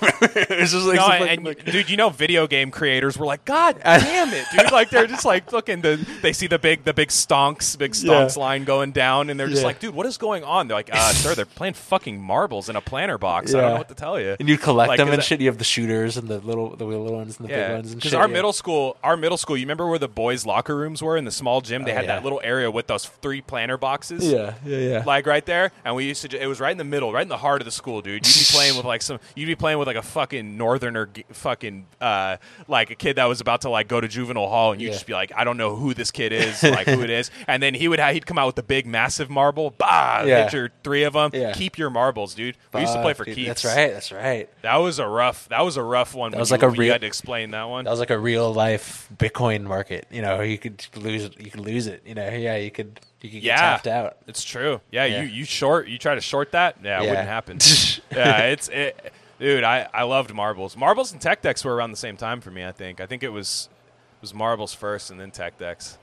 it 0.49 0.59
was 0.61 0.71
just 0.71 0.85
like, 0.85 0.95
No, 0.97 1.07
and, 1.07 1.43
like- 1.45 1.65
dude, 1.65 1.89
you 1.89 1.97
know, 1.97 2.09
video 2.09 2.47
game 2.47 2.71
creators 2.71 3.17
were 3.17 3.25
like, 3.25 3.45
"God 3.45 3.79
damn 3.83 4.33
it, 4.33 4.45
dude!" 4.51 4.71
Like 4.71 4.89
they're 4.89 5.07
just 5.07 5.25
like 5.25 5.51
looking. 5.51 5.81
The, 5.81 6.05
they 6.21 6.33
see 6.33 6.47
the 6.47 6.59
big, 6.59 6.83
the 6.83 6.93
big 6.93 7.09
stonks, 7.09 7.77
big 7.77 7.91
stonks 7.93 8.35
Yeah. 8.35 8.41
line 8.43 8.63
going 8.63 8.91
down, 8.91 9.29
and 9.29 9.39
they're 9.39 9.47
just 9.47 9.61
Yeah. 9.61 9.67
like, 9.67 9.79
"Dude, 9.79 9.93
what 9.95 10.05
is 10.05 10.17
going 10.17 10.43
on?" 10.43 10.67
They're 10.67 10.77
like, 10.77 10.89
uh, 10.93 11.11
"Sir, 11.13 11.35
they're 11.35 11.45
playing 11.45 11.73
fucking 11.73 12.21
marbles 12.21 12.69
in 12.69 12.75
a 12.75 12.81
planter 12.81 13.17
box. 13.17 13.53
I 13.53 13.61
don't 13.61 13.71
know 13.71 13.77
what 13.77 13.89
to 13.89 13.95
tell 13.95 14.19
you." 14.19 14.35
and 14.39 14.49
you 14.49 14.57
collect 14.57 14.89
Like, 14.89 14.97
them 14.97 15.09
and 15.09 15.23
shit. 15.23 15.41
You 15.41 15.47
have 15.47 15.57
the 15.57 15.63
shooters 15.63 16.17
and 16.17 16.27
the 16.27 16.39
little, 16.39 16.75
the 16.75 16.85
little 16.85 17.13
ones 17.13 17.37
and 17.39 17.47
the 17.47 17.53
big 17.53 17.71
ones 17.71 17.91
and 17.91 17.95
because 17.99 18.11
shit. 18.11 18.19
our 18.19 18.27
yeah. 18.27 18.33
middle 18.33 18.53
school, 18.53 18.97
our 19.03 19.17
middle 19.17 19.37
school, 19.37 19.57
you 19.57 19.63
remember 19.65 19.87
where 19.87 19.99
the 19.99 20.07
boys' 20.07 20.45
locker 20.45 20.75
rooms 20.75 21.01
were 21.01 21.17
in 21.17 21.25
the 21.25 21.31
small 21.31 21.61
gym? 21.61 21.83
They 21.83 21.91
Oh, 21.91 21.95
had 21.95 22.05
yeah. 22.05 22.15
that 22.15 22.23
little 22.23 22.41
area 22.43 22.69
with 22.71 22.87
those 22.87 23.05
three 23.05 23.41
planter 23.41 23.77
boxes. 23.77 24.25
Yeah, 24.25 24.53
yeah, 24.65 24.77
yeah. 24.77 25.03
like 25.05 25.25
right 25.27 25.45
there, 25.45 25.71
and 25.85 25.95
we 25.95 26.05
used 26.05 26.29
to. 26.29 26.41
It 26.41 26.47
was 26.47 26.59
right 26.59 26.71
in 26.71 26.77
the 26.77 26.83
middle, 26.83 27.11
right 27.13 27.21
in 27.23 27.27
the 27.29 27.37
heart 27.37 27.61
of 27.61 27.65
the 27.65 27.71
school, 27.71 28.01
dude. 28.01 28.25
You'd 28.35 28.47
be 28.47 28.51
playing 28.53 28.77
with 28.77 28.85
like 28.85 29.01
some. 29.01 29.19
You'd 29.35 29.45
be 29.47 29.55
playing 29.55 29.79
with 29.79 29.87
like 29.87 29.95
a 29.97 30.01
fucking 30.01 30.57
northerner, 30.57 31.07
g- 31.07 31.25
fucking 31.31 31.85
uh, 32.01 32.37
like 32.67 32.91
a 32.91 32.95
kid 32.95 33.15
that 33.17 33.25
was 33.25 33.41
about 33.41 33.61
to 33.61 33.69
like 33.69 33.87
go 33.87 33.99
to 34.01 34.07
juvenile 34.07 34.47
hall, 34.47 34.71
and 34.71 34.81
you'd 34.81 34.87
Yeah. 34.87 34.93
just 34.93 35.05
be 35.07 35.13
like, 35.13 35.31
I 35.35 35.43
don't 35.43 35.57
know 35.57 35.75
who 35.75 35.93
this 35.93 36.11
kid 36.11 36.31
is, 36.31 36.61
like 36.63 36.87
who 36.87 37.01
it 37.01 37.09
is, 37.09 37.31
and 37.47 37.61
then 37.61 37.73
he 37.73 37.87
would 37.87 37.99
ha- 37.99 38.11
he'd 38.11 38.25
come 38.25 38.37
out 38.37 38.47
with 38.47 38.55
the 38.55 38.63
big 38.63 38.85
massive 38.85 39.29
marble, 39.29 39.71
bah, 39.71 40.23
Yeah. 40.25 40.43
hit 40.45 40.53
your 40.53 40.71
three 40.83 41.03
of 41.03 41.13
them. 41.13 41.31
Yeah. 41.33 41.53
Keep 41.53 41.77
your 41.77 41.89
marbles, 41.89 42.33
dude. 42.35 42.57
We 42.73 42.81
used 42.81 42.93
to 42.93 43.01
play 43.01 43.13
for 43.13 43.25
dude, 43.25 43.35
keeps. 43.35 43.47
That's 43.61 43.65
right. 43.65 43.91
That's 43.93 44.11
right. 44.11 44.49
That 44.61 44.77
was 44.77 44.99
a 44.99 45.07
rough. 45.07 45.47
That 45.49 45.61
was 45.63 45.77
a 45.77 45.83
rough 45.83 46.13
one. 46.15 46.31
That 46.31 46.39
was 46.39 46.49
you, 46.49 46.53
like 46.55 46.63
a 46.63 46.67
when 46.69 46.81
you 46.81 46.91
had 46.91 47.01
to 47.01 47.07
explain 47.07 47.51
that 47.51 47.63
one. 47.69 47.85
That 47.85 47.91
was 47.91 47.99
like 47.99 48.09
a 48.09 48.17
real 48.19 48.53
life 48.53 49.07
Bitcoin 49.15 49.63
market. 49.63 50.07
You 50.11 50.21
know, 50.21 50.41
you 50.41 50.57
could 50.57 50.85
lose 50.95 51.25
it. 51.25 51.39
You 51.39 51.51
could 51.51 51.61
lose 51.61 51.87
it. 51.87 52.01
You 52.05 52.15
know, 52.15 52.29
yeah, 52.29 52.55
you 52.57 52.71
could. 52.71 52.99
You 53.23 53.29
could 53.29 53.41
get 53.41 53.43
yeah, 53.43 53.55
tapped 53.57 53.87
out. 53.87 54.17
It's 54.27 54.43
true. 54.43 54.81
Yeah, 54.91 55.05
Yeah. 55.05 55.21
you 55.23 55.27
you 55.29 55.45
short. 55.45 55.87
You 55.87 55.97
try 55.97 56.13
to 56.13 56.21
short 56.21 56.51
that. 56.51 56.75
Yeah, 56.83 57.01
it 57.01 57.07
wouldn't 57.09 57.27
happen. 57.27 57.57
yeah, 58.11 58.39
it's 58.47 58.67
it, 58.69 59.11
dude. 59.39 59.63
I 59.63 59.87
I 59.93 60.03
loved 60.03 60.31
marbles. 60.33 60.77
Marbles 60.77 61.11
and 61.13 61.19
tech 61.21 61.41
decks 61.41 61.63
were 61.65 61.73
around 61.73 61.89
the 61.91 61.97
same 61.97 62.17
time 62.17 62.41
for 62.41 62.51
me. 62.51 62.63
I 62.65 62.71
think. 62.71 63.01
I 63.01 63.05
think 63.07 63.23
it 63.23 63.29
was 63.29 63.69
it 64.17 64.21
was 64.21 64.33
marbles 64.33 64.73
first 64.75 65.09
and 65.09 65.19
then 65.19 65.31
tech 65.31 65.57
decks. 65.57 65.97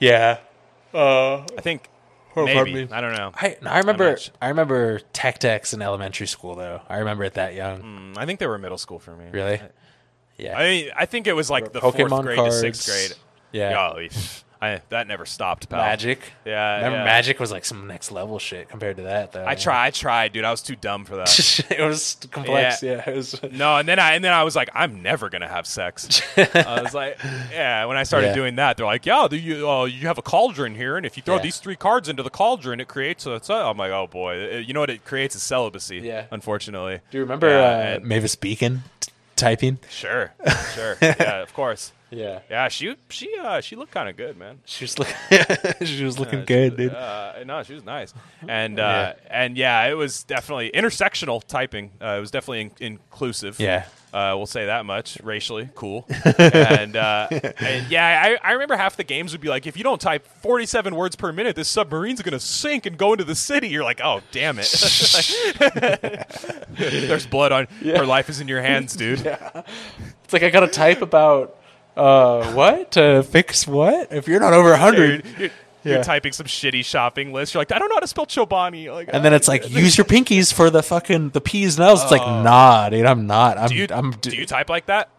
Yeah. 0.00 0.38
Uh, 0.92 1.38
I 1.56 1.60
think 1.62 1.88
Oh, 2.36 2.44
maybe. 2.44 2.74
me. 2.74 2.88
I 2.90 3.00
don't 3.00 3.12
know. 3.12 3.30
I, 3.36 3.56
no, 3.62 3.70
I 3.70 3.78
remember. 3.78 4.18
I 4.42 4.48
remember 4.48 4.98
tech 5.12 5.38
decks 5.38 5.72
in 5.72 5.80
elementary 5.80 6.26
school 6.26 6.56
though. 6.56 6.80
I 6.88 6.98
remember 6.98 7.22
it 7.24 7.34
that 7.34 7.54
young. 7.54 7.82
Mm, 8.14 8.18
I 8.18 8.26
think 8.26 8.40
they 8.40 8.46
were 8.48 8.58
middle 8.58 8.78
school 8.78 8.98
for 8.98 9.14
me. 9.14 9.26
Really? 9.32 9.60
Yeah. 10.36 10.58
I 10.58 10.64
mean, 10.64 10.90
I 10.96 11.06
think 11.06 11.28
it 11.28 11.32
was 11.34 11.48
like 11.48 11.72
the 11.72 11.78
Pokemon 11.80 12.08
fourth 12.10 12.22
grade 12.24 12.36
cards. 12.38 12.54
to 12.56 12.60
sixth 12.60 12.86
grade. 12.86 13.14
yeah. 13.52 13.90
Oh, 13.92 13.96
eesh. 13.98 14.42
I, 14.62 14.80
that 14.88 15.06
never 15.06 15.26
stopped, 15.26 15.68
pal. 15.68 15.80
Magic. 15.80 16.20
Yeah, 16.46 16.76
Remember 16.76 16.98
yeah. 16.98 17.04
Magic 17.04 17.38
was 17.38 17.50
like 17.52 17.64
some 17.64 17.86
next 17.86 18.10
level 18.10 18.38
shit 18.38 18.68
compared 18.68 18.96
to 18.96 19.02
that 19.04 19.32
though. 19.32 19.44
I 19.46 19.54
try, 19.56 19.86
I 19.86 19.90
tried, 19.90 20.32
dude. 20.32 20.44
I 20.44 20.50
was 20.50 20.62
too 20.62 20.76
dumb 20.76 21.04
for 21.04 21.16
that. 21.16 21.66
it 21.70 21.80
was 21.82 22.16
complex. 22.30 22.82
Yeah. 22.82 23.08
it 23.08 23.14
was. 23.14 23.38
No, 23.52 23.76
and 23.76 23.86
then 23.88 23.98
I 23.98 24.14
and 24.14 24.24
then 24.24 24.32
I 24.32 24.42
was 24.44 24.56
like, 24.56 24.70
I'm 24.74 25.02
never 25.02 25.28
gonna 25.28 25.48
have 25.48 25.66
sex. 25.66 26.22
I 26.36 26.80
was 26.82 26.94
like, 26.94 27.18
yeah. 27.52 27.84
When 27.84 27.96
I 27.96 28.04
started 28.04 28.28
Yeah. 28.28 28.34
doing 28.34 28.56
that, 28.56 28.76
they're 28.76 28.86
like, 28.86 29.04
yeah, 29.06 29.26
do 29.28 29.36
you 29.36 29.68
uh, 29.68 29.84
you 29.84 30.06
have 30.06 30.18
a 30.18 30.22
cauldron 30.22 30.74
here, 30.74 30.96
and 30.96 31.04
if 31.04 31.16
you 31.16 31.22
throw 31.22 31.36
Yeah. 31.36 31.42
these 31.42 31.58
three 31.58 31.76
cards 31.76 32.08
into 32.08 32.22
the 32.22 32.30
cauldron, 32.30 32.80
it 32.80 32.88
creates 32.88 33.26
a. 33.26 33.40
I'm 33.50 33.76
like, 33.76 33.90
oh 33.92 34.06
boy, 34.06 34.36
It- 34.36 34.66
you 34.66 34.72
know 34.72 34.80
what? 34.80 34.90
It 34.90 35.04
creates 35.04 35.34
a 35.34 35.40
celibacy. 35.40 35.98
Yeah. 35.98 36.24
unfortunately. 36.30 37.00
Do 37.10 37.18
you 37.18 37.22
remember 37.24 37.48
Yeah, 37.48 37.96
uh, 37.96 38.00
Mavis 38.02 38.34
Beacon 38.36 38.82
t- 39.00 39.12
typing? 39.36 39.78
Sure, 39.90 40.32
sure. 40.74 40.96
yeah, 41.02 41.42
of 41.42 41.52
course. 41.54 41.92
Yeah. 42.14 42.40
Yeah, 42.50 42.68
she 42.68 42.94
she 43.10 43.34
uh 43.38 43.60
she 43.60 43.76
looked 43.76 43.92
kind 43.92 44.08
of 44.08 44.16
good, 44.16 44.36
man. 44.36 44.60
She 44.64 44.84
was 44.84 44.98
looking. 44.98 45.14
she 45.86 46.04
was 46.04 46.18
looking 46.18 46.40
Yeah, 46.40 46.44
good, 46.44 46.72
she- 46.72 46.76
dude. 46.76 46.94
Uh, 46.94 47.32
no, 47.44 47.62
she 47.62 47.74
was 47.74 47.84
nice, 47.84 48.14
and 48.48 48.78
uh, 48.78 49.14
and 49.28 49.56
yeah, 49.56 49.84
it 49.86 49.94
was 49.94 50.22
definitely 50.24 50.70
intersectional 50.74 51.42
typing. 51.46 51.90
Uh, 52.00 52.14
it 52.16 52.20
was 52.20 52.30
definitely 52.30 52.60
in- 52.80 52.94
inclusive. 52.94 53.58
Yeah. 53.60 53.84
Uh, 54.12 54.32
we'll 54.36 54.46
say 54.46 54.66
that 54.66 54.86
much. 54.86 55.18
Racially 55.24 55.68
cool, 55.74 56.06
and, 56.38 56.94
uh, 56.96 57.26
and 57.30 57.90
yeah, 57.90 58.36
I, 58.44 58.50
I 58.50 58.52
remember 58.52 58.76
half 58.76 58.96
the 58.96 59.02
games 59.02 59.32
would 59.32 59.40
be 59.40 59.48
like, 59.48 59.66
if 59.66 59.76
you 59.76 59.82
don't 59.82 60.00
type 60.00 60.24
47 60.40 60.94
words 60.94 61.16
per 61.16 61.32
minute, 61.32 61.56
this 61.56 61.66
submarine's 61.68 62.22
gonna 62.22 62.38
sink 62.38 62.86
and 62.86 62.96
go 62.96 63.10
into 63.12 63.24
the 63.24 63.34
city. 63.34 63.66
You're 63.66 63.82
like, 63.82 64.00
oh 64.04 64.20
damn 64.30 64.60
it! 64.60 64.68
There's 66.70 67.26
blood 67.26 67.50
on. 67.50 67.66
Her 67.82 68.06
life 68.06 68.28
is 68.28 68.40
in 68.40 68.46
your 68.46 68.62
hands, 68.62 68.94
dude. 68.94 69.20
Yeah. 69.20 69.62
It's 70.22 70.32
like 70.32 70.44
I 70.44 70.50
gotta 70.50 70.68
type 70.68 71.02
about 71.02 71.58
uh 71.96 72.52
what 72.52 72.92
to 72.92 73.22
fix 73.22 73.66
what 73.66 74.12
if 74.12 74.26
you're 74.28 74.40
not 74.40 74.52
over 74.52 74.72
a 74.72 74.78
hundred. 74.78 75.22
Dude, 75.22 75.52
you're, 75.84 75.94
you're 75.94 76.02
typing 76.02 76.32
some 76.32 76.46
shitty 76.46 76.84
shopping 76.84 77.32
list. 77.32 77.54
You're 77.54 77.60
like, 77.60 77.72
I 77.72 77.78
don't 77.78 77.88
know 77.88 77.96
how 77.96 78.00
to 78.00 78.06
spell 78.06 78.26
Chobani. 78.26 78.92
Like, 78.92 79.10
And 79.12 79.24
then 79.24 79.34
it's 79.34 79.48
like 79.48 79.68
use 79.70 79.98
your 79.98 80.06
pinkies 80.06 80.52
for 80.52 80.70
the 80.70 80.82
fucking 80.82 81.30
the 81.30 81.40
P's 81.40 81.78
and 81.78 81.86
L's. 81.86 82.02
It's 82.02 82.10
like 82.10 82.22
nah, 82.22 82.88
dude, 82.88 83.04
I'm 83.06 83.26
not. 83.26 83.58
I'm. 83.58 83.68
do 83.68 83.74
you, 83.74 83.86
I'm. 83.90 84.12
do 84.12 84.30
you 84.30 84.46
type 84.46 84.70
like 84.70 84.86
that? 84.86 85.10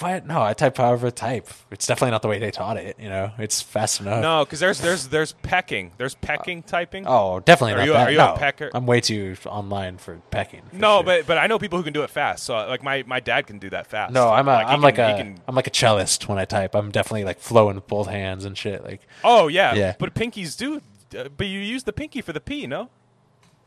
What? 0.00 0.26
No, 0.26 0.42
I 0.42 0.52
type 0.54 0.76
however 0.76 1.10
type. 1.10 1.48
It's 1.70 1.86
definitely 1.86 2.12
not 2.12 2.22
the 2.22 2.28
way 2.28 2.38
they 2.38 2.50
taught 2.50 2.76
it. 2.76 2.96
You 2.98 3.08
know, 3.08 3.32
it's 3.38 3.60
fast 3.62 4.00
enough. 4.00 4.22
No, 4.22 4.44
because 4.44 4.60
there's 4.60 4.80
there's 4.80 5.08
there's 5.08 5.32
pecking. 5.32 5.92
There's 5.98 6.14
pecking 6.14 6.62
typing. 6.62 7.04
Oh, 7.06 7.40
definitely 7.40 7.74
Are 7.74 7.76
not 7.78 7.84
you 7.86 7.92
a- 7.92 7.94
that. 7.96 8.08
are 8.08 8.12
you 8.12 8.20
a 8.20 8.36
pecker? 8.38 8.70
I'm 8.74 8.86
way 8.86 9.00
too 9.00 9.36
online 9.46 9.98
for 9.98 10.20
pecking. 10.30 10.62
for 10.70 10.76
no, 10.76 10.96
sure. 10.98 11.04
but 11.04 11.26
but 11.26 11.38
I 11.38 11.46
know 11.46 11.58
people 11.58 11.78
who 11.78 11.84
can 11.84 11.92
do 11.92 12.02
it 12.02 12.10
fast. 12.10 12.44
So 12.44 12.54
like 12.54 12.82
my, 12.82 13.02
my 13.06 13.20
dad 13.20 13.46
can 13.46 13.58
do 13.58 13.70
that 13.70 13.86
fast. 13.86 14.12
no, 14.12 14.28
I'm 14.30 14.48
a, 14.48 14.52
Like, 14.52 14.66
I'm 14.68 14.80
like 14.80 14.94
can- 14.96 15.10
a 15.14 15.16
can- 15.16 15.40
am 15.48 15.54
like 15.54 15.66
a 15.66 15.70
cellist 15.70 16.28
when 16.28 16.38
I 16.38 16.44
type. 16.44 16.74
I'm 16.74 16.90
definitely 16.90 17.24
like 17.24 17.40
flowing 17.40 17.76
with 17.76 17.86
both 17.86 18.08
hands 18.08 18.44
and 18.44 18.56
shit. 18.56 18.82
Like 18.84 19.06
oh 19.24 19.48
yeah, 19.48 19.74
Yeah. 19.74 19.94
But 19.98 20.14
pinkies 20.14 20.56
do. 20.56 20.80
Uh, 21.16 21.28
but 21.36 21.46
you 21.46 21.58
use 21.58 21.84
the 21.84 21.92
pinky 21.92 22.22
for 22.22 22.32
the 22.32 22.40
P, 22.40 22.66
no? 22.66 22.88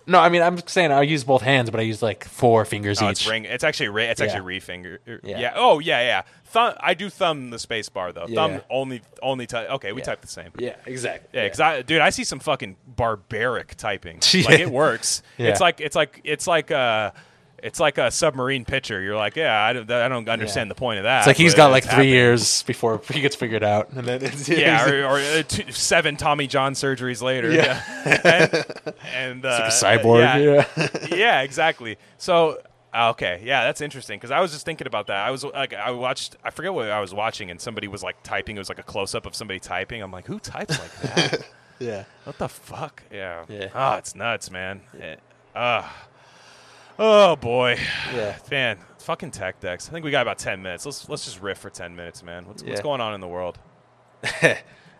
No, 0.07 0.19
I 0.19 0.29
mean 0.29 0.41
I'm 0.41 0.57
saying 0.67 0.91
I 0.91 1.01
use 1.01 1.23
both 1.23 1.41
hands, 1.41 1.69
but 1.69 1.79
I 1.79 1.83
use 1.83 2.01
like 2.01 2.25
four 2.25 2.65
fingers 2.65 3.01
Oh, 3.01 3.05
each. 3.05 3.11
it's 3.21 3.27
ring. 3.27 3.45
It's 3.45 3.63
actually 3.63 3.89
ra- 3.89 4.03
it's 4.03 4.19
Yeah. 4.21 4.27
actually 4.27 4.41
re 4.41 4.59
finger. 4.59 4.99
Er, 5.07 5.19
yeah. 5.23 5.39
Yeah. 5.39 5.53
Oh 5.55 5.79
yeah, 5.79 6.01
yeah. 6.01 6.21
Thumb. 6.45 6.73
I 6.79 6.93
do 6.93 7.09
thumb 7.09 7.49
the 7.49 7.59
space 7.59 7.89
bar 7.89 8.11
though. 8.13 8.25
Yeah. 8.27 8.35
Thumb 8.35 8.61
only 8.69 9.01
only 9.21 9.47
type. 9.47 9.69
Okay, 9.71 9.91
we 9.91 10.01
Yeah. 10.01 10.05
type 10.05 10.21
the 10.21 10.27
same. 10.27 10.51
Yeah, 10.57 10.75
exactly. 10.85 11.29
Yeah, 11.39 11.47
cause 11.49 11.59
I, 11.59 11.81
dude, 11.81 12.01
I 12.01 12.09
see 12.11 12.23
some 12.23 12.39
fucking 12.39 12.75
barbaric 12.87 13.75
typing. 13.75 14.19
Yeah. 14.31 14.43
Like 14.49 14.59
it 14.59 14.69
works. 14.69 15.23
Yeah. 15.37 15.49
It's 15.49 15.59
like 15.59 15.81
it's 15.81 15.95
like 15.95 16.21
it's 16.23 16.47
like 16.47 16.71
a 16.71 17.13
it's 17.65 17.79
like 17.79 17.97
a 17.97 18.11
submarine 18.11 18.63
pitcher. 18.63 19.01
You're 19.01 19.15
like, 19.17 19.35
yeah, 19.35 19.59
I 19.59 19.73
don't, 19.73 19.89
I 19.91 20.07
don't 20.07 20.29
understand 20.29 20.69
the 20.69 20.75
point 20.75 20.99
of 20.99 21.03
that. 21.05 21.19
It's 21.19 21.27
like 21.27 21.35
he's 21.37 21.55
got 21.55 21.71
like 21.71 21.83
three 21.83 21.89
happening. 21.91 22.09
years 22.13 22.61
before 22.63 23.01
he 23.11 23.21
gets 23.21 23.35
figured 23.35 23.63
out, 23.63 23.89
and 23.91 24.05
then 24.05 24.23
it's, 24.23 24.47
Yeah, 24.47 24.87
or, 24.87 25.05
or 25.05 25.17
uh, 25.19 25.43
two, 25.43 25.71
seven 25.71 26.15
Tommy 26.15 26.45
John 26.45 26.73
surgeries 26.73 27.21
later. 27.23 27.51
Yeah. 27.51 27.81
Yeah, 28.05 28.21
and, 28.23 28.93
and 29.15 29.45
uh, 29.45 29.49
like 29.49 29.61
a 29.63 29.75
cyborg, 29.75 30.67
Yeah, 31.09 31.15
yeah, 31.15 31.41
exactly. 31.49 31.97
So 32.17 32.59
Ah, 32.93 33.09
Okay, 33.09 33.41
yeah, 33.43 33.63
that's 33.65 33.81
interesting 33.81 34.17
because 34.19 34.31
I 34.31 34.39
was 34.39 34.51
just 34.53 34.63
thinking 34.65 34.87
about 34.87 35.07
that. 35.07 35.17
I 35.17 35.29
was 35.31 35.43
like, 35.43 35.73
I 35.73 35.91
watched, 35.91 36.37
I 36.45 36.49
forget 36.51 36.73
what 36.73 36.89
I 36.89 37.01
was 37.01 37.13
watching, 37.13 37.51
and 37.51 37.59
somebody 37.59 37.89
was 37.89 38.03
like 38.03 38.15
typing. 38.23 38.55
It 38.55 38.59
was 38.59 38.69
like 38.69 38.79
a 38.79 38.83
close 38.83 39.13
up 39.13 39.25
of 39.25 39.35
somebody 39.35 39.59
typing. 39.59 40.01
I'm 40.01 40.11
like, 40.11 40.27
who 40.27 40.39
types 40.39 40.79
like 40.79 41.01
that? 41.15 41.49
Yeah. 41.79 42.05
what 42.23 42.37
the 42.37 42.47
fuck? 42.47 43.03
Yeah. 43.11 43.43
Yeah. 43.49 43.67
Oh, 43.75 43.95
it's 43.95 44.15
nuts, 44.15 44.49
man. 44.49 44.79
Eh, 44.97 45.15
Ah. 45.53 45.93
Oh 46.99 47.35
boy. 47.35 47.77
Yeah. 48.13 48.37
Man, 48.49 48.77
fucking 48.99 49.31
tech 49.31 49.59
decks. 49.59 49.89
I 49.89 49.91
think 49.91 50.05
we 50.05 50.11
got 50.11 50.21
about 50.21 50.37
ten 50.39 50.61
minutes. 50.61 50.85
Let's 50.85 51.07
let's 51.09 51.25
just 51.25 51.41
riff 51.41 51.57
for 51.57 51.69
ten 51.69 51.95
minutes, 51.95 52.23
man. 52.23 52.47
What's 52.47 52.63
what's 52.63 52.81
going 52.81 53.01
on 53.01 53.13
in 53.13 53.21
the 53.21 53.27
world? 53.27 53.57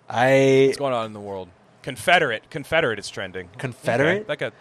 I 0.09 0.65
What's 0.67 0.77
going 0.77 0.93
on 0.93 1.05
in 1.07 1.13
the 1.13 1.19
world? 1.19 1.49
Confederate, 1.81 2.49
Confederate 2.49 2.99
is 2.99 3.09
trending. 3.09 3.49
Confederate? 3.57 4.21
Okay, 4.21 4.25
Like 4.27 4.41
a, 4.41 4.51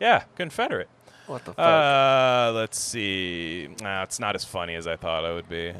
yeah, 0.00 0.24
Confederate. 0.36 0.88
What 1.30 1.44
the 1.44 1.52
fuck? 1.54 1.58
Uh, 1.58 2.52
let's 2.54 2.78
see. 2.78 3.68
Nah, 3.80 4.02
it's 4.02 4.18
not 4.18 4.34
as 4.34 4.44
funny 4.44 4.74
as 4.74 4.86
I 4.86 4.96
thought 4.96 5.24
it 5.24 5.32
would 5.32 5.48
be. 5.48 5.72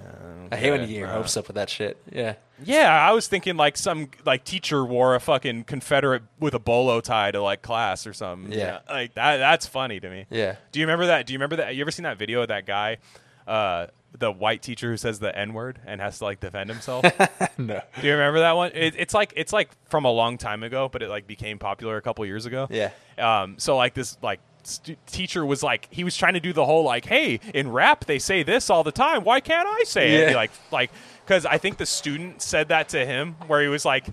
I 0.52 0.56
hate 0.56 0.70
when 0.70 0.82
you 0.82 0.86
get 0.86 0.96
your 0.96 1.08
hopes 1.08 1.36
up 1.36 1.48
with 1.48 1.56
that 1.56 1.68
shit. 1.68 2.00
Yeah. 2.12 2.34
Yeah, 2.62 2.90
I 2.90 3.12
was 3.12 3.26
thinking 3.26 3.56
like 3.56 3.76
some 3.76 4.10
like 4.24 4.44
teacher 4.44 4.84
wore 4.84 5.14
a 5.14 5.20
fucking 5.20 5.64
Confederate 5.64 6.22
with 6.38 6.54
a 6.54 6.58
bolo 6.58 7.00
tie 7.00 7.30
to 7.30 7.42
like 7.42 7.62
class 7.62 8.06
or 8.06 8.12
something. 8.12 8.52
Yeah. 8.52 8.80
like 8.88 9.14
that. 9.14 9.38
That's 9.38 9.66
funny 9.66 9.98
to 10.00 10.10
me. 10.10 10.26
Yeah. 10.30 10.56
Do 10.72 10.80
you 10.80 10.86
remember 10.86 11.06
that? 11.06 11.26
Do 11.26 11.32
you 11.32 11.38
remember 11.38 11.56
that? 11.56 11.74
You 11.74 11.80
ever 11.82 11.90
seen 11.90 12.04
that 12.04 12.18
video 12.18 12.42
of 12.42 12.48
that 12.48 12.66
guy, 12.66 12.98
uh, 13.46 13.86
the 14.18 14.30
white 14.30 14.62
teacher 14.62 14.90
who 14.90 14.96
says 14.96 15.20
the 15.20 15.36
n 15.36 15.54
word 15.54 15.80
and 15.86 16.00
has 16.00 16.18
to 16.18 16.24
like 16.24 16.40
defend 16.40 16.68
himself? 16.70 17.04
no. 17.58 17.80
Do 18.00 18.06
you 18.06 18.12
remember 18.12 18.40
that 18.40 18.56
one? 18.56 18.72
It, 18.74 18.94
it's 18.96 19.14
like 19.14 19.32
it's 19.36 19.52
like 19.52 19.70
from 19.88 20.04
a 20.04 20.10
long 20.10 20.36
time 20.36 20.62
ago, 20.62 20.88
but 20.88 21.02
it 21.02 21.08
like 21.08 21.26
became 21.26 21.58
popular 21.58 21.96
a 21.96 22.02
couple 22.02 22.24
years 22.26 22.46
ago. 22.46 22.68
Yeah. 22.70 22.90
Um. 23.18 23.56
So 23.58 23.76
like 23.76 23.94
this 23.94 24.18
like 24.22 24.40
stu- 24.70 24.96
teacher 25.06 25.44
was 25.44 25.62
like 25.62 25.88
he 25.90 26.04
was 26.04 26.16
trying 26.16 26.34
to 26.34 26.40
do 26.40 26.52
the 26.52 26.64
whole 26.64 26.84
like 26.84 27.04
hey 27.06 27.40
in 27.54 27.70
rap 27.70 28.04
they 28.06 28.18
say 28.18 28.42
this 28.42 28.70
all 28.70 28.82
the 28.84 28.92
time 28.92 29.24
why 29.24 29.40
can't 29.40 29.68
I 29.68 29.82
say 29.84 30.14
it 30.16 30.30
Yeah. 30.30 30.36
like 30.36 30.50
like 30.70 30.90
because 31.26 31.44
I 31.46 31.58
think 31.58 31.76
the 31.78 31.86
student 31.86 32.42
said 32.42 32.68
that 32.68 32.88
to 32.90 33.04
him 33.06 33.34
where 33.46 33.60
he 33.62 33.68
was 33.68 33.84
like. 33.84 34.06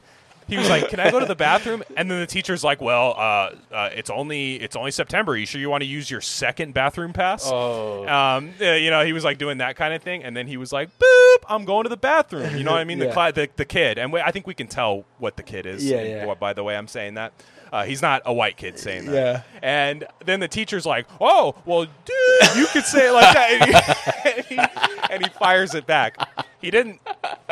He 0.49 0.57
was 0.57 0.69
like, 0.69 0.87
"Can 0.87 1.01
I 1.01 1.11
go 1.11 1.19
to 1.19 1.25
the 1.25 1.35
bathroom?" 1.35 1.83
And 1.97 2.09
then 2.09 2.21
the 2.21 2.25
teacher's 2.25 2.63
like, 2.63 2.79
"Well, 2.79 3.15
uh, 3.17 3.51
uh, 3.69 3.89
it's 3.93 4.09
only 4.09 4.55
it's 4.55 4.77
only 4.77 4.91
September. 4.91 5.33
Are 5.33 5.35
you 5.35 5.45
sure 5.45 5.59
you 5.59 5.69
want 5.69 5.81
to 5.81 5.85
use 5.85 6.09
your 6.09 6.21
second 6.21 6.73
bathroom 6.73 7.11
pass?" 7.11 7.43
Oh. 7.51 8.07
um, 8.07 8.53
you 8.57 8.89
know, 8.89 9.03
he 9.03 9.11
was 9.11 9.25
like 9.25 9.39
doing 9.39 9.57
that 9.57 9.75
kind 9.75 9.93
of 9.93 10.01
thing, 10.01 10.23
and 10.23 10.37
then 10.37 10.47
he 10.47 10.55
was 10.55 10.71
like, 10.71 10.87
"Boop, 10.99 11.37
I'm 11.49 11.65
going 11.65 11.83
to 11.83 11.89
the 11.89 11.97
bathroom." 11.97 12.55
You 12.57 12.63
know 12.63 12.71
what 12.71 12.79
I 12.79 12.85
mean? 12.85 12.99
The 12.99 13.05
Yeah. 13.07 13.11
cla- 13.13 13.33
the, 13.33 13.49
the 13.57 13.65
kid, 13.65 13.97
and 13.97 14.13
we, 14.13 14.21
I 14.21 14.31
think 14.31 14.47
we 14.47 14.53
can 14.53 14.67
tell 14.67 15.03
what 15.17 15.35
the 15.35 15.43
kid 15.43 15.65
is. 15.65 15.83
Yeah, 15.83 16.01
yeah. 16.01 16.33
by 16.35 16.53
the 16.53 16.63
way, 16.63 16.77
I'm 16.77 16.87
saying 16.87 17.15
that. 17.15 17.33
Uh, 17.71 17.85
he's 17.85 18.01
not 18.01 18.21
a 18.25 18.33
white 18.33 18.57
kid 18.57 18.79
saying 18.79 19.05
that. 19.05 19.13
Yeah. 19.13 19.41
And 19.61 20.05
then 20.25 20.39
the 20.39 20.47
teacher's 20.47 20.85
like, 20.85 21.05
"Oh, 21.19 21.55
well, 21.65 21.85
dude, 21.85 22.55
you 22.55 22.67
could 22.67 22.85
say 22.85 23.09
it 23.09 23.11
like 23.11 23.33
that," 23.33 23.51
and 24.25 24.45
he, 24.45 24.57
and 24.57 24.69
he, 24.69 25.13
and 25.13 25.25
he 25.25 25.29
fires 25.31 25.75
it 25.75 25.85
back. 25.85 26.17
He 26.61 26.71
didn't. 26.71 26.99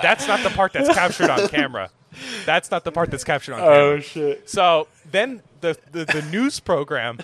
That's 0.02 0.28
not 0.28 0.42
the 0.44 0.50
part 0.50 0.74
that's 0.74 0.94
captured 0.94 1.30
on 1.30 1.48
camera. 1.50 1.90
That's 2.46 2.72
not 2.72 2.84
the 2.84 2.92
part 2.92 3.12
that's 3.12 3.24
captured 3.24 3.54
on 3.54 3.60
camera. 3.60 3.76
Oh 3.78 4.00
shit. 4.00 4.50
So 4.50 4.88
then 5.10 5.42
the, 5.62 5.78
the, 5.92 6.06
the 6.06 6.22
news 6.32 6.60
program, 6.60 7.20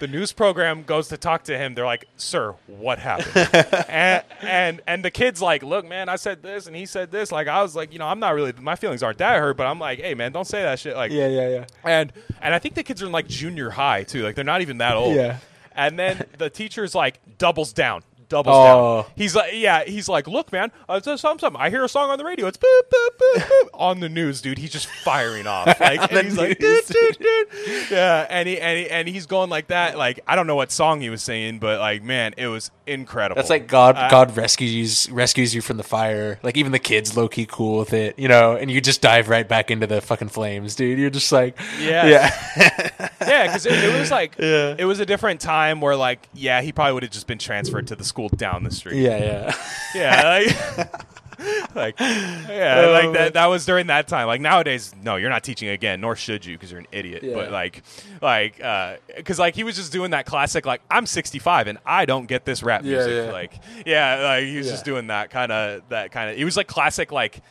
the 0.00 0.08
news 0.08 0.32
program 0.32 0.82
goes 0.82 1.06
to 1.08 1.16
talk 1.16 1.44
to 1.44 1.56
him. 1.56 1.74
They're 1.74 1.86
like, 1.86 2.06
"Sir, 2.16 2.54
what 2.66 2.98
happened?" 2.98 3.48
and, 3.88 4.24
and 4.42 4.80
and 4.88 5.04
the 5.04 5.10
kid's 5.10 5.40
like, 5.40 5.62
"Look, 5.62 5.86
man, 5.88 6.08
I 6.08 6.16
said 6.16 6.42
this 6.42 6.66
and 6.66 6.74
he 6.74 6.86
said 6.86 7.10
this. 7.12 7.30
Like, 7.30 7.46
I 7.46 7.62
was 7.62 7.76
like, 7.76 7.92
you 7.92 7.98
know, 8.00 8.06
I'm 8.06 8.18
not 8.18 8.34
really, 8.34 8.52
my 8.60 8.74
feelings 8.74 9.02
aren't 9.02 9.18
that 9.18 9.38
hurt, 9.38 9.56
but 9.56 9.66
I'm 9.66 9.78
like, 9.78 10.00
hey, 10.00 10.14
man, 10.14 10.32
don't 10.32 10.46
say 10.46 10.62
that 10.62 10.78
shit. 10.80 10.96
Like, 10.96 11.12
Yeah, 11.12 11.28
yeah, 11.28 11.48
yeah. 11.48 11.64
and 11.84 12.12
and 12.42 12.52
I 12.52 12.58
think 12.58 12.74
the 12.74 12.82
kids 12.82 13.02
are 13.02 13.06
in 13.06 13.12
like 13.12 13.28
junior 13.28 13.70
high 13.70 14.02
too. 14.02 14.22
Like, 14.24 14.34
they're 14.34 14.42
not 14.44 14.62
even 14.62 14.78
that 14.78 14.96
old. 14.96 15.14
Yeah. 15.14 15.38
And 15.72 15.98
then 15.98 16.24
the 16.38 16.50
teacher's 16.50 16.94
like 16.94 17.20
doubles 17.38 17.72
down. 17.72 18.02
Doubles 18.30 18.54
Oh. 18.56 19.02
down. 19.02 19.12
He's 19.16 19.36
like, 19.36 19.52
yeah, 19.54 19.84
he's 19.84 20.08
like, 20.08 20.26
look, 20.26 20.50
man, 20.52 20.72
uh, 20.88 21.00
so- 21.00 21.16
something, 21.16 21.40
something. 21.40 21.60
I 21.60 21.68
hear 21.68 21.84
a 21.84 21.88
song 21.88 22.08
on 22.08 22.16
the 22.18 22.24
radio. 22.24 22.46
It's 22.46 22.56
boop, 22.56 22.80
boop, 22.90 23.08
boop, 23.20 23.42
boop. 23.42 23.68
on 23.74 24.00
the 24.00 24.08
news, 24.08 24.40
dude. 24.40 24.56
He's 24.56 24.70
just 24.70 24.86
firing 24.86 25.46
off. 25.46 25.66
Like, 25.80 26.10
and 26.12 26.22
he's 26.22 26.38
like, 26.38 26.58
dude, 26.58 26.86
dude, 26.86 27.18
dude. 27.18 27.90
Yeah, 27.90 28.26
and 28.30 28.48
he, 28.48 28.58
and 28.58 28.78
he 28.78 28.88
and 28.88 29.08
he's 29.08 29.26
going 29.26 29.50
like 29.50 29.66
that. 29.66 29.98
Like, 29.98 30.20
I 30.26 30.36
don't 30.36 30.46
know 30.46 30.56
what 30.56 30.70
song 30.72 31.00
he 31.00 31.10
was 31.10 31.22
singing, 31.22 31.58
but 31.58 31.80
like, 31.80 32.02
man, 32.02 32.32
it 32.38 32.46
was 32.46 32.70
incredible. 32.86 33.36
That's 33.36 33.50
like 33.50 33.66
God. 33.66 33.96
Uh, 33.96 34.08
God 34.08 34.36
rescues 34.36 35.10
rescues 35.10 35.54
you 35.54 35.60
from 35.60 35.76
the 35.76 35.82
fire. 35.82 36.38
Like 36.42 36.56
even 36.56 36.72
the 36.72 36.78
kids, 36.78 37.16
low 37.16 37.28
key 37.28 37.46
cool 37.46 37.78
with 37.80 37.92
it, 37.92 38.18
you 38.18 38.28
know. 38.28 38.54
And 38.54 38.70
you 38.70 38.80
just 38.80 39.00
dive 39.02 39.28
right 39.28 39.48
back 39.48 39.70
into 39.70 39.86
the 39.88 40.00
fucking 40.00 40.28
flames, 40.28 40.74
dude. 40.76 40.98
You're 40.98 41.10
just 41.10 41.32
like, 41.32 41.58
yeah, 41.80 42.06
yeah, 42.06 42.80
yeah, 43.20 43.46
because 43.46 43.66
it, 43.66 43.72
it 43.72 43.98
was 43.98 44.10
like 44.10 44.36
Yeah. 44.38 44.74
it 44.78 44.84
was 44.84 45.00
a 45.00 45.06
different 45.06 45.40
time 45.40 45.80
where 45.80 45.96
like 45.96 46.28
yeah, 46.34 46.60
he 46.62 46.70
probably 46.72 46.92
would 46.94 47.02
have 47.02 47.12
just 47.12 47.26
been 47.26 47.38
transferred 47.38 47.86
to 47.88 47.96
the 47.96 48.04
school 48.04 48.19
down 48.28 48.62
the 48.64 48.70
street. 48.70 49.00
yeah, 49.02 49.16
yeah. 49.18 49.54
Yeah, 49.94 50.44
like, 50.78 51.74
like 51.74 52.00
yeah, 52.00 52.84
Oh, 52.86 52.92
like 52.92 53.12
that. 53.14 53.32
That 53.34 53.46
was 53.46 53.64
during 53.66 53.86
that 53.88 54.06
time. 54.08 54.26
Like 54.26 54.40
nowadays, 54.40 54.94
no, 55.02 55.16
you're 55.16 55.30
not 55.30 55.42
teaching 55.42 55.68
again, 55.68 56.00
nor 56.00 56.14
should 56.14 56.44
you, 56.44 56.54
because 56.56 56.70
you're 56.70 56.80
an 56.80 56.86
idiot. 56.92 57.22
Yeah. 57.22 57.34
But 57.34 57.50
like, 57.50 57.82
like, 58.20 58.62
uh, 58.62 58.96
because 59.16 59.38
like 59.38 59.54
he 59.56 59.64
was 59.64 59.76
just 59.76 59.90
doing 59.92 60.10
that 60.12 60.26
classic, 60.26 60.66
like 60.66 60.82
I'm 60.90 61.06
65 61.06 61.66
and 61.66 61.78
I 61.86 62.04
don't 62.04 62.26
get 62.26 62.44
this 62.44 62.62
rap 62.62 62.82
Yeah, 62.84 62.96
music. 62.96 63.12
yeah. 63.26 63.32
Like, 63.32 63.54
yeah, 63.86 64.20
like 64.22 64.44
he 64.44 64.56
was 64.58 64.68
just 64.68 64.84
doing 64.84 65.06
that 65.08 65.30
kind 65.30 65.50
of 65.50 65.82
that 65.88 66.12
kind 66.12 66.30
of. 66.30 66.36
He 66.36 66.44
was 66.44 66.56
like 66.56 66.68
classic, 66.68 67.10
like 67.10 67.42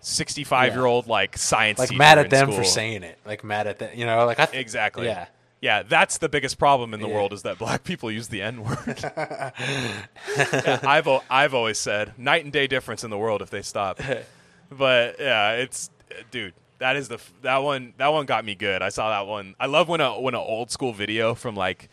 65 0.00 0.74
year 0.74 0.84
old 0.84 1.06
like 1.06 1.38
science. 1.38 1.78
Like 1.78 1.92
mad 1.96 2.18
at 2.18 2.30
them 2.30 2.52
for 2.52 2.64
saying 2.64 3.02
it. 3.02 3.18
Like 3.24 3.44
mad 3.44 3.66
at 3.66 3.78
that, 3.80 3.96
you 3.96 4.04
know. 4.06 4.26
Like 4.26 4.38
I 4.40 4.46
th- 4.46 4.60
Exactly. 4.60 5.06
Yeah. 5.06 5.26
Yeah, 5.62 5.82
that's 5.84 6.18
the 6.18 6.28
biggest 6.28 6.58
problem 6.58 6.92
in 6.92 7.00
the 7.00 7.06
Yeah. 7.08 7.14
world 7.14 7.32
is 7.32 7.42
that 7.42 7.56
black 7.56 7.84
people 7.84 8.10
use 8.10 8.28
the 8.28 8.42
N 8.42 8.64
word. 8.64 9.04
I've 10.84 11.06
al- 11.06 11.24
I've 11.30 11.54
always 11.54 11.78
said 11.78 12.18
night 12.18 12.44
and 12.44 12.52
day 12.52 12.66
difference 12.66 13.04
in 13.04 13.10
the 13.10 13.18
world 13.18 13.42
if 13.42 13.50
they 13.50 13.62
stop. 13.62 14.00
But 14.74 15.16
yeah, 15.20 15.52
it's 15.52 15.90
dude, 16.30 16.54
that 16.78 16.96
is 16.96 17.08
the 17.08 17.16
f- 17.16 17.32
that 17.42 17.58
one 17.58 17.92
that 17.98 18.08
one 18.08 18.24
got 18.24 18.42
me 18.42 18.54
good. 18.54 18.80
I 18.80 18.88
saw 18.88 19.10
that 19.10 19.28
one. 19.28 19.54
I 19.60 19.66
love 19.66 19.86
when 19.86 20.00
a 20.00 20.18
when 20.18 20.32
an 20.34 20.40
old 20.40 20.70
school 20.70 20.94
video 20.94 21.34
from 21.34 21.54
like 21.54 21.90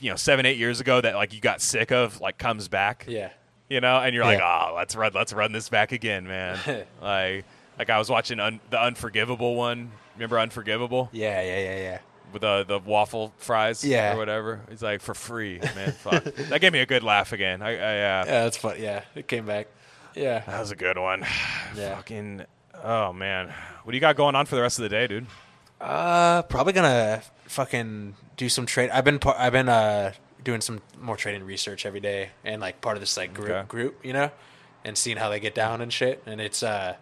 you 0.00 0.10
know 0.10 0.16
seven 0.16 0.44
eight 0.44 0.56
years 0.56 0.80
ago 0.80 1.00
that 1.00 1.14
like 1.14 1.32
you 1.32 1.40
got 1.40 1.60
sick 1.60 1.92
of 1.92 2.20
like 2.20 2.36
comes 2.36 2.66
back. 2.66 3.04
Yeah. 3.08 3.30
You 3.70 3.80
know, 3.80 3.98
and 4.00 4.16
you're 4.16 4.24
like, 4.24 4.40
Yeah. 4.40 4.66
oh, 4.70 4.74
let's 4.74 4.96
run 4.96 5.12
let's 5.14 5.32
run 5.32 5.52
this 5.52 5.68
back 5.68 5.92
again, 5.92 6.26
man. 6.26 6.58
like 7.00 7.44
like 7.78 7.88
I 7.88 7.98
was 7.98 8.10
watching 8.10 8.40
un- 8.40 8.58
the 8.70 8.82
Unforgivable 8.82 9.54
one. 9.54 9.92
Remember 10.16 10.40
Unforgivable? 10.40 11.10
Yeah, 11.12 11.40
yeah, 11.40 11.58
yeah, 11.60 11.76
yeah. 11.76 11.98
With 12.32 12.42
the 12.42 12.64
the 12.66 12.78
waffle 12.78 13.32
fries 13.38 13.84
Yeah. 13.84 14.14
or 14.14 14.16
whatever. 14.18 14.60
It's 14.70 14.82
like 14.82 15.00
for 15.00 15.14
free, 15.14 15.58
man. 15.74 15.92
Fuck. 15.92 16.24
that 16.50 16.60
gave 16.60 16.72
me 16.72 16.80
a 16.80 16.86
good 16.86 17.02
laugh 17.02 17.32
again. 17.32 17.62
I, 17.62 17.70
I 17.70 17.72
yeah. 17.72 18.24
Yeah, 18.24 18.44
that's 18.44 18.56
fun. 18.56 18.76
Yeah, 18.78 19.02
it 19.14 19.26
came 19.28 19.46
back. 19.46 19.68
Yeah. 20.14 20.40
That 20.46 20.60
was 20.60 20.70
a 20.70 20.76
good 20.76 20.98
one. 20.98 21.24
Yeah. 21.76 21.96
Fucking 21.96 22.44
oh 22.82 23.12
man. 23.12 23.52
What 23.84 23.92
do 23.92 23.96
you 23.96 24.00
got 24.00 24.16
going 24.16 24.34
on 24.34 24.46
for 24.46 24.56
the 24.56 24.62
rest 24.62 24.78
of 24.78 24.82
the 24.84 24.88
day, 24.88 25.06
dude? 25.06 25.26
Uh, 25.80 26.42
probably 26.42 26.72
gonna 26.72 27.22
fucking 27.46 28.14
do 28.36 28.48
some 28.48 28.66
trade. 28.66 28.90
I've 28.90 29.04
been 29.04 29.18
par- 29.18 29.36
I've 29.38 29.52
been 29.52 29.68
uh 29.68 30.12
doing 30.42 30.60
some 30.60 30.80
more 31.00 31.16
trading 31.16 31.44
research 31.44 31.84
every 31.86 32.00
day, 32.00 32.30
and 32.44 32.60
like 32.60 32.80
part 32.80 32.96
of 32.96 33.00
this 33.00 33.16
like 33.16 33.34
group 33.34 33.50
Okay. 33.50 33.66
group, 33.68 34.04
you 34.04 34.12
know, 34.12 34.30
and 34.84 34.96
seeing 34.98 35.16
how 35.18 35.28
they 35.28 35.38
get 35.40 35.54
down 35.54 35.80
and 35.80 35.92
shit, 35.92 36.22
and 36.26 36.40
it's 36.40 36.62
uh 36.62 36.96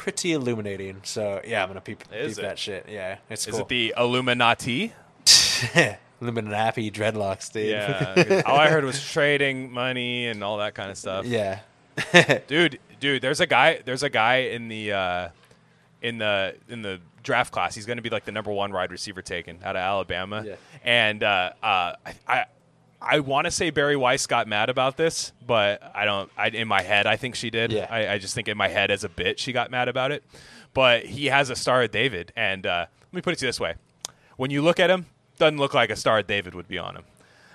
pretty 0.00 0.32
illuminating. 0.32 1.00
So 1.04 1.42
yeah, 1.46 1.62
I'm 1.62 1.68
gonna 1.68 1.82
peep, 1.82 2.02
peep 2.10 2.34
that 2.36 2.58
shit. 2.58 2.86
Yeah, 2.88 3.18
it's 3.28 3.46
Is 3.46 3.52
cool. 3.52 3.60
it 3.62 3.68
the 3.68 3.94
Illuminati? 3.98 4.94
Illuminati 6.22 6.90
dreadlocks, 6.90 7.52
dude. 7.52 7.68
Yeah. 7.70 8.42
All 8.46 8.56
I 8.58 8.68
heard 8.68 8.84
was 8.84 9.02
trading 9.12 9.70
money 9.72 10.26
and 10.26 10.42
all 10.42 10.58
that 10.58 10.74
kind 10.74 10.90
of 10.90 10.96
stuff. 10.98 11.26
yeah. 11.26 11.60
dude 12.48 12.78
dude 12.98 13.20
there's 13.20 13.40
a 13.40 13.46
guy 13.46 13.80
there's 13.84 14.02
a 14.02 14.08
guy 14.08 14.36
in 14.36 14.68
the 14.68 14.90
uh 14.92 15.28
in 16.00 16.16
the 16.16 16.54
in 16.70 16.80
the 16.80 16.98
draft 17.22 17.52
class 17.52 17.74
he's 17.74 17.84
going 17.84 17.98
to 17.98 18.02
be 18.02 18.08
like 18.08 18.24
the 18.24 18.32
number 18.32 18.50
one 18.50 18.72
wide 18.72 18.90
receiver 18.90 19.20
taken 19.20 19.58
out 19.62 19.76
of 19.76 19.80
alabama 19.80 20.42
Yeah. 20.46 20.54
and 20.82 21.22
uh 21.22 21.52
uh 21.62 21.92
i 22.06 22.14
i, 22.26 22.44
I 23.02 23.20
want 23.20 23.46
to 23.46 23.50
say 23.50 23.70
Bari 23.70 23.96
Weiss 23.96 24.26
got 24.26 24.46
mad 24.48 24.68
about 24.70 24.96
this 24.96 25.32
but 25.46 25.82
i 25.94 26.04
don't 26.04 26.30
i 26.36 26.48
in 26.48 26.68
my 26.68 26.82
head 26.82 27.06
i 27.06 27.16
think 27.16 27.34
she 27.34 27.50
did 27.50 27.72
Yeah. 27.72 27.86
I, 27.90 28.14
I 28.14 28.18
just 28.18 28.34
think 28.34 28.46
in 28.48 28.56
my 28.56 28.68
head 28.68 28.90
as 28.90 29.04
a 29.04 29.08
bit 29.08 29.38
she 29.40 29.52
got 29.52 29.70
mad 29.70 29.88
about 29.88 30.12
it 30.12 30.22
but 30.74 31.04
he 31.06 31.26
has 31.26 31.50
a 31.50 31.56
star 31.56 31.82
of 31.82 31.90
david 31.90 32.32
and 32.36 32.66
uh 32.66 32.86
let 33.02 33.12
me 33.12 33.20
put 33.22 33.32
it 33.32 33.38
to 33.40 33.46
you 33.46 33.48
this 33.48 33.58
way 33.60 33.74
when 34.36 34.50
you 34.50 34.62
look 34.62 34.78
at 34.78 34.90
him 34.90 35.06
doesn't 35.38 35.58
look 35.58 35.74
like 35.74 35.90
a 35.90 35.96
star 35.96 36.18
of 36.20 36.26
david 36.26 36.54
would 36.54 36.68
be 36.68 36.78
on 36.78 36.96
him 36.96 37.04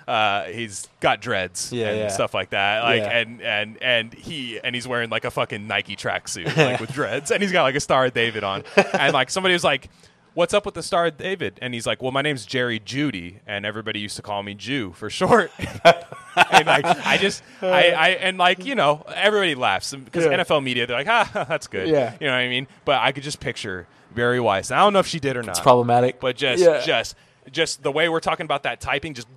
uh, 0.08 0.44
he's 0.44 0.86
got 1.00 1.20
dreads 1.20 1.72
Yeah, 1.72 1.88
and 1.88 1.98
yeah. 1.98 2.08
stuff 2.08 2.32
like 2.32 2.50
that. 2.50 2.84
Like 2.84 3.02
Yeah. 3.02 3.18
and 3.18 3.42
and 3.42 3.82
and 3.82 4.14
he 4.14 4.60
and 4.62 4.72
he's 4.72 4.86
wearing 4.86 5.10
like 5.10 5.24
a 5.24 5.32
fucking 5.32 5.66
Nike 5.66 5.96
tracksuit 5.96 6.56
like 6.56 6.78
with 6.78 6.92
dreads, 6.92 7.32
and 7.32 7.42
he's 7.42 7.50
got 7.50 7.64
like 7.64 7.74
a 7.74 7.80
Star 7.80 8.04
of 8.06 8.14
David 8.14 8.44
on. 8.44 8.62
and 8.92 9.12
like 9.12 9.30
somebody 9.30 9.52
was 9.54 9.64
like, 9.64 9.88
"What's 10.36 10.52
up 10.52 10.66
with 10.66 10.74
the 10.74 10.82
Star 10.82 11.10
David?" 11.10 11.58
And 11.62 11.72
he's 11.72 11.86
like, 11.86 12.02
"Well, 12.02 12.12
my 12.12 12.20
name's 12.22 12.44
Jerry 12.44 12.78
Jeudy, 12.78 13.40
and 13.46 13.64
everybody 13.64 14.00
used 14.00 14.16
to 14.16 14.22
call 14.22 14.42
me 14.42 14.52
Jew 14.54 14.92
for 14.92 15.08
short." 15.08 15.50
and 15.58 16.66
like 16.66 16.84
I 16.84 17.16
just 17.16 17.42
I, 17.62 17.90
I 17.90 18.08
and 18.20 18.36
like 18.36 18.64
you 18.66 18.74
know 18.74 19.02
everybody 19.14 19.54
laughs 19.54 19.94
because 19.94 20.26
Yeah. 20.26 20.36
NFL 20.42 20.62
media 20.62 20.86
they're 20.86 20.96
like, 20.98 21.08
"Ah, 21.08 21.46
that's 21.48 21.66
good." 21.66 21.88
Yeah. 21.88 22.12
you 22.20 22.26
know 22.26 22.34
what 22.34 22.38
I 22.40 22.48
mean. 22.48 22.66
But 22.84 23.00
I 23.00 23.12
could 23.12 23.22
just 23.22 23.40
picture 23.40 23.86
Bari 24.14 24.38
Weiss. 24.40 24.70
I 24.70 24.76
don't 24.78 24.92
know 24.92 24.98
if 24.98 25.06
she 25.06 25.18
did 25.20 25.36
or 25.36 25.42
not. 25.42 25.52
It's 25.52 25.60
problematic. 25.60 26.20
But 26.20 26.36
just, 26.36 26.62
Yeah. 26.62 26.80
just, 26.80 27.16
just 27.50 27.82
the 27.82 27.90
way 27.92 28.08
we're 28.08 28.20
talking 28.20 28.44
about 28.44 28.62
that 28.64 28.80
typing, 28.80 29.14
just 29.14 29.28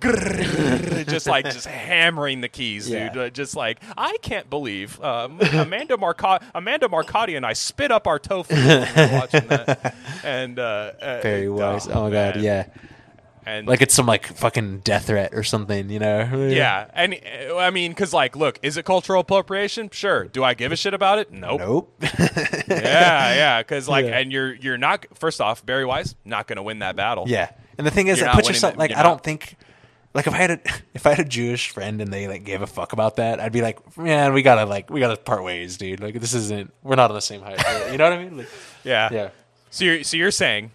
just 1.08 1.26
like 1.26 1.44
just 1.46 1.66
hammering 1.66 2.40
the 2.40 2.48
keys, 2.48 2.88
Yeah. 2.88 3.08
dude. 3.12 3.22
Uh, 3.22 3.30
just 3.30 3.56
like 3.56 3.80
I 3.96 4.16
can't 4.22 4.48
believe 4.50 5.02
um, 5.02 5.38
Amanda 5.52 5.96
Marcotti, 5.96 6.42
Amanda 6.54 6.88
Marcotti, 6.88 7.36
and 7.36 7.44
I 7.46 7.52
spit 7.54 7.90
up 7.90 8.06
our 8.06 8.18
tofu 8.18 8.54
when 8.54 8.66
we 8.94 9.02
were 9.02 9.12
watching 9.18 9.46
that. 9.48 9.94
And 10.24 10.58
uh, 10.58 10.92
uh, 11.00 11.20
Very 11.22 11.48
uh, 11.48 11.52
wise. 11.52 11.88
Oh, 11.88 12.04
my 12.04 12.10
god, 12.10 12.34
man. 12.36 12.44
yeah. 12.44 12.66
And 13.46 13.66
Like 13.66 13.80
it's 13.80 13.94
some 13.94 14.04
like 14.06 14.26
fucking 14.26 14.80
death 14.80 15.06
threat 15.06 15.30
or 15.32 15.42
something, 15.42 15.88
you 15.88 15.98
know? 15.98 16.48
yeah, 16.50 16.88
and 16.92 17.14
uh, 17.50 17.56
I 17.56 17.70
mean, 17.70 17.90
because 17.90 18.12
like, 18.12 18.36
look, 18.36 18.58
is 18.62 18.76
it 18.76 18.84
cultural 18.84 19.20
appropriation? 19.22 19.88
Sure. 19.90 20.24
Do 20.26 20.44
I 20.44 20.52
give 20.52 20.72
a 20.72 20.76
shit 20.76 20.92
about 20.92 21.18
it? 21.18 21.32
Nope. 21.32 21.58
Nope. 21.60 22.02
Yeah, 22.68 23.34
yeah. 23.34 23.62
Because 23.62 23.88
like, 23.88 24.04
Yeah. 24.06 24.18
and 24.18 24.30
you're 24.32 24.54
you're 24.54 24.78
not. 24.78 25.06
First 25.18 25.40
off, 25.40 25.64
Bari 25.64 25.84
Weiss 25.84 26.14
not 26.24 26.46
going 26.46 26.56
to 26.58 26.62
win 26.62 26.80
that 26.80 26.96
battle. 26.96 27.24
yeah. 27.28 27.50
And 27.78 27.86
the 27.86 27.90
thing 27.90 28.08
is, 28.08 28.18
You're 28.18 28.26
that 28.26 28.32
not 28.32 28.34
puts 28.36 28.48
winning 28.48 28.56
yourself 28.56 28.72
the- 28.74 28.78
like 28.78 28.90
I 28.92 28.96
not- 28.96 29.02
don't 29.04 29.24
think 29.24 29.56
like 30.14 30.26
if 30.26 30.34
I 30.34 30.36
had 30.36 30.50
a 30.50 30.60
if 30.94 31.06
I 31.06 31.10
had 31.10 31.20
a 31.20 31.28
Jewish 31.28 31.70
friend 31.70 32.00
and 32.00 32.12
they 32.12 32.28
like 32.28 32.44
gave 32.44 32.62
a 32.62 32.66
fuck 32.66 32.92
about 32.92 33.16
that, 33.16 33.40
I'd 33.40 33.52
be 33.52 33.62
like, 33.62 33.96
man, 33.96 34.32
we 34.32 34.42
gotta 34.42 34.66
like 34.66 34.90
we 34.90 35.00
gotta 35.00 35.16
part 35.16 35.44
ways, 35.44 35.76
dude. 35.76 36.00
Like 36.00 36.20
this 36.20 36.34
isn't 36.34 36.72
we're 36.82 36.96
not 36.96 37.10
on 37.10 37.14
the 37.14 37.20
same 37.20 37.42
height. 37.42 37.58
you 37.90 37.98
know 37.98 38.04
what 38.04 38.18
I 38.18 38.22
mean? 38.22 38.38
Like, 38.38 38.48
yeah, 38.84 39.08
yeah. 39.12 39.30
So 39.70 39.84
you're 39.84 40.02
so 40.02 40.16
you're 40.16 40.30
saying, 40.30 40.72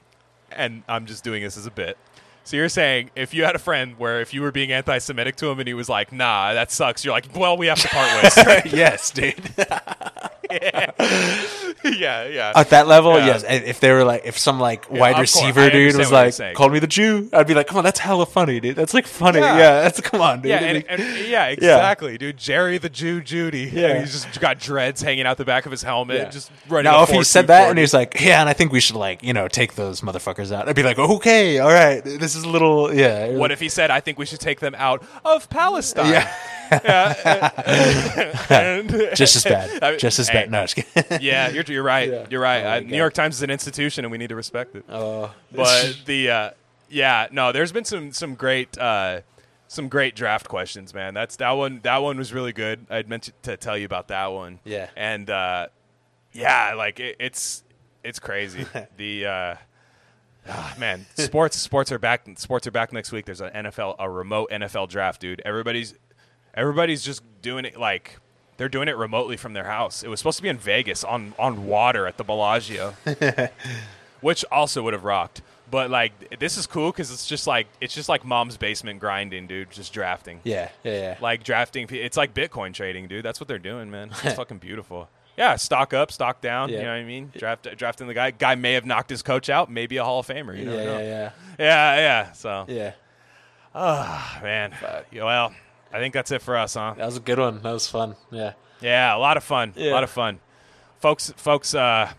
and 0.51 0.83
I'm 0.87 1.05
just 1.05 1.23
doing 1.23 1.43
this 1.43 1.57
as 1.57 1.65
a 1.65 1.71
bit. 1.71 1.97
So 2.45 2.57
you're 2.57 2.69
saying 2.69 3.09
if 3.15 3.33
you 3.33 3.43
had 3.43 3.55
a 3.55 3.59
friend 3.59 3.97
where 3.97 4.21
if 4.21 4.31
you 4.31 4.41
were 4.41 4.51
being 4.51 4.71
anti-Semitic 4.71 5.35
to 5.37 5.49
him 5.49 5.59
and 5.59 5.67
he 5.67 5.73
was 5.73 5.89
like, 5.89 6.11
"Nah, 6.11 6.53
that 6.53 6.71
sucks," 6.71 7.03
you're 7.03 7.13
like, 7.13 7.27
"Well, 7.35 7.57
we 7.57 7.65
have 7.67 7.79
to 7.79 7.87
part 7.87 8.23
ways." 8.23 8.71
yes, 8.73 9.09
dude. 9.09 9.51
yeah, 11.83 12.25
yeah. 12.27 12.53
At 12.55 12.69
that 12.69 12.87
level, 12.87 13.17
Yeah. 13.17 13.25
yes. 13.25 13.43
If 13.47 13.79
they 13.79 13.91
were 13.91 14.03
like, 14.03 14.23
if 14.25 14.37
some 14.37 14.59
like 14.59 14.85
of 14.89 14.97
wide 14.97 15.19
receiver 15.19 15.69
dude 15.69 15.95
was 15.97 16.11
like, 16.11 16.53
called 16.55 16.71
me 16.73 16.79
the 16.79 16.87
Jew, 16.87 17.29
I'd 17.33 17.47
be 17.47 17.53
like, 17.53 17.67
come 17.67 17.77
on, 17.77 17.83
that's 17.83 17.99
hella 17.99 18.25
funny, 18.25 18.59
dude. 18.59 18.75
That's 18.75 18.93
like 18.93 19.07
funny. 19.07 19.39
Yeah. 19.39 19.57
Yeah, 19.57 19.81
that's 19.81 20.01
come 20.01 20.21
on, 20.21 20.41
dude. 20.41 20.49
yeah, 20.49 20.57
and, 20.59 20.85
and- 20.89 21.27
yeah, 21.27 21.47
exactly, 21.47 22.17
dude. 22.17 22.37
Jerry 22.37 22.77
the 22.77 22.89
Jew 22.89 23.21
Jeudy. 23.21 23.71
Yeah. 23.71 23.85
Yeah, 23.85 23.99
he's 24.01 24.11
just 24.13 24.39
got 24.39 24.59
dreads 24.59 25.01
hanging 25.01 25.25
out 25.25 25.37
the 25.37 25.45
back 25.45 25.65
of 25.65 25.71
his 25.71 25.83
helmet, 25.83 26.17
Yeah. 26.17 26.29
just 26.29 26.51
running. 26.67 26.85
now, 26.91 27.03
if 27.03 27.09
he 27.09 27.23
said 27.23 27.47
that 27.47 27.69
and 27.69 27.77
he's 27.77 27.93
like, 27.93 28.19
"Yeah," 28.19 28.39
and 28.39 28.49
I 28.49 28.53
think 28.53 28.71
we 28.71 28.79
should 28.79 28.95
like 28.95 29.21
you 29.23 29.33
know 29.33 29.47
take 29.47 29.75
those 29.75 30.01
motherfuckers 30.01 30.51
out, 30.51 30.67
I'd 30.67 30.75
be 30.75 30.83
like, 30.83 30.97
"Okay, 30.97 31.59
all 31.59 31.69
right, 31.69 32.03
this 32.03 32.35
is 32.35 32.43
a 32.43 32.49
little 32.49 32.93
yeah." 32.93 33.29
What 33.29 33.51
if 33.51 33.59
he 33.59 33.69
said, 33.69 33.91
"I 33.91 33.99
think 33.99 34.17
we 34.17 34.25
should 34.25 34.39
take 34.39 34.59
them 34.59 34.75
out 34.75 35.03
of 35.23 35.49
Palestine"? 35.49 36.11
Yeah, 36.11 36.31
And- 38.49 38.89
just 39.15 39.35
as 39.35 39.43
bad, 39.43 39.83
I 39.83 39.91
mean, 39.91 39.99
just 39.99 40.19
as 40.19 40.29
hey. 40.43 40.47
No. 40.49 40.65
Yeah, 41.21 41.49
you're, 41.49 41.63
you're 41.67 41.83
right. 41.83 42.09
Yeah. 42.09 42.25
You're 42.29 42.41
right. 42.41 42.63
Oh 42.63 42.69
uh, 42.71 42.79
New 42.81 42.89
God. 42.89 42.95
York 42.97 43.13
Times 43.13 43.35
is 43.35 43.41
an 43.41 43.49
institution, 43.49 44.05
and 44.05 44.11
we 44.11 44.17
need 44.17 44.29
to 44.29 44.35
respect 44.35 44.75
it. 44.75 44.85
Oh, 44.89 45.33
But 45.51 45.97
the 46.05 46.29
uh, 46.29 46.49
yeah, 46.89 47.27
no, 47.31 47.51
there's 47.51 47.71
been 47.71 47.85
some 47.85 48.11
some 48.11 48.35
great 48.35 48.77
uh, 48.77 49.21
some 49.67 49.89
great 49.89 50.15
draft 50.15 50.47
questions, 50.47 50.93
man. 50.93 51.13
That's 51.13 51.35
that 51.37 51.51
one. 51.51 51.79
That 51.83 51.97
one 51.97 52.17
was 52.17 52.33
really 52.33 52.53
good. 52.53 52.85
I'd 52.89 53.09
meant 53.09 53.31
to 53.43 53.57
tell 53.57 53.77
you 53.77 53.85
about 53.85 54.09
that 54.09 54.27
one. 54.27 54.59
Yeah. 54.63 54.89
and 54.95 55.29
uh, 55.29 55.67
yeah, 56.31 56.73
like 56.75 56.99
it, 56.99 57.15
it's 57.19 57.63
it's 58.03 58.19
crazy. 58.19 58.65
the 58.97 59.25
uh, 59.25 59.55
ah, 60.47 60.75
man, 60.77 61.05
sports 61.15 61.57
sports 61.57 61.91
are 61.91 61.99
back. 61.99 62.27
Sports 62.37 62.67
are 62.67 62.71
back 62.71 62.93
next 62.93 63.11
week. 63.11 63.25
There's 63.25 63.41
an 63.41 63.51
NFL, 63.51 63.95
a 63.99 64.09
remote 64.09 64.51
NFL 64.51 64.89
draft, 64.89 65.21
dude. 65.21 65.41
Everybody's 65.45 65.95
everybody's 66.53 67.03
just 67.03 67.23
doing 67.41 67.65
it 67.65 67.79
like. 67.79 68.19
They're 68.57 68.69
doing 68.69 68.87
it 68.87 68.95
remotely 68.95 69.37
from 69.37 69.53
their 69.53 69.65
house. 69.65 70.03
It 70.03 70.07
was 70.07 70.19
supposed 70.19 70.37
to 70.37 70.43
be 70.43 70.49
in 70.49 70.57
Vegas 70.57 71.03
on, 71.03 71.33
on 71.37 71.65
water 71.65 72.07
at 72.07 72.17
the 72.17 72.23
Bellagio 72.23 72.93
which 74.25 74.43
also 74.51 74.81
would 74.81 74.93
have 74.93 75.03
rocked. 75.03 75.43
But 75.69 75.91
like 75.91 76.39
this 76.39 76.57
is 76.57 76.65
cool 76.65 76.91
because 76.91 77.11
it's 77.11 77.27
just 77.27 77.45
like 77.45 77.67
it's 77.79 77.93
just 77.93 78.09
like 78.09 78.25
mom's 78.25 78.57
basement 78.57 78.99
grinding, 78.99 79.45
dude. 79.45 79.71
Just 79.71 79.93
drafting, 79.93 80.39
yeah, 80.43 80.69
yeah, 80.83 80.93
yeah. 80.93 81.17
like 81.21 81.43
drafting. 81.43 81.87
It's 81.91 82.17
like 82.17 82.33
Bitcoin 82.33 82.73
trading, 82.73 83.07
dude. 83.07 83.25
That's 83.25 83.39
what 83.39 83.47
they're 83.47 83.59
doing, 83.59 83.91
man. 83.91 84.11
It's 84.23 84.35
fucking 84.41 84.59
beautiful. 84.59 85.09
Yeah, 85.37 85.57
stock 85.57 85.93
up, 85.93 86.11
stock 86.11 86.39
down. 86.39 86.69
Yeah. 86.69 86.77
You 86.77 86.83
know 86.83 86.89
what 86.89 86.97
I 86.97 87.03
mean? 87.03 87.31
Draft 87.37 87.67
drafting 87.77 88.07
the 88.07 88.13
guy. 88.13 88.31
Guy 88.31 88.55
may 88.55 88.73
have 88.73 88.85
knocked 88.85 89.09
his 89.09 89.21
coach 89.21 89.49
out. 89.49 89.69
Maybe 89.69 89.97
a 89.97 90.03
Hall 90.03 90.19
of 90.19 90.27
Famer. 90.27 90.57
You 90.57 90.71
yeah, 90.71 90.85
know. 90.85 90.99
yeah, 90.99 91.31
yeah, 91.59 91.95
yeah. 91.97 92.31
So, 92.31 92.65
yeah, 92.67 92.75
yeah. 92.75 92.91
ah, 93.73 94.39
man. 94.41 94.73
Yeah, 95.11 95.23
well, 95.23 95.53
I 95.95 95.99
think 95.99 96.13
that's 96.13 96.29
it 96.31 96.41
for 96.41 96.57
us, 96.57 96.73
huh? 96.73 96.95
That 96.97 97.05
was 97.05 97.15
a 97.15 97.21
good 97.21 97.39
one. 97.39 97.61
That 97.61 97.71
was 97.71 97.87
fun. 97.87 98.17
Yeah, 98.29 98.51
Yeah, 98.81 99.15
a 99.15 99.17
lot 99.17 99.37
of 99.37 99.45
fun. 99.45 99.73
A 99.77 99.91
lot 99.93 100.03
of 100.03 100.09
fun. 100.09 100.41
Folks, 100.99 101.31
folks, 101.37 101.73
uh, 101.73 102.11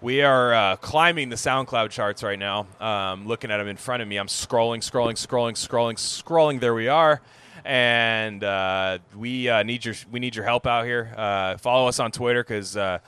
we 0.00 0.22
are 0.22 0.54
uh, 0.54 0.76
climbing 0.76 1.30
the 1.30 1.36
SoundCloud 1.36 1.90
charts 1.90 2.22
right 2.22 2.38
now. 2.38 2.68
Um, 2.78 3.26
looking 3.26 3.50
at 3.50 3.56
them 3.56 3.66
in 3.66 3.76
front 3.76 4.02
of 4.02 4.08
me. 4.08 4.18
I'm 4.18 4.28
scrolling, 4.28 4.88
scrolling, 4.88 5.14
scrolling, 5.14 5.54
scrolling, 5.54 5.96
scrolling. 5.96 6.60
There 6.60 6.74
we 6.74 6.86
are. 6.86 7.22
And 7.64 8.44
uh, 8.44 8.98
we 9.16 9.48
uh, 9.48 9.64
need 9.64 9.84
your 9.84 9.96
we 10.12 10.20
need 10.20 10.36
your 10.36 10.44
help 10.44 10.68
out 10.68 10.84
here. 10.84 11.12
Uh, 11.16 11.56
follow 11.56 11.88
us 11.88 11.98
on 11.98 12.12
Twitter 12.12 12.44
because 12.44 12.76
uh, 12.76 13.00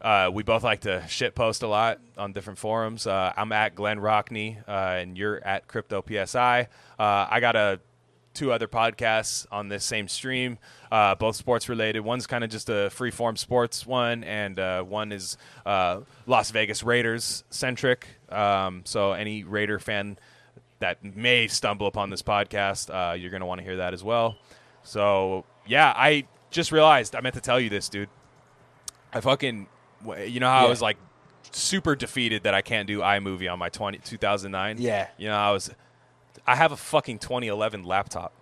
uh, 0.00 0.30
we 0.32 0.42
both 0.42 0.62
like 0.62 0.80
to 0.80 1.04
shit 1.06 1.34
post 1.34 1.62
a 1.62 1.66
lot 1.66 1.98
on 2.16 2.32
different 2.32 2.58
forums. 2.58 3.06
Uh, 3.06 3.32
I'm 3.36 3.52
at 3.52 3.74
Glenn 3.74 3.98
Rockney, 3.98 4.56
uh, 4.66 5.00
and 5.00 5.18
you're 5.18 5.44
at 5.44 5.68
Crypto 5.68 6.02
PSI. 6.02 6.68
Uh, 6.98 7.26
I 7.30 7.40
got 7.40 7.56
a 7.56 7.80
two 8.40 8.50
other 8.50 8.66
podcasts 8.66 9.46
on 9.52 9.68
this 9.68 9.84
same 9.84 10.08
stream, 10.08 10.56
uh, 10.90 11.14
both 11.14 11.36
sports 11.36 11.68
related. 11.68 12.00
One's 12.00 12.26
kind 12.26 12.42
of 12.42 12.48
just 12.48 12.70
a 12.70 12.88
free 12.88 13.10
form 13.10 13.36
sports 13.36 13.86
one, 13.86 14.24
and 14.24 14.58
uh, 14.58 14.82
one 14.82 15.12
is 15.12 15.36
uh, 15.66 16.00
Las 16.26 16.50
Vegas 16.50 16.82
Raiders 16.82 17.44
centric. 17.50 18.06
Um, 18.30 18.80
so 18.86 19.12
any 19.12 19.44
Raider 19.44 19.78
fan 19.78 20.18
that 20.78 21.04
may 21.04 21.48
stumble 21.48 21.86
upon 21.86 22.08
this 22.08 22.22
podcast, 22.22 22.88
uh, 22.88 23.12
you're 23.12 23.28
going 23.28 23.42
to 23.42 23.46
want 23.46 23.58
to 23.58 23.64
hear 23.64 23.76
that 23.76 23.92
as 23.92 24.02
well. 24.02 24.38
So 24.84 25.44
yeah, 25.66 25.92
I 25.94 26.24
just 26.50 26.72
realized 26.72 27.14
I 27.14 27.20
meant 27.20 27.34
to 27.34 27.42
tell 27.42 27.60
you 27.60 27.68
this, 27.68 27.90
dude. 27.90 28.08
I 29.12 29.20
fucking, 29.20 29.66
you 30.26 30.40
know 30.40 30.48
how 30.48 30.64
I 30.64 30.68
was 30.70 30.80
like 30.80 30.96
super 31.50 31.94
defeated 31.94 32.44
that 32.44 32.54
I 32.54 32.62
can't 32.62 32.86
do 32.86 33.00
iMovie 33.00 33.52
on 33.52 33.58
my 33.58 33.68
20, 33.68 33.98
2009? 33.98 34.76
Yeah. 34.78 35.08
You 35.18 35.28
know, 35.28 35.36
I 35.36 35.50
was, 35.50 35.70
I 36.50 36.56
have 36.56 36.72
a 36.72 36.76
fucking 36.76 37.18
2011 37.20 37.84
laptop. 37.84 38.32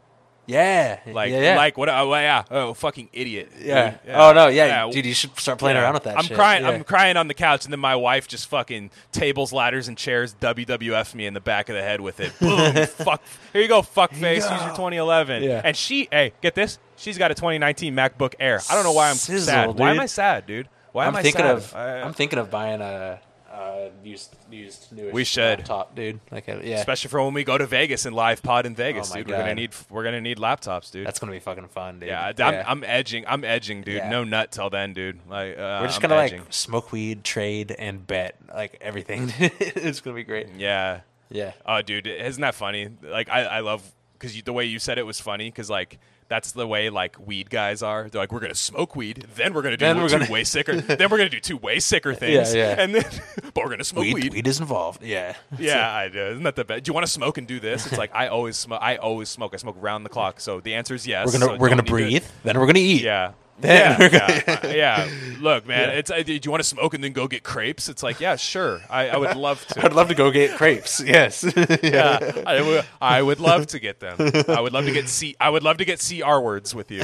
yeah. 0.46 1.00
Like, 1.06 1.30
yeah, 1.30 1.40
yeah. 1.40 1.56
like 1.56 1.76
what? 1.76 1.88
Oh, 1.90 2.14
yeah. 2.14 2.44
Oh, 2.50 2.72
fucking 2.72 3.10
idiot. 3.12 3.52
yeah. 3.60 3.90
dude. 3.90 4.14
Oh 4.14 4.32
no, 4.32 4.46
yeah, 4.48 4.88
dude, 4.90 5.04
you 5.04 5.12
should 5.12 5.38
start 5.38 5.58
playing 5.58 5.76
Yeah. 5.76 5.82
around 5.82 5.94
with 5.94 6.04
that. 6.04 6.16
I'm 6.16 6.24
shit. 6.24 6.36
crying. 6.36 6.62
Yeah. 6.62 6.70
I'm 6.70 6.84
crying 6.84 7.16
on 7.18 7.28
the 7.28 7.34
couch, 7.34 7.64
and 7.66 7.72
then 7.72 7.80
my 7.80 7.96
wife 7.96 8.26
just 8.28 8.48
fucking 8.48 8.90
tables, 9.12 9.52
ladders, 9.52 9.88
and 9.88 9.98
chairs 9.98 10.34
WWF 10.40 11.14
me 11.14 11.26
in 11.26 11.34
the 11.34 11.40
back 11.40 11.68
of 11.68 11.74
the 11.76 11.82
head 11.82 12.00
with 12.00 12.18
it. 12.20 12.32
Boom. 12.40 12.86
fuck. 12.86 13.22
Here 13.52 13.60
you 13.62 13.68
go. 13.68 13.82
Fuck 13.82 14.12
face. 14.12 14.48
Use 14.50 14.60
your 14.62 14.70
2011. 14.70 15.42
Yeah. 15.42 15.60
And 15.64 15.76
she, 15.76 16.08
hey, 16.10 16.32
get 16.40 16.54
this. 16.54 16.78
She's 16.96 17.18
got 17.18 17.30
a 17.30 17.34
2019 17.34 17.94
MacBook 17.94 18.34
Air. 18.40 18.60
I 18.70 18.74
don't 18.74 18.84
know 18.84 18.92
why 18.92 19.10
I'm 19.10 19.16
Sizzle, 19.16 19.46
sad. 19.46 19.78
Why 19.78 19.90
am. 19.90 20.00
I 20.00 20.06
sad, 20.06 20.46
dude? 20.46 20.68
Why 20.92 21.04
I'm 21.04 21.08
am 21.08 21.16
I 21.16 21.22
thinking 21.22 21.42
sad? 21.42 21.56
of 21.56 21.74
I- 21.74 22.00
I'm 22.00 22.14
thinking 22.14 22.38
of 22.38 22.50
buying 22.50 22.80
a, 22.80 23.20
a 23.58 23.90
used 24.04 24.34
used 24.50 24.88
newish 24.94 25.12
We 25.12 25.24
should. 25.24 25.58
laptop, 25.58 25.94
dude. 25.96 26.20
Like 26.30 26.46
a, 26.48 26.60
yeah, 26.64 26.76
especially 26.78 27.08
for 27.10 27.22
when 27.24 27.34
we 27.34 27.42
go 27.44 27.58
to 27.58 27.66
Vegas 27.66 28.06
and 28.06 28.14
live 28.14 28.42
pod 28.42 28.66
in 28.66 28.74
Vegas, 28.74 29.10
Oh 29.10 29.16
dude. 29.16 29.28
We're 29.28 29.38
gonna 29.38 29.54
need 29.54 29.72
we're 29.90 30.04
gonna 30.04 30.20
need 30.20 30.38
laptops, 30.38 30.90
dude. 30.92 31.06
that's 31.06 31.18
gonna 31.18 31.32
be 31.32 31.40
fucking 31.40 31.68
fun, 31.68 31.98
dude. 32.00 32.08
yeah, 32.10 32.32
I'm, 32.38 32.64
I'm 32.66 32.84
edging. 32.84 33.24
I'm 33.26 33.44
edging, 33.44 33.82
dude. 33.82 33.96
Yeah. 33.96 34.08
No 34.10 34.24
nut 34.24 34.52
till 34.52 34.70
then, 34.70 34.92
dude. 34.92 35.18
Like 35.28 35.58
uh, 35.58 35.78
We're 35.80 35.86
just 35.88 36.02
I'm 36.02 36.08
gonna 36.10 36.22
edging. 36.22 36.40
like 36.40 36.52
smoke 36.52 36.92
weed, 36.92 37.24
trade, 37.24 37.72
and 37.78 38.06
bet 38.06 38.36
like 38.54 38.78
everything. 38.80 39.32
it's 39.38 40.00
gonna 40.00 40.14
be 40.16 40.24
great. 40.24 40.48
yeah. 40.56 41.00
Yeah, 41.30 41.52
Oh, 41.66 41.82
dude, 41.82 42.06
isn't 42.06 42.40
that 42.40 42.54
funny? 42.54 42.88
Like, 43.02 43.28
I, 43.28 43.42
I 43.44 43.60
love 43.60 43.82
because 44.14 44.40
the 44.42 44.52
way 44.54 44.64
you 44.64 44.78
said 44.78 44.96
it 44.96 45.04
was 45.04 45.20
funny 45.20 45.50
because 45.50 45.68
like 45.68 45.98
that's 46.28 46.52
the 46.52 46.66
way 46.66 46.90
like 46.90 47.16
weed 47.24 47.48
guys 47.50 47.82
are. 47.82 48.08
They're 48.08 48.20
like, 48.20 48.32
we're 48.32 48.40
gonna 48.40 48.54
smoke 48.54 48.94
weed, 48.94 49.26
then 49.36 49.54
we're 49.54 49.62
gonna 49.62 49.76
do 49.76 49.84
Then 49.86 50.00
we're 50.00 50.08
two 50.08 50.18
gonna- 50.18 50.30
way 50.30 50.44
sicker, 50.44 50.76
then 50.80 51.10
we're 51.10 51.16
gonna 51.16 51.28
do 51.30 51.40
two 51.40 51.56
way 51.56 51.80
sicker 51.80 52.14
things, 52.14 52.54
yeah. 52.54 52.76
and 52.78 52.94
then 52.94 53.04
but 53.54 53.64
we're 53.64 53.70
gonna 53.70 53.84
smoke 53.84 54.02
weed, 54.04 54.14
weed. 54.14 54.32
weed 54.34 54.46
is 54.46 54.60
involved. 54.60 55.02
Yeah, 55.02 55.34
Yeah, 55.58 55.90
I 55.92 56.08
do. 56.08 56.18
Isn't 56.20 56.42
that 56.44 56.56
the 56.56 56.64
best? 56.64 56.84
Do 56.84 56.90
you 56.90 56.94
want 56.94 57.06
to 57.06 57.12
smoke 57.12 57.38
and 57.38 57.46
do 57.46 57.58
this? 57.60 57.86
It's 57.86 57.98
like 57.98 58.14
I 58.14 58.28
always 58.28 58.56
smoke. 58.56 58.80
I 58.82 58.96
always 58.96 59.28
smoke. 59.28 59.54
I 59.54 59.56
smoke 59.56 59.76
round 59.80 60.04
the 60.04 60.10
clock. 60.10 60.40
So 60.40 60.60
the 60.60 60.74
answer 60.74 60.94
is 60.94 61.06
yes. 61.06 61.26
we're 61.26 61.32
gonna 61.32 61.44
so 61.46 61.56
we're 61.58 61.68
gonna 61.70 61.82
need 61.82 61.86
to- 61.86 61.92
breathe, 61.92 62.24
then 62.44 62.58
we're 62.58 62.66
gonna 62.66 62.78
eat. 62.78 63.02
Yeah. 63.02 63.32
Then 63.60 64.00
yeah, 64.00 64.08
yeah, 64.46 64.60
uh, 64.62 64.68
yeah. 64.74 65.08
Look, 65.40 65.66
man. 65.66 65.90
It's. 65.90 66.10
Uh, 66.10 66.22
do 66.22 66.32
you 66.32 66.50
want 66.50 66.62
to 66.62 66.68
smoke 66.68 66.94
and 66.94 67.02
then 67.02 67.12
go 67.12 67.26
get 67.26 67.42
crepes? 67.42 67.88
It's 67.88 68.02
like, 68.02 68.20
yeah, 68.20 68.36
sure. 68.36 68.80
I, 68.88 69.08
I 69.08 69.16
would 69.16 69.36
love 69.36 69.66
to. 69.68 69.84
I'd 69.84 69.92
love 69.92 70.08
to 70.08 70.14
go 70.14 70.30
get 70.30 70.56
crepes. 70.56 71.00
Yes. 71.04 71.42
yeah, 71.82 72.32
I 72.46 72.60
would, 72.62 72.84
I 73.00 73.22
would 73.22 73.40
love 73.40 73.66
to 73.68 73.78
get 73.80 73.98
them. 73.98 74.16
I 74.48 74.60
would 74.60 74.72
love 74.72 74.84
to 74.84 74.92
get 74.92 75.08
C. 75.08 75.34
I 75.40 75.50
would 75.50 75.62
love 75.62 75.78
to 75.78 75.84
get 75.84 75.98
CR 76.06 76.38
words 76.38 76.74
with 76.74 76.90
you, 76.90 77.02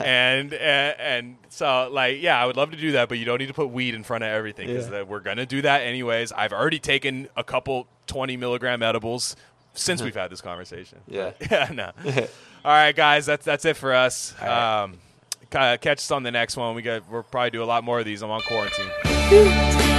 and 0.00 0.52
and, 0.52 1.00
and 1.00 1.36
so 1.50 1.88
like 1.92 2.20
yeah, 2.20 2.40
I 2.42 2.46
would 2.46 2.56
love 2.56 2.70
to 2.72 2.76
do 2.76 2.92
that. 2.92 3.08
But 3.08 3.18
you 3.18 3.24
don't 3.24 3.38
need 3.38 3.46
to 3.48 3.54
put 3.54 3.70
weed 3.70 3.94
in 3.94 4.02
front 4.02 4.24
of 4.24 4.28
everything 4.28 4.68
because 4.68 4.88
Yeah. 4.90 5.02
we're 5.02 5.20
gonna 5.20 5.46
do 5.46 5.62
that 5.62 5.82
anyways. 5.82 6.32
I've 6.32 6.52
already 6.52 6.78
taken 6.78 7.28
a 7.36 7.44
couple 7.44 7.86
twenty 8.06 8.36
milligram 8.36 8.82
edibles 8.82 9.36
since 9.74 10.02
we've 10.02 10.14
had 10.14 10.30
this 10.30 10.40
conversation. 10.40 10.98
Yeah. 11.06 11.32
yeah, 11.50 11.70
no. 11.72 11.92
All 12.64 12.70
right, 12.72 12.94
guys, 12.96 13.26
that's 13.26 13.44
that's 13.44 13.64
it 13.64 13.76
for 13.76 13.94
us. 13.94 14.34
Catch 15.52 15.98
us 15.98 16.10
on 16.10 16.22
the 16.22 16.30
next 16.30 16.56
one. 16.56 16.74
We 16.74 16.82
got 16.82 17.08
we'll 17.10 17.22
probably 17.22 17.50
do 17.50 17.62
a 17.62 17.66
lot 17.66 17.84
more 17.84 17.98
of 17.98 18.04
these. 18.04 18.22
I'm 18.22 18.30
on 18.30 18.40
quarantine. 18.42 19.91